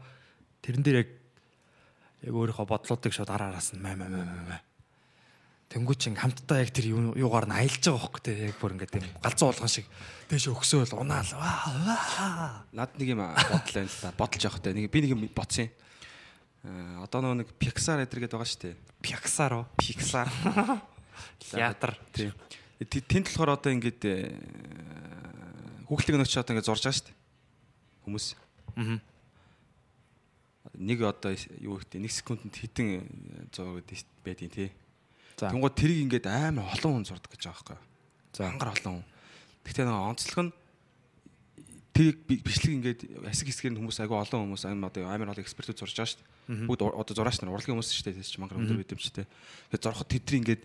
Тэрэн 0.61 0.81
дээр 0.81 0.97
яг 1.05 1.09
яг 2.25 2.33
өөрийнхөө 2.33 2.65
бодлоодыг 2.65 3.13
шууд 3.13 3.29
араараас 3.29 3.73
нь 3.73 3.81
маа 3.81 3.93
маа 3.97 4.09
маа 4.09 4.25
маа. 4.25 4.61
Тэнгүү 5.67 5.95
чин 5.99 6.15
хамтдаа 6.15 6.63
яг 6.63 6.71
тэр 6.71 6.95
юу- 6.95 7.17
юугаар 7.19 7.43
нь 7.51 7.55
аялж 7.59 7.83
байгаа 7.83 7.99
хөөхгүй 7.99 8.23
те 8.23 8.31
яг 8.47 8.55
бүр 8.55 8.71
ингээд 8.79 9.03
юм 9.03 9.07
галзуу 9.19 9.51
болгон 9.51 9.67
шиг 9.67 9.83
дээш 10.31 10.47
өгсөөл 10.55 10.95
унаал 10.95 11.27
ваа 11.35 12.63
Над 12.71 12.95
нэг 12.95 13.07
юм 13.11 13.19
байна 13.19 13.35
л 13.83 13.99
да. 13.99 14.15
Бодолж 14.15 14.47
явах 14.47 14.63
те. 14.63 14.71
Нэг 14.71 14.87
би 14.87 15.03
нэг 15.03 15.11
юм 15.11 15.27
бодсон 15.35 15.67
юм. 15.67 15.75
Аа 16.63 17.03
одоо 17.03 17.35
нэг 17.35 17.51
Pixar 17.59 17.99
гэдэг 17.99 18.31
байгаа 18.31 18.47
шүү 18.47 18.63
дээ. 18.63 18.75
Pixar 19.03 19.51
уу 19.59 19.65
Pixar. 19.75 20.31
театр 21.51 21.99
Тийм. 22.15 22.31
Тэнд 22.79 23.27
болохоор 23.27 23.59
одоо 23.59 23.71
ингээд 23.75 24.01
э, 24.07 24.31
хүүхдийн 25.91 26.21
өнөч 26.21 26.31
одоо 26.39 26.55
ингээд 26.55 26.69
зурж 26.69 26.83
байгаа 26.87 26.95
шүү 26.95 27.07
дээ. 27.11 27.17
Хүмүүс. 28.07 28.25
Аа. 28.79 28.99
Нэг 30.77 30.99
одоо 31.03 31.35
юу 31.59 31.75
гэдэг 31.81 31.99
нэг 31.99 32.11
секундэд 32.13 32.55
хитэн 32.55 33.03
зураг 33.51 33.83
байдیں۔ 34.23 34.71
Тэнгууд 35.37 35.75
тэрийг 35.77 35.99
ингээд 36.09 36.25
амар 36.25 36.65
олон 36.73 36.91
хүн 37.01 37.05
зурдаг 37.05 37.29
гэж 37.29 37.43
байгаа 37.45 37.77
байхгүй. 37.77 37.79
За. 38.33 38.49
Ангар 38.49 38.73
олон 38.73 38.93
хүн. 39.01 39.05
Гэхдээ 39.61 39.85
нэг 39.85 39.97
онцлог 39.97 40.39
нь 40.41 40.51
тэрийг 41.93 42.17
би- 42.25 42.41
бичлэг 42.41 42.73
ингээд 42.77 42.99
асиг 43.29 43.47
хэсгээр 43.49 43.73
нь 43.73 43.79
хүмүүс 43.81 44.01
айгүй 44.01 44.17
олон 44.17 44.41
хүмүүс 44.49 44.65
амар 44.65 44.89
одоо 44.89 45.05
амар 45.05 45.29
олон 45.33 45.45
экспертүүд 45.45 45.77
зурж 45.77 45.93
байгаа 45.93 46.09
шүү 46.13 46.21
дээ. 46.21 46.65
Бүгд 46.69 46.81
одоо 46.89 47.13
зураач 47.13 47.37
нар 47.41 47.53
урлагийн 47.53 47.77
хүмүүс 47.77 47.89
шүү 47.93 48.05
дээ. 48.09 48.17
Тэс 48.21 48.33
чи 48.33 48.41
мангар 48.41 48.57
өндөр 48.57 48.81
тээ. 48.81 49.29
Тэгээд 49.69 49.83
зурхад 49.85 50.09
тэдний 50.09 50.39
ингээд 50.41 50.63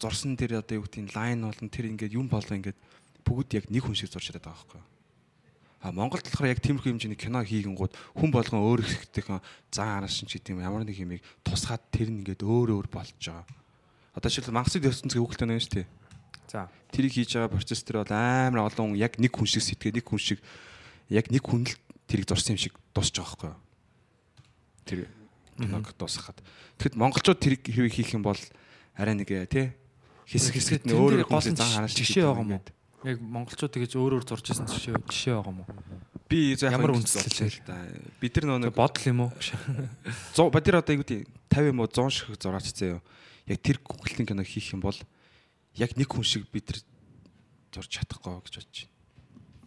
зурсан 0.00 0.34
тэр 0.34 0.62
одоо 0.62 0.80
юу 0.80 0.86
нь 0.90 1.10
лайн 1.14 1.42
болон 1.46 1.68
тэр 1.70 1.86
ингээд 1.90 2.16
юм 2.16 2.26
болоо 2.30 2.54
ингээд 2.56 2.78
бүгд 3.22 3.50
яг 3.58 3.64
нэг 3.68 3.82
хүн 3.84 3.94
шиг 3.98 4.10
зурж 4.10 4.32
чадаад 4.32 4.46
байгаа 4.48 4.58
байхгүй. 4.64 4.82
А 5.80 5.92
Монголд 5.92 6.24
болохоор 6.28 6.52
яг 6.52 6.60
тиймэрхүү 6.60 6.92
хэмжээний 6.92 7.16
кино 7.16 7.40
хийгэнгууд 7.40 7.92
хүн 8.16 8.30
болгон 8.32 8.60
өөр 8.60 8.84
ихтэйхэн 8.84 9.40
зан 9.72 10.04
араас 10.04 10.12
ч 10.12 10.28
гэдэг 10.28 10.56
юм 10.56 10.60
ямар 10.60 10.84
нэг 10.84 10.96
юмыг 10.96 11.24
тусгаад 11.40 11.80
тэр 11.88 12.12
нь 12.12 12.20
ингээд 12.20 12.44
өөр 12.44 12.80
өөр 12.80 12.88
болж 12.92 13.16
байгаа. 13.16 13.48
Одоо 14.20 14.28
жишээл 14.28 14.52
мангасыг 14.52 14.84
ертөнцийн 14.84 15.24
хүүхэлтэй 15.24 15.48
байна 15.48 15.64
шүү 15.64 15.76
дээ. 15.80 15.88
За. 16.52 16.68
Тэрийг 16.92 17.16
хийж 17.16 17.40
байгаа 17.40 17.56
процесс 17.56 17.80
тэр 17.80 18.04
бол 18.04 18.12
амар 18.12 18.68
олон 18.68 18.92
яг 19.00 19.16
нэг 19.16 19.32
хүн 19.32 19.48
шиг 19.48 19.64
сэтгэе 19.64 19.96
нэг 19.96 20.04
хүн 20.04 20.20
шиг 20.20 20.44
яг 21.08 21.32
нэг 21.32 21.40
хүн 21.40 21.64
л 21.64 21.72
тэрийг 22.04 22.28
зурсан 22.28 22.54
юм 22.54 22.60
шиг 22.60 22.76
дуусч 22.92 23.16
байгаа 23.16 23.32
байхгүй 23.32 23.48
юу? 23.48 23.58
Тэр 24.84 25.00
киног 25.56 25.94
дуусгахад. 25.96 26.36
Тэгэхэд 26.76 27.00
монголчууд 27.00 27.40
тэрийг 27.40 27.62
хэрвээ 27.64 27.96
хийх 27.96 28.12
юм 28.12 28.26
бол 28.26 28.40
арай 28.98 29.14
нэг 29.16 29.30
э, 29.32 29.46
тий 29.48 29.66
хэсэг 30.30 30.54
хэсгэд 30.58 30.84
нь 30.86 30.94
өөр 30.94 31.24
гол 31.26 31.42
зан 31.42 31.56
хараас 31.58 31.94
жишээ 31.94 32.26
байгаа 32.26 32.44
юм 32.44 32.52
уу? 32.58 32.62
Яг 33.06 33.18
монголчууд 33.18 33.72
тэгэж 33.72 33.92
өөр 33.96 34.20
өөр 34.20 34.24
зурж 34.28 34.46
ирсэн 34.52 34.68
жишээ 34.70 34.94
жишээ 35.08 35.34
байгаа 35.38 35.52
юм 35.54 35.60
уу? 35.64 35.70
Би 36.30 36.54
Ямар 36.54 36.94
үндэслэл 36.94 37.50
л 37.50 37.58
да. 37.66 37.78
Бид 38.22 38.34
нар 38.38 38.62
нөгөө 38.62 38.74
бодол 38.74 39.06
юм 39.10 39.20
уу? 39.26 39.30
100 40.38 40.54
бадэр 40.54 40.78
одоо 40.78 40.94
юу 40.94 41.02
гэдэг 41.02 41.26
50 41.50 41.70
юм 41.74 41.78
уу 41.82 41.90
100 41.90 42.10
шиг 42.14 42.38
зураач 42.38 42.70
заяа. 42.70 43.02
Яг 43.50 43.58
тэр 43.58 43.82
гүгэлтийн 43.82 44.30
кино 44.30 44.46
хийх 44.46 44.70
юм 44.70 44.80
бол 44.80 44.94
яг 45.74 45.90
нэг 45.98 46.06
хүн 46.06 46.22
шиг 46.22 46.46
бид 46.54 46.70
нар 46.70 46.78
зурж 47.74 47.90
чадахгүй 47.90 48.38
гэж 48.46 48.54
бодож 48.62 48.78
байна. 48.86 48.94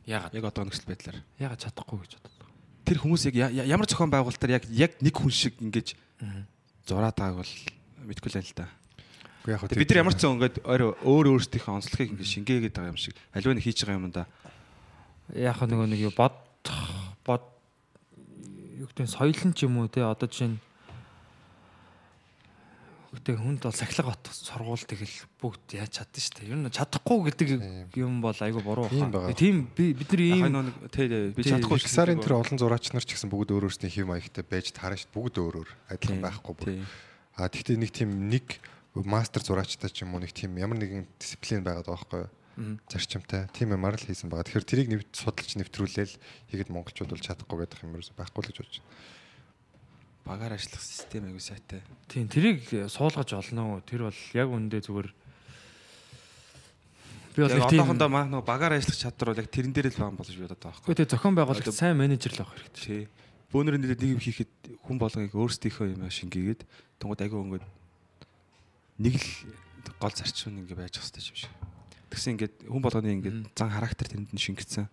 Ягаад? 0.07 0.33
Яг 0.35 0.45
одоо 0.47 0.63
нөхцөл 0.63 0.87
байдлаар. 0.87 1.19
Ягаад 1.39 1.59
чадахгүй 1.63 1.99
гэж 1.99 2.11
боддог. 2.15 2.47
Тэр 2.87 2.99
хүмүүс 3.03 3.23
яг 3.27 3.35
ямар 3.67 3.87
зохион 3.87 4.11
байгуулалтаар 4.11 4.55
яг 4.55 4.63
яг 4.71 4.95
нэг 5.03 5.15
хүн 5.15 5.31
шиг 5.31 5.59
ингэж 5.59 5.95
зураад 6.87 7.15
байгааг 7.15 7.43
бол 7.43 7.53
мэдгүй 8.07 8.29
л 8.31 8.37
байна 8.39 8.47
л 8.47 8.55
да. 8.55 8.67
Уу 9.47 9.51
яг 9.51 9.61
бид 9.67 9.89
нар 9.91 10.01
ямар 10.03 10.15
ч 10.15 10.19
зэн 10.23 10.35
ингээд 10.39 10.55
өөр 10.63 11.27
өөрсдийнхөө 11.31 11.75
онцлогийг 11.75 12.11
ингээд 12.15 12.33
шингээгээд 12.39 12.75
байгаа 12.75 12.91
юм 12.91 12.99
шиг 12.99 13.15
аливаа 13.31 13.55
нэг 13.55 13.63
хийж 13.67 13.79
байгаа 13.83 13.99
юм 13.99 14.11
да. 14.11 14.27
Яг 15.31 15.59
нөгөө 15.63 15.87
нэг 15.91 15.99
юу 16.07 16.13
бод 16.15 16.35
бод 17.23 17.43
юу 18.79 18.87
гэдэг 18.91 19.07
нь 19.07 19.15
соёлын 19.15 19.51
ч 19.55 19.63
юм 19.63 19.79
уу 19.79 19.87
те 19.87 20.03
одоо 20.03 20.27
жишээ 20.27 20.51
нь 20.51 20.59
Гэтэ 23.13 23.37
хүнд 23.37 23.61
бол 23.61 23.77
сахилга 23.77 24.09
бат 24.09 24.25
сургууль 24.33 24.85
тэгэл 24.89 25.17
бүгд 25.37 25.77
яаж 25.77 26.01
чадсан 26.01 26.21
шүү 26.23 26.33
дээ. 26.41 26.49
Ер 26.49 26.59
нь 26.65 26.73
чадахгүй 26.73 27.17
гэдэг 27.29 27.49
юм 27.93 28.25
бол 28.25 28.33
айгүй 28.33 28.63
буруу 28.65 28.89
байгаа. 28.89 29.37
Тийм 29.37 29.69
би 29.69 29.93
бид 29.93 30.09
нар 30.09 30.23
ийм 30.25 30.49
нэг 30.49 30.73
тий 30.89 31.05
би 31.29 31.45
чадахгүй 31.45 31.77
Pixar-ын 31.77 32.17
тэр 32.17 32.41
олон 32.41 32.57
зураач 32.57 32.89
нар 32.89 33.05
ч 33.05 33.13
гэсэн 33.13 33.29
бүгд 33.29 33.53
өөр 33.53 33.69
өөрсдийн 33.69 33.93
хэв 33.93 34.09
маягтай 34.09 34.41
байж 34.41 34.73
таарна 34.73 34.97
шүү 34.97 35.13
дээ. 35.13 35.17
Бүгд 35.21 35.35
өөр 35.45 35.55
өөр 35.61 35.69
адилхан 35.93 36.25
байхгүй 36.25 36.53
бүр. 36.57 36.69
А 37.37 37.53
тэгвэл 37.53 37.85
нэг 37.85 37.91
тийм 37.93 38.09
нэг 38.33 38.45
мастер 38.97 39.45
зураачтай 39.45 39.93
ч 39.93 40.01
юм 40.01 40.17
уу 40.17 40.25
нэг 40.25 40.33
тийм 40.33 40.57
ямар 40.57 40.81
нэгэн 40.81 41.05
дисциплин 41.21 41.61
байгаад 41.61 41.85
байгаа 41.85 42.01
байхгүй 42.01 42.21
юу? 42.25 42.33
зарчимтай 42.89 43.49
тийм 43.49 43.73
юмар 43.73 43.97
л 43.97 44.05
хийсэн 44.05 44.29
байгаа. 44.29 44.45
Тэгэхээр 44.45 44.69
тэрийг 44.69 44.89
нэвт 44.93 45.09
судалж 45.17 45.57
нэвтрүүлээл 45.57 46.13
хийгээд 46.53 46.69
монголчууд 46.69 47.09
бол 47.09 47.25
чадахгүй 47.25 47.57
гэдэг 47.65 47.81
юм 47.81 47.97
ерөөсөй 47.97 48.13
байхгүй 48.13 48.41
л 48.45 48.49
гэж 48.53 48.57
бодож 48.61 48.77
байна. 48.77 49.22
Багаар 50.23 50.55
ажиллах 50.55 50.81
систем 50.81 51.27
аягүй 51.27 51.43
сайтай. 51.43 51.81
тийм 52.07 52.27
тэрийг 52.31 52.63
суулгаж 52.87 53.35
олно 53.35 53.75
уу? 53.75 53.81
Тэр 53.83 54.07
бол 54.07 54.19
яг 54.31 54.47
үндэ 54.47 54.79
зүгээр 54.87 55.09
би 57.35 57.39
бол 57.43 57.59
одоохондоо 57.59 58.07
маа 58.07 58.25
нөгөө 58.31 58.47
багаар 58.47 58.79
ажиллах 58.79 58.99
чадвар 59.03 59.35
бол 59.35 59.41
яг 59.43 59.51
тэрэн 59.51 59.75
дээр 59.75 59.91
л 59.91 59.99
байгаа 59.99 60.15
болж 60.15 60.31
бодоод 60.31 60.63
байгаа 60.63 60.79
байхгүй. 60.79 60.87
Гэхдээ 60.87 61.03
тэг 61.03 61.11
зохион 61.11 61.35
байгуулагч 61.35 61.67
сайн 61.75 61.99
менежер 61.99 62.31
л 62.39 62.43
авах 62.47 62.55
хэрэгтэй. 62.55 62.83
Тий. 62.87 63.03
Бөөнөрөнд 63.51 63.83
нэг 63.83 63.99
юм 63.99 64.21
хийхэд 64.23 64.53
хүн 64.87 64.97
болгоныг 64.97 65.35
өөрсдийнхөө 65.35 65.87
юм 65.91 66.07
шингээгээд 66.07 66.61
тэнгууд 67.03 67.19
аягүй 67.19 67.39
өнгөд 67.43 67.65
нэг 69.03 69.13
л 69.19 69.27
гол 69.99 70.15
зарчим 70.15 70.55
ингээ 70.63 70.79
байж 70.79 70.95
хэвчтэй 71.03 71.19
юм 71.19 71.37
шиг. 71.37 71.51
Тэгсэн 72.15 72.31
ингээд 72.39 72.55
хүн 72.71 72.81
болгоны 72.81 73.11
ингээд 73.19 73.37
зан 73.59 73.69
характер 73.75 74.07
тэнд 74.07 74.31
нь 74.31 74.39
шингэсэн. 74.39 74.87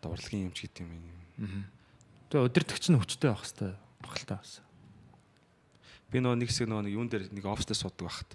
Одоо 0.00 0.14
урлагийн 0.14 0.48
юм 0.48 0.54
ч 0.54 0.70
гэдэг 0.70 0.86
юм. 0.86 1.66
Тэгээ 2.30 2.46
өдөртөгч 2.46 2.84
нь 2.92 3.00
хүчтэй 3.00 3.28
байх 3.32 3.44
хэрэгтэй 3.44 3.85
багталтаа 4.06 4.38
бас. 4.38 4.60
Би 6.10 6.22
нөгөө 6.22 6.38
нэг 6.38 6.48
хэсэг 6.50 6.70
нөгөө 6.70 6.84
нэг 6.86 6.94
юун 6.94 7.10
дээр 7.10 7.28
нэг 7.34 7.44
офстэй 7.44 7.76
суудаг 7.76 8.06
байхад 8.06 8.30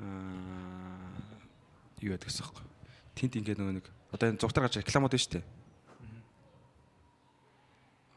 аа 0.00 0.98
юу 2.02 2.14
яадаг 2.14 2.28
гэсэн 2.28 2.46
юм. 2.46 2.66
Тинт 3.14 3.34
ингээд 3.36 3.58
нөгөө 3.58 3.74
нэг 3.82 3.86
одоо 4.14 4.30
энэ 4.30 4.38
зургатар 4.38 4.64
гаж 4.66 4.78
рекламууд 4.78 5.12
байна 5.12 5.24
шүү 5.24 5.34
дээ. 5.34 5.46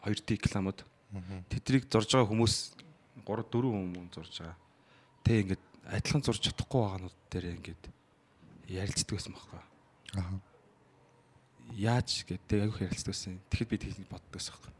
2D 0.05 0.29
рекламууд. 0.37 0.79
Тэдрийг 1.49 1.85
зурж 1.89 2.09
байгаа 2.13 2.29
хүмүүс 2.29 2.55
3 3.25 3.45
4 3.49 3.73
хүн 3.73 4.09
зурж 4.13 4.33
байгаа. 4.41 4.57
Тэ 5.25 5.41
ингээд 5.41 5.63
адилхан 5.89 6.21
зурж 6.21 6.41
чадахгүй 6.45 6.81
байгаанууд 6.81 7.17
дээр 7.29 7.45
ингээд 7.57 7.83
ярилцдаг 8.69 9.17
байсан 9.17 9.33
байхгүй. 9.33 9.61
Аа. 10.21 10.39
Яаж 11.75 12.23
гэдэг 12.25 12.57
аяг 12.61 12.77
ярилцдаг 12.81 13.13
байсан. 13.13 13.41
Тэгэхэд 13.49 13.69
би 13.69 13.77
тэгж 13.81 13.97
боддог 14.09 14.31
байсан 14.31 14.53
байхгүй. 14.55 14.73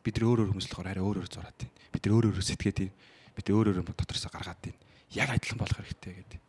Бид 0.00 0.16
нар 0.16 0.26
өөр 0.28 0.38
өөр 0.44 0.50
хүмүүс 0.54 0.66
л 0.66 0.72
болохоор 0.72 0.90
арай 0.90 1.04
өөр 1.04 1.18
өөр 1.20 1.28
зураад 1.28 1.58
байна. 1.60 1.74
Бид 1.92 2.02
нар 2.06 2.14
өөр 2.16 2.26
өөр 2.32 2.46
сэтгээд 2.46 2.78
байна. 2.80 2.94
Бид 3.36 3.46
өөр 3.52 3.66
өөр 3.70 3.78
дотроосоо 3.84 4.30
гаргаад 4.32 4.60
байна. 4.64 4.78
Яг 5.12 5.28
адилхан 5.28 5.60
болох 5.60 5.76
хэрэгтэй 5.76 6.14
гэдэг. 6.16 6.40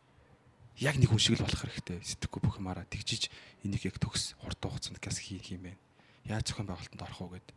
Яг 0.80 0.96
нэг 0.96 1.08
хүн 1.12 1.20
шиг 1.20 1.36
л 1.36 1.44
болох 1.44 1.60
хэрэгтэй. 1.60 1.98
Сэтгэхгүй 2.00 2.40
бүх 2.40 2.56
юмараа 2.56 2.88
тэгжиж 2.88 3.28
энийг 3.60 3.84
яг 3.84 4.00
төгс 4.00 4.34
хурд 4.40 4.56
хугацаанд 4.56 4.98
газ 5.04 5.20
хийх 5.20 5.52
юм 5.52 5.68
байна. 5.68 5.80
Яаж 6.24 6.48
зохион 6.48 6.72
байгуулалтанд 6.72 7.04
орох 7.04 7.20
уу 7.20 7.30
гэд 7.36 7.48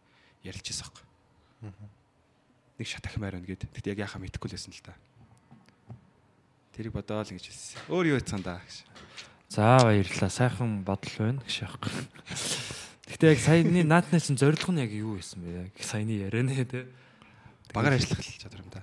ярилж 0.44 0.68
байсан 0.68 0.84
байхгүй. 0.92 1.06
Нэг 2.76 2.88
шат 2.92 3.08
ахмаар 3.08 3.40
байна 3.40 3.48
гэд. 3.48 3.72
Тэгтээ 3.72 3.94
яг 3.96 4.04
яхаа 4.04 4.20
мэдэхгүй 4.20 4.50
л 4.52 4.56
байсан 4.60 4.74
л 4.76 4.84
да. 4.84 4.94
Тэрийг 6.76 6.92
бодоол 6.92 7.32
ингэж 7.32 7.48
хэлсэн. 7.48 7.88
Өөр 7.88 8.12
юу 8.12 8.20
яцсан 8.20 8.44
да 8.44 8.60
гэж. 8.60 8.84
За 9.48 9.80
баярлалаа. 9.80 10.28
Сайхан 10.28 10.84
бодол 10.84 11.16
байна 11.16 11.40
гэж 11.48 11.64
яахгүй. 11.64 11.94
Гэхдээ 13.06 13.32
яг 13.38 13.42
саяны 13.42 13.84
наадны 13.86 14.18
чинь 14.18 14.38
зорилго 14.38 14.74
нь 14.74 14.82
яг 14.82 14.92
юу 14.92 15.22
байсан 15.22 15.42
бэ? 15.46 15.70
Яг 15.70 15.74
саяны 15.86 16.18
ярианэ 16.18 16.66
те. 16.66 16.86
Багаар 17.74 18.02
ажиллах 18.02 18.26
чадвар 18.26 18.66
юм 18.66 18.70
да. 18.74 18.82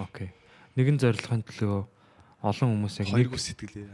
Окей. 0.00 0.32
Нэгэн 0.76 0.98
зорилгын 0.98 1.44
төлөө 1.44 1.84
олон 2.44 2.68
хүмүүс 2.80 3.00
яг 3.04 3.08
нэг 3.12 3.28
Хоёргүй 3.28 3.40
сэтгэлээ. 3.40 3.88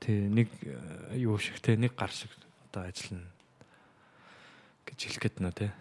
тий 0.00 0.28
нэг 0.28 0.48
э, 0.60 1.16
юу 1.24 1.40
шиг 1.40 1.60
те 1.60 1.76
нэг 1.76 1.96
гар 1.96 2.12
шиг 2.12 2.28
одоо 2.68 2.84
ажиллана 2.84 3.28
гэж 4.84 4.98
хэлэх 5.00 5.22
гээд 5.24 5.40
нөө 5.40 5.52
те. 5.56 5.72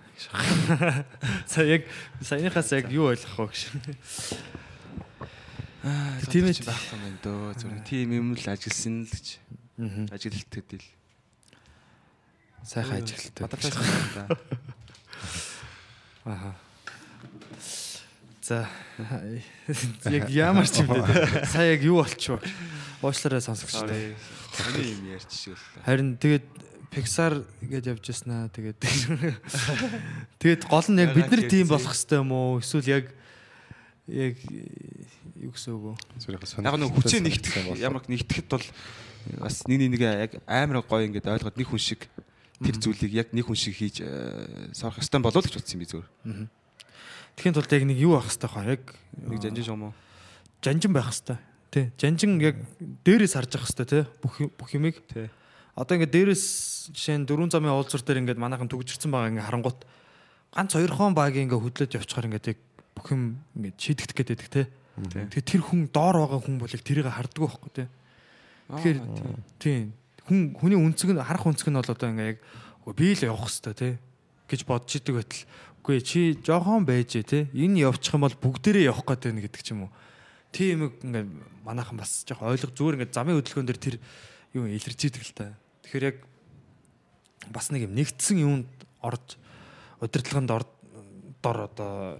Сая 1.51 1.67
яг 1.67 1.83
саяныхаас 2.23 2.71
яг 2.71 2.87
юу 2.91 3.11
ойлгох 3.11 3.39
вэ 3.39 3.47
гэж. 3.51 3.61
Тийм 6.31 6.47
ээ 6.47 6.63
байхгүй 6.63 6.95
юм 6.95 7.17
дөө. 7.19 7.59
Зүгээр 7.59 7.83
тийм 7.83 8.09
юм 8.15 8.27
л 8.39 8.45
ажилласан 8.47 9.03
л 9.03 9.11
гэж. 9.11 9.27
Ажилт 10.15 10.47
гэдэл. 10.47 10.87
Сайхан 12.65 13.03
ажилттай. 13.03 13.47
Бадартай 13.47 13.71
да. 14.15 14.37
Аха. 16.25 16.55
За 18.43 18.67
яг 20.11 20.29
ямар 20.29 20.67
ч 20.67 20.83
юм 20.83 20.91
бэ? 20.91 21.47
Сая 21.51 21.75
яг 21.75 21.83
юу 21.83 22.03
болчихвоо? 22.03 22.39
Уучлаарай 23.03 23.39
сонсогчдоо. 23.39 23.87
Таны 23.87 24.79
юм 24.83 25.07
ярьж 25.11 25.31
шиг 25.31 25.55
л. 25.55 25.63
Харин 25.87 26.15
тэгээд 26.19 26.43
Pixar 26.91 27.41
гэж 27.63 27.87
явж 27.89 28.03
яснаа 28.03 28.51
тэгээд 28.51 28.79
тэгээд 30.43 30.63
гол 30.67 30.87
нь 30.91 30.99
яг 30.99 31.15
бид 31.15 31.31
нар 31.31 31.43
тийм 31.47 31.67
болох 31.71 31.95
хэвээр 31.95 32.19
юм 32.19 32.31
уу? 32.35 32.59
Эсвэл 32.59 32.87
яг 32.91 33.05
яг 34.11 34.35
юу 35.39 35.51
гэсэн 35.55 35.71
үг 35.79 35.95
вэ? 35.95 36.67
Яг 36.67 36.75
нэг 36.75 36.91
хүчээ 36.91 37.23
нэгтгэх 37.23 37.79
ямар 37.79 38.03
нэгтгэхэд 38.07 38.47
бол 38.51 38.67
бас 39.39 39.63
нэг 39.71 39.79
нэг 39.87 40.03
яг 40.03 40.31
амар 40.47 40.83
гоё 40.83 41.07
ингээд 41.07 41.31
ойлгоод 41.31 41.55
нэг 41.55 41.67
хүн 41.71 41.79
шиг 41.79 42.11
тэр 42.61 42.75
зүйлийг 42.77 43.13
яг 43.13 43.27
нэг 43.33 43.47
хүн 43.49 43.57
шиг 43.57 43.75
хийж 43.79 44.03
э, 44.03 44.69
сорох 44.75 45.01
ёстой 45.01 45.21
болов 45.23 45.41
гэж 45.41 45.57
бодсон 45.57 45.77
юм 45.77 45.81
би 45.81 45.89
зүгээр. 45.89 46.07
Тэхийн 47.33 47.55
тулд 47.57 47.71
яг 47.73 47.83
нэг 47.87 47.97
юу 47.97 48.13
авах 48.19 48.29
хэрэгтэй 48.29 48.49
хаа 48.51 48.65
яг 48.77 48.83
Нэг 49.17 49.41
жанжин 49.41 49.65
шом 49.65 49.81
уу? 49.89 49.93
жанжин 50.63 50.93
байх 50.93 51.09
хэрэгтэй. 51.11 51.37
Тий. 51.73 51.85
Жанжин 51.97 52.39
яг 52.39 52.55
дээрээс 52.79 53.33
харж 53.35 53.57
явах 53.57 53.67
хэрэгтэй 53.67 53.87
тий. 53.89 54.03
Бүх 54.21 54.35
бүх 54.57 54.69
юмыг. 54.73 55.01
Тий. 55.09 55.27
Одоо 55.75 55.97
ингээд 55.97 56.13
дээрээс 56.13 56.45
жишээ 56.93 57.17
нь 57.19 57.27
дөрвөн 57.27 57.51
замын 57.51 57.73
уулзвар 57.73 58.05
дээр 58.05 58.21
ингээд 58.23 58.39
манайхан 58.39 58.69
төгжирсэн 58.69 59.09
байгаа 59.09 59.33
ингээд 59.33 59.47
харангуут 59.49 59.81
ганц 60.53 60.71
хоёрхон 60.77 61.17
баг 61.17 61.33
ингээд 61.33 61.57
хөдлөж 61.57 61.91
явчихаар 61.97 62.29
ингээд 62.29 62.49
яг 62.53 62.59
бүх 62.93 63.07
юм 63.11 63.41
ингээд 63.57 63.77
шийдэгдэх 63.81 64.17
байдаг 64.21 64.49
тий. 64.53 64.65
Тэгэхээр 65.01 65.49
тэр 65.49 65.61
хүн 65.65 65.81
доор 65.89 66.15
байгаа 66.21 66.39
хүн 66.45 66.57
бол 66.61 66.69
яг 66.69 66.83
тэрийг 66.85 67.09
харддаг 67.09 67.41
байхгүй 67.41 67.71
тий. 67.73 67.87
Тэгэхээр 68.69 68.99
тий. 69.57 69.77
Хүн 70.27 70.55
хүний 70.55 70.79
үнцэг 70.79 71.11
нь 71.11 71.19
харах 71.19 71.45
үнцэг 71.47 71.67
нь 71.67 71.77
бол 71.77 71.91
одоо 71.91 72.09
ингээ 72.09 72.29
яг 72.35 72.39
би 72.95 73.11
л 73.15 73.27
явах 73.27 73.51
хэвээр 73.51 73.75
тий 73.75 73.93
гэж 74.47 74.61
бодож 74.67 74.91
идэг 74.95 75.15
байтал 75.19 75.43
үгүй 75.83 75.99
чи 75.99 76.21
жоохон 76.39 76.87
байж 76.87 77.19
тий 77.27 77.51
энэ 77.51 77.83
явчих 77.91 78.15
юм 78.15 78.23
бол 78.23 78.35
бүгдээрээ 78.39 78.87
явах 78.87 79.03
гэдэг 79.03 79.31
нэг 79.35 79.45
гэдэг 79.51 79.61
ч 79.63 79.75
юм 79.75 79.87
уу. 79.87 79.91
Тийм 80.55 80.87
юм 80.87 80.91
ингээ 81.03 81.25
манайхан 81.67 81.99
бас 81.99 82.23
жоохон 82.23 82.55
ойлгох 82.55 82.71
зүгээр 82.71 82.95
ингээ 83.03 83.11
замын 83.11 83.35
хөдөлгөөн 83.43 83.67
дээр 83.67 83.79
тэр 83.83 83.95
юу 84.55 84.69
илэрч 84.71 85.01
идэг 85.11 85.23
л 85.27 85.35
та. 85.35 85.51
Тэгэхээр 85.83 86.07
яг 86.07 86.17
бас 87.51 87.67
нэг 87.75 87.91
юм 87.91 87.95
нэгдсэн 87.99 88.37
юунд 88.39 88.69
орж 89.03 89.35
удирдлаганд 89.99 90.51
ор 90.55 90.63
дор 91.43 91.67
одоо 91.67 92.19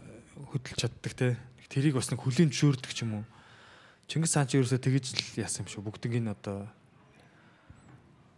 хөдөлж 0.52 0.76
чаддаг 0.84 1.14
те. 1.16 1.40
Тэрийг 1.72 1.96
бас 1.96 2.12
нэг 2.12 2.20
хүлийн 2.20 2.52
зөвшөөрдөг 2.52 2.92
ч 2.92 3.08
юм 3.08 3.24
уу. 3.24 3.26
Чингис 4.12 4.36
хаан 4.36 4.52
ч 4.52 4.60
ерөөсөө 4.60 4.84
тэгэж 4.84 5.06
л 5.16 5.40
яасан 5.40 5.64
юм 5.64 5.72
шүү. 5.72 5.88
Бүгднийг 5.88 6.20
нь 6.20 6.28
одоо 6.28 6.68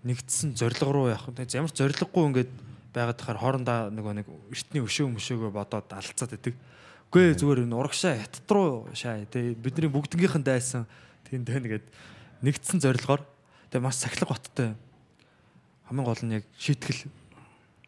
нэгдсэн 0.05 0.53
зориг 0.53 0.79
руу 0.85 1.09
явах. 1.09 1.33
Тэг 1.33 1.49
ямар 1.57 1.73
ч 1.73 1.81
зориггүй 1.81 2.23
ингээд 2.29 2.51
байгаад 2.93 3.17
тахаар 3.17 3.41
хоорондоо 3.41 3.89
нөгөө 3.89 4.13
нэг 4.21 4.27
эртний 4.53 4.85
өшөө 4.85 5.09
мөшөөгөө 5.17 5.51
бодоод 5.51 5.89
алцаад 5.89 6.37
идэг. 6.37 6.55
Үгүй 7.09 7.33
ээ, 7.33 7.39
зүгээр 7.41 7.65
энэ 7.65 7.75
урагшаа 7.75 8.13
хятад 8.21 8.47
руу 8.53 8.87
шаа 8.93 9.25
те. 9.25 9.57
Бидний 9.57 9.89
бүгднгийнхэн 9.89 10.45
дайсан 10.45 10.85
тэнд 11.27 11.49
нэгэд 11.49 11.85
нэгдсэн 12.45 12.79
зорилгоор 12.79 13.25
тэг 13.73 13.81
маш 13.81 13.97
сахилга 13.99 14.31
баттай. 14.31 14.77
Хамгийн 15.89 16.05
гол 16.05 16.21
нь 16.23 16.35
яг 16.39 16.45
шийтгэл 16.55 17.09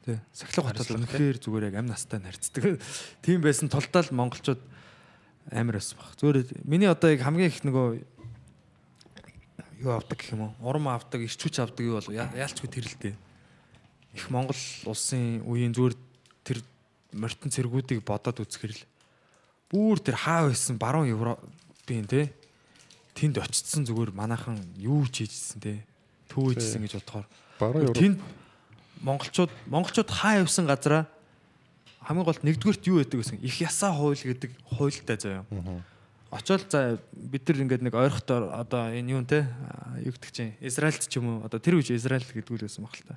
Тий. 0.07 0.19
Сахилга 0.31 0.71
хотод 0.71 1.03
үнэхээр 1.03 1.35
зүгээр 1.43 1.67
яг 1.67 1.75
амь 1.83 1.91
настай 1.91 2.23
харьцдаг. 2.23 2.79
Тийм 3.19 3.43
байсан 3.43 3.67
тулдаа 3.67 4.07
л 4.07 4.15
монголчууд 4.15 4.63
амар 5.51 5.83
байсан 5.83 5.99
баг. 5.99 6.15
Зүгээр 6.15 6.63
миний 6.63 6.87
одоо 6.87 7.11
яг 7.11 7.27
хамгийн 7.27 7.51
их 7.51 7.59
нөгөө 7.67 8.16
юу 9.81 9.91
авдаг 9.93 10.17
гэх 10.17 10.33
юм 10.33 10.41
уу? 10.49 10.53
Урам 10.61 10.87
авдаг, 10.89 11.21
ирчүүч 11.21 11.59
авдаг 11.61 11.83
юу 11.85 11.97
бол 12.01 12.09
я- 12.13 12.31
яалчгүй 12.33 12.69
тэр 12.69 12.85
л 12.89 12.97
дээ. 13.01 13.15
Их 14.17 14.29
Монгол 14.29 14.57
улсын 14.85 15.41
үеийн 15.45 15.73
зүгээр 15.75 15.95
тэр 16.43 16.57
морьтон 17.13 17.51
цэргүүдийг 17.53 18.01
бодоод 18.01 18.41
үзэхэр 18.41 18.73
л 18.73 18.83
бүр 19.69 19.99
тэр 20.01 20.15
хаа 20.17 20.47
байсан 20.49 20.77
баруун 20.79 21.11
Европын 21.11 22.07
те 22.07 22.33
тэнд 23.13 23.37
очицсан 23.37 23.85
зүгээр 23.85 24.11
манайхан 24.15 24.57
юу 24.79 25.05
чийжсэн 25.05 25.59
те 25.61 25.83
төө 26.31 26.55
хийжсэн 26.55 26.81
гэж 26.87 26.93
бодохоор 27.03 27.25
Баруун 27.59 27.83
Европ 27.91 27.97
тэнд 27.99 28.19
монголчууд 29.03 29.51
монголчууд 29.67 30.09
хаа 30.09 30.41
явсан 30.41 30.65
газараа 30.65 31.05
хамгийн 32.01 32.25
гол 32.25 32.41
нэгдүгürt 32.41 32.83
юу 32.87 32.97
байдаг 33.03 33.19
гэсэн 33.21 33.43
их 33.43 33.59
ясаа 33.61 33.91
хууль 33.93 34.17
гэдэг 34.17 34.51
хуультай 34.71 35.17
заяа. 35.19 35.43
Очоод 36.31 36.67
за 36.67 36.99
бид 37.15 37.47
нар 37.47 37.63
ингээд 37.63 37.83
нэг 37.87 37.95
ойрхотоор 37.95 38.51
одоо 38.51 38.91
энэ 38.91 39.15
юу 39.15 39.23
нэ 39.23 39.47
юу 40.03 40.11
гэдэг 40.11 40.31
чинь 40.35 40.53
Израильд 40.59 41.07
ч 41.07 41.23
юм 41.23 41.39
уу 41.39 41.47
одоо 41.47 41.59
тэр 41.63 41.79
үеч 41.79 41.95
Израиль 41.95 42.27
гэдэг 42.27 42.51
үл 42.51 42.67
байсан 42.67 42.83
баг 42.83 42.95
л 42.99 43.07
та. 43.07 43.15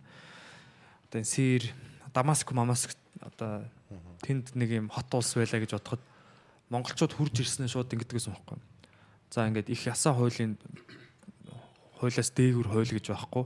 Одоо 1.10 1.18
энэ 1.18 1.26
Сир, 1.26 1.74
Дамаск, 2.14 2.54
Мамаск 2.54 2.94
одоо 3.18 3.66
тэнд 4.22 4.54
нэг 4.54 4.70
юм 4.70 4.86
хот 4.94 5.10
улс 5.10 5.34
байлаа 5.34 5.58
гэж 5.58 5.74
бодоход 5.74 6.02
монголчууд 6.70 7.12
хурж 7.18 7.34
ирснээр 7.42 7.74
шууд 7.74 7.90
ингэдэг 7.90 8.14
гэсэн 8.14 8.30
байхгүй. 8.30 8.58
За 9.34 9.50
ингээд 9.50 9.74
их 9.74 9.82
ясаа 9.90 10.14
хуулийн 10.14 10.54
хуулиас 11.98 12.30
дээгүр 12.30 12.70
хууль 12.70 12.94
гэж 12.94 13.10
байхгүй. 13.10 13.44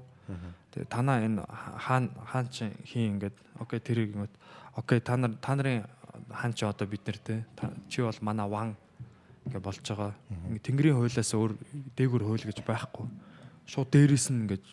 Тэгээ 0.76 0.92
танаа 0.92 1.24
энэ 1.24 1.40
хаан 1.88 2.12
хаан 2.28 2.46
чи 2.52 2.68
хийн 2.84 3.16
ингээд 3.16 3.36
окей 3.64 3.80
тэрийг 3.80 4.12
ингээд 4.12 4.34
окей 4.76 5.00
та 5.00 5.16
нар 5.16 5.32
та 5.40 5.56
нарын 5.56 5.88
хаан 6.28 6.52
чи 6.52 6.68
одоо 6.68 6.84
бид 6.84 7.00
нар 7.08 7.16
те 7.16 7.44
чи 7.88 8.04
бол 8.04 8.20
манай 8.20 8.48
ван 8.48 8.76
ингээд 9.46 9.64
болж 9.64 9.84
байгаа. 9.84 10.12
Тэнгэрийн 10.62 10.96
хуулиас 10.96 11.30
өөр 11.36 11.52
дээгүр 11.96 12.22
хууль 12.24 12.44
гэж 12.44 12.64
байхгүй. 12.64 13.06
Шууд 13.68 13.88
дээрээс 13.92 14.32
нь 14.32 14.48
ингээд 14.48 14.64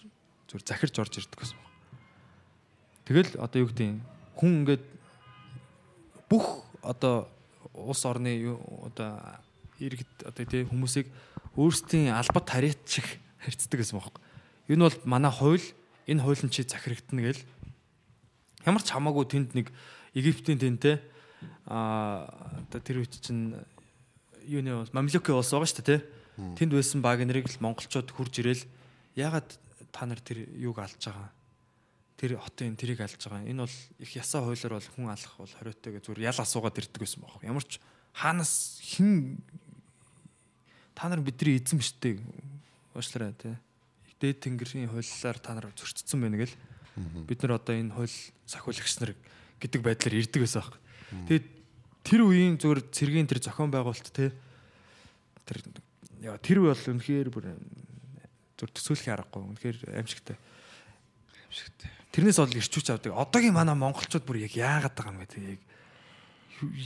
зүр 0.47 0.61
захирч 0.63 0.95
орж 0.99 1.19
ирдэг 1.19 1.39
гэсэн 1.39 1.57
баг. 1.59 1.71
Тэгэл 3.07 3.31
одоо 3.39 3.59
юу 3.63 3.69
гэдэг 3.71 3.87
юм 3.87 3.99
хүн 4.39 4.51
ингээд 4.63 4.83
бүх 6.31 6.63
одоо 6.83 7.27
улс 7.73 8.03
орны 8.07 8.55
одоо 8.87 9.19
иргэд 9.79 10.11
одоо 10.27 10.43
тий 10.45 10.63
хүмүүсийг 10.63 11.07
өөрсдийн 11.55 12.15
албат 12.15 12.47
хариат 12.47 12.79
шиг 12.87 13.07
харьцдаг 13.43 13.79
гэсэн 13.79 13.99
баг. 13.99 14.15
Энэ 14.67 14.87
бол 14.87 14.97
манай 15.03 15.31
хууль 15.31 15.67
энэ 16.07 16.23
хууль 16.23 16.43
нь 16.43 16.53
чи 16.53 16.63
захирагдана 16.63 17.21
гэл 17.31 17.41
ямар 18.65 18.83
ч 18.83 18.91
хамаагүй 18.91 19.25
тэнд 19.27 19.55
нэг 19.55 19.67
Египтийн 20.13 20.59
тэнтэй 20.59 20.99
а 21.65 22.27
одоо 22.67 22.79
тэр 22.83 23.01
үуч 23.01 23.23
чинь 23.23 23.55
юуны 24.47 24.81
улс 24.81 24.93
мамлюкийн 24.93 25.37
улс 25.37 25.51
байгаа 25.51 25.69
шүү 25.69 25.81
дээ 25.83 25.99
тий. 25.99 26.01
Тэнд 26.57 26.71
байсан 26.73 27.01
баг 27.01 27.21
нарыг 27.21 27.47
л 27.49 27.63
монголчууд 27.63 28.09
хурж 28.11 28.33
ирэл 28.41 28.63
ягаад 29.15 29.49
та 29.91 30.05
нар 30.05 30.19
тэр 30.23 30.47
юуг 30.55 30.79
алж 30.79 30.97
байгаа 30.97 31.29
тэр 32.21 32.37
хотын 32.37 32.77
тэрийг 32.77 33.01
алж 33.01 33.17
байгаа. 33.17 33.49
Энэ 33.49 33.65
бол 33.65 33.77
их 33.97 34.11
ясаа 34.13 34.45
хуулиар 34.45 34.77
бол 34.77 34.89
хүн 34.93 35.09
алах 35.09 35.33
бол 35.41 35.49
хориотой 35.57 35.97
гэж 35.97 36.05
зүгээр 36.05 36.29
ял 36.29 36.37
асуугаад 36.37 36.77
ирдэг 36.77 37.01
байсан 37.01 37.25
баг. 37.25 37.41
Ямар 37.41 37.65
ч 37.65 37.81
хаанаас 38.13 38.77
хэн 38.77 39.41
та 40.93 41.09
нар 41.09 41.25
бидний 41.25 41.57
эзэн 41.57 41.81
биш 41.81 41.97
үү? 41.97 42.21
Уушлаарай 42.93 43.33
тий. 43.41 43.57
Дээд 44.21 44.37
тэнгэрийн 44.37 44.93
хуулиар 44.93 45.37
та 45.41 45.57
нар 45.57 45.73
зөрчсөн 45.73 46.21
байна 46.21 46.37
гэл. 46.37 46.53
Бид 47.25 47.41
нар 47.41 47.57
одоо 47.57 47.73
энэ 47.73 47.89
хууль 47.89 48.17
сахиулагч 48.45 49.01
нар 49.01 49.17
гэдэг 49.57 49.81
байдлаар 49.81 50.21
ирдэг 50.21 50.45
байсан 50.45 50.61
баг. 50.61 50.77
Тэгээд 51.25 51.45
тэр 52.03 52.21
үеийн 52.25 52.57
зүгээр 52.57 52.81
цэргийн 52.91 53.27
тэр 53.29 53.39
зохион 53.41 53.71
байгуулалт 53.71 54.09
тий. 54.13 54.31
Тэр 55.45 55.57
яа 56.21 56.37
тэр 56.37 56.61
үе 56.61 56.73
бол 56.73 56.89
үнэхээр 56.95 57.29
бүр 57.29 57.45
зүр 58.57 58.69
төсөөлөх 58.73 59.09
аргагүй. 59.09 59.41
Үнэхээр 59.41 59.77
аимшигтай. 59.97 60.37
Тэрнээс 62.11 62.39
бол 62.43 62.59
ирчүүч 62.59 62.87
авдаг. 62.91 63.15
Одоогийн 63.15 63.55
манай 63.55 63.75
монголчууд 63.75 64.25
бүр 64.27 64.43
яг 64.43 64.53
яагаад 64.53 64.93
байгаа 64.93 65.13
юм 65.15 65.21
бэ 65.23 65.31
те 65.31 65.39
яг 65.55 65.61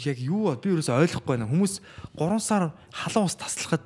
яг 0.06 0.18
юу 0.22 0.56
би 0.56 0.72
ерөөсөй 0.72 0.96
ойлгохгүй 0.96 1.36
байна. 1.36 1.50
Хүмүүс 1.50 1.82
3 2.16 2.40
сар 2.40 2.72
халуун 2.94 3.28
ус 3.28 3.36
таслахад 3.36 3.84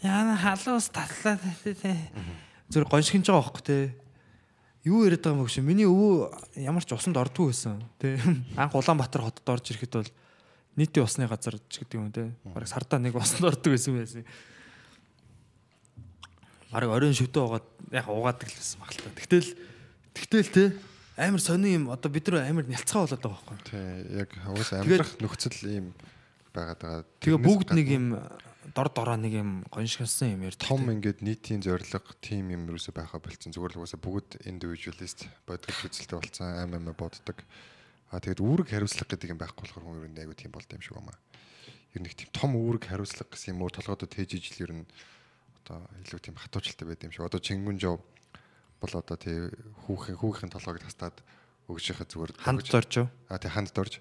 яана 0.00 0.38
халуун 0.38 0.80
ус 0.80 0.88
таслаад 0.88 1.42
те 1.64 1.92
зүр 2.72 2.84
гоншигж 2.88 3.28
байгаа 3.28 3.44
байхгүй 3.44 3.64
те. 3.64 3.78
Юу 4.88 5.04
яриад 5.04 5.20
байгаа 5.20 5.36
юм 5.36 5.44
бэ 5.44 5.52
гэж 5.52 5.60
миний 5.60 5.84
өвөө 5.84 6.64
ямар 6.64 6.84
ч 6.84 6.96
усанд 6.96 7.20
ордгүй 7.20 7.52
байсан 7.52 7.84
те. 8.00 8.16
Анх 8.56 8.72
Улаанбаатар 8.72 9.28
хотод 9.28 9.52
орж 9.52 9.70
ирэхэд 9.76 9.94
бол 10.00 10.10
нийтийн 10.80 11.04
усны 11.04 11.28
газар 11.28 11.60
ч 11.68 11.84
гэдэг 11.84 11.98
юм 12.00 12.08
те. 12.08 12.32
Бараг 12.48 12.72
сардаа 12.72 12.96
нэг 12.96 13.12
усанд 13.12 13.44
ордог 13.44 13.76
байсан 13.76 14.00
байсан. 14.00 14.24
Бараг 16.72 16.88
оройн 16.88 17.12
шөвдөө 17.12 17.44
угаад 17.44 17.66
яг 17.92 18.08
угаадаг 18.08 18.48
л 18.48 18.56
байсан 18.56 18.80
баг 18.80 18.90
л 18.96 19.02
та. 19.04 19.12
Тэгтэл 19.12 19.48
тэгтэл 20.16 20.48
те 20.48 20.64
амар 21.18 21.40
сони 21.40 21.74
юм 21.74 21.90
одоо 21.90 22.10
бид 22.10 22.28
нар 22.28 22.46
амар 22.46 22.64
нялцгаа 22.64 23.04
болоод 23.04 23.22
байгаа 23.22 23.42
байхгүй. 23.42 23.58
тий 23.66 24.18
яг 24.22 24.30
уус 24.46 24.70
амьдрах 24.72 25.12
нөхцөл 25.18 25.58
ийм 25.66 25.86
байгаад 26.54 26.78
байгаа. 26.78 27.04
Тэгээ 27.20 27.42
бүгд 27.42 27.68
нэг 27.74 27.86
юм 27.90 28.06
дор 28.74 28.88
дороо 28.92 29.16
нэг 29.16 29.32
юм 29.32 29.50
гоншгилсан 29.70 30.36
юм 30.36 30.42
ярьдаг. 30.48 30.68
том 30.68 30.88
ингээд 30.90 31.22
нийтийн 31.22 31.62
зорилго 31.62 32.12
тим 32.20 32.50
юм 32.50 32.68
юусоо 32.68 32.92
байхаа 32.92 33.20
болцсон 33.20 33.52
зүгээр 33.52 33.74
л 33.74 33.78
угаасаа 33.82 34.00
бүгд 34.00 34.44
индивидуалист 34.46 35.28
бодгол 35.46 35.84
үзэлтэй 35.88 36.18
болцсон 36.18 36.46
аим 36.52 36.74
аим 36.76 36.92
боддог. 36.92 37.38
А 38.08 38.20
тэгээд 38.20 38.40
үүрэг 38.40 38.68
хариуцлага 38.72 39.12
гэдэг 39.12 39.32
юм 39.32 39.40
байхгүй 39.40 39.62
болохоор 39.68 39.84
хүн 39.84 40.00
ер 40.00 40.08
нь 40.08 40.20
айгу 40.20 40.32
тийм 40.32 40.52
болд 40.52 40.70
юм 40.72 40.80
шиг 40.80 40.96
байна. 40.96 41.16
Ер 41.92 42.00
нь 42.00 42.08
тийм 42.08 42.30
том 42.32 42.56
үүрэг 42.56 42.88
хариуцлага 42.88 43.32
гэсэн 43.32 43.52
юм 43.52 43.62
уу 43.64 43.72
толгойдод 43.72 44.08
тээж 44.08 44.30
ижил 44.40 44.64
ер 44.64 44.72
нь 44.80 44.84
одоо 45.68 45.84
илүү 46.08 46.20
тийм 46.24 46.36
хатуучилтай 46.40 46.86
байд 46.88 47.04
юм 47.04 47.12
шиг. 47.12 47.28
Одоо 47.28 47.40
Чингүн 47.40 47.76
жоо 47.76 48.00
бол 48.80 48.94
одоо 48.94 49.16
тий 49.20 49.52
хүүхэн 49.84 50.16
хүүхийн 50.16 50.52
толгойг 50.54 50.80
тастаад 50.86 51.20
өгж 51.68 51.84
яхад 51.92 52.08
зүгээр 52.08 52.32
Ханд 52.40 52.64
юу? 52.64 53.06
А 53.28 53.36
тий 53.36 53.50
ханд 53.52 53.74
дорж 53.76 54.00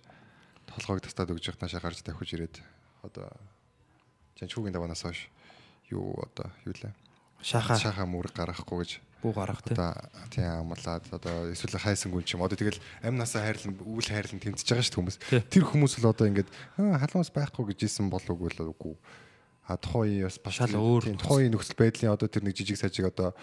толгойг 0.70 1.04
тастаад 1.04 1.34
өгж 1.36 1.52
явах 1.52 1.62
наашаа 1.62 1.84
гарч 1.84 2.00
давхиж 2.06 2.32
ирээд 2.38 2.56
одоо 3.04 3.28
Жанчуугийн 4.38 4.74
даванаас 4.74 5.02
хойш 5.04 5.30
юу 5.92 6.14
одоо 6.22 6.52
юу 6.66 6.74
лээ 6.78 6.94
Шаха 7.42 7.78
шахаа 7.78 8.06
мөр 8.10 8.30
гаргахгүй 8.34 8.78
гэж 8.82 8.92
бүү 9.22 9.34
гарах 9.34 9.62
те. 9.62 9.74
одоо 9.74 9.94
тийм 10.30 10.46
амлаад 10.46 11.06
одоо 11.14 11.50
эсвэл 11.54 11.78
хайсангүй 11.78 12.26
юм 12.26 12.42
одоо 12.46 12.58
тэгэл 12.58 12.82
амнасаа 13.02 13.46
хайрлан 13.46 13.78
үйл 13.82 14.10
хайрлан 14.10 14.42
тэмцэж 14.42 14.68
байгаа 14.74 14.86
шүү 14.86 14.98
хүмүүс 15.02 15.18
Тий. 15.30 15.42
тэр 15.42 15.64
хүмүүс 15.66 15.94
л 16.02 16.10
одоо 16.10 16.26
ингээд 16.30 16.50
«Аа, 16.78 17.02
халуунс 17.02 17.34
байхгүй 17.34 17.74
гэж 17.74 17.80
исэн 17.90 18.10
болов 18.10 18.38
уу 18.38 18.50
л 18.50 18.74
үгүй 18.74 18.96
а 19.68 19.78
тухайн 19.78 20.30
бас 20.30 20.54
Шал 20.54 20.78
өөр 20.78 21.18
тухайн 21.18 21.52
нөхцөл 21.54 21.78
байдлын 21.78 22.14
одоо 22.14 22.30
тэр 22.30 22.46
нэг 22.46 22.56
жижиг 22.58 22.78
сажиг 22.78 23.10
одоо 23.10 23.34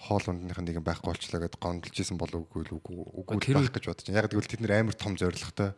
хоол 0.00 0.24
ундных 0.32 0.56
нэг 0.56 0.80
юм 0.80 0.84
байхгүй 0.84 1.12
болчлаа 1.12 1.44
гэд 1.44 1.60
гомдолж 1.60 1.96
исэн 2.00 2.16
болов 2.16 2.48
л 2.48 2.72
үгүй 2.80 2.96
үгүй 3.20 3.54
байх 3.54 3.70
гэж 3.70 3.84
бодож 3.86 4.04
байна. 4.08 4.18
Яг 4.24 4.32
тэгвэл 4.32 4.48
тэд 4.48 4.60
нэр 4.64 4.72
амар 4.80 4.96
том 4.96 5.14
зоригтой 5.20 5.76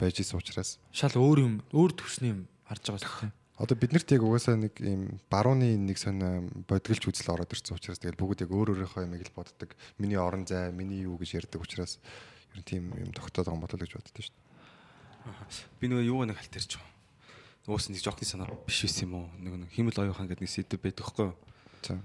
байж 0.00 0.16
исэн 0.24 0.40
учраас 0.40 0.80
Шал 0.90 1.12
өөр 1.20 1.38
юм, 1.44 1.54
өөр 1.70 1.92
төвсний 1.92 2.32
юм 2.32 2.40
харж 2.64 2.82
байгаа 2.88 3.04
шүү 3.04 3.28
дээ. 3.28 3.41
Одоо 3.62 3.78
биднэрт 3.78 4.10
яг 4.10 4.26
угаасаа 4.26 4.58
нэг 4.58 4.74
юм 4.82 5.22
барууны 5.30 5.78
нэг 5.78 5.94
сонь 5.94 6.18
бодгалж 6.66 7.06
үзэл 7.06 7.30
ороод 7.30 7.54
ирсэн 7.54 7.78
учраас 7.78 8.02
тэгэл 8.02 8.18
бүгд 8.18 8.42
яг 8.42 8.50
өөр 8.50 8.74
өөрийнхөө 8.74 9.06
юмыг 9.06 9.22
л 9.22 9.36
боддог. 9.38 9.70
Миний 10.02 10.18
орон 10.18 10.42
зай, 10.50 10.74
миний 10.74 11.06
юу 11.06 11.14
гэж 11.14 11.46
ярьдаг 11.46 11.62
учраас 11.62 12.02
ер 12.58 12.58
нь 12.58 12.66
тийм 12.66 12.90
юм 12.90 13.14
тогтоод 13.14 13.46
байгаа 13.46 13.54
юм 13.54 13.62
болоо 13.62 13.78
л 13.78 13.84
гэж 13.86 13.94
боддоо 13.94 14.18
шүү 14.18 14.34
дээ. 14.34 14.50
Би 15.78 15.86
нөгөө 15.86 16.10
юу 16.10 16.26
нэг 16.26 16.42
хальтэрч 16.42 16.74
байгаа. 16.74 16.90
Уус 17.70 17.86
нэг 17.86 18.02
жокны 18.02 18.26
санаа 18.26 18.50
биш 18.66 18.82
байсан 18.82 19.06
юм 19.06 19.14
уу? 19.14 19.26
Нэг 19.38 19.54
нэг 19.62 19.70
химэл 19.70 20.10
оюухан 20.10 20.26
гэдэг 20.26 20.42
нэг 20.42 20.50
сэдв 20.50 20.82
байдаг 20.82 21.06
хгүй 21.06 21.30
юу? 21.30 21.38
За. 21.86 22.02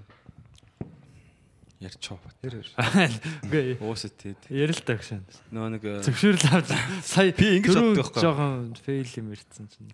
Ярьчоо. 1.78 2.18
Үгүй 2.42 3.78
Уусаа 3.78 4.10
тэгээд 4.10 4.50
ярил 4.50 4.82
та 4.82 4.98
гэж. 4.98 5.22
нөгөө 5.54 5.72
нэг 5.78 5.84
э, 5.86 6.02
Зөвшөөрөл 6.02 6.46
авч 6.58 6.74
сая 7.06 7.30
Би 7.38 7.62
ингэж 7.62 7.78
боддог 7.78 8.02
байхгүй. 8.02 8.22
Жохон 8.26 8.74
фейл 8.82 9.14
юм 9.22 9.30
ирсэн 9.38 9.70
чинь. 9.70 9.94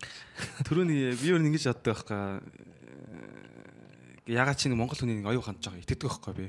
түрүүний 0.64 1.11
би 1.19 1.27
өөр 1.35 1.43
ингэж 1.43 1.68
яддаг 1.68 2.07
байхгүй. 2.07 2.39
Э, 2.39 4.31
Ягаад 4.31 4.55
чи 4.55 4.72
нэг 4.72 4.80
монгол 4.80 4.95
хүний 4.95 5.19
нэг 5.19 5.27
оюу 5.27 5.43
хандж 5.43 5.68
байгаа 5.68 5.84
итгэдэг 5.84 6.07
байхгүй 6.07 6.34
би. 6.39 6.47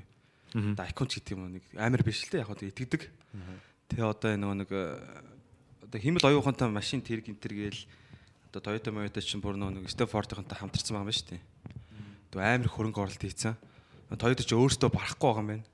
Одоо 0.54 0.86
айконч 0.86 1.18
гэдэг 1.18 1.34
юм 1.34 1.42
уу 1.42 1.50
нэг 1.58 1.66
амар 1.74 2.06
биш 2.06 2.22
л 2.22 2.30
дээ 2.30 2.46
яг 2.46 2.54
одоо 2.54 2.70
итгэдэг. 2.70 3.02
Тэгээ 3.90 4.06
одоо 4.06 4.30
энэ 4.30 4.42
нөгөө 4.46 4.58
нэг 4.62 4.70
э, 4.70 5.02
одоо 5.82 5.98
химэл 5.98 6.30
оюухантай 6.30 6.70
машин 6.70 7.02
тэрг 7.02 7.26
энэ 7.26 7.42
төр 7.42 7.54
гээл 7.58 7.82
одоо 8.54 8.62
Toyota 8.62 8.94
Toyota 8.94 9.18
чинь 9.18 9.42
бүр 9.42 9.58
нөгөө 9.58 9.82
нэг 9.82 9.90
Stanford-ынхантай 9.90 10.62
хамтарсан 10.62 10.94
байгаа 10.94 11.10
юм 11.10 11.18
шүү 11.18 11.26
дээ. 11.34 11.42
Тэгээ 12.30 12.54
амар 12.54 12.70
хөрөнгө 12.70 13.02
оруулалт 13.02 13.26
хийцэн. 13.26 13.58
Toyota 14.12 14.44
ч 14.44 14.52
өөрөөсөө 14.52 14.90
барахгүй 14.92 15.28
байгаа 15.28 15.42
юм 15.42 15.50
байна. 15.54 15.66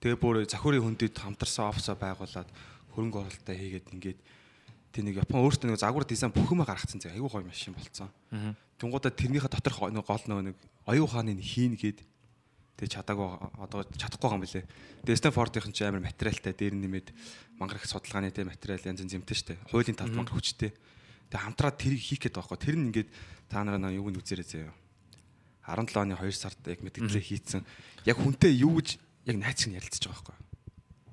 Тэгээ 0.00 0.18
бүр 0.18 0.36
захиурын 0.48 0.84
хүндэд 0.84 1.14
хамтарсан 1.14 1.70
офсоо 1.70 1.94
байгуулад 1.94 2.48
хөрөнгө 2.96 3.20
оруулалтаа 3.20 3.54
хийгээд 3.54 3.86
ингээд 3.94 4.18
тэг 4.90 5.02
нэг 5.06 5.22
Япон 5.22 5.44
өөртөө 5.46 5.70
нэг 5.70 5.78
загвар 5.78 6.04
дизайн 6.08 6.34
бүх 6.34 6.50
юмаа 6.50 6.66
гаргацсан 6.66 6.98
зэ 6.98 7.14
айгүй 7.14 7.30
гоё 7.30 7.46
машин 7.46 7.76
болцсон. 7.76 8.10
Тунгуудаа 8.80 9.14
тэрнийхээ 9.14 9.52
доторх 9.52 9.78
нэг 9.92 10.02
гол 10.02 10.24
нөгөө 10.26 10.44
нэг 10.50 10.56
оюу 10.90 11.06
хааны 11.06 11.38
хийн 11.38 11.78
гээд 11.78 12.02
тэг 12.80 12.88
чадаагүй 12.90 13.28
одоо 13.60 13.84
чадахгүй 13.84 14.24
байгаа 14.24 14.38
юм 14.40 14.44
билэ. 14.48 14.64
Тэгээ 15.04 15.20
Stanford-ийн 15.20 15.74
ч 15.76 15.84
амар 15.84 16.00
материалтай 16.00 16.56
дээр 16.56 16.74
нэмээд 16.80 17.08
мангар 17.60 17.76
их 17.76 17.86
судалгааны 17.86 18.32
тэг 18.32 18.48
материал 18.48 18.80
янз 18.80 19.04
зэмтэй 19.04 19.36
штэ. 19.36 19.60
Хуулийн 19.68 20.00
талд 20.00 20.16
мангар 20.16 20.34
хүчтэй. 20.34 20.72
Тэг 21.28 21.40
хамтраад 21.44 21.76
тэрийг 21.76 22.00
хийх 22.00 22.24
гээд 22.24 22.40
байгаа 22.40 22.56
байхгүй. 22.56 22.64
Тэр 22.64 22.76
нь 22.80 22.88
ингээд 22.88 23.10
та 23.52 23.62
нараа 23.62 23.92
юуг 23.92 24.10
нь 24.10 24.18
үзээрэй 24.18 24.48
заяа. 24.48 24.72
17 25.76 26.02
оны 26.02 26.14
2 26.18 26.32
сард 26.34 26.60
яг 26.66 26.80
мэдгэлээ 26.82 27.24
хийцэн. 27.24 27.62
Яг 28.06 28.16
хүнтэй 28.18 28.52
юу 28.62 28.80
гэж 28.80 28.98
яг 29.30 29.36
найз 29.38 29.58
шиг 29.62 29.76
ярилцаж 29.78 30.04
байгаа 30.10 30.34
байхгүй. 30.34 30.38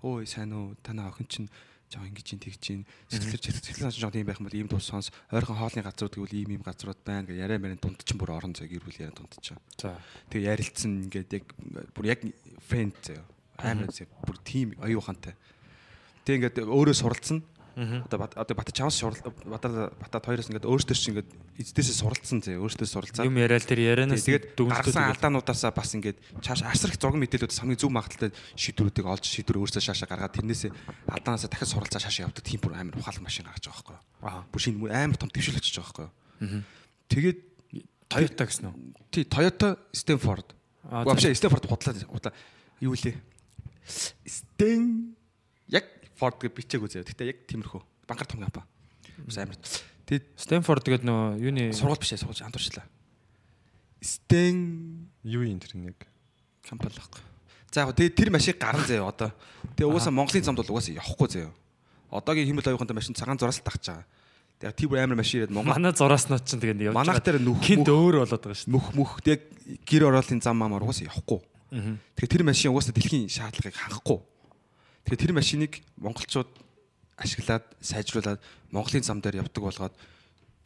Ой 0.07 0.23
сайн 0.25 0.53
уу 0.53 0.73
танаа 0.81 1.09
охин 1.13 1.27
чинь 1.29 1.49
жоо 1.87 2.03
ингэж 2.03 2.25
чинь 2.25 2.43
тэгж 2.43 2.59
чинь 2.59 2.83
сэтгэлэр 3.07 3.41
сэтгэл 3.63 3.81
санаа 3.87 3.95
жоо 3.95 4.11
тийм 4.11 4.27
байх 4.27 4.39
юм 4.43 4.47
бол 4.51 4.59
ийм 4.59 4.67
дус 4.67 4.91
сонс 4.91 5.07
ойрхон 5.31 5.55
хоолны 5.55 5.81
газрууд 5.83 6.19
гэвэл 6.19 6.35
ийм 6.35 6.59
ийм 6.59 6.63
газрууд 6.67 6.99
байна 7.07 7.23
гэ 7.23 7.39
яриа 7.39 7.63
мэрэн 7.63 7.79
дунд 7.79 8.03
чинь 8.03 8.19
бүр 8.19 8.35
орон 8.35 8.51
зай 8.51 8.67
гэр 8.67 8.83
бүл 8.83 8.99
яриа 8.99 9.15
дунд 9.15 9.31
чинь. 9.39 9.55
За. 9.79 9.95
Тэгээ 10.27 10.51
ярилцсан 10.51 11.07
ингээд 11.07 11.31
яг 11.31 11.45
бүр 11.95 12.05
яг 12.11 12.19
фрэнд 12.67 12.95
заяа. 12.99 13.23
Амар 13.55 13.91
заяа 13.95 14.11
бүр 14.27 14.37
тийм 14.43 14.75
оюу 14.83 14.99
ухаантай. 14.99 15.39
Тэгээ 16.27 16.51
ингээд 16.51 16.67
өөрөө 16.67 16.95
суралцсан. 16.99 17.39
Одоо 17.77 18.25
одоо 18.25 18.55
бат 18.57 18.73
чамс 18.73 18.97
шурал 18.97 19.21
батад 19.45 20.25
хоёроос 20.25 20.49
ингээд 20.49 20.65
өөртөө 20.65 20.97
чинь 20.97 21.13
ингээд 21.13 21.29
эцдээсээ 21.61 22.01
суралцсан 22.01 22.41
заяа. 22.41 22.65
Өөртөө 22.65 22.89
суралцсан. 22.89 23.29
Юм 23.29 23.37
яриад 23.37 23.69
тэр 23.69 23.85
ярианаас 23.85 24.25
Тэгээд 24.25 24.57
гаргасан 24.57 25.13
алдааnuuдаасаа 25.13 25.69
бас 25.77 25.93
ингээд 25.93 26.17
чааш 26.41 26.65
асар 26.65 26.89
их 26.89 26.97
зураг 26.97 27.21
мэдээлүүд 27.21 27.53
хамгийн 27.53 27.77
зөв 27.77 27.93
магадaltaй 27.93 28.33
шийдвэрүүдийг 28.57 29.05
олж 29.05 29.29
шийдвэр 29.29 29.61
өөрсдөө 29.61 29.93
шаашаа 29.93 30.09
гаргаад 30.09 30.33
тэрнээсээ 30.41 30.73
алдаанаасаа 31.05 31.49
дахиад 31.53 31.69
суралцаа 31.69 32.01
шаашаа 32.01 32.25
явдаг 32.25 32.41
тийм 32.41 32.65
бүр 32.65 32.73
амар 32.81 32.97
ухаалаг 32.97 33.21
машин 33.21 33.45
гаргаж 33.45 33.69
байгаа 33.69 33.77
байхгүй 33.77 33.93
юу. 33.93 34.25
Аа. 34.25 34.41
Бүр 34.49 34.61
шинэ 34.65 34.89
амар 34.89 35.17
том 35.21 35.29
дэвшил 35.29 35.61
очиж 35.61 35.77
байгаа 35.77 36.09
байхгүй 36.09 36.49
юу. 36.49 36.65
Тэгээд 37.13 37.39
Toyota 38.09 38.43
гэсэн 38.47 38.65
үү? 38.71 38.75
тий 39.11 39.23
Toyota 39.27 39.77
Stanford. 39.93 40.55
Аа, 40.89 41.05
Вообще 41.05 41.35
Stanford 41.35 41.67
худлаа 41.67 41.93
худлаа 41.93 42.33
юу 42.81 42.95
лээ. 42.95 43.19
Stan 44.25 45.13
яг 45.67 45.85
Ford 46.17 46.41
гэж 46.41 46.51
бичээгүй 46.57 46.89
заяа. 46.89 47.05
Гэтэ 47.05 47.29
яг 47.29 47.45
тиймэрхүү. 47.45 47.81
Банкар 48.09 48.27
том 48.27 48.41
компани. 48.41 48.65
Бас 49.23 49.37
амар. 49.37 49.57
Тэгээд 50.09 50.25
Stanford 50.35 50.83
гэдэг 50.83 51.05
нөө 51.05 51.37
юуны 51.39 51.69
сургууль 51.71 52.01
биш 52.01 52.17
ээ 52.17 52.21
сургууль 52.25 52.43
андуурчлаа. 52.43 52.85
Stan 54.01 54.57
Юу 55.27 55.43
юм 55.43 55.59
тэр 55.59 55.75
нэг 55.75 56.07
компани 56.63 56.95
л 56.95 57.01
байхгүй. 57.03 57.21
За 57.71 57.83
яг 57.83 57.91
тэгээ 57.91 58.15
тэр 58.15 58.29
машин 58.31 58.55
гарan 58.55 58.87
заяа 58.87 59.11
одоо. 59.11 59.35
Тэгээ 59.75 59.91
угаасаа 59.91 60.15
Монголын 60.15 60.45
замд 60.47 60.63
бол 60.63 60.71
угаасаа 60.79 60.95
явахгүй 60.95 61.27
заяа. 61.27 61.51
Одоогийн 62.07 62.47
химэл 62.47 62.71
оюухантай 62.71 62.95
машин 62.95 63.11
цагаан 63.11 63.35
зураас 63.35 63.59
л 63.59 63.67
тагч 63.67 63.91
байгаа. 63.91 64.07
Тэгээ 64.63 64.79
тийм 64.79 64.89
бүр 64.89 65.03
амар 65.03 65.19
машин 65.19 65.43
ирээд 65.43 65.51
Монгол 65.51 65.75
манай 65.75 65.91
зурааснууд 65.91 66.47
чинь 66.47 66.63
тэгээд 66.63 66.87
явж 66.87 66.95
манах 66.95 67.19
дээр 67.19 67.43
нүх 67.43 67.59
хинт 67.59 67.91
өөр 67.91 68.23
болоод 68.23 68.39
байгаа 68.39 68.55
шүү 68.55 68.71
мөх 68.71 68.87
мөх 68.95 69.11
тэг 69.19 69.43
гэр 69.83 70.07
ороолын 70.07 70.39
зам 70.39 70.55
маамаар 70.55 70.87
угаасаа 70.87 71.11
явахгүй. 71.11 71.43
Тэгэхээр 72.15 72.31
тэр 72.31 72.43
машин 72.47 72.71
угаасаа 72.71 72.95
дэлхийн 72.95 73.27
шаардлагыг 73.27 73.75
хангахгүй. 73.75 74.19
Тэгэхээр 75.07 75.23
тэр 75.23 75.39
машиныг 75.39 75.73
монголчууд 76.03 76.51
ашиглаад 77.15 77.63
сайжруулад 77.79 78.43
Монголын 78.75 79.07
зам 79.07 79.23
дээр 79.23 79.39
явдаг 79.39 79.63
болгоод 79.63 79.95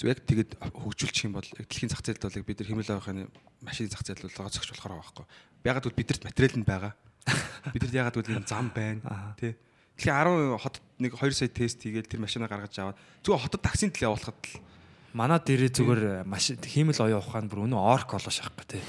яг 0.02 0.18
тэгэд 0.26 0.58
хөгжүүлчих 0.58 1.30
юм 1.30 1.38
бол 1.38 1.46
яг 1.46 1.70
дэлхийн 1.70 1.94
зах 1.94 2.02
зээлд 2.02 2.26
бол 2.26 2.42
бид 2.42 2.58
нар 2.58 2.70
хэмэл 2.74 2.94
авахын 2.98 3.30
машины 3.62 3.94
зах 3.94 4.02
зээлд 4.02 4.26
бол 4.26 4.50
зогсож 4.50 4.74
болохоор 4.74 4.98
байгаа 4.98 5.06
байхгүй. 5.06 5.26
Ягаад 5.62 5.84
гэвэл 5.86 6.00
бидэрт 6.02 6.24
материал 6.26 6.58
нь 6.58 6.66
байгаа. 6.66 6.94
Бидэрт 7.78 7.94
ягаад 7.94 8.16
гэвэл 8.18 8.50
зам 8.50 8.74
байна. 8.74 9.38
Тэ. 9.38 9.62
Тэгэхээр 10.02 10.58
10 10.58 10.58
хотод 10.58 10.82
нэг 10.98 11.14
2 11.14 11.38
сая 11.38 11.54
тест 11.54 11.78
хийгээл 11.86 12.10
тэр 12.10 12.26
машинаа 12.26 12.50
гаргаж 12.50 12.74
аваад 12.82 12.98
зүгээр 13.22 13.46
хотод 13.46 13.62
таксинд 13.62 13.94
л 13.94 14.10
явуулахад 14.10 14.42
л 14.42 14.58
Манай 15.12 15.40
дээрээ 15.44 15.72
зүгээр 15.76 16.02
машин 16.24 16.56
хиймэл 16.64 17.04
оюу 17.04 17.20
ухаан 17.20 17.52
бүр 17.52 17.68
өнөө 17.68 17.82
орк 17.84 18.16
болоо 18.16 18.32
шахахгүй 18.32 18.80
тий. 18.80 18.82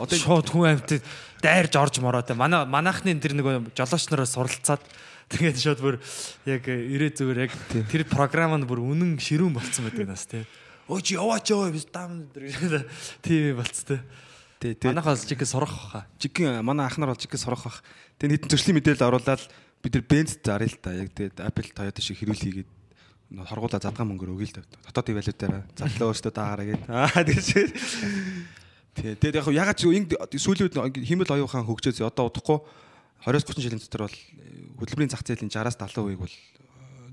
Одоо- 0.00 0.16
шууд 0.16 0.48
хүн 0.48 0.72
амьтад 0.72 1.04
дайрж 1.44 1.72
орж 1.76 2.00
мороо 2.00 2.24
тий. 2.24 2.32
Манай 2.32 2.64
манайхны 2.64 3.12
тэр 3.20 3.36
нэг 3.36 3.76
жолооч 3.76 4.08
нараас 4.08 4.32
суралцаад 4.32 4.80
тэгээд 5.28 5.56
шууд 5.60 5.80
бүр 5.84 5.96
яг 6.48 6.64
ирээ 6.64 7.12
зүгээр 7.20 7.40
яг 7.44 7.52
тэр 7.92 8.08
програм 8.08 8.56
нь 8.56 8.64
бүр 8.64 8.80
үнэн 8.80 9.20
ширүүн 9.20 9.52
болцсон 9.52 9.92
байдаг 9.92 10.08
нас 10.08 10.24
тий. 10.24 10.48
Өө 10.88 11.02
чи 11.04 11.20
яваач 11.20 11.44
яваа 11.52 11.68
биш 11.68 11.84
дам 11.92 12.24
тийм 13.20 13.60
болц 13.60 13.84
тий. 13.84 14.00
Тэ 14.56 14.72
тэ 14.80 14.88
Манайхаас 14.88 15.28
чиг 15.28 15.44
сурах 15.44 15.92
хаа. 15.92 16.06
жигэн 16.16 16.64
манай 16.64 16.88
ах 16.88 16.96
нар 16.96 17.12
бол 17.12 17.20
жигэн 17.20 17.36
сурах 17.36 17.68
бах. 17.68 17.84
Тэгээ 18.16 18.32
нийтэн 18.32 18.48
зөрчлийн 18.48 18.76
мэдээлэл 18.80 19.08
оруулаад 19.12 19.42
бид 19.84 19.92
нар 19.92 20.04
бенз 20.08 20.40
заръя 20.40 20.72
л 20.72 20.80
та. 20.80 20.96
Яг 20.96 21.12
тэгээд 21.12 21.44
Apple 21.44 21.68
Toyota 21.76 22.00
шиг 22.00 22.16
хэрүүл 22.24 22.40
хийгээд 22.64 22.70
хоргуулаа 23.34 23.82
задгаан 23.82 24.08
мөнгөөр 24.14 24.32
өгье 24.38 24.46
л 24.46 24.56
та. 24.60 24.62
Дотоодын 24.90 25.18
валютаараа 25.18 25.62
задлаа 25.74 26.08
өөртөө 26.14 26.32
даагаараа 26.32 26.66
гээд. 26.66 26.82
Аа 26.94 27.22
тэгэж. 27.26 27.48
Тэ 28.96 29.18
тэгээд 29.18 29.38
яг 29.42 29.46
ягаад 29.50 29.76
ч 29.76 29.90
ингэ 29.90 30.14
сүүлийн 30.38 30.70
үед 30.70 30.78
химэл 31.04 31.34
оюухан 31.34 31.66
хөгжөөс 31.66 32.06
одоо 32.06 32.30
удахгүй 32.30 32.58
20-30 33.26 33.60
жилийн 33.60 33.82
дотор 33.82 34.06
бол 34.06 34.16
э, 34.16 34.46
хөдөлмөрийн 34.78 35.10
зах 35.10 35.24
зээлийн 35.26 35.50
60-аас 35.50 35.76
70% 35.76 36.16
бол 36.16 36.30
э, 36.30 36.38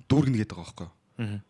дүүргэнэ 0.08 0.38
гэдэг 0.46 0.58
байгаа 0.58 0.88
байхгүй. 1.18 1.42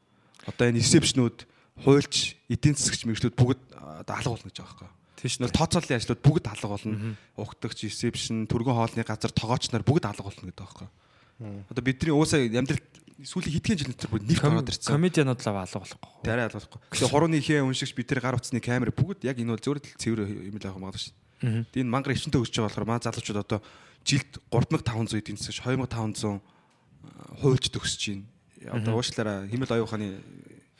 Одоо 0.47 0.65
энэ 0.71 0.79
ресепшнүүд, 0.79 1.37
хуульч, 1.83 2.15
эдийн 2.47 2.77
засгч 2.77 3.03
мэрэгчлүүд 3.03 3.35
бүгд 3.35 3.59
э, 3.59 4.05
одоо 4.07 4.13
алга 4.15 4.33
болно 4.37 4.47
гэж 4.47 4.57
байгаа 4.63 4.73
байхгүй. 4.73 4.91
Тийш 5.19 5.39
Нөл 5.39 5.55
тооцооллын 5.55 5.99
ажлууд 5.99 6.21
бүгд 6.23 6.45
алга 6.51 6.67
болно. 6.71 7.15
Угтагч, 7.39 7.79
ресепшн, 7.87 8.45
түргэн 8.47 8.75
хоолны 8.75 9.03
газар, 9.03 9.31
тогооч 9.31 9.71
нар 9.71 9.83
бүгд 9.83 10.07
алга 10.07 10.27
болно 10.27 10.47
гэдэг 10.47 10.59
байгаа 10.59 10.87
байхгүй. 10.87 10.89
Одоо 11.71 11.83
бидний 11.83 12.13
уусаа 12.13 12.43
амьдрал 12.43 12.79
сүүлийн 13.21 13.53
хэдхэн 13.61 13.77
жилийн 13.77 13.93
дотор 13.93 14.11
бүгд 14.17 14.25
нэрт 14.25 14.43
ороод 14.43 14.69
ирсэн. 14.73 14.89
Комедианууд 14.89 15.41
л 15.41 15.49
алга 15.53 15.79
болохгүй. 15.79 16.09
Дараа 16.25 16.45
алга 16.49 16.57
болохгүй. 16.57 16.79
Тэгээ 16.89 17.11
хурууны 17.13 17.37
ихээ 17.37 17.61
уншигч 17.61 17.93
бид 17.93 18.07
тэр 18.09 18.21
гар 18.25 18.37
утасны 18.39 18.57
камер 18.57 18.89
бүгд 18.89 19.27
яг 19.29 19.37
энэ 19.37 19.53
бол 19.53 19.61
зөвөр 19.61 19.79
л 19.79 19.89
цэвэр 20.01 20.21
юм 20.49 20.57
л 20.57 20.65
авах 20.65 20.81
магадгүй 20.81 21.01
шүү 21.03 21.13
дээ. 21.13 21.65
Тэгээ 21.69 21.83
энэ 21.85 21.93
мангар 21.93 22.13
өвчнөд 22.17 22.37
өсөж 22.41 22.55
байгаа 22.57 22.69
болохоор 22.73 22.89
маа 22.89 23.03
залуучууд 23.05 23.43
одоо 23.45 23.59
жилд 24.01 24.31
3500 24.49 25.21
эдийн 25.21 25.37
засагч 25.37 25.59
2500 25.61 26.41
хуульчд 27.43 27.75
өсөж 27.77 28.01
байна. 28.09 28.25
Одоо 28.81 28.93
уушлаараа 28.97 29.45
химэл 29.47 29.75
оюуханы 29.77 30.07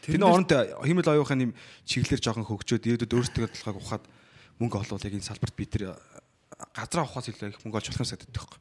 тэрний 0.02 0.28
оронд 0.28 0.52
химэл 0.82 1.14
оюуханы 1.14 1.54
чиглэлээр 1.86 2.22
жоохон 2.24 2.48
хөгжөөд 2.48 2.88
ирээдүйд 2.88 3.14
өөрсдөө 3.14 3.48
толгойг 3.52 3.78
ухаад 3.84 4.04
мөнгө 4.60 4.80
олвол 4.82 5.04
яг 5.04 5.14
энэ 5.14 5.28
салбарт 5.28 5.56
бид 5.56 5.72
тэр 5.76 5.96
газраа 6.72 7.04
ухаас 7.04 7.28
илүү 7.28 7.52
их 7.52 7.60
мөнгө 7.68 7.78
олж 7.80 7.88
болох 7.92 8.02
юм 8.04 8.08
санагддаг 8.08 8.32
байхгүй. 8.32 8.60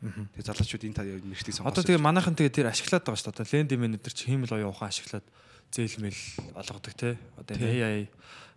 Тэгээ 0.00 0.48
залуучууд 0.48 0.84
энэ 0.88 0.96
та 0.96 1.04
мэрэгчлийг 1.04 1.56
сонгосон. 1.60 1.72
Одоо 1.76 1.84
тэгээ 1.84 2.00
манайхан 2.00 2.32
тэгээ 2.32 2.56
тэр 2.56 2.68
ашиглаад 2.72 3.04
байгаа 3.04 3.20
шүү 3.20 3.28
дээ. 3.28 3.36
Одоо 3.36 3.46
ленд 3.52 3.72
менежер 3.76 4.14
чи 4.16 4.24
хиймэл 4.32 4.56
оюу 4.56 4.72
ухаан 4.72 4.88
ашиглаад 4.88 5.26
зээлмэл 5.68 6.20
олгодог 6.56 6.94
те. 6.96 7.20
Одоо 7.36 7.54
AI 7.60 8.08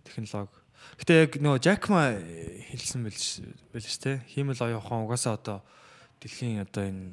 технологи. 0.08 0.56
Гэтэ 1.04 1.14
яг 1.20 1.32
нөгөө 1.44 1.60
Жакма 1.60 2.16
хэлсэн 2.72 3.04
байл 3.04 3.20
байл 3.76 3.84
ш 3.84 3.98
те. 4.00 4.24
Хиймэл 4.32 4.64
оюу 4.64 4.80
ухаан 4.80 5.04
угаасаа 5.04 5.36
одоо 5.36 5.60
дэлхийн 6.24 6.64
одоо 6.64 6.84
энэ 6.88 7.12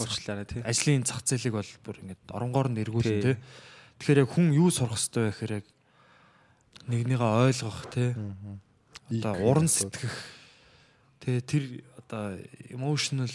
уучлаарай 0.00 0.46
тий. 0.48 0.64
ажлын 0.64 1.04
зах 1.04 1.20
зээлийг 1.20 1.52
бол 1.52 1.72
бүр 1.84 2.00
ингээд 2.00 2.32
оронгоор 2.32 2.68
нь 2.72 2.80
эргүүлнэ 2.80 3.20
те. 3.20 3.36
Тэгэхээр 4.00 4.22
яг 4.24 4.30
хүн 4.32 4.56
юу 4.56 4.72
сурах 4.72 4.96
хэрэгтэй 4.96 5.20
вэ 5.20 5.32
гэхээр 5.36 5.52
яг 5.60 5.66
нэгнийгээ 6.88 7.32
ойлгох 7.52 7.80
те. 7.92 8.16
Одоо 9.12 9.34
уран 9.44 9.68
сэтгэх. 9.68 10.16
Тэгээ 11.20 11.42
тэр 11.44 11.64
одоо 12.12 12.36
emotional 12.68 13.32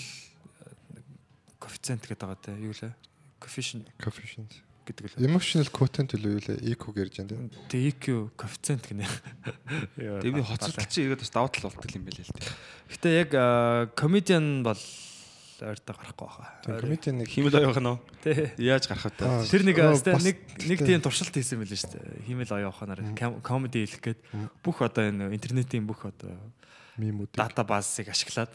коэффициент 1.57 2.05
гэдэг 2.05 2.21
байгаа 2.21 2.37
те 2.45 2.53
юу 2.61 2.73
лээ 2.77 2.93
coefficient 3.41 3.89
Coefficient. 3.97 4.51
гэдэг 4.85 5.17
л 5.17 5.25
Emotional 5.25 5.67
quotient 5.73 6.13
үл 6.13 6.37
юу 6.37 6.41
лээ? 6.45 6.61
EQ 6.77 6.83
гэж 6.93 7.09
байна 7.25 7.29
тийм. 7.33 7.49
тэг 7.67 7.81
EQ 7.97 8.05
коэффициент 8.37 8.83
гинэ 8.85 9.09
Тэвний 10.21 10.45
хоцролт 10.45 10.85
чи 10.93 11.09
игээд 11.09 11.25
бас 11.25 11.33
даваа 11.33 11.49
тал 11.49 11.67
болтол 11.73 11.97
юм 11.97 12.05
байл 12.05 12.21
л 12.21 12.29
дээ. 12.29 12.45
Гэтэ 12.93 13.09
яг 13.25 13.31
комедиан 13.97 14.61
бол 14.61 14.77
ойртой 15.57 15.95
гарахгүй 15.97 16.29
Тийм 16.61 16.69
баха 16.69 16.81
комедийн 16.85 17.17
нэг 17.17 17.27
Химэл 17.33 17.57
оёох 17.57 17.81
нь 17.81 17.89
уу? 17.89 17.97
тий 18.21 18.53
Яаж 18.61 18.85
гарах 18.85 19.09
вэ? 19.09 19.49
Тэр 19.49 19.65
нэг 19.65 19.77
бас 19.81 20.05
нэг 20.05 20.37
нэг 20.69 20.79
тийм 20.85 21.01
туршилт 21.01 21.33
хийсэн 21.33 21.57
мэлээ 21.57 21.81
шүү 21.81 21.91
дээ. 21.97 22.29
Химэл 22.29 22.53
ухаанаар 22.69 23.01
комеди 23.41 23.81
хэлэх 23.89 24.01
гээд 24.05 24.19
бүх 24.61 24.85
одоо 24.85 25.09
энэ 25.09 25.33
интернетийн 25.33 25.81
бүх 25.89 26.05
одоо 26.05 26.37
мемүүд. 27.01 27.33
дата 27.33 27.65
базыг 27.65 28.05
ашиглаад 28.13 28.53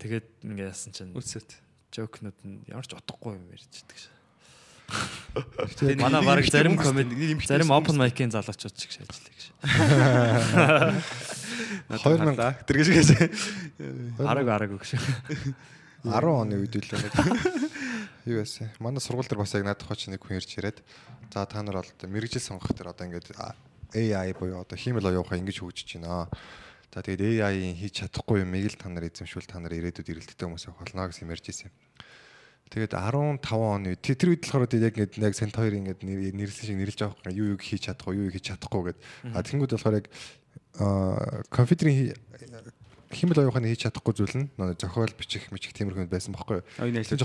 тэгээд 0.00 0.26
ингээ 0.44 0.68
яасан 0.70 0.92
чинь 0.92 1.12
Үсэт. 1.16 1.56
жокнууд 1.92 2.38
нь 2.44 2.64
ямар 2.68 2.86
ч 2.86 2.92
утгагүй 2.92 3.36
юм 3.38 3.48
ярьж 3.52 3.70
идэг 3.72 3.96
шээ. 3.96 4.14
Тэгээд 5.80 6.00
Манай 6.00 6.22
баг 6.22 6.46
зарим 6.46 6.76
эмэгтэй 6.78 7.48
зарим 7.48 7.70
open 7.74 7.96
mic-ийн 7.98 8.30
залуучууд 8.30 8.76
шиг 8.76 8.92
ажилладаг 9.02 9.34
шээ. 9.40 9.54
2000 11.88 12.66
тэр 12.66 12.76
гэж 12.82 12.88
гэж. 12.90 13.08
Араг 14.22 14.48
араг 14.50 14.70
өгш. 14.76 14.94
10 16.06 16.22
оны 16.22 16.54
үед 16.62 16.74
нэг 16.78 16.86
юу 18.30 18.42
байсан. 18.42 18.70
Манай 18.78 19.00
сургууль 19.02 19.26
дээр 19.26 19.42
бас 19.42 19.54
яг 19.54 19.64
надад 19.66 19.86
хоч 19.86 20.06
нэг 20.06 20.22
хүн 20.22 20.38
ирж 20.38 20.50
ирээд 20.58 20.78
за 21.34 21.46
та 21.46 21.62
нар 21.62 21.82
бол 21.82 21.90
мэрэгжил 22.10 22.42
сонгох 22.42 22.70
дээр 22.74 22.94
одоо 22.94 23.06
ингээд 23.06 23.34
AI 23.94 24.34
буюу 24.34 24.62
одоо 24.62 24.78
хиймэл 24.78 25.10
оюухаа 25.10 25.38
ингэж 25.38 25.62
хөгжиж 25.62 25.98
байна. 25.98 26.30
За 26.96 27.04
тэгээд 27.04 27.44
AI-ийн 27.44 27.76
хийж 27.76 28.08
чадахгүй 28.08 28.40
юмыг 28.40 28.72
л 28.72 28.80
та 28.80 28.88
нар 28.88 29.04
эзэмшүүл 29.04 29.44
та 29.44 29.60
нар 29.60 29.76
ирээдүйд 29.76 30.16
эрэлттэй 30.16 30.48
хүмүүс 30.48 30.64
авах 30.72 30.80
болно 30.80 31.12
гэсэн 31.12 31.28
юм 31.28 31.32
ярьж 31.36 31.44
ирсэн. 31.52 31.68
Тэгээд 32.72 32.96
15 32.96 33.52
оны 33.52 34.00
тэр 34.00 34.32
үед 34.32 34.48
болохоор 34.48 34.64
яг 34.64 34.96
ингээд 34.96 35.20
яг 35.20 35.34
сент 35.36 35.52
хоёр 35.60 35.76
нэр- 35.76 36.00
нэрлсэн 36.00 36.72
шиг 36.72 36.80
нэрлж 36.80 36.96
байгаа 37.04 37.28
юм. 37.28 37.36
Юу 37.36 37.48
юг 37.52 37.60
хийж 37.60 37.92
чадахгүй, 37.92 38.16
юу 38.16 38.32
юг 38.32 38.34
хийж 38.40 38.48
чадахгүй 38.48 38.96
гэд. 38.96 38.98
А 39.36 39.44
тэгэнгүүт 39.44 39.76
болохоор 39.76 40.00
яг 40.00 40.08
компьютерийн 41.52 42.16
химэл 43.12 43.44
оюуханы 43.44 43.68
хийж 43.76 43.92
чадахгүй 43.92 44.14
зүйл 44.16 44.36
нь 44.40 44.48
нөө 44.56 44.80
зохиол 44.80 45.12
бичих 45.20 45.52
мичих 45.52 45.76
тиймэрхүү 45.76 46.08
байсан 46.08 46.32
байхгүй 46.32 46.64
юу? 46.64 46.66
Чинь 47.04 47.20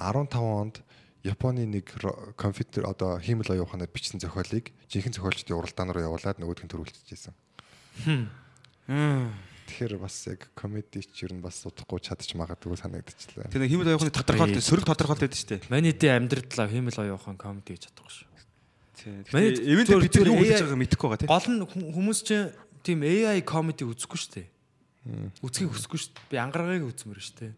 2015 0.00 0.40
онд 0.40 0.80
Японы 1.20 1.68
нэг 1.68 1.84
компьютер 2.40 2.88
одоо 2.88 3.20
хиймэл 3.20 3.52
оюуханаар 3.60 3.92
бичсэн 3.92 4.24
зохиолыг 4.24 4.72
жинхэнэ 4.88 5.20
зохиолчдын 5.20 5.52
уралдаан 5.52 5.92
руу 5.92 6.00
явуулаад 6.16 6.40
нөгөөдг 6.40 6.64
нь 6.64 6.72
төрүүлчихсэн. 6.72 7.36
Тэгэхээр 8.90 10.02
бас 10.02 10.14
яг 10.26 10.50
комеди 10.58 11.06
ч 11.06 11.22
ер 11.22 11.32
нь 11.32 11.42
бас 11.44 11.62
удахгүй 11.62 12.02
чадчих 12.02 12.34
магадгүй 12.34 12.74
санагдчихлаа. 12.74 13.46
Тэр 13.54 13.70
химэл 13.70 13.94
оёохны 13.94 14.10
тодорхойлт 14.10 14.58
сөрөг 14.58 14.82
тодорхойлт 14.82 15.22
байдаг 15.22 15.38
шүү 15.38 15.50
дээ. 15.54 15.70
Маний 15.70 15.94
дэ 15.94 16.18
амьдралаа 16.18 16.66
химэл 16.66 16.98
оюу 16.98 17.14
ухаан 17.14 17.38
комеди 17.38 17.78
хийж 17.78 17.86
чадахгүй 17.86 18.10
шүү. 18.10 18.26
Манай 19.06 19.22
Манай 19.30 19.54
ивент 19.62 19.88
бид 19.94 20.14
юу 20.18 20.42
хийж 20.42 20.58
AI 20.58 20.66
байгааг 20.66 20.80
мэдэхгүй 20.82 21.06
байгаа 21.06 21.20
тийм. 21.22 21.30
Гол 21.30 21.48
нь 21.54 21.62
хүмүүс 21.94 22.20
чинь 22.26 22.50
тийм 22.82 22.98
AI 23.06 23.40
comedy 23.46 23.86
үзэхгүй 23.86 24.18
шүү 24.18 24.32
дээ. 24.42 24.48
Үзхийг 25.40 25.70
хүсэхгүй 25.70 25.98
шүү 26.02 26.12
дээ. 26.18 26.28
Би 26.28 26.36
ангаргаыг 26.42 26.84
үзмээр 26.90 27.20
шүү 27.22 27.36
дээ. 27.40 27.52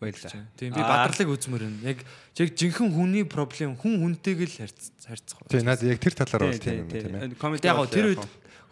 Баярлалаа. 0.00 0.44
Тийм 0.56 0.72
би 0.74 0.82
бадралыг 0.82 1.30
үзмээр 1.36 1.62
байна. 1.68 1.80
Яг 1.84 1.98
яг 2.40 2.48
жинхэнэ 2.56 2.92
хүний 2.96 3.24
проблем 3.28 3.76
хүн 3.78 4.00
хүнтэйг 4.02 4.40
л 4.44 4.56
харьц 4.66 4.90
харьцах. 5.06 5.38
Тийм 5.46 5.68
наад 5.68 5.84
яг 5.86 6.00
тэр 6.02 6.14
талаар 6.18 6.50
бол 6.50 6.58
тийм 6.58 6.82
юм 6.82 6.88
тийм 6.90 7.14
ээ. 7.14 7.38
Комеди 7.38 7.70
Яг 7.70 7.80
тэр 7.92 8.10
үед 8.12 8.24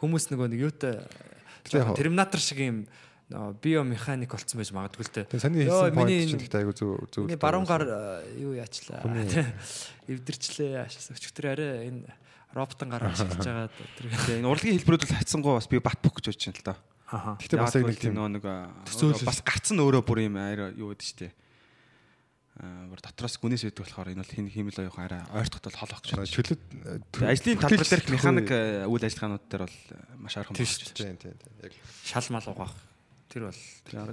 хүмүүс 0.02 0.32
нөгөө 0.35 0.48
нэг 0.51 0.61
юутай 0.66 0.94
терминатор 1.70 2.40
шиг 2.40 2.58
юм 2.60 2.86
биомеханик 3.30 4.30
болцсон 4.30 4.60
байж 4.60 4.70
магадгүй 4.76 5.04
л 5.04 5.12
дээ. 5.16 5.24
Тэгээ 5.32 5.40
саний 5.42 5.64
Йоо, 5.64 5.88
хэлсэн 5.88 5.96
point 5.96 6.08
миний- 6.12 6.28
чинь 6.28 6.42
гэхдээ 6.44 6.60
айгу 6.60 6.74
зөв 6.76 6.90
зөв. 7.08 7.24
Миний 7.24 7.40
баруун 7.40 7.64
гар 7.64 7.82
э, 7.82 8.36
юу 8.36 8.52
яачлаа. 8.52 9.00
Эвдэрчлээ. 10.12 10.84
Ашаас 10.84 11.08
өчтөр 11.08 11.56
арай 11.56 11.88
энэ 11.88 12.04
роботын 12.52 12.92
гар 12.92 13.08
ашиглаж 13.08 13.40
байгаа 13.40 13.68
тэр. 13.72 14.38
энэ 14.38 14.44
урлагийн 14.44 14.76
хэлбэрүүд 14.76 15.02
бол 15.08 15.16
хатсангуу 15.16 15.56
бас 15.56 15.68
би 15.72 15.80
бат 15.80 15.98
бөх 16.04 16.20
гэж 16.20 16.36
бодож 16.36 16.44
байна 16.44 16.60
л 16.60 16.68
да. 16.68 16.74
Гэхдээ 17.40 17.58
бас 17.58 17.74
яг 17.74 17.84
нэг 17.88 17.98
тийм 17.98 18.14
нөө 18.20 18.28
нэг 18.36 18.44
бас 18.44 19.40
гарцсан 19.40 19.80
өөрөө 19.80 20.02
бүр 20.04 20.28
юм 20.28 20.36
арай 20.36 20.76
юу 20.76 20.92
гэдэг. 20.92 21.32
Аа 21.32 21.43
бүр 22.55 23.02
дотроос 23.02 23.35
гүнээс 23.43 23.66
үүдэх 23.66 23.82
болохоор 23.82 24.14
энэ 24.14 24.22
бол 24.22 24.31
хин 24.31 24.47
химэл 24.47 24.78
оёох 24.86 24.98
арай 25.02 25.26
ойртоход 25.35 25.74
бол 25.74 25.81
хол 25.82 25.94
огч. 25.98 26.06
чөлөөт 26.39 26.62
Тэгээ 27.18 27.35
ажлын 27.35 27.59
талбар 27.59 27.89
дээрх 27.90 28.09
механик 28.14 28.51
э, 28.55 28.86
үйл 28.86 29.02
ажиллагаанууд 29.02 29.44
дээр 29.51 29.62
бол 29.66 29.78
э, 29.90 29.98
маш 30.22 30.39
ойрхон 30.39 30.55
Тийм 30.55 30.70
багч. 30.70 30.94
Тийм 30.94 31.18
тийм. 31.18 31.35
Яг 31.66 31.74
Шал 32.06 32.26
мал 32.31 32.47
угаах. 32.47 32.78
Тэр 33.26 33.51
бол 33.51 33.59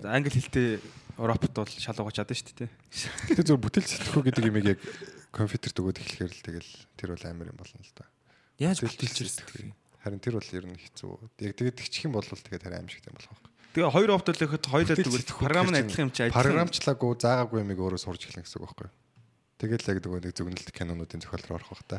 англи 0.09 0.33
хэлтэй 0.33 0.81
робот 1.21 1.53
бол 1.53 1.69
шал 1.69 2.01
угаач 2.01 2.17
чадсан 2.17 2.37
шүү 2.41 2.57
дээ. 2.65 2.69
Гэтэ 3.29 3.45
зөв 3.45 3.61
бүтээл 3.61 3.85
сэтгэхүй 3.85 4.23
гэдэг 4.25 4.49
юмыг 4.49 4.65
яг 4.73 4.79
компьютерт 5.29 5.77
өгөөд 5.77 6.01
эхлэхээр 6.01 6.33
л 6.33 6.41
тэгэл 6.41 6.71
тэр 6.97 7.09
бол 7.13 7.25
амар 7.29 7.53
юм 7.53 7.57
болно 7.61 7.77
л 7.77 7.93
да. 7.93 8.09
яаж 8.57 8.81
бүтээлч 8.81 9.21
ирсэн 9.21 9.45
сэтгэхүй. 9.45 9.69
Харин 10.01 10.17
тэр 10.17 10.41
бол 10.41 10.49
ер 10.49 10.65
нь 10.65 10.81
хэцүү. 10.81 11.13
Яг 11.45 11.53
тэгээд 11.61 11.77
тэгчих 11.77 12.09
юм 12.09 12.17
бол 12.17 12.25
тэгээд 12.25 12.65
харин 12.65 12.89
аимшигтай 12.89 13.13
болох 13.13 13.29
байх. 13.37 13.50
Тэгээ 13.71 13.87
хоёр 13.91 14.07
робот 14.11 14.27
л 14.27 14.35
ихэд 14.35 14.63
тэгвэл 14.67 15.23
сэтгэхүй 15.23 15.39
програм 15.39 15.67
нь 15.71 15.79
адилхан 15.79 16.03
юм 16.07 16.11
чи 16.11 16.21
адилхан. 16.27 16.43
Програмчлаагүй 16.43 17.11
заагаагүй 17.23 17.57
юмыг 17.63 17.79
өөрөө 17.79 17.99
сурж 18.03 18.21
эхлэх 18.27 18.43
гэсэн 18.43 18.59
үг 18.59 18.67
байхгүй 18.67 18.85
юу? 18.91 18.95
Тэгэл 19.61 19.87
яг 19.95 19.97
нөгөө 20.03 20.19
нэг 20.27 20.33
зөвгнөлт 20.35 20.69
кинонуудын 20.75 21.21
зохиол 21.23 21.45
руу 21.47 21.55
орох 21.61 21.71
бах 21.71 21.83
та. 21.87 21.97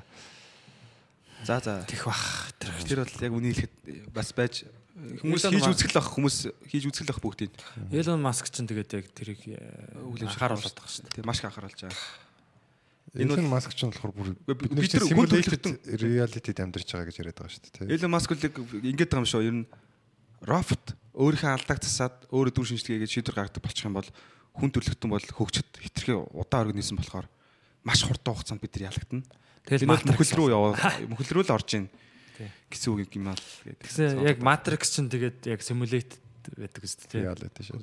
За 1.49 1.59
за. 1.65 1.81
тех 1.89 2.05
бах. 2.05 2.53
Тэр 2.61 2.71
Тэр 2.85 2.99
бол 3.09 3.25
яг 3.25 3.33
үнийг 3.33 3.57
хэлэхэд 3.57 4.13
бас 4.13 4.29
байж 4.37 4.69
хүмүүс 4.93 5.43
Elon 5.49 5.53
хийж 5.57 5.65
Musk- 5.65 5.73
үзэх 5.81 5.91
л 5.97 5.99
ах 5.99 6.09
хүмүүс 6.13 6.37
хийж 6.69 6.85
үзэх 6.93 7.05
л 7.09 7.13
ах 7.17 7.21
бүгдийг 7.25 7.53
Elon 7.89 8.21
Musk 8.21 8.45
ч 8.53 8.61
тэгээд 8.61 8.91
яг 8.93 9.05
тэрийг 9.17 9.41
үлэмж 9.97 10.37
харуулдаг 10.37 10.77
байгаа 10.77 10.93
шүү 10.93 11.09
дээ. 11.09 11.25
Маш 11.25 11.41
их 11.41 11.49
анхааруулж 11.49 11.81
байгаа. 11.89 11.97
Энэ 13.17 13.33
бол 13.33 13.49
маск 13.49 13.73
ч 13.73 13.81
болохоор 13.89 14.13
бүр 14.13 14.29
бид 14.45 14.71
нар 14.77 14.87
төлөвлөлтөнд- 15.09 15.85
reality-д 15.89 16.59
амьдарч 16.61 16.89
байгаа 16.93 17.09
гэж 17.09 17.17
яриад 17.25 17.39
байгаа 17.41 17.53
шүү 17.57 17.65
дээ. 17.81 17.97
Elon 17.97 18.13
Musk 18.13 18.31
л 18.37 18.45
ингэж 18.45 19.09
байгаа 19.09 19.25
юм 19.25 19.29
шүү. 19.33 19.43
Ер 19.49 19.57
нь 19.57 19.67
робот 20.47 20.95
өөрийнхөө 21.13 21.53
алдааг 21.55 21.81
засаад 21.83 22.17
өөрөө 22.33 22.53
дүр 22.53 22.67
шинжилгээгээд 22.73 23.13
шийдвэр 23.13 23.37
гаргадаг 23.37 23.63
болчих 23.63 23.87
юм 23.87 23.97
бол 23.97 24.09
хүн 24.57 24.71
төрлөختөн 24.73 25.11
бол 25.13 25.27
хөгжөд 25.39 25.69
хитрхи 25.81 26.17
удаан 26.17 26.69
организм 26.69 26.97
болохоор 26.99 27.29
маш 27.85 28.05
хурдан 28.05 28.35
хугацаанд 28.35 28.63
бид 28.63 28.75
нар 28.77 28.93
ялагдана. 28.93 29.25
Тэгэл 29.67 29.89
мөхөл 29.89 30.37
рүү 30.39 30.49
яваа 30.53 30.73
мөхөл 31.09 31.33
рүү 31.37 31.45
л 31.47 31.55
орж 31.55 31.71
ийн 31.77 31.87
гэсэн 32.73 32.89
үг 32.93 33.13
юм 33.15 33.31
аа 33.31 33.37
гэдэг. 33.39 33.87
Тэгсэн 33.87 34.25
яг 34.27 34.39
Matrix 34.43 34.83
ч 34.91 35.05
тэгээд 35.07 35.39
яг 35.47 35.61
simulated 35.63 36.19
байдаг 36.57 36.83
үст 36.83 37.07
тий. 37.07 37.23
Reality 37.23 37.63
шүү. 37.63 37.79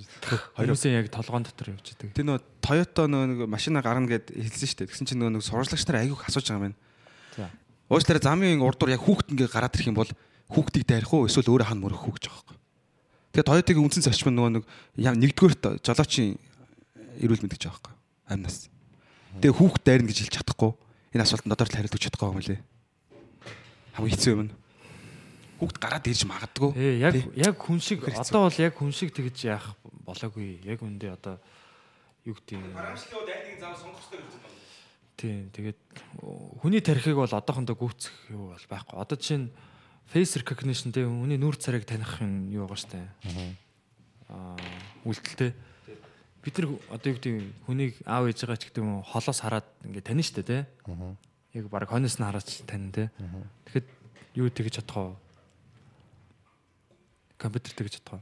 Хүмүүсийн 0.57 0.99
яг 0.99 1.07
толгоон 1.13 1.45
дотор 1.47 1.71
явж 1.71 1.93
идэг. 1.95 2.11
Тэр 2.11 2.27
нөө 2.27 2.43
Toyota 2.59 3.07
нөө 3.07 3.23
нэг 3.29 3.39
машина 3.47 3.79
гарна 3.85 4.09
гэд 4.09 4.35
хэлсэн 4.35 4.67
шүү 4.67 4.79
дээ. 4.83 4.89
Тэгсэн 4.91 5.07
чинь 5.07 5.21
нөө 5.23 5.39
нэг 5.39 5.43
сурвалжлагч 5.47 5.85
нар 5.87 6.01
айгүйх 6.03 6.27
асууж 6.27 6.45
байгаа 6.49 6.59
юм 6.59 6.65
байна. 6.67 7.51
Уучлаарай 7.87 8.23
замын 8.25 8.61
урдуур 8.65 8.91
яг 8.91 9.01
хүүхд 9.05 9.31
ингээ 9.31 9.47
гараад 9.47 9.73
ирэх 9.79 9.89
юм 9.89 9.97
бол 9.97 10.11
хүүхдийг 10.49 10.85
дайрах 10.89 11.13
уу 11.13 11.29
эсвэл 11.29 11.49
өөрөө 11.53 11.69
хан 11.69 11.81
мөрөх 11.81 12.03
үү 12.09 12.13
гэж 12.17 12.25
байгаа 12.29 12.53
юм. 12.53 12.59
Тэгээ 13.29 13.45
Toyota-гийн 13.45 13.85
үндсэн 13.85 14.05
зарчим 14.09 14.33
нь 14.33 14.37
нөгөө 14.41 14.51
нэг 14.57 14.63
яа 14.97 15.13
нэгдүгээр 15.13 15.81
жолоочийн 15.85 16.41
эрүүл 17.21 17.41
мэнд 17.45 17.53
гэж 17.53 17.63
байгаа 17.69 17.93
юм. 17.93 17.97
Амнаас. 18.25 18.69
Тэгээ 19.37 19.57
хүүхд 19.61 19.81
дайрна 19.85 20.09
гэж 20.09 20.17
хэлж 20.25 20.33
чадахгүй. 20.41 20.71
Энэ 21.13 21.23
асуултанд 21.25 21.53
додор 21.53 21.69
л 21.69 21.75
хариулт 21.77 21.93
өгч 21.93 22.03
чадахгүй 22.09 22.29
юм 22.33 22.41
лээ. 22.41 22.61
Хамгийн 23.93 24.13
хэцүү 24.17 24.33
юм 24.33 24.41
нь. 24.49 24.53
Хүүхд 25.61 25.77
гараад 25.77 26.05
ирж 26.09 26.21
магадгүй. 26.25 26.71
Ээ 26.73 26.93
яг 26.97 27.13
яг 27.37 27.55
хүн 27.61 27.77
шиг 27.77 28.01
одоо 28.09 28.49
бол 28.49 28.57
яг 28.57 28.73
хүн 28.73 28.89
шиг 28.89 29.13
тэгж 29.13 29.37
яах 29.45 29.77
болоогүй. 30.07 30.65
Яг 30.65 30.81
үндэ 30.81 31.13
одоо 31.13 31.37
юу 32.25 32.33
гэдэг 32.33 32.57
юм. 32.57 32.73
Тийм 35.19 35.51
тэгээд 35.51 35.79
хүний 36.63 36.79
тархийг 36.79 37.19
бол 37.19 37.27
одоохондоо 37.27 37.75
гүйцэх 37.75 38.31
юу 38.31 38.55
бол 38.55 38.65
байхгүй. 38.71 38.95
Одоо 38.97 39.17
чинь 39.19 39.51
face 40.09 40.41
recognition 40.41 40.91
дээр 40.91 41.07
хүний 41.07 41.37
нүүр 41.37 41.57
царайг 41.57 41.85
таних 41.85 42.19
юм 42.21 42.49
юу 42.49 42.65
байгаа 42.65 42.81
штэ. 42.81 43.01
Аа 44.29 44.57
үйлдэлтэй. 45.05 45.53
Бид 46.43 46.55
нар 46.57 46.67
одоо 46.89 47.07
юу 47.09 47.15
гэдэг 47.17 47.31
юм, 47.33 47.47
хүнийг 47.69 47.93
аав 48.03 48.27
ээж 48.29 48.43
байгаа 48.43 48.59
ч 48.59 48.67
гэдэг 48.69 48.81
юм 48.83 48.99
уу, 48.99 49.05
холоос 49.05 49.39
хараад 49.41 49.67
ингээ 49.85 50.03
тань 50.03 50.25
штэ 50.25 50.43
тий. 50.43 50.61
Яг 51.53 51.65
баг 51.69 51.89
хойноос 51.89 52.17
нь 52.17 52.25
хараач 52.25 52.65
тань 52.65 52.89
тий. 52.89 53.07
Тэгэхэд 53.69 53.87
юу 54.37 54.49
тэгж 54.49 54.81
чадах 54.81 55.17
вэ? 55.17 55.29
компьютер 57.39 57.71
тэгж 57.73 58.03
чадах. 58.03 58.21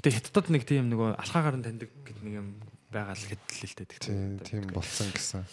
Гэтэ 0.00 0.16
хятадд 0.16 0.48
нэг 0.48 0.64
тийм 0.64 0.88
нөгөө 0.88 1.20
алхаагаар 1.20 1.60
нь 1.60 1.64
таньдаг 1.64 1.92
гэдэг 2.08 2.24
нэг 2.24 2.34
юм 2.40 2.48
байгаа 2.88 3.12
л 3.12 3.24
дээ. 3.28 4.00
Тийм 4.00 4.40
тийм 4.40 4.64
болсон 4.72 5.12
гэсэн. 5.12 5.44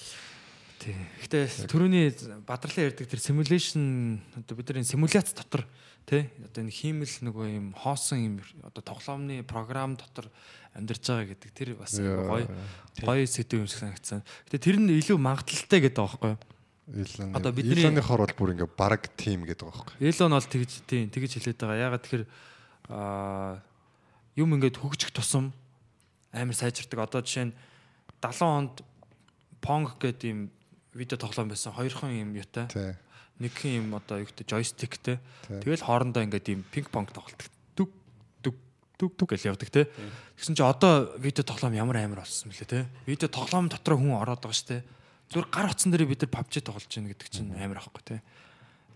Тий. 0.78 0.94
Гэтэ 1.26 1.66
төрөний 1.66 2.14
бадралын 2.46 2.94
ярьдаг 2.94 3.10
тэр 3.10 3.18
simulation 3.20 4.22
одоо 4.38 4.54
бидний 4.54 4.86
симуляц 4.86 5.34
дотор 5.34 5.66
тий 6.06 6.30
одоо 6.46 6.62
энэ 6.62 6.70
хиймэл 6.70 7.10
нөгөө 7.26 7.46
юм 7.58 7.68
хоосон 7.74 8.22
юм 8.22 8.36
одоо 8.62 8.86
тоглоомны 8.86 9.42
програм 9.42 9.98
дотор 9.98 10.30
амьдарч 10.78 11.02
байгаа 11.02 11.34
гэдэг 11.34 11.50
тэр 11.52 11.70
бас 11.82 11.98
гоё 11.98 12.46
гоё 13.02 13.26
сэдв 13.26 13.58
юм 13.58 13.66
шиг 13.66 13.82
санагдсан. 13.82 14.22
Гэтэ 14.46 14.62
тэр 14.62 14.78
нь 14.78 14.94
илүү 15.02 15.18
магадлалтай 15.18 15.82
гэдэг 15.82 15.98
байгаа 15.98 16.14
байхгүй 16.14 16.32
юу? 16.38 16.42
Илон. 16.88 17.36
Одоо 17.36 17.52
бидний- 17.52 17.82
Илоны 17.84 18.02
хор 18.06 18.22
бол 18.24 18.38
бүр 18.38 18.54
ингээ 18.54 18.70
баг 18.78 19.02
тим 19.18 19.44
гэдэг 19.50 19.66
байгаа 19.66 19.82
байхгүй. 19.82 19.98
Элон 20.06 20.32
бол 20.38 20.46
тэгж 20.46 20.72
тийм 20.86 21.10
тэгж 21.10 21.32
хэлээд 21.42 21.58
байгаа. 21.58 21.84
Ягаад 21.90 22.04
тэгэхээр 22.06 22.26
аа 22.94 23.60
юм 24.38 24.54
ингээд 24.54 24.78
хөгжих 24.78 25.10
тусам 25.12 25.52
амар 26.32 26.54
сайжирдаг. 26.56 27.02
Одоо 27.02 27.26
жишээ 27.26 27.50
нь 27.50 27.54
70 28.22 28.46
онд 28.46 28.76
Pong 29.60 29.90
гэдэг 30.00 30.30
юм 30.30 30.42
видео 30.98 31.18
тоглоом 31.18 31.54
байсан. 31.54 31.74
Хоёрхан 31.74 32.12
юм 32.12 32.34
юутай. 32.34 32.68
Тий. 32.68 32.98
Нэгхэн 33.38 33.86
юм 33.86 33.94
одоо 33.94 34.26
юу 34.26 34.28
гэдэг 34.28 34.50
joystickтэй. 34.50 35.22
Тэгэл 35.46 35.86
хоорондоо 35.86 36.26
ингээд 36.26 36.50
юм 36.50 36.66
пинг 36.74 36.90
понг 36.90 37.14
тоглолдог. 37.14 37.46
Дүг 37.78 37.90
дүг 38.42 38.56
дүг 38.98 39.12
дүг 39.14 39.30
гэж 39.30 39.46
явдаг 39.46 39.70
те. 39.70 39.86
Тэгсэн 40.42 40.58
чи 40.58 40.64
одоо 40.66 41.14
видео 41.22 41.46
тоглоом 41.46 41.78
ямар 41.78 42.02
амар 42.02 42.26
болсон 42.26 42.50
мөлий 42.50 42.66
те. 42.66 42.90
Видео 43.06 43.30
тоглоом 43.30 43.70
дотор 43.70 44.02
хүн 44.02 44.18
ороод 44.18 44.42
байгаа 44.42 44.58
штэ. 44.58 44.82
Зүгээр 45.30 45.48
гар 45.54 45.70
утсан 45.70 45.94
дээр 45.94 46.10
бид 46.10 46.26
нар 46.26 46.34
PUBG 46.34 46.66
тоглож 46.66 46.90
байна 46.90 47.14
гэдэг 47.14 47.30
чинь 47.30 47.54
амар 47.54 47.78
ахгүй 47.78 48.02
те. 48.02 48.16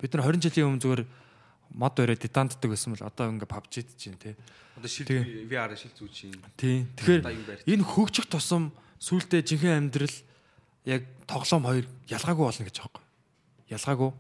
Бид 0.02 0.11
нар 0.18 0.26
20 0.26 0.41
жилийн 0.41 0.68
өмнө 0.73 0.82
зүгээр 0.82 1.02
мод 1.78 1.95
өрөө 2.02 2.18
дитанддаг 2.18 2.65
байсан 2.65 2.95
бол 2.98 3.06
одоо 3.06 3.30
ингээ 3.30 3.52
PUBG-д 3.52 3.90
чинь 3.99 4.18
те. 4.18 4.34
Одоо 4.73 4.90
шил. 4.90 5.06
VR 5.06 5.76
шил 5.78 5.94
зүүж 5.94 6.11
чинь. 6.11 6.40
Тий. 6.57 6.88
Тэгэхээр 6.98 7.69
энэ 7.69 7.84
хөгжих 7.86 8.26
тусам 8.32 8.72
сүултээ 8.99 9.44
жинхэнэ 9.44 9.78
амьдрал 9.78 10.15
яг 10.86 11.06
тоглоом 11.28 11.64
хоёр 11.66 11.86
ялгаагүй 12.10 12.45
болно 12.45 12.66
гэж 12.66 12.78
байгаа 12.82 13.02
юм. 13.02 13.08
Ялгаагүй. 13.70 14.12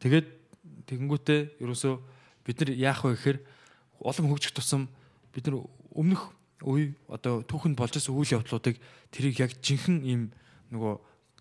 Тэгээд 0.00 0.26
тэгэнгүүтээ 0.86 1.40
ерөөсөө 1.60 1.94
бид 2.46 2.56
нар 2.62 2.70
яах 2.74 3.02
вэ 3.02 3.14
гэхээр 3.18 3.38
улам 4.00 4.26
хөгжих 4.30 4.54
тусам 4.54 4.88
бид 5.34 5.50
нар 5.50 5.66
өмнөх 5.96 6.30
үе 6.62 6.94
одоо 7.10 7.42
түүхэнд 7.42 7.76
болж 7.76 7.98
ирсэн 7.98 8.14
үйл 8.14 8.38
явдлуудыг 8.38 8.78
тэрийг 9.10 9.36
яг 9.42 9.52
жинхэнэ 9.60 10.06
ийм 10.06 10.22
нөгөө 10.70 10.94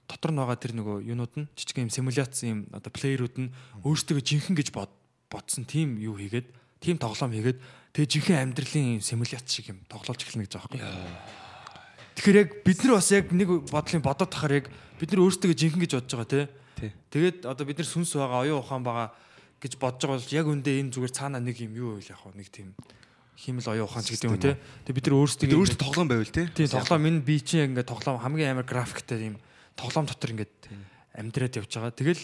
дотор 0.09 0.31
нь 0.33 0.39
байгаа 0.41 0.57
тэр 0.59 0.73
нөгөө 0.75 0.97
юунууд 1.07 1.33
нь 1.39 1.49
жижиг 1.55 1.77
юм 1.79 1.93
симуляц 1.93 2.43
юм 2.43 2.67
одоо 2.73 2.91
плеерүүд 2.91 3.35
нь 3.39 3.53
өөрсдөө 3.85 4.19
жинхэнэ 4.21 4.57
гэж 4.59 4.69
бод 4.73 4.91
бодсон 5.29 5.65
тийм 5.65 5.97
юу 6.01 6.17
хийгээд 6.17 6.47
тийм 6.81 6.97
тоглоом 6.99 7.31
хийгээд 7.31 7.59
тэгээ 7.93 8.11
жинхэнэ 8.11 8.41
амьдралын 8.43 9.01
симуляц 9.01 9.47
шиг 9.47 9.71
юм 9.71 9.79
тоглуулж 9.87 10.21
эхэлнэ 10.21 10.45
гэж 10.45 10.53
байгаа 10.57 10.77
юм. 10.83 11.44
Тэгэхээр 12.15 12.39
яг 12.39 12.49
бид 12.63 12.79
нар 12.83 12.93
бас 12.95 13.11
яг 13.11 13.31
нэг 13.35 13.49
бодлын 13.67 14.03
бодоод 14.03 14.31
тахаар 14.31 14.63
яг 14.63 14.65
бид 14.99 15.09
нар 15.11 15.23
өөрсдөө 15.27 15.51
жинхэнэ 15.51 15.83
гэж 15.83 15.91
бодож 15.99 16.13
байгаа 16.15 16.31
тий. 16.31 16.45
Тий. 16.79 16.91
Тэгээд 17.11 17.37
одоо 17.43 17.65
бид 17.67 17.79
нар 17.83 17.89
сүнс 17.91 18.15
байгаа, 18.15 18.43
оюун 18.47 18.63
ухаан 18.63 18.83
байгаа 18.87 19.07
гэж 19.59 19.73
бодож 19.75 20.01
байгаа 20.07 20.19
бол 20.23 20.37
яг 20.39 20.45
үндэ 20.47 20.71
энэ 20.79 20.93
зүгээр 20.95 21.11
цаана 21.11 21.43
нэг 21.43 21.59
юм 21.59 21.75
юу 21.75 21.89
вэ 21.99 22.07
яг 22.07 22.19
хөө 22.23 22.39
нэг 22.39 22.47
тийм 22.47 22.71
химэл 23.35 23.67
оюун 23.67 23.87
ухаан 23.91 24.03
ч 24.07 24.15
гэдэг 24.15 24.31
юм 24.31 24.39
тий. 24.39 24.55
Тэгээд 24.55 24.95
бид 24.95 25.07
нар 25.11 25.17
өөрсдөө 25.19 25.59
өөрсдөө 25.59 25.83
тоглоом 25.83 26.07
байвал 26.07 26.31
те. 26.31 26.47
Тийм 26.55 26.71
тоглоом 26.71 27.03
энэ 27.03 27.19
би 27.19 27.35
чинь 27.43 27.59
яг 27.59 27.69
ингээд 27.75 27.91
тоглоом 27.91 28.23
хамгийн 28.23 28.55
амар 28.55 28.67
графиктэй 28.67 29.19
тийм 29.19 29.35
тоглоом 29.75 30.07
дотор 30.07 30.31
ингээд 30.31 30.55
амьдраад 31.19 31.59
явж 31.59 31.71
байгаа. 31.75 31.91
Тэгэл 31.91 32.23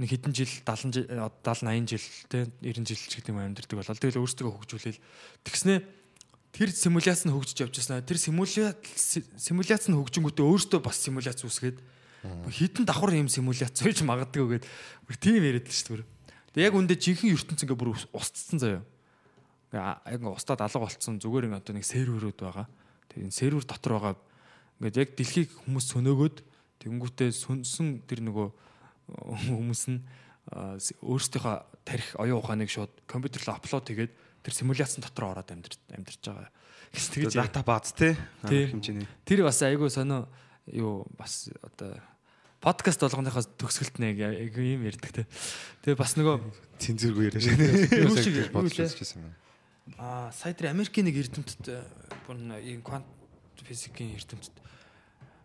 нэг 0.00 0.08
хэдэн 0.08 0.32
жил 0.32 0.48
70 0.48 0.92
жил 0.96 1.06
70 1.12 1.44
80 1.44 1.84
жил 1.84 2.06
те 2.32 2.48
90 2.64 2.88
жил 2.88 3.08
ч 3.12 3.12
гэдэг 3.20 3.32
юм 3.32 3.44
амьдэрдэг 3.44 3.76
болол. 3.76 4.00
Тэгэл 4.00 4.20
өөрсдөө 4.24 4.48
хөгжүүлээл 4.56 5.00
тэгснэ 5.44 5.84
тэр 6.52 6.68
симуляц 6.70 7.24
нь 7.24 7.32
хөгжиж 7.32 7.58
байснаа 7.64 8.04
тэр 8.04 8.18
симуляц 8.20 8.76
симуляц 9.40 9.88
нь 9.88 9.96
хөгжингүүтээ 9.96 10.44
өөртөө 10.44 10.80
бас 10.84 11.00
симуляц 11.00 11.40
үүсгээд 11.40 11.80
хитэн 12.52 12.84
давхар 12.86 13.16
юм 13.16 13.28
симуляц 13.32 13.72
байж 13.82 13.98
магадгүй 14.04 14.60
гээд 14.60 14.64
бүр 15.08 15.16
тийм 15.16 15.40
яриад 15.42 15.66
л 15.66 15.72
шүү 15.72 16.04
дээ. 16.04 16.08
Тэгээ 16.52 16.68
яг 16.68 16.76
үндэ 16.76 16.94
жинхэнэ 17.00 17.34
ертөнц 17.34 17.60
ингээ 17.64 17.78
бүр 17.80 17.96
устцсан 18.12 18.60
заяа. 18.60 18.84
Ингээ 19.72 20.36
устдаад 20.36 20.60
алга 20.62 20.84
болцсон 20.84 21.16
зүгээр 21.18 21.48
ингээ 21.48 21.60
одоо 21.64 21.74
нэг 21.74 21.86
серверүүд 21.88 22.38
байгаа. 22.44 22.68
Тэгээ 23.08 23.24
энэ 23.26 23.34
сервер 23.34 23.64
дотор 23.64 23.92
байгаа 23.96 24.14
ингээд 24.78 25.00
яг 25.00 25.10
дэлхийг 25.16 25.50
хүмүүс 25.64 25.86
сөнөөгөөд 25.96 26.36
тэгэнгүүтээ 26.84 27.30
сүнсэн 27.32 28.04
тэр 28.04 28.20
нөгөө 28.28 28.48
хүмүүс 29.48 29.82
нь 29.90 29.98
с- 30.76 30.94
өөрсдийнхөө 31.00 31.56
тарих 31.88 32.08
оюун 32.20 32.42
ухааныг 32.44 32.68
шууд 32.70 32.92
компьютер 33.08 33.42
руу 33.46 33.56
апплод 33.56 33.86
хийгээд 33.88 34.12
тэр 34.42 34.52
симуляцийн 34.54 35.02
дотор 35.02 35.32
ороод 35.32 35.50
амьдарч 35.50 35.78
амьдарч 35.90 36.20
байгаа. 36.26 36.50
Гэс 36.92 37.08
тэгэж 37.08 37.32
Дата 37.38 37.62
бааз 37.64 37.92
те. 37.96 38.18
Тийм. 38.46 38.76
хэмжээний. 38.82 39.08
Тэр 39.24 39.46
бас 39.46 39.62
айгүй 39.62 39.88
сонио 39.88 40.28
юу 40.68 41.06
бас 41.16 41.48
одоо 41.62 41.96
подкаст 42.60 43.00
болгоныхоос 43.00 43.48
төгсгөлт 43.58 43.96
нэг 44.02 44.20
юм 44.20 44.82
ярьдаг 44.86 45.10
те. 45.10 45.22
Тэгээ 45.82 45.98
бас 45.98 46.14
нөгөө 46.18 46.36
Цензургүй 46.82 47.30
яриа 47.30 47.40
шээ. 47.40 48.06
юу 48.06 48.16
шиг 48.18 48.34
байсан 49.00 49.24
юм. 49.24 49.32
Аа 49.98 50.30
сая 50.30 50.54
тэр 50.54 50.70
Америкийн 50.70 51.06
нэг 51.10 51.16
эрдэмтэд 51.18 51.64
э, 51.70 51.82
бүр 52.26 52.38
н- 52.38 52.60
ийм 52.62 52.82
квант 52.86 53.06
физикийн 53.66 54.14
эрдэмтэд 54.14 54.54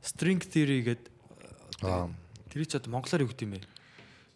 string 0.06 0.42
theory 0.46 0.86
гэдэг 0.86 1.10
тэр 2.54 2.62
чи 2.66 2.78
одоо 2.78 2.92
монголоор 2.94 3.26
юу 3.26 3.30
гэдэг 3.34 3.46
юм 3.50 3.54
бэ? 3.58 3.66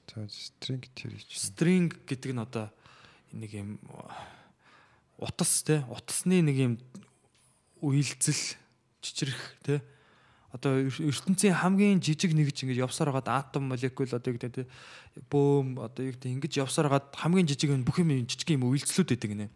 За 0.10 0.26
string 0.26 0.82
тэр 0.98 1.14
чи. 1.22 1.38
String 1.38 1.94
гэдэг 2.06 2.34
нь 2.34 2.42
одоо 2.42 2.74
нэг 3.34 3.52
юм 3.54 3.78
утас 5.22 5.61
те. 5.61 5.85
Утасны 5.88 6.41
нэг 6.41 6.57
юм 6.57 6.73
үйлцэл 7.80 8.57
чичрэх 9.06 9.38
те. 9.64 9.80
Одоо 10.52 10.84
ер- 10.84 11.07
ертөнцийн 11.07 11.56
хамгийн 11.56 12.02
жижиг 12.03 12.35
нэгж 12.35 12.68
ингэж 12.68 12.84
явсаар 12.84 13.15
хагаад 13.15 13.30
атом 13.31 13.72
молекул 13.72 14.10
одоо 14.10 14.34
гэдэг 14.35 14.52
те 14.52 14.64
бөөм 15.31 15.80
одоо 15.80 16.03
юу 16.07 16.14
гэдэг 16.15 16.27
ингэж 16.27 16.53
явсаар 16.60 16.91
хагаад 16.91 17.15
хамгийн 17.15 17.48
жижиг 17.48 17.72
юм 17.72 17.88
бүх 17.88 18.03
юм 18.03 18.11
жижиг 18.27 18.52
юм 18.52 18.68
үйлцлүүд 18.68 19.15
байдаг 19.15 19.31
нэ. 19.31 19.48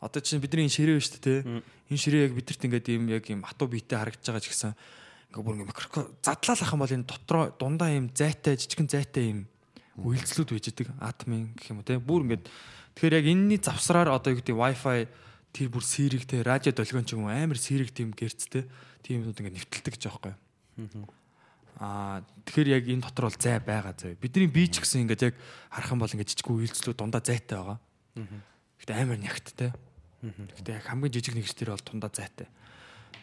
Одоо 0.00 0.20
чинь 0.22 0.40
бидний 0.40 0.64
энэ 0.64 0.72
ширээ 0.72 1.00
шүү 1.04 1.20
дээ 1.20 1.42
те. 1.42 1.62
Энэ 1.92 2.00
ширээ 2.00 2.24
яг 2.28 2.32
бидэрт 2.32 2.64
ингээд 2.64 2.86
юм 2.96 3.04
яг 3.12 3.24
юм 3.28 3.42
хатуу 3.44 3.68
биетэй 3.68 3.98
харагдаж 3.98 4.24
байгаа 4.24 4.40
ч 4.40 4.48
гэсэн 4.48 4.72
ингээ 5.36 5.44
бүр 5.44 5.54
ингээ 5.58 5.68
микро 5.68 6.08
задлал 6.24 6.62
ах 6.64 6.72
юм 6.72 6.80
бол 6.80 6.96
энэ 6.96 7.08
дотроо 7.08 7.44
дундаа 7.58 7.90
юм 7.92 8.06
зайтай 8.14 8.56
жижигэн 8.56 8.88
зайтай 8.88 9.24
юм 9.36 9.40
үйлцлүүд 10.00 10.54
байж 10.54 10.66
идэг 10.70 10.88
атомын 11.02 11.52
гэх 11.58 11.74
юм 11.74 11.82
уу 11.82 11.88
те. 11.88 11.98
Бүр 11.98 12.24
ингээд 12.24 12.46
тэгэхээр 12.98 13.18
яг 13.22 13.26
энэний 13.30 13.62
завсраар 13.62 14.10
одоо 14.10 14.34
юу 14.34 14.42
гэдэг 14.42 14.58
wifi 14.58 15.06
тэр 15.54 15.70
бүр 15.70 15.84
сэрэг 15.86 16.26
те 16.26 16.42
радио 16.42 16.74
долгион 16.74 17.06
ч 17.06 17.14
юм 17.14 17.30
уу 17.30 17.32
амар 17.32 17.56
сэрэг 17.56 17.94
тийм 17.94 18.10
гэрцтэй 18.10 18.66
тийм 19.06 19.22
юмуд 19.22 19.38
ингээ 19.38 19.54
нэвтэлдэг 19.54 19.94
гэж 19.94 20.02
байхгүй 20.10 20.34
Аа 21.78 22.26
тэгэхээр 22.42 22.74
яг 22.74 22.84
энэ 22.90 23.06
дотор 23.06 23.30
бол 23.30 23.38
зай 23.38 23.62
байгаа 23.62 23.94
зай. 23.94 24.18
Бидний 24.18 24.50
бие 24.50 24.66
ч 24.66 24.82
гэсэн 24.82 25.06
ингээд 25.06 25.30
яг 25.30 25.34
харах 25.70 25.94
юм 25.94 26.02
бол 26.02 26.10
ингээд 26.10 26.34
жижиг 26.34 26.50
үйлцлүүд 26.50 26.98
дундаа 26.98 27.22
зайтай 27.22 27.54
байгаа. 27.54 27.78
Гэхдээ 28.82 28.98
амар 28.98 29.18
нягттай. 29.22 29.70
Гэхдээ 30.18 30.74
яг 30.74 30.86
хамгийн 30.90 31.14
жижиг 31.14 31.38
нэгжтэр 31.38 31.70
бол 31.70 31.86
дундаа 31.86 32.10
зайтай. 32.10 32.50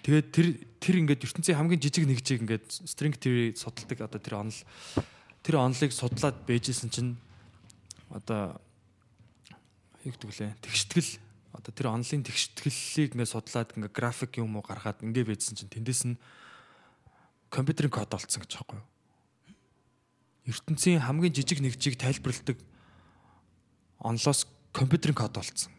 Тэгээд 0.07 0.27
тэр 0.31 0.47
тэр 0.79 0.95
ингээд 1.03 1.27
ертөнцийн 1.27 1.59
хамгийн 1.59 1.83
жижиг 1.83 2.07
нэгжийг 2.07 2.47
ингээд 2.47 2.67
string 2.87 3.19
theory 3.19 3.51
судалдаг 3.59 4.07
одоо 4.07 4.19
тэр 4.23 4.35
онол 4.39 4.59
тэр 5.43 5.55
онолыг 5.59 5.91
судлаад 5.91 6.47
байжсэн 6.47 6.89
чинь 6.95 7.19
одоо 8.07 8.55
юу 10.05 10.13
гэдэг 10.13 10.31
лээ 10.31 10.53
тэгштгэл 10.61 11.11
одоо 11.55 11.71
тэр 11.71 11.87
онлын 11.89 12.23
тэгштгэлийг 12.23 13.15
ингээд 13.15 13.33
судлаад 13.33 13.73
ингээд 13.73 13.95
график 13.95 14.37
юм 14.37 14.59
уу 14.59 14.63
гаргаад 14.63 15.01
ингээд 15.01 15.27
байжсэн 15.33 15.55
чинь 15.55 15.71
тэндээс 15.71 16.01
нь 16.05 16.19
компьютерийн 17.49 17.93
код 17.93 18.11
олцсон 18.11 18.43
гэж 18.43 18.51
байгаа 18.59 18.83
юм. 18.83 18.85
ертөнцийн 20.51 21.01
хамгийн 21.01 21.33
жижиг 21.33 21.59
нэгжийг 21.63 21.95
тайлбарладаг 21.95 22.57
онлоос 24.03 24.45
компьютерийн 24.75 25.15
код 25.15 25.37
олцсон. 25.37 25.71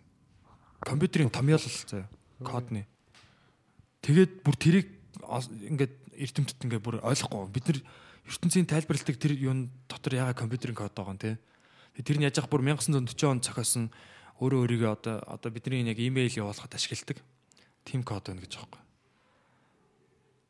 Компьютерийн 0.81 1.31
томьёолол 1.31 1.77
заяа 1.87 2.09
кодны. 2.41 2.89
Тэгээд 4.01 4.43
бүр 4.43 4.57
тэрийг 4.57 4.89
ингээд 5.21 5.95
эрдэмтэд 6.17 6.65
ингээд 6.65 6.85
бүр 6.85 6.97
ойлгохгүй. 7.05 7.53
Бид 7.53 7.67
нар 7.69 7.79
ертөнцийн 8.27 8.67
тайлбарладаг 8.67 9.17
тэр 9.21 9.37
юун 9.37 9.71
дотор 9.87 10.17
ягаа 10.17 10.35
компьютерийн 10.35 10.77
код 10.77 10.97
байгаа 10.97 11.15
юм 11.15 11.21
те. 11.21 11.39
Тэр 12.01 12.19
нь 12.19 12.27
яаж 12.27 12.41
ах 12.41 12.49
бүр 12.49 12.65
1940 12.65 13.31
онд 13.31 13.45
цохиосон 13.45 13.93
өөрөө 14.41 14.61
өөрийгөө 14.69 14.91
одоо 14.93 15.17
одоо 15.25 15.51
бидний 15.51 15.81
яг 15.87 15.97
имэйл 15.97 16.45
явуулахад 16.45 16.77
ашигладаг. 16.77 17.23
Тим 17.85 18.03
код 18.03 18.29
байна 18.29 18.45
гэж 18.45 18.61
юм. 18.61 18.73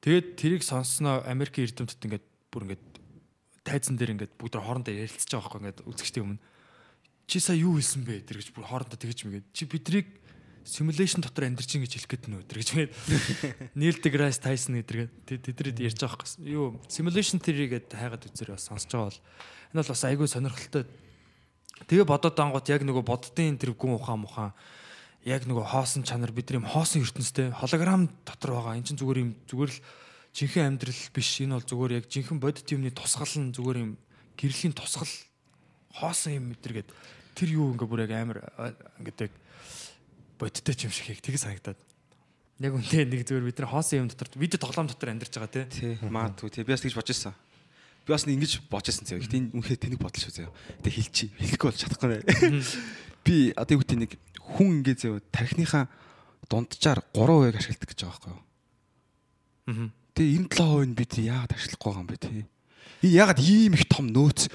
Тэгээд 0.02 0.26
тэрийг 0.38 0.62
сонссноо 0.62 1.22
Америк 1.26 1.58
эрдэмтэд 1.58 2.02
ингээд 2.02 2.26
бүр 2.50 2.62
ингээд 2.66 2.84
тайзан 3.62 3.98
дээр 3.98 4.14
ингээд 4.18 4.34
бүгд 4.38 4.58
хоорондоо 4.58 4.94
ярилцж 4.94 5.30
байгаа 5.30 5.42
байхгүй 5.46 5.60
ингээд 5.62 5.82
үзэгчдийн 5.86 6.24
өмнө. 6.26 6.42
Чи 7.26 7.38
сая 7.42 7.58
юу 7.58 7.74
хэлсэн 7.78 8.02
бэ 8.06 8.22
тэр 8.22 8.38
гэж 8.38 8.54
бүр 8.54 8.66
хоорондоо 8.70 8.98
тэгж 8.98 9.26
мэгээд 9.26 9.46
чи 9.50 9.66
бидрийг 9.66 10.06
симуляшн 10.66 11.22
дотор 11.22 11.46
амьдарч 11.46 11.78
ин 11.78 11.82
гэж 11.86 11.92
хэлэх 11.94 12.10
гээд 12.10 12.24
нөө 12.26 12.42
тэр 12.46 12.58
гэж 12.58 12.68
мэгээд 12.74 12.92
Neil 13.78 13.98
deGrasse 14.02 14.42
Tyson 14.42 14.78
гэдэргээ 14.82 15.42
тэдрээд 15.46 15.78
ярьж 15.78 15.98
байгаа 16.02 16.22
байхгүй. 16.22 16.42
Юу 16.42 16.78
simulation 16.90 17.38
theory 17.38 17.70
гэдээ 17.70 17.98
хайгаад 18.02 18.26
бас 18.26 18.66
сонсож 18.66 18.90
байгаа 18.90 19.10
бол. 19.10 19.22
Энэ 19.70 19.78
бол 19.82 19.90
бас 19.94 20.02
айгүй 20.06 20.26
сонирхолтой 20.26 20.84
тэгээ 21.85 22.09
бодоод 22.09 22.40
ангууд 22.40 22.66
яг 22.73 22.81
нөгөө 22.81 23.05
боддын 23.05 23.61
тэр 23.61 23.77
гүн 23.77 24.01
ухаан 24.01 24.24
мухаан 24.24 24.53
яг 25.27 25.44
нөгөө 25.44 25.66
хоосон 25.77 26.07
чанар 26.07 26.32
бидний 26.32 26.62
хоосон 26.62 27.05
ертөнцтэй 27.05 27.53
холограм 27.53 28.09
дотор 28.24 28.57
байгаа 28.57 28.81
эн 28.81 28.86
чинь 28.86 28.97
зүгээр 28.97 29.20
юм 29.20 29.31
зүгээр 29.51 29.70
л 29.74 29.78
жинхэнэ 30.32 30.66
амьдрал 30.70 31.03
биш 31.12 31.31
энэ 31.43 31.59
бол 31.59 31.66
зүгээр 31.66 31.97
яг 31.98 32.05
жинхэнэ 32.07 32.40
бодит 32.40 32.70
юмны 32.70 32.94
тусгал 32.94 33.28
нь 33.28 33.53
зүгээр 33.53 33.78
юм 33.82 33.93
гэрлийн 34.39 34.73
тусгал 34.73 35.11
хоосон 35.98 36.32
юм 36.39 36.44
мэдэргээд 36.55 36.89
тэр 37.35 37.48
юу 37.53 37.74
ингээ 37.74 37.90
бүр 37.90 38.05
яг 38.07 38.12
амар 38.15 38.39
ингээд 39.03 39.28
яг 39.28 39.32
бодиттой 40.39 40.74
ч 40.78 40.86
юм 40.89 40.94
шиг 40.94 41.11
яг 41.12 41.20
тгий 41.20 41.40
санагдаад 41.43 41.81
яг 42.62 42.73
үнтэй 42.73 43.05
нэг 43.05 43.27
зүгээр 43.28 43.48
бид 43.51 43.59
нар 43.61 43.73
хоосон 43.73 44.07
юм 44.07 44.09
дотор 44.09 44.31
видео 44.39 44.61
тоглоом 44.61 44.89
дотор 44.89 45.11
амьдарч 45.12 45.35
байгаа 45.36 45.69
Тий. 45.69 45.98
Маадгүй 46.01 46.48
тий. 46.53 46.65
Би 46.65 46.73
бас 46.73 46.81
тэгж 46.81 46.97
бодож 46.97 47.12
ирсэн. 47.12 47.35
Би 48.07 48.15
бас 48.15 48.23
нэг 48.23 48.39
ингэж 48.39 48.53
бодож 48.70 48.95
ирсэн 48.95 49.07
заяа. 49.11 49.23
Гэтэ 49.27 49.37
энэ 49.43 49.51
үнэхээр 49.59 49.83
тэнэг 49.83 49.99
бодол 49.99 50.23
шүү 50.23 50.35
заяа. 50.47 50.55
Гэтэ 50.78 50.91
хэлчих. 50.95 51.31
Хэлэхгүй 51.43 51.66
бол 51.66 51.81
чадахгүй 51.83 52.09
нэ. 52.15 52.62
Би 53.27 53.51
одоо 53.59 53.74
юу 53.74 53.83
гэдэг 53.83 53.99
нэг 53.99 54.12
хүн 54.39 54.87
ингэ 54.87 54.95
заяа 54.95 55.19
тархиныхаа 55.35 55.91
дунджаар 56.47 57.03
3% 57.11 57.59
ашигладаг 57.59 57.89
гэж 57.91 58.01
байгаа 58.07 58.15
байхгүй 58.15 58.31
юу? 58.31 58.43
Аа. 59.66 59.91
Тэгээ 60.15 60.47
97% 60.55 60.87
нь 60.87 60.95
бид 60.95 61.12
яагаад 61.19 61.53
ашиглахгүй 61.59 61.91
байгаа 61.91 62.03
юм 62.07 62.09
бэ 62.09 62.16
те? 62.23 62.28
Энэ 63.03 63.16
яагаад 63.19 63.41
ийм 63.43 63.74
их 63.74 63.85
том 63.91 64.07
нөөц 64.07 64.47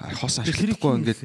а, 0.00 0.10
хос 0.16 0.40
ашиглахгүй 0.40 1.04
ингээд 1.04 1.20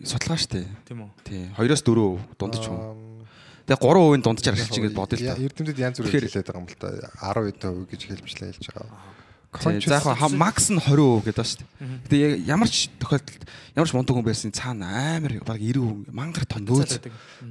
судалгаа 0.00 0.40
штэ. 0.40 0.64
Тийм 0.88 1.04
үү. 1.04 1.10
Тий. 1.28 1.44
2-оос 1.60 1.84
4% 1.84 2.40
дундаж 2.40 2.64
хүн. 2.64 3.28
Тэгээ 3.68 3.84
3% 3.84 4.16
нь 4.16 4.24
дунджаар 4.24 4.56
ашиглаж 4.56 4.78
ингээд 4.80 4.96
бодъё 4.96 5.16
л 5.20 5.28
та. 5.28 5.36
Эрдэмтэд 5.36 5.78
янз 5.78 6.00
бүр 6.00 6.08
хэлээд 6.08 6.48
байгаа 6.48 6.60
юм 6.64 6.68
л 6.72 6.80
та 6.80 6.88
12% 7.20 7.84
гэж 7.92 8.00
хэлмжлээ 8.08 8.50
хэлж 8.56 8.66
байгаа. 8.72 9.15
За 9.62 10.00
яг 10.00 10.32
макс 10.34 10.70
нь 10.70 10.80
20% 10.80 11.24
гэдэг 11.24 11.36
ба 11.36 11.44
шүү 11.44 11.60
дээ. 11.60 11.68
Гэтэ 12.04 12.16
яг 12.16 12.32
ямар 12.46 12.68
ч 12.68 12.90
тохиолдолд 12.98 13.42
ямар 13.76 13.88
ч 13.88 13.92
мундаг 13.94 14.14
хүн 14.16 14.26
байсан 14.26 14.52
цаана 14.52 15.16
амар 15.16 15.40
баг 15.44 15.58
90% 15.60 16.12
мангар 16.12 16.44
том 16.44 16.64
нөөц 16.66 17.00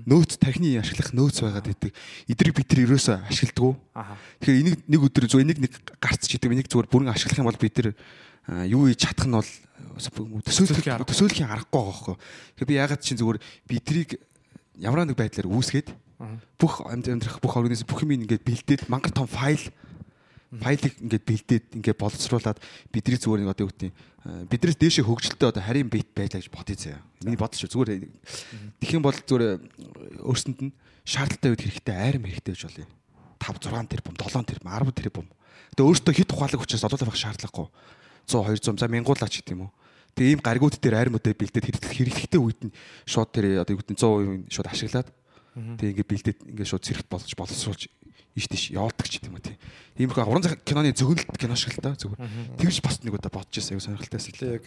нөөц 0.05 0.31
тархины 0.37 0.77
ашиглах 0.79 1.11
нөөц 1.13 1.37
байгаад 1.45 1.71
идэг. 1.71 1.91
Эдрийг 2.29 2.55
бид 2.55 2.69
нар 2.69 2.81
ерөөсөө 2.85 3.15
ашигладаг. 3.29 3.79
Аа. 3.95 4.17
Тэгэхээр 4.43 4.61
энийг 4.61 4.79
нэг 4.85 5.01
өдөр 5.01 5.25
зөв 5.29 5.41
энийг 5.41 5.59
нэг 5.61 5.73
гарц 5.97 6.27
чидэг 6.27 6.51
энийг 6.51 6.69
зүгээр 6.69 6.91
бүрэн 6.91 7.13
ашиглах 7.13 7.41
юм 7.41 7.49
бол 7.49 7.57
бид 7.59 7.77
а, 8.45 8.65
юу 8.65 8.85
хийж 8.85 9.01
чадах 9.05 9.25
нь 9.25 9.37
бол 9.37 9.51
төсөөлөх 10.45 10.85
төсөөлөхийн 11.09 11.49
аргагүй 11.49 11.73
байгаа 11.73 11.89
байхгүй. 11.89 12.15
Тэгэхээр 12.59 12.69
би 12.69 12.75
ягаад 12.77 13.01
чинь 13.01 13.19
зүгээр 13.19 13.39
бидрийг 13.65 14.09
ямар 14.77 15.05
нэг 15.07 15.17
байдлаар 15.17 15.49
үүсгээд 15.49 15.89
бүх 16.59 16.83
амьд 16.87 17.11
амьдрах 17.11 17.39
бүх 17.43 17.55
организм 17.59 17.87
бүх 17.87 18.03
юм 18.03 18.15
ингээд 18.15 18.43
бэлдээд 18.47 18.81
мангар 18.87 19.11
том 19.11 19.27
файл 19.27 19.59
файлыг 20.61 20.93
ингээд 21.01 21.25
бэлдээд 21.25 21.65
ингээд 21.79 21.97
боловсруулад 21.99 22.57
бидний 22.93 23.19
зүгээр 23.19 23.41
нэг 23.43 23.51
одоо 23.51 23.65
юу 23.67 23.71
гэдэг 23.73 23.89
нь 23.91 23.95
биднээс 24.25 24.77
дээшээ 24.81 25.05
хөгжилтөө 25.05 25.49
одоо 25.53 25.63
харийн 25.63 25.89
бит 25.89 26.09
байлаа 26.15 26.41
гэж 26.41 26.49
бодъё 26.49 26.75
заяа. 26.75 27.01
Миний 27.21 27.37
бодож 27.37 27.61
шүү 27.61 27.71
зүгээр 27.73 28.09
тэгэх 28.81 28.97
юм 28.97 29.05
бол 29.05 29.13
зүгээр 29.13 29.61
өөрсөнд 30.25 30.59
нь 30.65 30.73
шаардлагатай 31.05 31.49
үед 31.53 31.61
хэрэгтэй 31.61 31.95
айрам 31.95 32.25
хэрэгтэй 32.25 32.53
гэж 32.57 32.63
болъё. 32.65 32.87
5 33.37 33.69
6 33.69 33.93
тэрбум 33.93 34.15
7 34.17 34.49
тэрбум 34.49 34.71
10 34.73 34.97
тэрбум. 34.97 35.27
Тэгээ 35.77 35.89
өөртөө 35.93 36.13
хит 36.17 36.33
ухаалаг 36.33 36.61
учраас 36.65 36.85
олоолах 36.89 37.13
шаардлагагүй. 37.13 37.67
100 38.25 38.57
200 38.57 38.81
за 38.81 38.89
мянгуулаач 38.89 39.33
гэдэг 39.37 39.53
юм 39.53 39.69
уу. 39.69 39.71
Тэгээ 40.17 40.31
ийм 40.33 40.41
гаригууд 40.41 40.79
дээр 40.81 40.95
айрмуудаа 41.05 41.35
бэлдээд 41.35 41.65
хэрэглэх 41.69 41.93
хэрэгтэй 41.93 42.41
үед 42.41 42.59
нь 42.65 42.73
шууд 43.05 43.29
тэр 43.29 43.61
одоо 43.61 43.77
юу 43.77 43.81
гэдэг 43.83 43.93
нь 43.93 44.01
100% 44.01 44.49
шууд 44.49 44.67
ашиглаад 44.71 45.07
тэгээ 45.53 45.91
ингээд 45.91 46.09
бэлдээд 46.09 46.39
ингээд 46.55 46.69
шууд 46.71 46.83
зэрэгт 46.87 47.09
болгож 47.11 47.33
боловсруулж 47.35 47.81
иш 48.35 48.45
тийш 48.51 48.63
явуулдаг 48.75 49.07
ч 49.07 49.17
гэдэг 49.23 49.31
юм 49.31 49.37
уу 49.39 49.43
тий. 49.43 49.57
Иймэрхүү 49.95 50.27
уран 50.27 50.43
зах 50.43 50.59
киноны 50.67 50.91
зөвгөлт 50.91 51.31
кино 51.39 51.55
шиг 51.55 51.79
л 51.79 51.83
та 51.83 51.95
зүгээр. 51.95 52.19
Тэгвч 52.59 52.79
бас 52.83 52.99
нэг 53.01 53.15
удаа 53.15 53.31
бодож 53.31 53.55
байсан 53.55 53.79
аюу 53.79 53.83
сонирхолтойс 53.83 54.27
л. 54.35 54.59
яг 54.59 54.65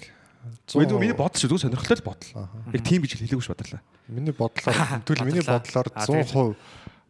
Үгүй 0.73 0.97
миний 0.97 1.17
бодол 1.17 1.37
шүү 1.37 1.51
зүгээр 1.53 1.65
сонирхолтой 1.69 1.99
л 1.99 2.07
бодол. 2.09 2.31
Яг 2.73 2.83
тийм 2.87 3.03
гэж 3.05 3.13
хэлээгүй 3.21 3.45
ш 3.45 3.51
бодлоо. 3.53 3.81
Миний 4.09 4.33
бодлоор 4.33 4.77
тэгвэл 5.05 5.27
миний 5.29 5.45
бодлоор 5.45 5.89
А, 5.93 6.07
100% 6.07 6.57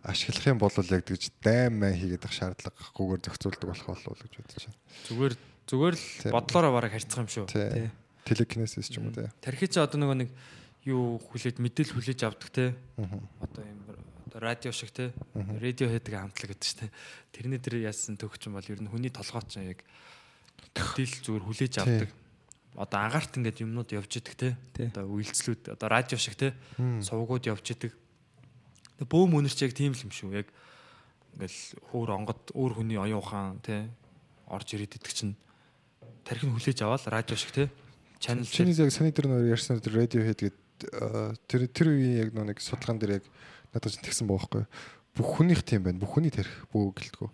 ашиглах 0.03 0.47
юм 0.49 0.59
бол 0.59 0.73
яг 0.75 1.03
тэгж 1.05 1.31
дайм 1.45 1.79
май 1.79 1.93
хийгээд 1.95 2.25
ах 2.25 2.35
шаардлагагүйгээр 2.35 3.23
зохицуулдаг 3.29 3.69
болох 3.69 3.87
болов 3.87 4.07
уу 4.09 4.17
гэж 4.19 4.33
бодож 4.41 4.65
байна. 4.65 4.79
Зүгээр 5.07 5.35
зүгээр 5.69 5.95
л 5.95 6.05
Тийм. 6.25 6.33
бодлороо 6.33 6.73
бараг 6.73 6.93
харьцах 6.97 7.21
юм 7.23 7.29
шүү. 7.29 7.47
Тий. 7.53 7.91
Телекинесис 8.25 8.89
ч 8.89 8.97
юм 8.99 9.13
уу 9.13 9.15
тий. 9.15 9.29
Тархи 9.45 9.69
чи 9.69 9.79
одоо 9.79 10.01
нөгөө 10.01 10.17
нэг 10.25 10.31
юу 10.89 11.21
хүлээж 11.21 11.61
мэдээлэл 11.61 11.95
хүлээж 12.01 12.21
авдаг 12.25 12.49
те. 12.49 12.73
Одоо 12.97 13.63
юм 13.63 13.79
радио 14.35 14.73
шиг 14.73 14.91
те. 14.91 15.13
Радио 15.35 15.89
хийдэг 15.89 16.15
хамтлаг 16.15 16.51
гэдэг 16.53 16.65
чинь. 16.65 16.91
Тэрний 17.33 17.59
дээр 17.59 17.89
яасан 17.89 18.19
төгч 18.19 18.49
юм 18.49 18.59
бол 18.59 18.69
ер 18.69 18.81
нь 18.83 18.91
хүний 18.91 19.13
толгой 19.13 19.45
ч 19.49 19.63
яг 19.63 19.81
мэдээлэл 20.75 21.25
зүгээр 21.25 21.45
хүлээж 21.45 21.75
авдаг. 21.81 22.11
Одоо 22.77 22.99
агаарт 23.01 23.33
ингээд 23.39 23.63
юмнууд 23.65 23.91
явж 23.95 24.13
идэг 24.21 24.35
те. 24.37 24.49
Одоо 24.93 25.09
үйлчлүүд 25.09 25.73
одоо 25.75 25.89
радио 25.89 26.19
шиг 26.19 26.37
те. 26.37 26.55
Сувгууд 26.79 27.49
явж 27.49 27.65
идэг. 27.75 27.93
Бөөм 29.03 29.39
өнөрч 29.39 29.59
яг 29.65 29.73
тийм 29.75 29.95
л 29.95 30.05
юм 30.05 30.13
шүү. 30.13 30.43
Яг 30.43 30.49
ингээл 31.39 31.61
хөөр 31.95 32.11
онгод 32.19 32.51
өөр 32.55 32.83
хүний 32.83 32.99
оюун 32.99 33.23
ухаан 33.23 33.63
те 33.63 33.87
орж 34.51 34.75
ирээд 34.75 34.99
идэх 34.99 35.15
чинь 35.15 35.39
тархин 36.27 36.51
хүлээж 36.51 36.83
аваад 36.83 37.07
радио 37.07 37.37
шиг 37.39 37.55
те. 37.55 37.71
Channel 38.19 38.43
Чиний 38.43 38.75
яг 38.75 38.91
саний 38.91 39.15
дээр 39.15 39.31
нөр 39.31 39.47
ярьсан 39.55 39.79
тэр 39.79 40.03
радио 40.03 40.27
хэд 40.27 40.51
тэр 41.47 41.63
тэр 41.71 41.87
үеийн 41.95 42.27
яг 42.27 42.29
нэг 42.35 42.59
судалгаан 42.59 42.99
дээр 42.99 43.23
яг 43.23 43.25
надад 43.75 43.93
ч 43.93 44.01
тэгсэн 44.03 44.27
байгаа 44.29 44.47
байхгүй. 44.47 44.65
Бүх 45.19 45.29
хүнийх 45.39 45.63
тийм 45.67 45.83
байна. 45.85 45.99
Бүх 45.99 46.15
хүний 46.17 46.33
тарих 46.33 46.53
бүү 46.73 46.95
гэлтгүү. 46.95 47.29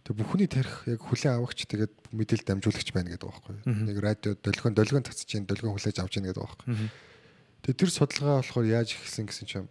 Тэгээ 0.00 0.18
бүх 0.18 0.30
хүний 0.32 0.50
тарих 0.50 0.74
яг 0.88 1.00
хүлэн 1.04 1.36
авагч 1.38 1.68
тэгээд 1.68 1.92
мэдээлэл 2.16 2.48
дамжуулагч 2.48 2.88
байна 2.90 3.12
гэдэг 3.14 3.28
байхгүй. 3.28 3.56
Нэг 3.68 3.96
радио 4.00 4.32
долгион 4.34 4.74
долгион 4.74 5.04
татчих 5.04 5.28
чинь 5.28 5.46
долгион 5.46 5.76
хүлээж 5.76 6.00
авч 6.00 6.18
яах 6.18 6.32
гэдэг 6.32 6.40
байхгүй. 6.40 6.66
Тэгээ 7.68 7.80
тэр 7.84 7.90
судалгаа 7.92 8.40
болохоор 8.40 8.66
яаж 8.66 8.96
ихсэн 8.96 9.28
гэсэн 9.28 9.46
чинь 9.46 9.68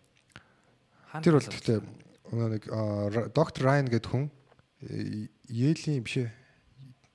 Тэр 1.09 1.41
бол 1.41 1.49
гэхдээ 1.49 1.81
нэг 2.37 2.63
доктор 3.33 3.61
Райан 3.65 3.89
гэдэг 3.89 4.09
хүн 4.13 4.29
э, 4.85 5.25
Йелийн 5.49 6.05
биш 6.05 6.21
ээ. 6.21 6.29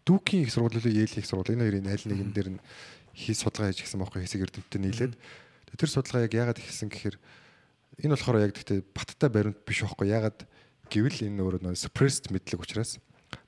Дүүкийн 0.02 0.42
их 0.42 0.50
сургууль 0.50 0.74
лөө 0.82 0.90
Йелийн 0.90 1.22
их 1.22 1.30
сургууль 1.30 1.54
энэ 1.54 1.62
хоёрын 1.70 1.86
аль 1.94 2.02
нэгэн 2.10 2.34
дээр 2.34 2.50
нь 2.58 2.60
хий 3.14 3.38
судалгаа 3.38 3.70
хийж 3.70 3.86
гисэн 3.86 4.02
байхгүй 4.02 4.26
хэсэг 4.26 4.42
эрдэмтдээ 4.50 4.82
нийлээд 4.82 5.14
тэр 5.78 5.90
судалгаа 5.90 6.26
яг 6.26 6.34
яагаад 6.34 6.58
ихсэн 6.58 6.90
гэхээр 6.90 7.16
энэ 8.00 8.14
болохоор 8.14 8.42
яг 8.42 8.54
гэхдээ 8.56 8.80
баттай 8.94 9.30
баримт 9.30 9.60
биш 9.66 9.84
байхгүй. 9.84 10.10
Яагаад 10.10 10.46
гэвэл 10.90 11.26
энэ 11.30 11.42
өөрөө 11.42 11.60
нэг 11.68 11.78
suppressed 11.78 12.30
мэдлэг 12.32 12.60
учраас 12.62 12.98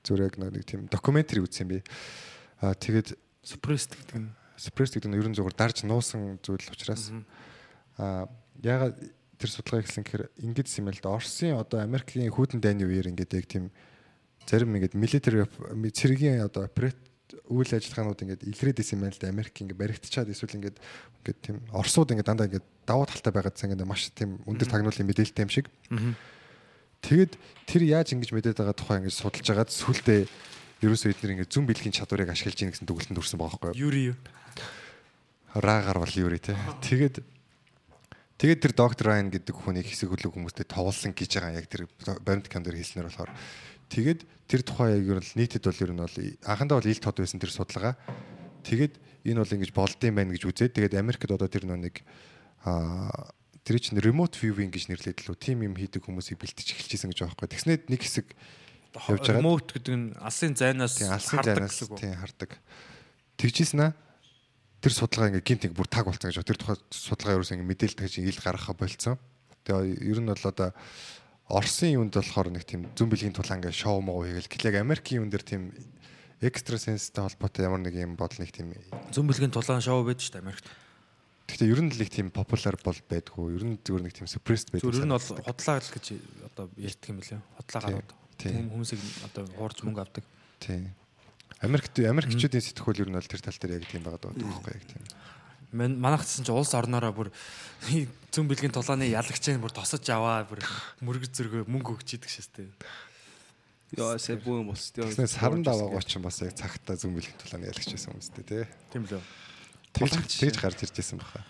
зүгээр 0.03 0.27
яг 0.27 0.35
нэг 0.39 0.63
тийм 0.67 0.87
докюментари 0.87 1.43
үзсэн 1.43 1.67
би. 1.67 1.83
Аа 2.61 2.75
тэгээд 2.75 3.15
Suppressed 3.47 3.95
гэдэг 3.95 4.17
нь? 4.19 4.27
suppressed 4.59 4.99
гэдэг 4.99 5.07
нь 5.07 5.15
ерөн 5.15 5.35
зүгээр 5.37 5.55
дарж 5.55 5.87
нуусан 5.87 6.35
зүйл 6.43 6.67
учраас. 6.67 7.15
Аа 7.95 8.27
яагаад 8.59 8.99
тэр 9.39 9.49
судалгаа 9.53 9.85
ихсэн 9.85 10.03
гэхээр 10.03 10.33
ингэж 10.43 10.67
юм 10.81 10.91
л 10.91 10.99
да 10.99 11.15
Оросын 11.15 11.55
одоо 11.55 11.79
Америкийн 11.79 12.27
хүйтэн 12.27 12.59
дайны 12.59 12.83
үеэр 12.83 13.13
ингээд 13.13 13.37
яг 13.37 13.45
тийм 13.47 13.71
зарим 14.43 14.75
ингээд 14.75 14.97
military 14.97 15.45
цэргийн 15.45 16.43
одоо 16.43 16.65
операт 16.67 16.97
үйл 17.51 17.71
ажиллагаанууд 17.71 18.21
ингээд 18.23 18.43
илрээд 18.47 18.79
исэн 18.79 19.03
юм 19.03 19.11
л 19.11 19.19
да 19.19 19.27
Америк 19.27 19.55
ингээд 19.57 19.81
баригдчаад 19.81 20.31
эсвэл 20.31 20.57
ингээд 20.59 20.77
ингээд 20.79 21.39
тийм 21.43 21.57
Оросууд 21.75 22.11
ингээд 22.15 22.29
дандаа 22.29 22.47
ингээд 22.47 22.67
давуу 22.87 23.07
талтай 23.07 23.31
байгаад 23.35 23.55
гэсэн 23.55 23.75
ингээд 23.75 23.89
маш 23.89 24.07
тийм 24.15 24.39
өндөр 24.47 24.67
тагнуулын 24.71 25.07
мэдээлэлтэй 25.11 25.43
юм 25.43 25.51
шиг. 25.51 25.67
Тэгэд 27.03 27.33
тэр 27.67 27.81
яаж 27.83 28.15
ингэж 28.15 28.31
мэдээд 28.31 28.57
байгаа 28.63 28.75
тухай 28.75 29.03
ингэж 29.03 29.15
судалж 29.15 29.47
агаад 29.51 29.69
сүултээ 29.69 30.25
ерөөсөө 30.81 31.11
эдгээр 31.13 31.33
ингээд 31.35 31.53
зүн 31.53 31.65
бэлгийн 31.67 31.93
чадварыг 31.93 32.31
ашиглаж 32.31 32.57
ийн 32.63 32.71
гэсэн 32.73 32.87
дүгэлтэнд 32.87 33.19
хүрсэн 33.19 33.37
байгаа 33.37 33.59
байхгүй 33.59 33.75
юу? 33.75 33.91
Юри 33.91 34.01
юу? 34.13 34.17
раагаар 35.61 35.99
бол 35.99 36.13
юури 36.13 36.39
те. 36.39 36.55
Тэгээд 36.81 37.23
тэгээд 38.37 38.61
тэр 38.61 38.73
доктор 38.77 39.07
Райн 39.13 39.33
гэдэг 39.33 39.55
хүнийг 39.55 39.87
хэсэг 39.89 40.13
хөлөг 40.13 40.33
хүмүүстэй 40.35 40.65
тоглосон 40.67 41.13
гэж 41.15 41.31
байгаа 41.41 41.57
яг 41.57 41.67
тэр 41.69 41.89
баримт 42.21 42.47
камер 42.51 42.77
хэлснээр 42.77 43.09
болохоор 43.09 43.31
тэгээд 43.91 44.21
тэр 44.47 44.61
тухай 44.63 44.99
яг 44.99 45.07
нь 45.23 45.39
нийтэд 45.39 45.63
бол 45.67 45.83
ер 45.83 45.91
нь 45.91 46.03
бол 46.03 46.17
анхандаа 46.47 46.79
бол 46.79 46.91
ил 46.91 47.03
тод 47.03 47.17
байсан 47.19 47.39
тэр 47.39 47.51
судалгаа. 47.51 47.95
Тэгээд 48.63 48.93
энэ 49.27 49.39
бол 49.43 49.55
ингэж 49.59 49.71
болдсон 49.75 50.15
байх 50.15 50.31
гэж 50.31 50.43
үзээд 50.47 50.75
тэгээд 50.75 50.99
Америкт 50.99 51.27
одоо 51.27 51.47
тэр 51.51 51.67
нэг 51.67 52.03
аа 52.63 53.31
тэр 53.67 53.83
чинь 53.83 53.99
remote 53.99 54.39
viewing 54.39 54.71
гэж 54.71 54.87
нэрлэдэг 54.87 55.27
лөө 55.27 55.35
тим 55.35 55.59
юм 55.67 55.75
хийдэг 55.75 56.07
хүмүүсийг 56.07 56.39
бэлтэж 56.39 56.71
эхэлчихсэн 56.71 57.11
гэж 57.11 57.19
байгаа 57.19 57.35
байхгүй. 57.35 57.51
Тэгснээд 57.51 57.83
нэг 57.91 57.99
хэсэг 57.99 58.27
явж 58.95 59.27
байгаа. 59.27 59.43
Remote 59.43 59.69
гэдэг 59.75 59.95
нь 59.99 60.07
алсын 60.23 60.55
зайнаас 60.55 60.95
хардаг 61.03 61.67
гэсэн 61.67 61.91
үг. 61.91 61.99
тийм 61.99 62.15
хардаг. 62.15 62.51
Тэгжсэн 63.35 63.81
аа. 63.83 63.91
Тэр 64.79 64.93
судалгаа 64.95 65.35
ингээ 65.35 65.43
гинт 65.43 65.63
нэг 65.67 65.73
бүр 65.75 65.87
таг 65.91 66.07
болцсон 66.07 66.31
гэж. 66.31 66.47
Тэр 66.47 66.59
тухай 66.63 66.79
судалгаа 66.95 67.35
ерөөс 67.43 67.51
ингээ 67.51 67.71
мэдээлэл 67.75 67.99
тагж 67.99 68.15
ил 68.23 68.39
гаргахаа 68.39 68.75
болцсон. 68.79 69.19
Тэгээ 69.67 70.15
ер 70.15 70.19
нь 70.23 70.31
бол 70.31 70.47
одоо 70.47 70.71
Оросын 71.47 71.95
юунд 71.95 72.11
болохоор 72.11 72.51
нэг 72.51 72.67
тийм 72.67 72.91
зүн 72.91 73.07
бэлгийн 73.07 73.31
тулаан 73.31 73.63
ингээ 73.63 73.71
шоу 73.71 74.03
моо 74.03 74.27
хийгээл. 74.27 74.51
Гэтэл 74.51 74.69
яг 74.75 74.83
Америкийн 74.83 75.23
юун 75.23 75.31
дээр 75.31 75.45
тийм 75.47 75.71
экстра 76.43 76.75
сенстэй 76.75 77.23
холбоотой 77.23 77.63
ямар 77.63 77.79
нэг 77.79 77.95
юм 77.95 78.19
бодол 78.19 78.43
нэг 78.43 78.51
тийм. 78.51 78.75
Зүүн 79.15 79.31
бэлгийн 79.31 79.55
тулаан 79.55 79.79
шоу 79.79 80.03
байдаг 80.03 80.27
шүү 80.27 80.35
дээ 80.35 80.43
Америкт. 80.43 80.67
Гэхдээ 81.47 81.71
ер 81.71 81.79
нь 81.79 81.91
л 81.95 82.03
их 82.03 82.11
тийм 82.11 82.27
популяр 82.35 82.75
бол 82.83 82.99
байдгүй. 83.07 83.55
Ер 83.55 83.63
нь 83.63 83.79
зүгээр 83.79 84.03
нэг 84.03 84.13
тийм 84.19 84.27
suppressed 84.27 84.75
байдаг. 84.75 84.91
Зүгээр 84.91 85.07
нь 85.07 85.15
бол 85.15 85.27
худлаа 85.47 85.79
л 85.79 85.93
гэж 85.95 86.05
одоо 86.51 86.65
ярьдаг 86.75 87.07
юм 87.07 87.19
билээ. 87.23 87.39
Худлаа 87.63 87.81
гарууд. 87.87 88.11
Хүмүүсийг 88.43 89.01
одоо 89.31 89.43
хуурж 89.55 89.77
мөнгө 89.87 90.03
авдаг. 90.03 90.23
Тийм. 90.59 90.91
Америкт 91.63 91.95
Америкчүүдийн 91.95 92.61
сэтгхүүл 92.67 93.07
ер 93.07 93.09
нь 93.09 93.17
бол 93.17 93.31
тэр 93.31 93.39
тал 93.39 93.55
дээр 93.55 93.79
яг 93.79 93.87
тийм 93.87 94.03
байгаа 94.03 94.35
байхгүй 94.35 94.75
яг 94.75 94.85
тийм. 94.91 95.03
Ман- 95.71 95.99
Манайхтсан 95.99 96.45
чи 96.47 96.51
улс 96.51 96.71
орноороо 96.73 97.11
бүр 97.11 97.29
зүүн 98.33 98.47
бэлгийн 98.47 98.71
тулааны 98.71 99.07
ялагч 99.11 99.43
нь 99.51 99.59
бүр 99.61 99.71
тосож 99.75 100.05
аваа 100.09 100.47
бүр 100.47 100.63
мөргөж 101.03 101.31
зөргөө 101.35 101.63
мөнгө 101.67 101.97
өгч 101.99 102.15
идэг 102.19 102.31
шээстэй. 102.31 102.71
Яа 103.95 104.19
сэ 104.19 104.35
бүүн 104.39 104.67
бос. 104.67 104.91
Тэгснээр 104.95 105.31
саран 105.31 105.63
даваагаа 105.63 106.03
ч 106.03 106.19
бас 106.19 106.39
яг 106.43 106.55
цагтаа 106.55 106.95
зүн 106.99 107.15
бэлгийн 107.15 107.39
тулааны 107.39 107.71
ялагч 107.71 107.87
байсан 107.95 108.11
хүмүүстэй 108.15 108.43
тий. 108.47 108.63
Тийм 108.91 109.03
лөө. 109.07 109.21
Тэгж 109.95 110.13
тэгж 110.43 110.55
гарч 110.59 110.79
ирж 110.83 110.95
байсан 110.95 111.19
баха. 111.23 111.43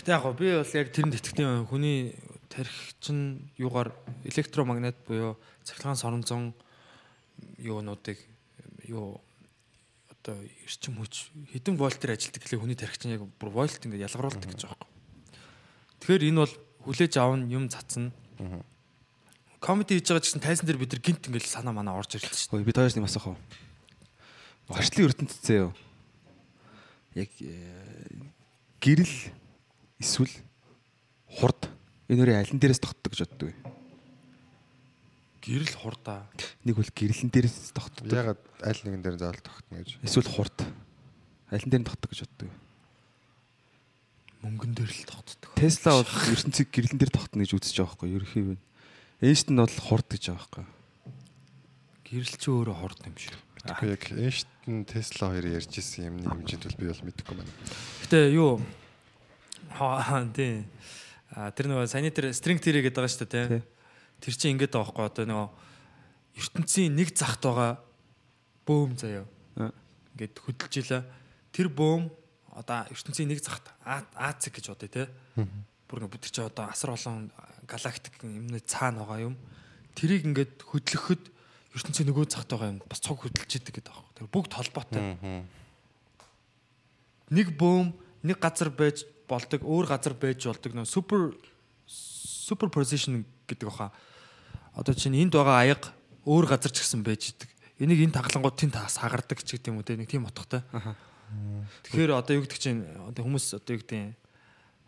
Гэтэ 0.00 0.12
яг 0.16 0.22
гоо 0.24 0.32
би 0.32 0.48
бол 0.56 0.72
яг 0.72 0.88
тэрэнд 0.92 1.16
итгэдэг 1.20 1.44
юм. 1.44 1.68
Хүний 1.68 2.16
тарих 2.48 2.72
чинь 3.00 3.44
юугаар 3.60 3.92
электромагнит 4.24 4.96
буюу 5.04 5.36
цахилгаан 5.64 6.00
соронзон 6.00 6.56
юунуудыг 7.60 8.18
юу 8.88 9.20
одоо 10.22 10.38
эрчим 10.62 10.94
хүч 11.02 11.34
хэдэн 11.50 11.74
вольтээр 11.74 12.14
ажилтдаг 12.14 12.46
гэхлээр 12.46 12.62
хүний 12.62 12.78
тарих 12.78 12.94
чинь 12.94 13.18
яг 13.18 13.26
бүр 13.42 13.50
вольт 13.50 13.82
ингээд 13.82 14.06
ялгаруулдаг 14.06 14.54
гэж 14.54 14.70
байгаа 14.70 14.78
юм. 14.78 14.90
Тэгэхээр 15.98 16.28
энэ 16.30 16.40
бол 16.46 16.54
хүлээж 16.86 17.12
аавн 17.18 17.50
юм 17.50 17.66
цацна. 17.66 18.14
комеди 19.58 19.98
хийж 19.98 20.06
байгаа 20.14 20.22
гэсэн 20.22 20.42
тайзан 20.42 20.66
дээр 20.70 20.78
бид 20.78 20.94
нар 20.94 21.02
гинт 21.02 21.26
ингээл 21.26 21.50
санаа 21.50 21.74
манаа 21.74 21.98
орж 21.98 22.14
ирэлсэн 22.14 22.38
шүү. 22.38 22.54
Ой 22.54 22.66
бид 22.66 22.78
хоёрс 22.78 22.98
юм 22.98 23.06
асах 23.10 23.34
уу? 23.34 23.38
Орчлын 24.70 25.10
ертөнцид 25.10 25.42
зөө. 25.42 25.70
Яг 27.18 27.30
э, 27.42 28.22
гэрэл 28.78 29.14
эсвэл 29.98 30.34
хурд 31.26 31.70
энэ 32.06 32.18
хоёрын 32.22 32.42
алин 32.42 32.58
дээрээс 32.62 32.82
тогтдог 32.82 33.10
гэж 33.10 33.26
боддог 33.26 33.50
вэ? 33.50 33.81
Гэрэл 35.42 35.74
хурдаа. 35.74 36.30
Нэг 36.62 36.78
бол 36.78 36.86
гэрэлэн 36.86 37.34
дээрээс 37.34 37.74
тогтдог. 37.74 38.06
Ягаад 38.06 38.38
аль 38.62 38.82
нэгэн 38.86 39.02
дээр 39.02 39.18
заавал 39.18 39.42
тогтно 39.42 39.82
гэж. 39.82 39.98
Эсвэл 40.06 40.30
хурд. 40.30 40.54
Алин 41.50 41.66
дээр 41.66 41.82
нь 41.82 41.88
тогтдог 41.90 42.08
гэж 42.14 42.20
боддог 42.22 42.46
вэ? 42.46 42.54
Мөнгөн 44.46 44.72
дээр 44.78 44.92
л 44.94 45.02
тогтдог. 45.10 45.50
Тесла 45.58 45.98
бол 45.98 46.14
ертөнцийг 46.30 46.70
гэрэлэн 46.70 46.98
дээр 47.02 47.10
тогтно 47.10 47.42
гэж 47.42 47.58
үзэж 47.58 47.74
байгаа 47.74 47.90
байхгүй 47.90 48.08
юу? 48.08 48.16
Ерөнхий 48.22 48.44
нь. 48.54 48.62
Эйнштейн 49.18 49.58
бол 49.58 49.78
хурд 49.82 50.06
гэж 50.06 50.22
байгаа 50.30 50.46
байхгүй 50.46 50.62
юу? 50.62 50.70
Гэрэл 52.06 52.36
чи 52.38 52.48
өөрөө 52.54 52.76
хурд 52.78 53.00
юм 53.02 53.16
шүү. 53.18 53.38
Тэгэхгүй 53.62 53.88
яг 53.90 54.04
Эйнштейн 54.14 54.78
Тесла 54.86 55.26
хоёр 55.34 55.46
ярьж 55.58 55.74
исэн 55.74 56.06
юмны 56.06 56.26
хэмжээнд 56.30 56.64
бол 56.70 56.78
би 56.78 56.86
бол 56.86 57.02
мэдэхгүй 57.06 57.34
байна. 57.34 57.52
Гэтэ 58.06 58.18
юу 58.34 58.62
хаа 59.74 60.22
тий. 60.34 60.66
А 61.34 61.50
тэр 61.50 61.70
нөгөө 61.70 61.86
саяны 61.90 62.10
тэр 62.10 62.30
string 62.30 62.58
theory 62.58 62.82
гэдэг 62.82 62.98
байгаа 62.98 63.10
шүү 63.10 63.26
дээ 63.26 63.48
тий. 63.50 63.62
Тэр 64.22 64.34
чинь 64.38 64.54
ингэдэг 64.54 64.78
байгаа 64.78 64.86
байхгүй 64.86 65.06
одоо 65.10 65.24
нөгөө 65.26 65.48
ертөнцийн 66.38 66.94
нэг 66.94 67.10
захт 67.10 67.42
байгаа 67.42 67.82
бөөм 68.62 68.94
заяа. 68.94 69.26
А. 69.58 69.74
Ингээд 70.14 70.38
хөдөлж 70.38 70.74
ила. 70.78 71.02
Тэр 71.50 71.68
бөөм 71.68 72.06
одоо 72.54 72.86
ертөнцийн 72.94 73.26
нэг 73.26 73.42
захт 73.42 73.66
АЦ 73.82 74.54
гэж 74.54 74.70
бодъё 74.70 74.88
тий. 74.88 75.06
Бүр 75.90 76.06
бид 76.06 76.24
чи 76.30 76.40
одоо 76.40 76.70
асар 76.70 76.94
олон 76.94 77.34
галактик 77.66 78.22
юмны 78.22 78.62
цаана 78.62 79.02
байгаа 79.02 79.32
юм. 79.32 79.36
Тэрийг 79.98 80.24
ингээд 80.24 80.62
хөдлөхөд 80.70 81.22
ертөнцийн 81.74 82.08
нөгөө 82.08 82.30
захт 82.30 82.48
байгаа 82.54 82.72
юм 82.76 82.80
бас 82.86 83.02
цог 83.02 83.26
хөдөлж 83.26 83.58
идэг 83.58 83.82
гэдэг 83.82 83.90
байгаа. 83.90 84.14
Тэр 84.14 84.30
бүгд 84.30 84.52
холбоотой. 84.54 85.02
Нэг 87.32 87.56
бөөм 87.58 87.90
нэг 88.22 88.38
газар 88.38 88.70
байж 88.70 89.04
болдог, 89.26 89.64
өөр 89.64 89.88
газар 89.88 90.14
байж 90.14 90.46
болдог 90.46 90.72
нөө 90.76 90.86
супер 90.86 91.32
суперposition 91.88 93.24
гэдэг 93.48 93.66
баха. 93.68 93.90
Одоо 94.72 94.94
чинь 94.96 95.20
энд 95.20 95.36
байгаа 95.36 95.60
аяга 95.60 95.92
өөр 96.24 96.48
газар 96.48 96.72
ч 96.72 96.80
гэсэн 96.80 97.04
байж 97.04 97.36
идэг. 97.36 97.50
Энийг 97.76 98.08
энэ 98.08 98.16
таглангууд 98.16 98.56
тэнд 98.56 98.78
сагардаг 98.88 99.44
ч 99.44 99.58
гэдэг 99.58 99.68
юм 99.68 99.80
уу 99.80 99.86
те 99.86 99.96
нэг 99.98 100.08
тийм 100.08 100.24
утгатай. 100.24 100.64
Тэгэхээр 101.88 102.16
одоо 102.16 102.40
юу 102.40 102.44
гэдэг 102.48 102.60
чинь 102.60 102.84
одоо 103.04 103.22
хүмүүс 103.24 103.58
одоо 103.58 103.72
юу 103.76 103.82
гэдэг 103.84 104.16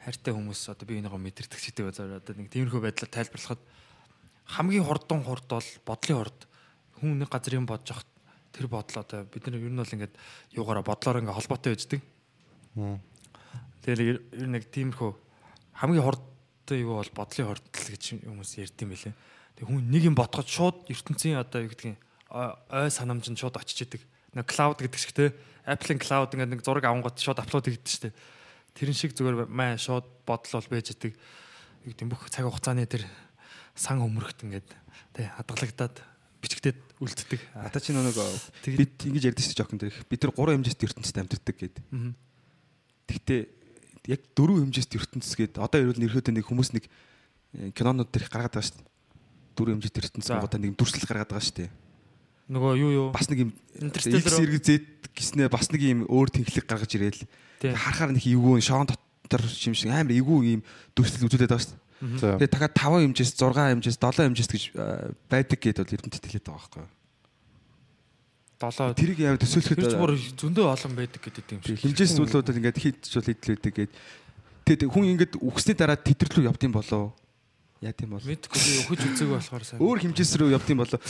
хайртай 0.04 0.32
хүмүүс 0.32 0.60
одоо 0.72 0.84
би 0.88 1.00
энийгөө 1.00 1.20
мэдэрдэг 1.20 1.60
ч 1.60 1.72
гэдэг 1.72 1.90
одоо 1.90 2.34
нэг 2.36 2.48
тиймэрхүү 2.52 2.80
байдлаар 2.80 3.12
тайлбарлахад 3.12 3.60
хамгийн 4.56 4.84
хурдан 4.84 5.24
хурд 5.24 5.48
бол 5.48 5.68
бодлын 5.84 6.18
хурд. 6.20 6.40
Хүн 7.00 7.18
нэг 7.20 7.28
газар 7.32 7.56
юм 7.56 7.66
бодож 7.66 7.96
хат 7.96 8.08
тэр 8.52 8.68
бодол 8.68 9.00
одоо 9.00 9.24
бид 9.24 9.48
нар 9.48 9.60
ер 9.60 9.72
нь 9.72 9.80
бол 9.80 9.94
ингээд 9.96 10.14
юугаараа 10.52 10.84
бодлоор 10.84 11.20
ингээд 11.24 11.38
холбоотой 11.40 11.72
байждаг. 11.72 12.00
Тэгэхээр 13.84 14.00
ер 14.04 14.48
нэг 14.48 14.68
тиймэрхүү 14.68 15.10
хамгийн 15.80 16.04
хурдтай 16.04 16.78
юу 16.84 17.00
бол 17.00 17.12
бодлын 17.16 17.48
хурдл 17.48 17.88
гэж 17.88 18.04
хүмүүс 18.22 18.50
ярьд 18.60 18.78
юм 18.84 18.92
билээ. 18.92 19.14
Тэг 19.54 19.70
хүн 19.70 19.86
нэг 19.86 20.02
юм 20.10 20.18
бодоход 20.18 20.50
шууд 20.50 20.76
ертөнцийн 20.90 21.38
одоо 21.38 21.62
юу 21.62 21.70
гэдгийг 21.70 21.98
ой 22.34 22.90
санамжинд 22.90 23.38
шууд 23.38 23.54
очиж 23.54 23.86
идэг. 23.86 24.02
Нэг 24.34 24.50
cloud 24.50 24.82
гэдэг 24.82 24.98
шиг 24.98 25.14
те 25.14 25.30
Apple-ийн 25.62 26.02
cloud 26.02 26.34
ингээд 26.34 26.50
нэг 26.50 26.62
зураг 26.66 26.84
авангууд 26.84 27.14
шууд 27.14 27.38
апплод 27.38 27.70
хийдэг 27.70 27.86
шүү 27.86 28.02
дээ. 28.10 28.14
Тэрэн 28.74 28.98
шиг 28.98 29.14
зүгээр 29.14 29.46
маа 29.46 29.78
шууд 29.78 30.04
бодол 30.26 30.58
бол 30.58 30.72
байж 30.74 30.90
идэг. 30.90 31.14
Юу 31.86 31.94
гэдэг 31.94 32.10
бүх 32.10 32.26
цаг 32.34 32.50
хугацааны 32.50 32.82
тэр 32.90 33.06
сан 33.78 34.02
өмөрөхт 34.02 34.42
ингээд 34.42 34.68
тий 35.14 35.26
хадгалагдаад 35.38 36.02
бичигдээд 36.42 36.78
үлддэг. 36.98 37.40
Ата 37.54 37.78
чи 37.78 37.94
нэг 37.94 38.18
бид 38.74 38.94
ингэж 39.06 39.30
ярьдэн 39.30 39.44
шүү 39.46 39.58
жоохон 39.62 39.78
тэр 39.78 39.94
бид 40.10 40.20
нар 40.26 40.34
гурван 40.34 40.58
хэмжээст 40.60 40.82
ертөнцид 40.82 41.18
амьдэрдэг 41.22 41.56
гэд. 41.56 41.76
Гэхдээ 43.06 43.40
яг 44.10 44.20
дөрвөн 44.36 44.68
хэмжээст 44.68 44.92
ертөнцс 44.98 45.32
гээд 45.38 45.54
одоо 45.62 45.78
ерөөл 45.80 46.02
нэрхөөдөө 46.02 46.34
нэг 46.34 46.44
хүмүүс 46.44 46.70
нэг 46.76 46.84
э, 47.56 47.72
кинонууд 47.72 48.12
дээр 48.12 48.28
гаргаад 48.28 48.52
байгаа 48.52 48.68
шүү 48.68 48.76
дээ. 48.82 48.93
Дөрвөн 49.54 49.78
хэмжээст 49.80 49.98
ертөнцс 50.02 50.28
За. 50.28 50.38
гоо 50.42 50.50
нэг 50.58 50.74
дүрслэл 50.74 51.08
гаргаад 51.08 51.30
байгаа 51.30 51.46
шүү 51.46 51.56
дээ. 51.64 51.70
Нөгөө 52.44 52.72
юу 52.76 52.90
юу 52.92 53.06
Бас 53.14 53.26
нэг 53.30 53.48
юм 53.48 53.50
X 53.80 54.04
зэрэг 54.10 54.60
Z 54.60 54.68
гиснээ 55.14 55.48
бас 55.48 55.70
нэг 55.72 55.80
юм 55.80 56.04
өөр 56.10 56.28
тэнхлэг 56.28 56.66
гаргаж 56.68 56.92
ирээл. 56.92 57.24
Харахаар 57.62 58.12
нэг 58.12 58.26
эвгүй 58.26 58.60
шоон 58.60 58.90
дотор 58.90 59.42
юм 59.46 59.74
шиг 59.74 59.88
амар 59.94 60.12
эвгүй 60.12 60.58
юм 60.58 60.62
дүрслэл 60.92 61.24
үзүүлээд 61.30 61.48
байгаа 61.48 61.64
шүү 61.64 61.72
дээ. 61.72 61.82
Тэгээ 62.36 62.50
дахиад 62.52 62.74
5 62.76 63.00
хэмжээс 63.00 63.32
6 63.32 63.54
хэмжээс 63.54 63.96
7 63.96 64.28
хэмжээс 64.28 64.50
гэж 64.52 64.62
э, 64.76 65.14
байдаг 65.30 65.58
гэдээ 65.62 65.84
бол 65.86 65.96
ертөнцид 65.96 66.24
хэлээд 66.26 66.44
байгаа 66.44 66.60
байхгүй 66.60 66.82
юу? 66.84 66.92
7 68.60 68.92
Тэрийг 68.98 69.18
яа 69.24 69.36
төсөөлөхөд 69.40 69.78
Тэр 69.80 69.96
бүр 69.98 70.12
зөндөө 70.18 70.66
олон 70.68 70.92
байдаг 71.00 71.20
гэдэг 71.24 71.46
юм 71.48 71.60
шиг. 71.64 71.80
хэмжээс 71.80 72.12
зүйлүүд 72.18 72.48
ингээд 72.60 72.78
хийдэж 72.82 73.12
бол 73.14 73.30
идэлээдэг 73.32 73.72
гээд 73.72 73.92
тэгээд 74.68 74.82
хүн 74.92 75.04
ингээд 75.16 75.32
үхсний 75.40 75.76
дараа 75.76 75.96
тэдэрлүү 75.96 76.44
явд 76.48 76.62
юм 76.64 76.74
болоо 76.76 77.16
яа 77.82 77.92
тийм 77.92 78.14
бол 78.14 78.22
Мэдгүй 78.22 78.60
би 78.60 78.72
өхөж 78.84 79.00
үзээгүй 79.02 79.34
болохоор 79.34 79.64
сайн. 79.66 79.80
өөр 79.82 79.98
хэмжээс 80.04 80.32
рүү 80.38 80.50
явд 80.54 80.68
юм 80.70 80.80
болоо 80.84 81.00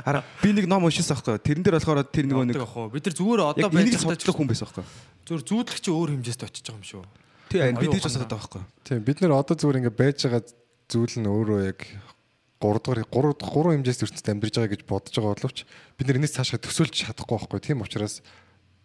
хараа 0.00 0.22
би 0.40 0.48
нэг 0.56 0.66
ном 0.70 0.86
уншсан 0.88 1.12
байхгүй 1.12 1.38
тэрэн 1.44 1.62
дээр 1.66 1.76
болохоор 1.76 2.00
тэр 2.08 2.26
нөгөө 2.30 2.46
нэг. 2.50 2.56
Бид 2.96 3.04
нар 3.04 3.16
зүгээр 3.20 3.40
одоо 3.44 3.68
байж 3.68 3.92
байгаа 4.00 4.36
хүн 4.36 4.50
байсан 4.50 4.66
байхгүй 4.66 4.84
зүгээр 5.28 5.44
зүүдлэг 5.46 5.80
чи 5.82 5.90
өөр 5.92 6.10
хэмжээст 6.16 6.42
очиж 6.46 6.64
байгаа 6.66 6.80
юм 6.80 6.86
шүү. 6.86 7.04
тий 7.52 7.60
харин 7.60 7.78
би 7.78 7.86
Аюу 7.86 7.94
тэгж 7.94 8.04
ханаа. 8.04 8.10
асууад 8.10 8.30
байгаа 8.32 8.42
байхгүй? 8.42 8.62
Тийм 8.86 9.00
бид 9.06 9.18
нар 9.22 9.32
одоо 9.36 9.54
зүгээр 9.54 9.78
ингээд 9.84 10.00
байж 10.00 10.18
байгаа 10.24 10.42
зүйл 10.90 11.14
нь 11.20 11.30
өөрөө 11.30 11.60
яг 11.66 11.80
3 12.56 12.80
дахь 12.80 13.06
3 13.12 13.36
3 13.36 13.74
хэмжээс 13.76 14.02
ертөнцид 14.02 14.30
амьдарч 14.32 14.54
байгаа 14.56 14.72
гэж 14.72 14.82
бодож 14.88 15.14
байгаа 15.14 15.34
боловч 15.36 15.58
бид 15.98 16.06
нар 16.08 16.18
энэс 16.18 16.34
цаашаа 16.40 16.58
төсөөлж 16.62 16.94
чадахгүй 17.04 17.36
байхгүй 17.36 17.60
тийм 17.60 17.84
учраас 17.84 18.24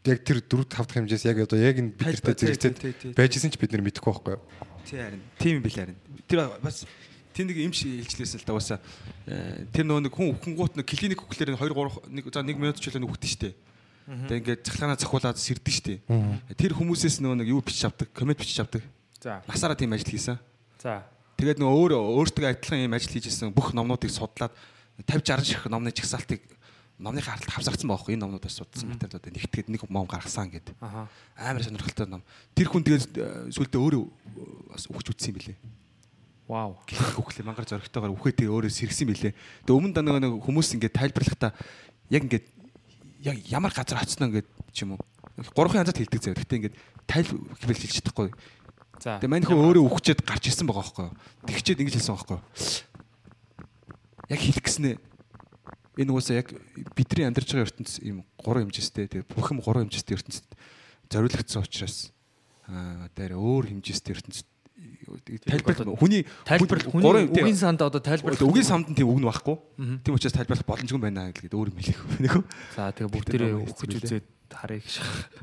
яг 0.03 0.19
тэр 0.27 0.43
4 0.43 0.67
5 0.67 0.75
дахь 0.75 0.97
хэмжээс 0.99 1.23
яг 1.29 1.37
одоо 1.45 1.57
яг 1.61 1.79
энэ 1.79 1.95
бид 1.95 2.19
тий, 2.19 2.51
зэрэгцээд 2.51 3.15
байжсэн 3.15 3.53
ч 3.53 3.55
бид 3.55 3.71
нар 3.71 3.85
мэдэхгүй 3.85 4.11
байхгүй 4.11 4.33
юу 4.35 4.43
Тий 4.83 4.97
харин 4.99 5.21
тийм 5.39 5.61
юм 5.61 5.63
бил 5.63 5.77
харин 5.77 5.97
тэр 6.27 6.51
бас 6.59 6.83
тэр 7.33 7.45
нэг 7.49 7.57
юм 7.57 7.73
шиг 7.73 8.03
хэлжлээсэн 8.05 8.39
л 8.41 8.47
да 8.47 8.53
уусаа 8.55 8.79
Э, 9.31 9.69
тэр 9.69 9.85
нөгөө 9.85 10.09
нэг 10.09 10.13
хүн 10.17 10.33
өхөнгүүт 10.33 10.73
нэг 10.81 10.87
клиник 10.89 11.21
хөглөөр 11.21 11.53
2 11.53 12.09
3 12.09 12.09
нэг 12.09 12.25
за 12.33 12.41
1 12.41 12.57
минут 12.57 12.81
ч 12.81 12.89
үлээ 12.89 13.05
үхтэн 13.05 13.29
штэ 13.29 13.49
Тэгээ 14.11 14.39
ингээд 14.41 14.61
цахилгаанаа 14.65 14.97
цахиулаад 14.97 15.37
сэрдэн 15.37 15.75
штэ 15.77 15.93
тэр 16.57 16.73
хүмүүсээс 16.73 17.21
нөгөө 17.21 17.37
нэг 17.45 17.53
юу 17.53 17.61
бичиж 17.61 17.85
авдаг 17.85 18.09
коммент 18.17 18.41
бичиж 18.41 18.57
авдаг 18.65 18.81
За. 19.21 19.45
насаараа 19.45 19.77
тийм 19.77 19.93
ажил 19.93 20.09
хийсэн 20.09 20.41
За. 20.81 21.05
Тэгээд 21.37 21.61
нөгөө 21.61 21.77
өөр 21.85 21.91
өөртөө 22.01 22.49
адилхан 22.49 22.81
юм 22.81 22.97
ажил 22.97 23.13
хийжсэн 23.13 23.53
бүх 23.53 23.77
номнуудыг 23.77 24.09
судлаад 24.09 24.51
50 25.05 25.21
60 25.21 25.45
ширхэг 25.45 25.69
номны 25.69 25.93
чагсаалтыг 25.93 26.41
номны 26.97 27.21
харалт 27.21 27.45
хавсагдсан 27.45 27.87
байхгүй 27.93 28.17
энэ 28.17 28.25
номнуудаас 28.25 28.57
судалсан 28.57 28.89
материалууд 28.93 29.25
нэгтгэхэд 29.37 29.69
нэг 29.69 29.85
ном 29.89 30.05
гаргасан 30.05 30.49
гэдэг. 30.53 30.77
Амар 31.33 31.65
сонирхолтой 31.65 32.05
ном. 32.05 32.21
Тэр 32.53 32.69
хүн 32.69 32.85
тэгээд 32.85 33.17
э, 33.17 33.49
сүултээ 33.57 33.81
өөрөө 33.81 34.03
бас 34.69 34.85
үхэж 34.85 35.09
үтсэн 35.09 35.33
юм 35.33 35.37
билээ. 35.41 35.57
Вау. 36.51 36.75
Гэлэх 36.83 37.15
үхлээ 37.15 37.47
мангар 37.47 37.63
зөрөгтэйгээр 37.63 38.11
үхээтэй 38.11 38.51
өөрөө 38.51 38.71
сэргсэн 38.75 39.07
билээ. 39.07 39.31
Тэгээд 39.63 39.71
өмнө 39.71 40.03
нөгөө 40.03 40.19
нэг 40.19 40.33
хүмүүс 40.43 40.75
ингээд 40.75 40.99
тайлбарлахдаа 40.99 41.55
яг 42.11 42.27
ингээд 42.27 42.45
яг 43.23 43.37
ямар 43.47 43.71
газар 43.71 44.03
очсноо 44.03 44.27
ингээд 44.27 44.51
ч 44.75 44.83
юм 44.83 44.99
уу. 44.99 45.01
Гурван 45.55 45.87
янзад 45.87 45.95
хэлдэг 45.95 46.19
заяа. 46.19 46.35
Гэхдээ 46.35 46.59
ингээд 46.59 46.75
тайл 47.07 47.31
хэлбэл 47.31 47.81
хэлж 47.87 47.95
чадахгүй. 48.03 48.35
За. 48.99 49.15
Тэгээ 49.23 49.31
мань 49.31 49.47
хүн 49.47 49.63
өөрөө 49.63 49.83
үхчээд 49.95 50.27
гарч 50.27 50.51
ирсэн 50.51 50.67
байгаа 50.67 50.83
байхгүй 50.83 51.05
юу. 51.07 51.15
Тэгчээд 51.47 51.81
ингэж 51.87 51.95
хэлсэн 52.03 52.15
байхгүй 52.19 52.35
юу. 52.35 52.43
Яг 54.27 54.39
хэлэх 54.43 54.59
гэснээ 54.67 54.95
энэ 56.03 56.11
уусаа 56.11 56.35
яг 56.35 56.51
бидний 56.99 57.31
амьдарч 57.31 57.47
байгаа 57.47 57.71
ертөнц 57.71 58.03
ийм 58.03 58.27
гурван 58.35 58.67
хэмжээстэй 58.67 59.07
тэгээ 59.07 59.31
бүх 59.31 59.55
юм 59.55 59.63
гурван 59.63 59.87
хэмжээстэй 59.87 60.19
ертөнцид 60.19 60.47
зориулагдсан 61.07 61.63
учраас 61.63 62.11
аа 62.67 63.07
дээр 63.15 63.39
өөр 63.39 63.71
хэмжээстэй 63.71 64.19
ертөнцид 64.19 64.50
тайлбар 65.45 65.75
хүний 65.97 66.23
Тайлбар 66.45 66.79
хүний 66.85 67.27
үгийн 67.27 67.57
санд 67.57 67.81
одоо 67.81 68.01
тайлбар 68.01 68.37
үгийн 68.37 68.65
самд 68.65 68.91
нь 68.91 68.95
тийм 68.95 69.11
үг 69.11 69.19
нь 69.19 69.27
байхгүй. 69.27 69.55
Тийм 70.05 70.15
учраас 70.15 70.35
тайлбарлах 70.35 70.67
боломжгүй 70.67 71.01
байна 71.01 71.31
гэдэг 71.31 71.51
өөр 71.51 71.71
юм 71.71 71.79
хэлэх 71.79 72.01
нэг. 72.21 72.33
За 72.75 72.91
тэгээ 72.95 73.11
бүгд 73.11 73.27
тэрээ 73.31 73.53
өгч 73.59 73.79
үзээд 74.01 74.27
харъя 74.51 74.79
гэж. 74.79 74.95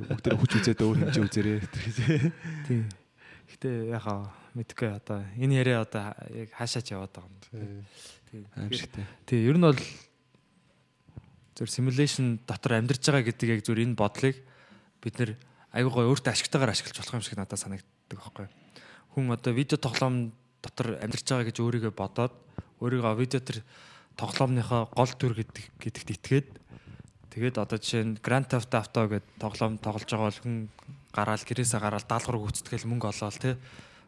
Бүгд 0.09 0.25
тэр 0.25 0.37
хүч 0.41 0.53
үзээд 0.63 0.81
өөр 0.83 0.97
хэмжээ 1.05 1.25
үзээрэй. 1.29 1.61
Тийм. 2.69 2.83
Гэтэ 3.49 3.71
яхаа 3.93 4.29
мэдгүй 4.57 4.89
одоо 4.93 5.25
энэ 5.37 5.59
яриа 5.61 5.85
одоо 5.85 6.13
яг 6.33 6.53
хаашаач 6.53 6.93
яваад 6.93 7.13
байгаа 7.13 7.31
юм. 7.57 7.85
Аимшигтай. 8.57 9.05
Тий, 9.25 9.45
ер 9.49 9.57
нь 9.57 9.65
бол 9.65 9.81
зөв 11.57 11.67
simulation 11.67 12.39
дотор 12.47 12.79
амьдарч 12.79 13.03
байгаа 13.03 13.25
гэдэг 13.27 13.49
яг 13.59 13.61
зөв 13.65 13.81
энэ 13.81 13.97
бодлыг 13.99 14.37
бид 15.03 15.15
нэр 15.19 15.31
аюу 15.75 15.91
гой 15.91 16.07
өөртөө 16.13 16.33
ашигтайгаар 16.33 16.73
ашиглаж 16.73 16.97
болох 17.01 17.17
юм 17.19 17.25
шиг 17.25 17.37
надад 17.41 17.59
санагддаг 17.59 18.19
байхгүй. 18.19 18.47
Хүн 19.19 19.35
одоо 19.35 19.51
видео 19.51 19.75
тоглоом 19.83 20.31
дотор 20.63 20.95
амьдарч 21.03 21.27
байгаа 21.27 21.51
гэж 21.51 21.59
өөрийгөө 21.59 21.91
бодоод 21.91 22.35
өөрийгөө 22.79 23.19
видео 23.19 23.43
төр 23.43 23.67
тоглоомныхоо 24.15 24.87
гол 24.95 25.11
төр 25.19 25.35
гэдэг 25.43 25.65
гэдэгт 25.83 26.11
итгээд 26.15 26.49
тэгээд 27.35 27.59
одоо 27.59 27.83
жишээ 27.83 28.07
нь 28.07 28.23
Grand 28.23 28.47
Theft 28.47 28.71
Auto 28.71 29.11
гэдэг 29.11 29.43
тоглоом 29.43 29.83
тоглож 29.83 30.07
байгаа 30.07 30.31
бол 30.31 30.43
хүн 30.47 30.57
гараал 31.11 31.43
гэрээсээ 31.43 31.83
гараал 31.83 32.07
даалгавар 32.07 32.47
гүйцэтгэл 32.47 32.87
мөнгө 32.87 33.11
олоол 33.11 33.39
тий 33.43 33.55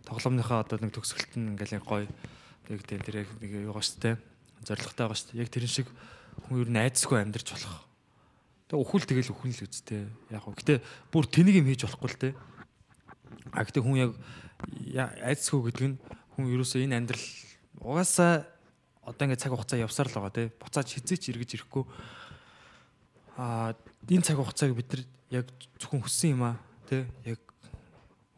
тоглоомныхоо 0.07 0.62
одоо 0.62 0.78
нэг 0.78 0.95
төгсгөлт 0.95 1.35
нь 1.35 1.59
ингээл 1.59 1.82
гоё 1.82 2.07
тэг 2.70 2.87
тийм 2.87 3.03
тэр 3.03 3.27
яг 3.27 3.28
нэг 3.43 3.51
юу 3.66 3.82
тий 3.82 4.15
зоригтой 4.65 5.07
байгаа 5.09 5.16
шүү 5.16 5.32
дээ. 5.32 5.43
Яг 5.43 5.51
тэрэн 5.51 5.73
шиг 5.73 5.89
хүн 6.47 6.62
ер 6.62 6.70
нь 6.70 6.81
айдсгүй 6.81 7.19
амьдарч 7.20 7.49
болох. 7.57 7.77
Тэгээ 8.69 8.82
өхөл 8.85 9.07
тэгэл 9.09 9.32
өхөн 9.32 9.53
л 9.57 9.65
үсттэй. 9.65 10.03
Яг 10.31 10.43
гоо. 10.45 10.55
Гэтэ 10.55 10.85
бүр 11.11 11.24
тэнийг 11.27 11.65
юм 11.65 11.69
хийж 11.73 11.89
болохгүй 11.89 12.11
л 12.12 12.20
дээ. 12.20 12.32
А 13.57 13.65
гэтэ 13.65 13.81
хүн 13.81 13.97
яг 13.99 14.12
айдсгүй 14.97 15.70
гэдэг 15.70 15.87
нь 15.89 15.97
хүн 16.35 16.45
ерөөсөө 16.51 16.85
энэ 16.85 16.97
амьдрал 16.99 17.27
угаасаа 17.81 18.47
одоо 19.05 19.24
ингээд 19.27 19.43
цаг 19.43 19.53
хугацаа 19.53 19.81
явсаар 19.81 20.09
л 20.09 20.16
байгаа 20.20 20.35
те. 20.35 20.53
Буцааж 20.61 20.89
хизээч 20.93 21.32
эргэж 21.32 21.51
ирэхгүй. 21.57 21.85
А 23.41 23.74
энэ 24.07 24.24
цаг 24.24 24.37
хугацааг 24.39 24.77
бид 24.77 24.89
нар 24.93 25.03
яг 25.43 25.47
зөвхөн 25.81 26.05
хүссэн 26.05 26.37
юм 26.37 26.43
аа 26.45 26.57
те. 26.87 27.09
Яг 27.24 27.41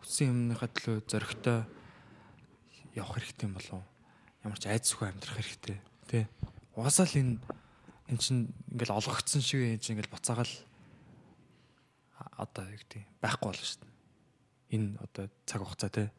хүссэн 0.00 0.30
юмныхаа 0.30 0.70
төлөө 0.70 0.96
зоригтой 1.10 1.58
явах 2.94 3.18
хэрэгтэй 3.18 3.46
юм 3.50 3.54
болов? 3.58 3.82
Ямар 4.46 4.58
ч 4.58 4.64
айдсгүй 4.70 5.10
амьдрах 5.10 5.36
хэрэгтэй 5.36 5.78
те. 6.06 6.28
Угаасаа 6.78 7.06
л 7.10 7.18
энэ 7.18 7.34
эн 8.08 8.18
чин 8.18 8.54
ингээл 8.70 8.96
олгогдсон 8.96 9.42
шиг 9.42 9.60
энэ 9.66 9.82
чин 9.82 9.98
ингээл 9.98 10.14
буцаагаал 10.14 10.54
одоо 12.38 12.64
яг 12.70 12.82
тийм 12.88 13.04
байхгүй 13.20 13.50
болно 13.50 13.66
шүү 13.66 13.80
дээ. 13.82 13.91
Энэ 14.72 14.96
одоо 14.98 15.28
цаг 15.44 15.60
хугацаа 15.60 15.92
те. 15.92 16.10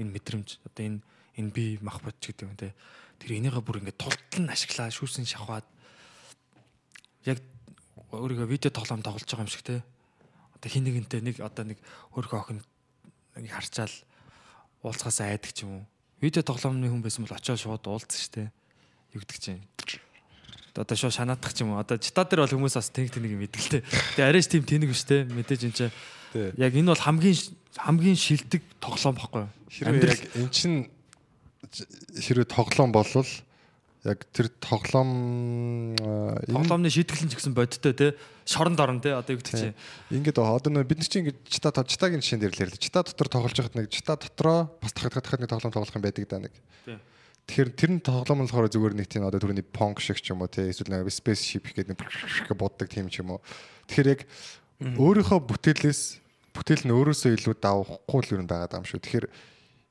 Энэ 0.00 0.16
мэдрэмж 0.16 0.64
одоо 0.64 0.82
энэ 0.88 0.98
энэ 1.36 1.50
би 1.52 1.78
мах 1.84 2.00
бод 2.00 2.16
ч 2.18 2.32
гэдэг 2.32 2.48
юм 2.48 2.56
те. 2.56 2.72
Тэр 3.20 3.36
энийгээ 3.36 3.60
бүр 3.60 3.84
ингээд 3.84 4.00
тултал 4.00 4.40
нь 4.40 4.48
ашиглаа 4.48 4.88
шүүсэн 4.88 5.28
шахаад 5.28 5.68
яг 7.28 7.38
өөрийгөө 8.10 8.48
видео 8.48 8.72
тоглоом 8.72 9.04
тоглож 9.04 9.28
байгаа 9.28 9.44
юм 9.44 9.52
шиг 9.52 9.62
те. 9.62 9.84
Одоо 10.56 10.68
хин 10.72 10.84
нэгэнтэй 10.88 11.20
нэг 11.20 11.36
одоо 11.44 11.64
нэг 11.68 11.78
өөрийнхөө 12.16 12.40
охин 12.40 12.64
нэг 13.36 13.52
харчаал 13.52 13.92
уулзахаас 14.82 15.20
айдаг 15.20 15.52
ч 15.52 15.68
юм 15.68 15.84
уу. 15.84 15.84
Видео 16.20 16.42
тоглоомны 16.42 16.88
хүн 16.88 17.04
байсан 17.04 17.24
бол 17.24 17.36
очиод 17.36 17.60
шууд 17.60 17.84
уулзсан 17.84 18.20
штэ. 18.20 18.52
Юу 19.12 19.20
гэдэг 19.20 19.38
чинь. 19.40 19.62
Одоо 20.74 20.96
шууд 20.96 21.14
шанаадах 21.14 21.52
ч 21.52 21.62
юм 21.64 21.76
уу. 21.76 21.80
Одоо 21.80 22.00
чита 22.00 22.24
дээр 22.24 22.44
бол 22.44 22.56
хүмүүс 22.56 22.76
бас 22.76 22.88
тэнэг 22.92 23.12
тэнэг 23.12 23.52
те. 23.52 23.84
Тэгээ 24.16 24.28
арайч 24.28 24.48
тийм 24.48 24.64
тэнэг 24.64 24.88
биш 24.90 25.04
те. 25.04 25.24
Мэдээж 25.28 25.68
энэ 25.68 25.76
чинь. 25.76 25.92
Яг 26.34 26.72
энэ 26.74 26.92
бол 26.92 27.04
хамгийн 27.04 27.36
хамгийн 27.76 28.18
шилдэг 28.18 28.62
тоглоом 28.80 29.16
баггүй 29.16 29.40
юу? 29.46 29.50
Хэрвээ 29.70 30.10
яг 30.10 30.20
эн 30.36 30.48
чин 30.50 30.72
хэрвээ 32.18 32.48
тоглоом 32.50 32.90
болвол 32.92 33.30
яг 34.04 34.24
тэр 34.32 34.48
тоглоом 34.58 35.94
энэ- 35.94 36.48
тоглоомны 36.48 36.88
шийтгэл 36.90 37.24
нь 37.26 37.30
ч 37.30 37.36
гэсэн 37.36 37.54
бодиттой 37.54 37.92
те. 37.92 38.16
Шоронд 38.48 38.80
орон 38.80 39.00
те. 39.04 39.12
Одоо 39.12 39.36
юу 39.36 39.40
гэдэг 39.44 39.54
чинь. 39.54 39.76
Ингээд 40.10 40.40
одоо 40.40 40.82
бид 40.82 40.98
нар 40.98 41.06
чинь 41.06 41.28
ингээд 41.28 41.44
чита 41.46 41.70
читагийн 41.84 42.24
жишээн 42.24 42.40
дээр 42.40 42.54
л 42.56 42.62
ярьлаа. 42.64 42.80
Чита 42.80 43.04
дотор 43.04 43.28
тоглож 43.28 43.54
байхад 43.54 43.76
нэг 43.76 43.92
чита 43.92 44.16
дотроо 44.16 44.72
бас 44.80 44.92
дахад 44.96 45.20
дахад 45.20 45.40
нэг 45.44 45.50
тоглоом 45.52 45.72
тоглох 45.72 45.94
юм 45.94 46.02
байдаг 46.02 46.24
да 46.26 46.38
нэг. 46.40 46.54
Тэгэхээр 47.46 47.70
тэр 47.76 47.90
нь 47.92 48.00
тоглоом 48.00 48.46
болохоор 48.46 48.70
зүгээр 48.72 48.94
нэг 48.96 49.06
тийм 49.10 49.26
одоо 49.26 49.42
түрүүний 49.42 49.66
понк 49.66 50.00
шиг 50.00 50.22
ч 50.22 50.32
юм 50.32 50.40
уу 50.40 50.48
тий 50.48 50.70
эсвэл 50.70 50.96
нэг 50.96 51.10
space 51.10 51.44
ship 51.44 51.66
гэдэг 51.66 51.92
нэг 51.92 51.98
боддог 52.56 52.88
тийм 52.88 53.10
ч 53.12 53.20
юм 53.20 53.36
уу. 53.36 53.44
Тэгэхээр 53.90 54.12
яг 54.16 54.20
өөрийнхөө 54.80 55.40
бүтээлээс 55.44 56.00
бүтээл 56.56 56.84
нь 56.88 56.94
өөрөөсөө 56.96 57.30
илүү 57.36 57.54
давахгүй 57.60 58.20
л 58.24 58.32
юм 58.40 58.48
байгаа 58.48 58.80
юм 58.80 58.88
шүү. 58.88 59.00
Тэгэхээр 59.04 59.26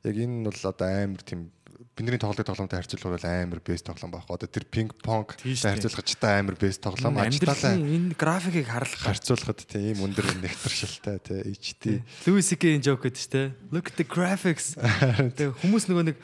яг 0.10 0.16
энэ 0.18 0.36
нь 0.42 0.48
бол 0.50 0.62
одоо 0.66 0.88
амар 0.90 1.24
тийм 1.24 1.54
бидний 2.00 2.18
тоглох 2.18 2.48
тоглоомтой 2.48 2.80
харьцуулбал 2.80 3.28
амар 3.28 3.60
бэс 3.60 3.84
тоглоом 3.84 4.12
байхгүй. 4.16 4.36
Одоо 4.40 4.50
тэр 4.50 4.66
пинг 4.72 4.96
понк 5.04 5.36
Тийм 5.36 5.56
шүү 5.56 5.68
дээ. 5.68 5.74
харьцуулах 5.76 6.06
чита 6.08 6.28
амар 6.40 6.56
бэс 6.56 6.80
тоглоом 6.80 7.20
ажлаа 7.20 7.28
Амьдралын 7.28 7.84
энэ 7.84 8.16
графикийг 8.16 8.68
харах 8.72 8.94
харьцуулахад 9.04 9.60
тийм 9.68 10.00
өндөр 10.08 10.28
нэгтэршилтэй 10.40 11.18
тий 11.20 11.40
HD 11.60 11.84
Луис 12.26 12.48
Сикийн 12.48 12.80
joke 12.80 13.04
гэдэг 13.04 13.20
чинь 13.20 13.34
те. 13.36 13.44
Look 13.72 13.92
at 13.92 14.00
the 14.00 14.08
graphics. 14.08 14.80
Тэгээ 15.36 15.60
хүмүүс 15.60 15.92
нөгөө 15.92 16.06
нэг 16.08 16.18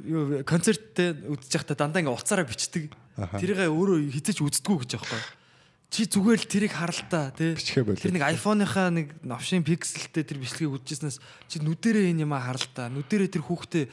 юу 0.00 0.40
концерттэй 0.48 1.12
үзэж 1.28 1.52
байхдаа 1.60 1.76
дандаа 1.76 2.00
ингээ 2.00 2.16
уцаараа 2.16 2.48
бичдэг. 2.48 2.92
Тэрийгээ 3.16 3.68
өөрөө 3.68 4.00
хизэж 4.16 4.40
үздэггүй 4.40 4.76
гэж 4.80 4.90
аахгүй. 4.96 5.20
Чи 5.86 6.02
зүгээр 6.10 6.40
л 6.42 6.50
тэрийг 6.50 6.74
харалтаа 6.74 7.30
тий. 7.30 7.54
Тэр 7.54 8.10
нэг 8.10 8.26
iPhone-ийнхаа 8.34 8.90
нэг 8.90 9.14
новшин 9.22 9.62
пикселтэй 9.62 10.26
тэр 10.26 10.42
бичлэгийг 10.42 10.74
үзчихснээс 10.82 11.22
чи 11.46 11.62
нүдэрээ 11.62 12.10
энэ 12.10 12.26
юм 12.26 12.34
харалтаа. 12.34 12.90
Нүдэрээ 12.90 13.30
тэр 13.30 13.46
хүүхдээ 13.46 13.84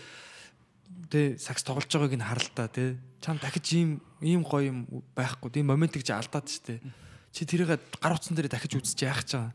тий 1.14 1.26
сакс 1.38 1.62
тоглож 1.62 1.88
байгааг 1.94 2.18
нь 2.18 2.26
харалтаа 2.26 2.68
тий. 2.74 2.98
Чам 3.22 3.38
дахиж 3.38 3.78
ийм 3.78 4.02
ийм 4.26 4.42
гоё 4.42 4.74
юм 4.74 4.80
байхгүй. 5.14 5.54
Тийм 5.54 5.70
моментыг 5.70 6.02
чи 6.02 6.12
алдаад 6.12 6.50
штэ. 6.50 6.82
Чи 7.30 7.46
тэрийг 7.46 7.78
гар 7.78 8.14
утсан 8.18 8.34
дээр 8.34 8.50
дахиж 8.50 8.74
үзэж 8.74 9.00
яах 9.06 9.22
ч 9.22 9.38
байгаа 9.38 9.54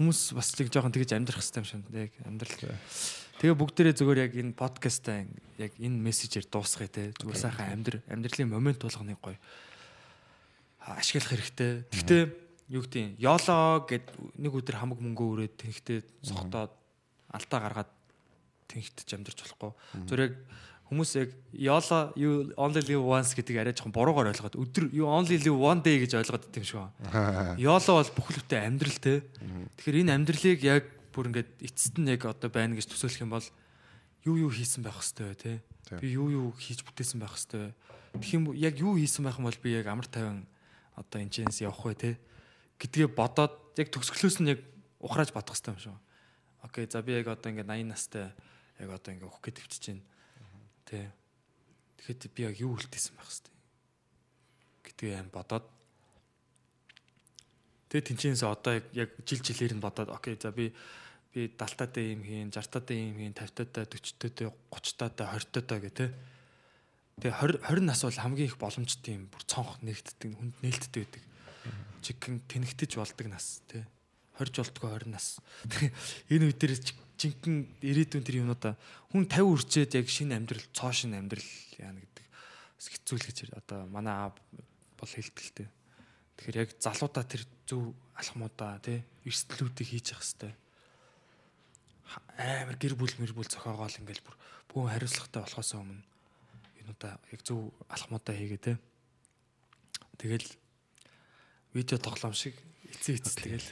хүмүүс 0.00 0.32
бас 0.32 0.48
нэг 0.56 0.72
жоохон 0.72 0.96
тэгж 0.96 1.12
амьдрах 1.12 1.44
хэрэгтэй 1.44 1.60
юм 1.60 1.68
шиг 1.68 1.84
яг 1.92 2.12
амьдрал. 2.24 2.74
Тэгээ 3.36 3.52
бүгдээрээ 3.54 3.94
зүгээр 4.00 4.20
яг 4.24 4.32
энэ 4.32 4.56
подкастаа 4.56 5.28
яг 5.60 5.72
энэ 5.76 6.00
мессежээр 6.00 6.48
дуусгая 6.48 6.88
те. 6.88 7.12
Зүгээр 7.20 7.36
сайхан 7.36 7.68
амьдр 7.68 8.00
амьдралын 8.08 8.48
момент 8.48 8.80
болгоныг 8.80 9.20
гоё 9.20 9.36
ашиглах 10.80 11.30
хэрэгтэй. 11.36 11.72
Гэхдээ 11.92 12.22
юу 12.70 12.82
гэдэг 12.86 13.00
юм 13.02 13.12
ёлоо 13.18 13.84
гэд 13.84 14.06
нэг 14.38 14.52
өдөр 14.54 14.76
хамаг 14.78 14.98
мөнгө 15.02 15.24
өрөөд 15.50 15.54
тэнхтээ 15.58 15.98
цогтоод 16.24 16.72
алдаа 17.34 17.58
гаргаад 17.60 17.90
тэнхтэж 18.70 19.08
амьдарч 19.18 19.38
болохгүй. 19.42 19.72
Зүгээр 20.06 20.24
яг 20.24 20.34
хүмүүс 20.90 21.10
яг 21.18 21.30
ёло 21.54 21.98
you 22.18 22.50
only 22.58 22.82
live 22.82 23.02
once 23.06 23.34
гэдгийг 23.34 23.62
арай 23.62 23.74
жоохон 23.74 23.94
буруугаар 23.94 24.30
ойлгоод 24.34 24.58
өдөр 24.58 24.90
you 24.90 25.06
only 25.06 25.38
live 25.38 25.54
one 25.54 25.82
day 25.82 26.02
гэж 26.02 26.18
ойлгоод 26.18 26.50
идэв 26.50 26.66
шүү. 26.66 26.86
Ёло 27.62 27.90
бол 28.02 28.10
бүхлөвтэй 28.18 28.58
амьдрал 28.66 28.98
те. 28.98 29.22
Тэгэхээр 29.78 30.02
энэ 30.02 30.14
амьдралыг 30.18 30.60
яг 30.66 30.84
бүр 31.14 31.30
ингээд 31.30 31.50
эцэст 31.62 31.94
нь 31.98 32.10
яг 32.10 32.26
одоо 32.26 32.50
байна 32.50 32.74
гэж 32.74 32.90
төсөөлөх 32.90 33.22
юм 33.22 33.34
бол 33.34 33.46
юу 34.26 34.36
юу 34.46 34.50
хийсэн 34.50 34.82
байх 34.82 34.98
хэвээр 34.98 35.38
те. 35.38 35.62
Би 36.02 36.10
юу 36.18 36.26
юу 36.30 36.48
хийж 36.58 36.82
бүтээсэн 36.82 37.22
байх 37.22 37.38
хэвээр. 37.38 37.70
Тэгэх 38.18 38.34
юм 38.34 38.44
яг 38.58 38.74
юу 38.82 38.98
хийсэн 38.98 39.22
байх 39.22 39.38
юм 39.38 39.46
бол 39.46 39.62
би 39.62 39.70
яг 39.78 39.86
амар 39.86 40.10
тайван 40.10 40.42
одоо 41.00 41.18
энэ 41.24 41.32
чэнс 41.32 41.64
явах 41.64 41.80
вэ 41.88 41.96
те 41.96 42.10
гэдгээ 42.76 43.08
бодоод 43.16 43.74
яг 43.80 43.88
төгсгөлөөс 43.88 44.38
нь 44.44 44.52
яг 44.52 44.60
ухрааж 45.00 45.32
бодох 45.32 45.56
хэрэгтэй 45.56 45.72
юм 45.72 45.80
шүү. 45.80 45.96
Окей, 46.68 46.84
за 46.84 47.00
би 47.00 47.16
яг 47.16 47.32
одоо 47.32 47.48
ингээд 47.48 47.72
80 47.72 47.88
настай 47.88 48.28
яг 48.78 48.90
одоо 48.92 49.10
ингээд 49.16 49.28
өгөх 49.32 49.40
төвчж 49.40 49.84
байна. 49.88 50.04
Тэ. 50.84 51.08
Тэгэхэд 51.96 52.32
би 52.36 52.40
яг 52.44 52.54
юу 52.60 52.76
үлдээсэн 52.76 53.16
байх 53.16 53.28
хэвээр 53.32 53.56
гэдгээ 54.84 55.16
аим 55.16 55.32
бодоод 55.32 55.64
Тэгээ 57.90 58.06
тэнцэнээс 58.06 58.46
одоо 58.46 58.78
яг 58.94 59.10
жил 59.26 59.42
жилээр 59.42 59.74
нь 59.74 59.82
бодоод 59.82 60.14
окей 60.14 60.38
за 60.38 60.54
би 60.54 60.70
би 61.34 61.50
70-таатай 61.50 62.14
юм 62.14 62.22
хийн, 62.22 62.48
60-таатай 62.54 62.96
юм 63.02 63.18
хийн, 63.18 63.34
50-таатай, 63.34 63.86
40-таатай, 63.86 64.46
30-таатай, 64.46 65.26
20-таатай 65.26 65.78
гэх 65.82 65.94
тээ. 65.98 66.10
Тэгээ 67.20 67.60
20 67.60 67.68
20 67.68 67.84
нас 67.84 68.00
бол 68.00 68.16
хамгийн 68.16 68.48
их 68.48 68.56
боломжтой 68.56 69.12
юм 69.20 69.28
бүр 69.28 69.44
цонх 69.44 69.76
нэгддэг, 69.84 70.32
хүнд 70.40 70.56
нээлттэй 70.64 71.04
байдаг. 71.04 71.24
Жигэн 72.00 72.40
тэнэгтэж 72.48 72.96
болдог 72.96 73.28
нас 73.28 73.60
тий. 73.68 73.84
20 74.40 74.56
болтгоо 74.56 74.96
20 74.96 75.12
нас. 75.12 75.36
Энэ 76.32 76.48
үе 76.48 76.56
дээр 76.56 76.80
жинхэнэ 77.20 77.84
ирээдүйн 77.84 78.24
тэр 78.24 78.40
юмнуудаа 78.40 78.72
хүн 79.12 79.28
50 79.28 79.52
үрчээд 79.52 80.00
яг 80.00 80.08
шинэ 80.08 80.40
амьдрал, 80.40 80.64
цоо 80.72 80.96
шинэ 80.96 81.20
амьдрал 81.20 81.50
яана 81.76 82.00
гэдэг 82.00 82.24
бас 82.24 82.86
хэцүү 82.88 83.16
л 83.20 83.26
гэж 83.28 83.38
одоо 83.52 83.84
манай 83.92 84.16
аав 84.16 84.40
бол 84.96 85.12
хэлтэлтэй. 85.12 85.68
Тэгэхээр 86.40 86.60
яг 86.64 86.72
залуудаа 86.80 87.24
тэр 87.28 87.44
зөв 87.68 87.92
алхмуудаа 88.16 88.80
тий 88.80 89.04
эрсдлүүдийг 89.28 89.92
хийж 89.92 90.16
явах 90.16 90.24
хэвээр 90.24 90.56
амар 92.40 92.76
гэр 92.80 92.96
бүл 92.96 93.12
мэр 93.20 93.36
бүл 93.36 93.44
зохиогоол 93.44 94.00
ингээл 94.00 94.24
бүр 94.24 94.36
бүх 94.72 94.88
хариуцлагатай 94.88 95.44
болохоос 95.44 95.76
өмнө 95.76 96.09
юунуудаа 96.90 97.18
яг 97.30 97.40
зөв 97.46 97.70
алхмуудаа 97.88 98.34
хийгээ 98.34 98.58
те. 98.58 98.78
Тэгэл 100.18 100.46
видео 101.74 101.98
тоглоом 101.98 102.34
шиг 102.34 102.58
эцээ 102.90 103.22
эцэс 103.22 103.38
тэгэл 103.38 103.68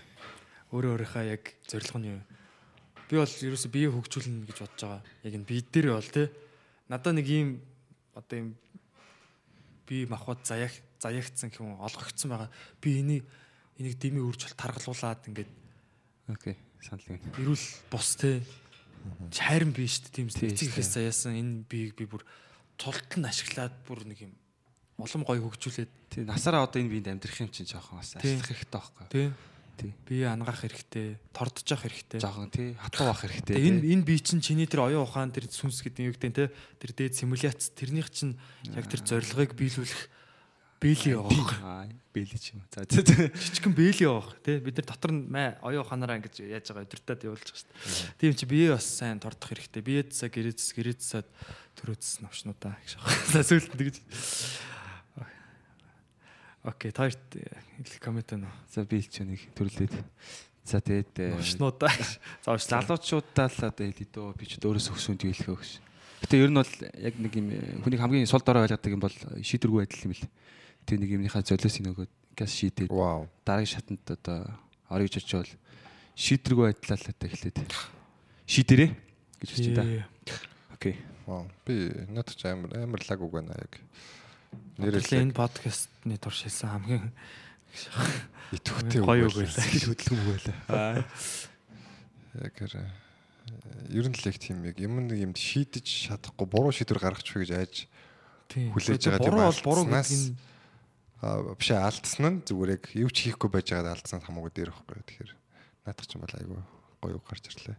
өөрөө 0.70 0.92
өөрийнхөө 0.94 1.24
яг 1.26 1.42
зорилго 1.66 1.98
нь 1.98 2.10
юу. 2.14 2.22
Би 3.10 3.18
бол 3.18 3.26
ерөөсө 3.26 3.68
бие 3.74 3.90
хөгжүүлнэ 3.90 4.46
гэж 4.46 4.58
бодож 4.62 4.82
байгаа. 4.86 5.02
Яг 5.26 5.34
энэ 5.34 5.48
бие 5.48 5.62
дээр 5.66 5.98
бол 5.98 6.10
те. 6.14 6.30
Надаа 6.86 7.12
нэг 7.12 7.26
ийм 7.26 7.58
одоо 8.14 8.36
ийм 8.38 8.48
би 9.88 10.06
махбод 10.06 10.46
заяах 10.46 10.72
заяагцсан 11.02 11.50
гэх 11.50 11.60
юм 11.60 11.80
олгогдсон 11.82 12.30
байгаа. 12.30 12.50
Би 12.78 13.02
энийг 13.02 13.24
энийг 13.82 13.98
дэмий 13.98 14.22
үржил 14.22 14.54
таргалуулад 14.54 15.26
ингээд 15.26 15.50
Окей. 16.28 16.56
Санал 16.78 17.02
нэг. 17.08 17.22
эрүүл 17.40 17.66
бус 17.90 18.14
те 18.20 18.44
бие 19.74 19.88
шүү 19.88 20.02
дээ 20.06 20.14
тийм 20.14 20.28
эцэг 20.30 20.68
ихээс 20.70 20.90
заяасан 20.94 21.34
энэ 21.34 21.64
биеийг 21.66 21.96
би 21.96 22.06
бүр 22.06 22.22
тултал 22.78 23.18
нь 23.20 23.26
ашиглаад 23.28 23.74
бүр 23.84 24.06
нэг 24.06 24.18
юм 24.30 24.32
улам 24.98 25.22
гоё 25.26 25.42
хөгжүүлээд 25.44 25.90
Тий 26.14 26.22
насаараа 26.24 26.64
одоо 26.64 26.80
энэ 26.80 26.90
биед 26.94 27.06
амьдрах 27.10 27.38
юм 27.42 27.50
чинь 27.52 27.68
жоохон 27.68 27.98
бас 28.00 28.14
Тий. 28.16 28.38
ажиллах 28.38 28.48
хэрэгтэй 28.48 28.70
байхгүй 28.72 29.06
тий 29.12 29.28
Тий. 29.78 29.92
бие 30.10 30.26
ангаах 30.26 30.58
хэрэгтэй 30.66 31.06
тордож 31.30 31.66
явах 31.70 31.86
хэрэгтэй 31.86 32.18
Жоохон 32.18 32.50
тий 32.50 32.74
хатуу 32.74 33.06
байх 33.06 33.22
хэрэгтэй. 33.22 33.54
Энэ 33.62 33.78
тий. 33.82 33.92
энэ 33.94 34.02
бие 34.02 34.18
чинь 34.18 34.42
чиний 34.42 34.66
тэр 34.66 34.90
оюун 34.90 35.06
ухаан 35.06 35.30
тэр 35.30 35.46
сүнс 35.46 35.86
гэдэг 35.86 36.02
юм 36.02 36.14
гэдэг 36.18 36.34
те 36.34 36.44
тэр 36.82 36.90
дээд 36.98 37.14
симуляц 37.14 37.70
тэрнийх 37.78 38.10
чинь 38.10 38.34
яг 38.74 38.90
тэр 38.90 39.06
зорилгыг 39.06 39.54
биелүүлэх 39.54 40.02
Бэли 40.78 41.10
явах. 41.10 41.58
Аа, 41.62 41.90
бэли 42.14 42.38
ч 42.38 42.54
юм. 42.54 42.62
За. 42.70 42.86
Жижигхэн 42.86 43.74
бэли 43.74 44.06
явах 44.06 44.38
тий. 44.46 44.62
Бид 44.62 44.78
нар 44.78 44.86
дотор 44.86 45.10
нь 45.10 45.26
маа 45.26 45.58
оюу 45.66 45.82
ханараа 45.82 46.22
ингэж 46.22 46.38
яаж 46.46 46.70
байгаа 46.70 46.86
өдөртөд 46.86 47.26
явуулж 47.26 47.50
байгаа 47.50 47.58
шүү 47.58 47.70
дээ. 47.74 48.18
Тийм 48.22 48.32
чи 48.38 48.46
бие 48.46 48.70
бас 48.70 48.86
сайн 48.86 49.18
тордох 49.18 49.50
хэрэгтэй. 49.50 49.82
Биедсаа 49.82 50.30
гэрээдс 50.30 50.70
гэрээдсаа 50.78 51.26
төрөөдс 51.82 52.22
навчнуудаа 52.22 52.78
гэж 52.78 52.94
байна. 52.94 53.42
Сүүлд 53.50 53.74
тэгж. 53.74 53.98
Окей, 56.62 56.90
таарт 56.94 57.26
их 57.34 57.98
коммент 57.98 58.30
байна. 58.30 58.46
За 58.70 58.86
би 58.86 59.02
ч 59.02 59.26
нэг 59.26 59.50
төрлөөд. 59.58 59.98
За 60.68 60.78
тэгээд 60.78 61.14
э, 61.16 61.34
Навчнуудаа. 61.34 61.90
За 62.44 62.54
залуучуудаа 62.54 63.48
л 63.48 63.66
одоо 63.66 63.82
хэлээ 63.88 64.14
дөө 64.14 64.36
би 64.36 64.44
ч 64.46 64.60
өөрөөс 64.60 64.92
өгсөнд 64.92 65.24
хэлэх 65.24 65.48
өгш. 65.48 65.82
Гэтэ 66.22 66.44
ер 66.44 66.52
нь 66.52 66.60
бол 66.60 66.74
яг 66.98 67.14
нэг 67.16 67.32
юм 67.34 67.48
э, 67.56 67.80
хүний 67.80 67.96
хамгийн 67.96 68.28
сул 68.28 68.44
дорой 68.44 68.68
ойлгодог 68.68 68.92
юм 68.92 69.00
бол 69.00 69.16
шийдвэргүй 69.40 69.86
байдал 69.86 70.06
юм 70.10 70.12
л. 70.12 70.22
Тэр 70.88 71.04
нэг 71.04 71.10
юмныхаа 71.20 71.44
золиос 71.44 71.76
нөгөөд 71.84 72.12
газ 72.32 72.50
шийдээд 72.56 72.88
Вау. 72.88 73.28
дараагийн 73.44 73.74
шатанд 73.76 74.08
одоо 74.08 74.56
орё 74.88 75.04
гэж 75.04 75.20
очивол 75.20 75.52
шийдвэргүй 76.16 76.64
байдлаа 76.72 76.96
л 76.96 77.10
одоо 77.12 77.28
эхлээд 77.28 77.58
шийдэрээ 78.48 78.90
гэж 79.36 79.48
хэлж 79.52 79.68
байна. 79.76 80.08
Окей. 80.72 80.96
Вау. 81.28 81.44
Би 81.68 81.92
надад 82.08 82.40
ч 82.40 82.48
амар 82.48 82.72
амар 82.72 83.04
лаг 83.04 83.20
үг 83.20 83.32
байна 83.36 83.52
яг. 83.52 83.76
Нэрэл 84.80 85.04
Нэрэл 85.04 85.28
энэ 85.28 85.36
подкастны 85.36 86.16
турш 86.16 86.48
хэлсэн 86.48 86.72
хамгийн 86.72 87.12
итвэхтэй 88.56 89.04
гоё 89.04 89.28
үг 89.28 89.36
үг 89.36 89.44
байлаа. 89.44 89.60
байлаа. 89.60 89.84
хөдөлгөөн 89.92 90.24
байлаа. 90.32 91.04
Яг 92.48 92.56
ер 93.92 94.06
нь 94.08 94.16
л 94.16 94.24
яг 94.24 94.36
тийм 94.40 94.64
яг 94.64 94.80
юм 94.80 95.04
нэг 95.04 95.20
юмд 95.20 95.36
шийдэж 95.36 95.84
чадахгүй 95.84 96.48
буруу 96.48 96.72
шийдвэр 96.72 97.00
гаргачих 97.00 97.36
вэ 97.36 97.44
гэж 97.44 97.52
айж. 97.60 97.76
Хүлээж 98.56 99.04
байгаа 99.04 99.20
тийм 99.20 99.36
буруу 99.36 99.52
бол 99.52 99.64
буруу 99.64 99.84
гэдэг 99.84 100.16
нь 100.16 100.36
биш 101.58 101.70
алдсан 101.74 102.40
нь 102.40 102.42
зүгээр 102.46 102.70
яг 102.78 102.84
юу 102.94 103.10
ч 103.10 103.26
хийхгүй 103.26 103.50
байж 103.50 103.74
байгаад 103.74 103.98
алдсан 103.98 104.22
хамаагүй 104.22 104.52
дээр 104.54 104.70
байхгүй. 104.70 105.02
Тэгэхээр 105.02 105.30
наадах 105.86 106.06
ч 106.06 106.12
юм 106.14 106.22
бол 106.22 106.36
айгүй 106.38 106.60
гоё 107.02 107.18
гарч 107.26 107.44
ирлээ. 107.50 107.76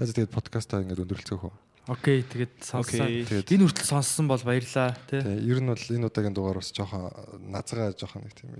За 0.00 0.12
тэгээд 0.12 0.32
подкастаа 0.32 0.84
ингээд 0.84 1.04
өндөрлцөөх 1.04 1.44
үү. 1.48 1.54
Окей, 1.86 2.26
тэгээд. 2.26 2.54
Тэгээд 2.66 3.46
Энэ 3.46 3.64
хүртэл 3.70 3.86
сонссон 3.94 4.26
бол 4.26 4.42
баярлаа 4.42 4.90
тий. 5.06 5.22
ер 5.22 5.62
нь 5.62 5.70
бол 5.70 5.78
энэ 5.78 6.08
удаагийн 6.10 6.34
дугаар 6.34 6.58
бас 6.58 6.74
жоохон 6.74 7.14
назгаа 7.46 7.94
жоохон 7.94 8.26
нэг 8.26 8.34
тийм 8.34 8.50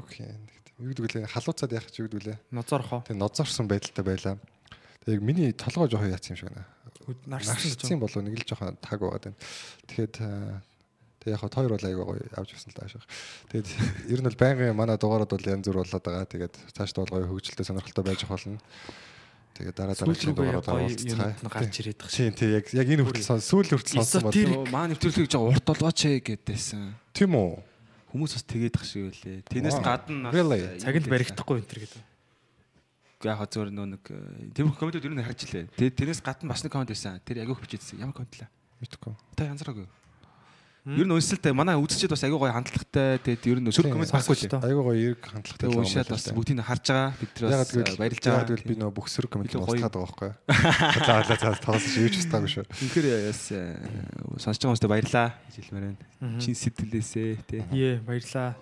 гэх 0.08 0.24
юм 0.24 0.40
нэг 0.48 0.56
тийм 0.64 0.76
юу 0.88 0.94
гэдэг 0.96 1.28
лээ 1.28 1.28
халууцаад 1.28 1.76
яах 1.76 1.92
ч 1.92 2.00
юу 2.00 2.08
гэдэг 2.08 2.24
лээ. 2.24 2.38
Нозорхоо. 2.56 3.04
Тэгээ 3.04 3.20
нозорсон 3.20 3.68
байдалтай 3.68 4.00
байлаа. 4.00 4.34
Тэгээ 5.04 5.20
миний 5.20 5.52
толгой 5.52 5.92
жоохон 5.92 6.08
яатсан 6.08 6.32
юм 6.32 6.40
шиг 6.40 6.48
байна. 6.56 6.64
Нарсан 7.28 7.56
гэж. 7.60 7.76
Нарцсан 7.84 8.00
болов 8.00 8.20
нэг 8.24 8.34
л 8.40 8.48
жоохон 8.48 8.80
таг 8.80 8.96
байгаад 8.96 9.24
байна. 9.28 9.38
Тэгэхэд 9.84 10.14
аа, 10.24 10.64
тэг 11.20 11.36
яг 11.36 11.40
хоёр 11.44 11.72
бол 11.76 11.84
айгаа 11.84 12.06
гоё 12.08 12.24
авч 12.34 12.50
явсан 12.56 12.72
л 12.72 12.78
таашаа. 12.80 13.04
Тэгээд 13.52 13.68
ер 14.08 14.20
нь 14.20 14.26
бол 14.26 14.40
байнгын 14.40 14.72
манай 14.76 14.96
дугаарууд 14.96 15.30
бол 15.36 15.50
янз 15.52 15.68
бүр 15.68 15.84
болоод 15.84 16.04
байгаа. 16.04 16.24
Тэгээд 16.24 16.54
цаашдаа 16.72 17.04
бол 17.04 17.14
гоё 17.20 17.28
хөгжилтэй 17.28 17.66
сонирхолтой 17.68 18.04
байж 18.08 18.24
болно. 18.24 18.56
Тэгээд 19.60 19.76
дараа 19.76 19.92
дараагийн 19.92 20.32
юмуд 21.12 21.36
нь 21.44 21.52
гарч 21.52 21.74
ирээд 21.84 21.98
байгаа 22.00 22.16
Тийм 22.16 22.32
тийм 22.32 22.50
яг 22.56 22.64
яг 22.72 22.88
энэ 22.88 23.04
хүртэл 23.04 23.28
сон 23.28 23.44
сүүл 23.44 23.68
хүртэл 23.76 24.00
сонсон. 24.00 24.24
Оо, 24.24 24.64
Маа 24.72 24.88
нэвтрүүлгийг 24.88 25.28
жоо 25.28 25.52
урт 25.52 25.64
болгооч 25.68 26.00
ээ 26.08 26.24
гэдээсэн. 26.24 26.96
тийм 27.12 27.36
үү. 27.36 27.60
Хүмүүс 28.10 28.32
бас 28.40 28.44
тэгээд 28.48 28.74
ах 28.80 28.84
шиг. 28.88 29.12
Тэрнээс 29.20 29.76
Wow. 29.76 29.84
гадна 29.84 30.28
э, 30.32 30.80
цагт 30.80 30.96
юм 30.96 31.12
баригдахгүй 31.12 31.56
энэ 31.60 31.68
төр 31.68 31.80
гэдэг. 31.84 32.02
яг 33.28 33.40
зөвөр 33.52 33.68
нөө 33.68 33.86
нэг 34.00 34.02
тэр 34.56 34.64
комментүүд 34.72 35.04
ер 35.04 35.12
нь 35.12 35.22
харж 35.22 35.40
илээ. 35.44 35.68
Тэгээд 35.76 35.94
тэрнээс 36.00 36.20
гадна 36.24 36.50
бас 36.56 36.64
нэг 36.64 36.72
коммент 36.72 36.90
байсан. 36.90 37.20
Тэр 37.20 37.44
агиух 37.44 37.60
бичээдсэн. 37.60 38.00
Ямар 38.00 38.16
коммент 38.16 38.34
лээ? 38.40 38.48
Мэдгүй. 38.80 39.12
Та 39.36 39.44
янзраагүй. 39.44 39.86
Ер 40.88 41.04
нь 41.04 41.12
өнсөлтэй 41.12 41.52
манай 41.52 41.76
үзэгчд 41.76 42.08
бас 42.08 42.24
агиу 42.24 42.40
гоё 42.40 42.56
хандлагатай. 42.56 43.20
Тэгээд 43.20 43.44
ер 43.52 43.58
нь 43.60 43.68
өсөр 43.68 43.92
коммент 43.92 44.08
байхгүй 44.16 44.32
лээ. 44.32 44.64
Айгаа 44.64 44.84
гоё 44.88 45.12
эрг 45.12 45.20
хандлагатай. 45.28 45.68
Тэгээд 45.68 45.76
уншаад 45.76 46.08
бас 46.08 46.24
бүгдийг 46.32 46.64
харж 46.64 46.84
байгаа. 46.88 47.12
Бид 47.20 47.30
тэр 47.36 47.44
бас 47.52 47.68
гэвэл 47.68 48.00
баярлж 48.00 48.24
байгаа. 48.24 48.48
гэвэл 48.48 48.64
би 48.64 48.74
нөө 48.80 48.90
бүх 48.96 49.06
сөрөг 49.12 49.28
гоё. 49.28 49.44
устгаад 49.44 49.92
байгаа 49.92 50.08
байхгүй. 50.08 50.30
За 51.04 51.20
за 51.20 51.36
за 51.36 51.52
тоглосон 51.60 52.00
юу 52.00 52.08
ч 52.08 52.16
устаагүй 52.24 52.48
шүү. 52.48 52.64
Үнэхээр 52.64 53.06
бас 53.28 53.42
э, 53.52 53.60
сонсож 54.40 54.56
байгаа 54.56 54.72
хүмүүстээ 54.72 54.94
баярлаа 54.96 55.28
гэж 55.36 55.54
хэлмээр 55.68 55.84
байна. 55.84 56.40
Чин 56.40 56.56
сэтгэлээсээ 56.56 57.30
тий. 57.44 57.60
Ее, 57.76 58.00
баярлаа. 58.00 58.56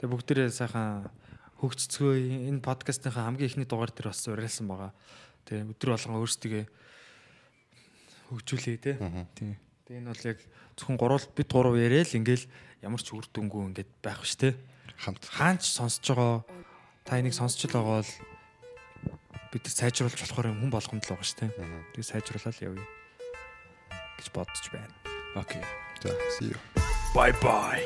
Тэгээ 0.00 0.08
бүгдээрээ 0.08 0.48
сайхан 0.56 1.12
хөгжцгөө 1.60 2.48
энэ 2.48 2.64
подкастынхаа 2.64 3.28
хамгийн 3.28 3.52
ихний 3.52 3.68
дугаар 3.68 3.92
дээр 3.92 4.08
бас 4.08 4.24
уриалсан 4.24 4.72
байгаа. 4.72 4.96
Тэгээ 5.44 5.68
өдөр 5.68 5.88
болгон 5.94 6.16
өөрсдөө 6.16 6.64
хөгжүүлээ 8.32 8.78
те. 8.80 8.96
Тий. 9.36 9.52
Тэгээ 9.92 10.08
энэ 10.08 10.12
бол 10.16 10.24
яг 10.24 10.38
зөвхөн 10.80 10.96
гурав 10.96 11.22
бид 11.36 11.48
гурав 11.52 11.76
яриад 11.76 12.16
ингээл 12.16 12.48
ямар 12.80 13.04
ч 13.04 13.12
үр 13.12 13.28
дүнгүй 13.28 13.76
ингээд 13.76 13.92
байх 14.00 14.24
ш 14.24 14.40
те. 14.40 14.56
Хамт. 14.96 15.20
Хаанч 15.28 15.68
сонсож 15.68 16.16
байгаа 16.16 16.48
та 17.04 17.20
энийг 17.20 17.36
сонсч 17.36 17.68
л 17.68 17.76
байгаа 17.76 18.00
бол 18.00 18.12
бид 19.52 19.62
нар 19.68 19.76
сайжруулж 19.76 20.16
болохоор 20.16 20.48
юм 20.48 20.64
хүн 20.64 20.72
болгонд 20.72 21.04
л 21.04 21.12
байгаа 21.12 21.28
ш 21.28 21.36
те. 21.36 21.52
Тэгээ 21.92 22.08
сайжруулаад 22.08 22.56
явъя 22.64 22.88
гэж 24.16 24.26
бодож 24.32 24.66
байна. 24.72 24.96
Окей. 25.36 25.60
За 26.00 26.08
see 26.40 26.56
you. 26.56 26.58
Bye 27.12 27.36
bye. 27.44 27.84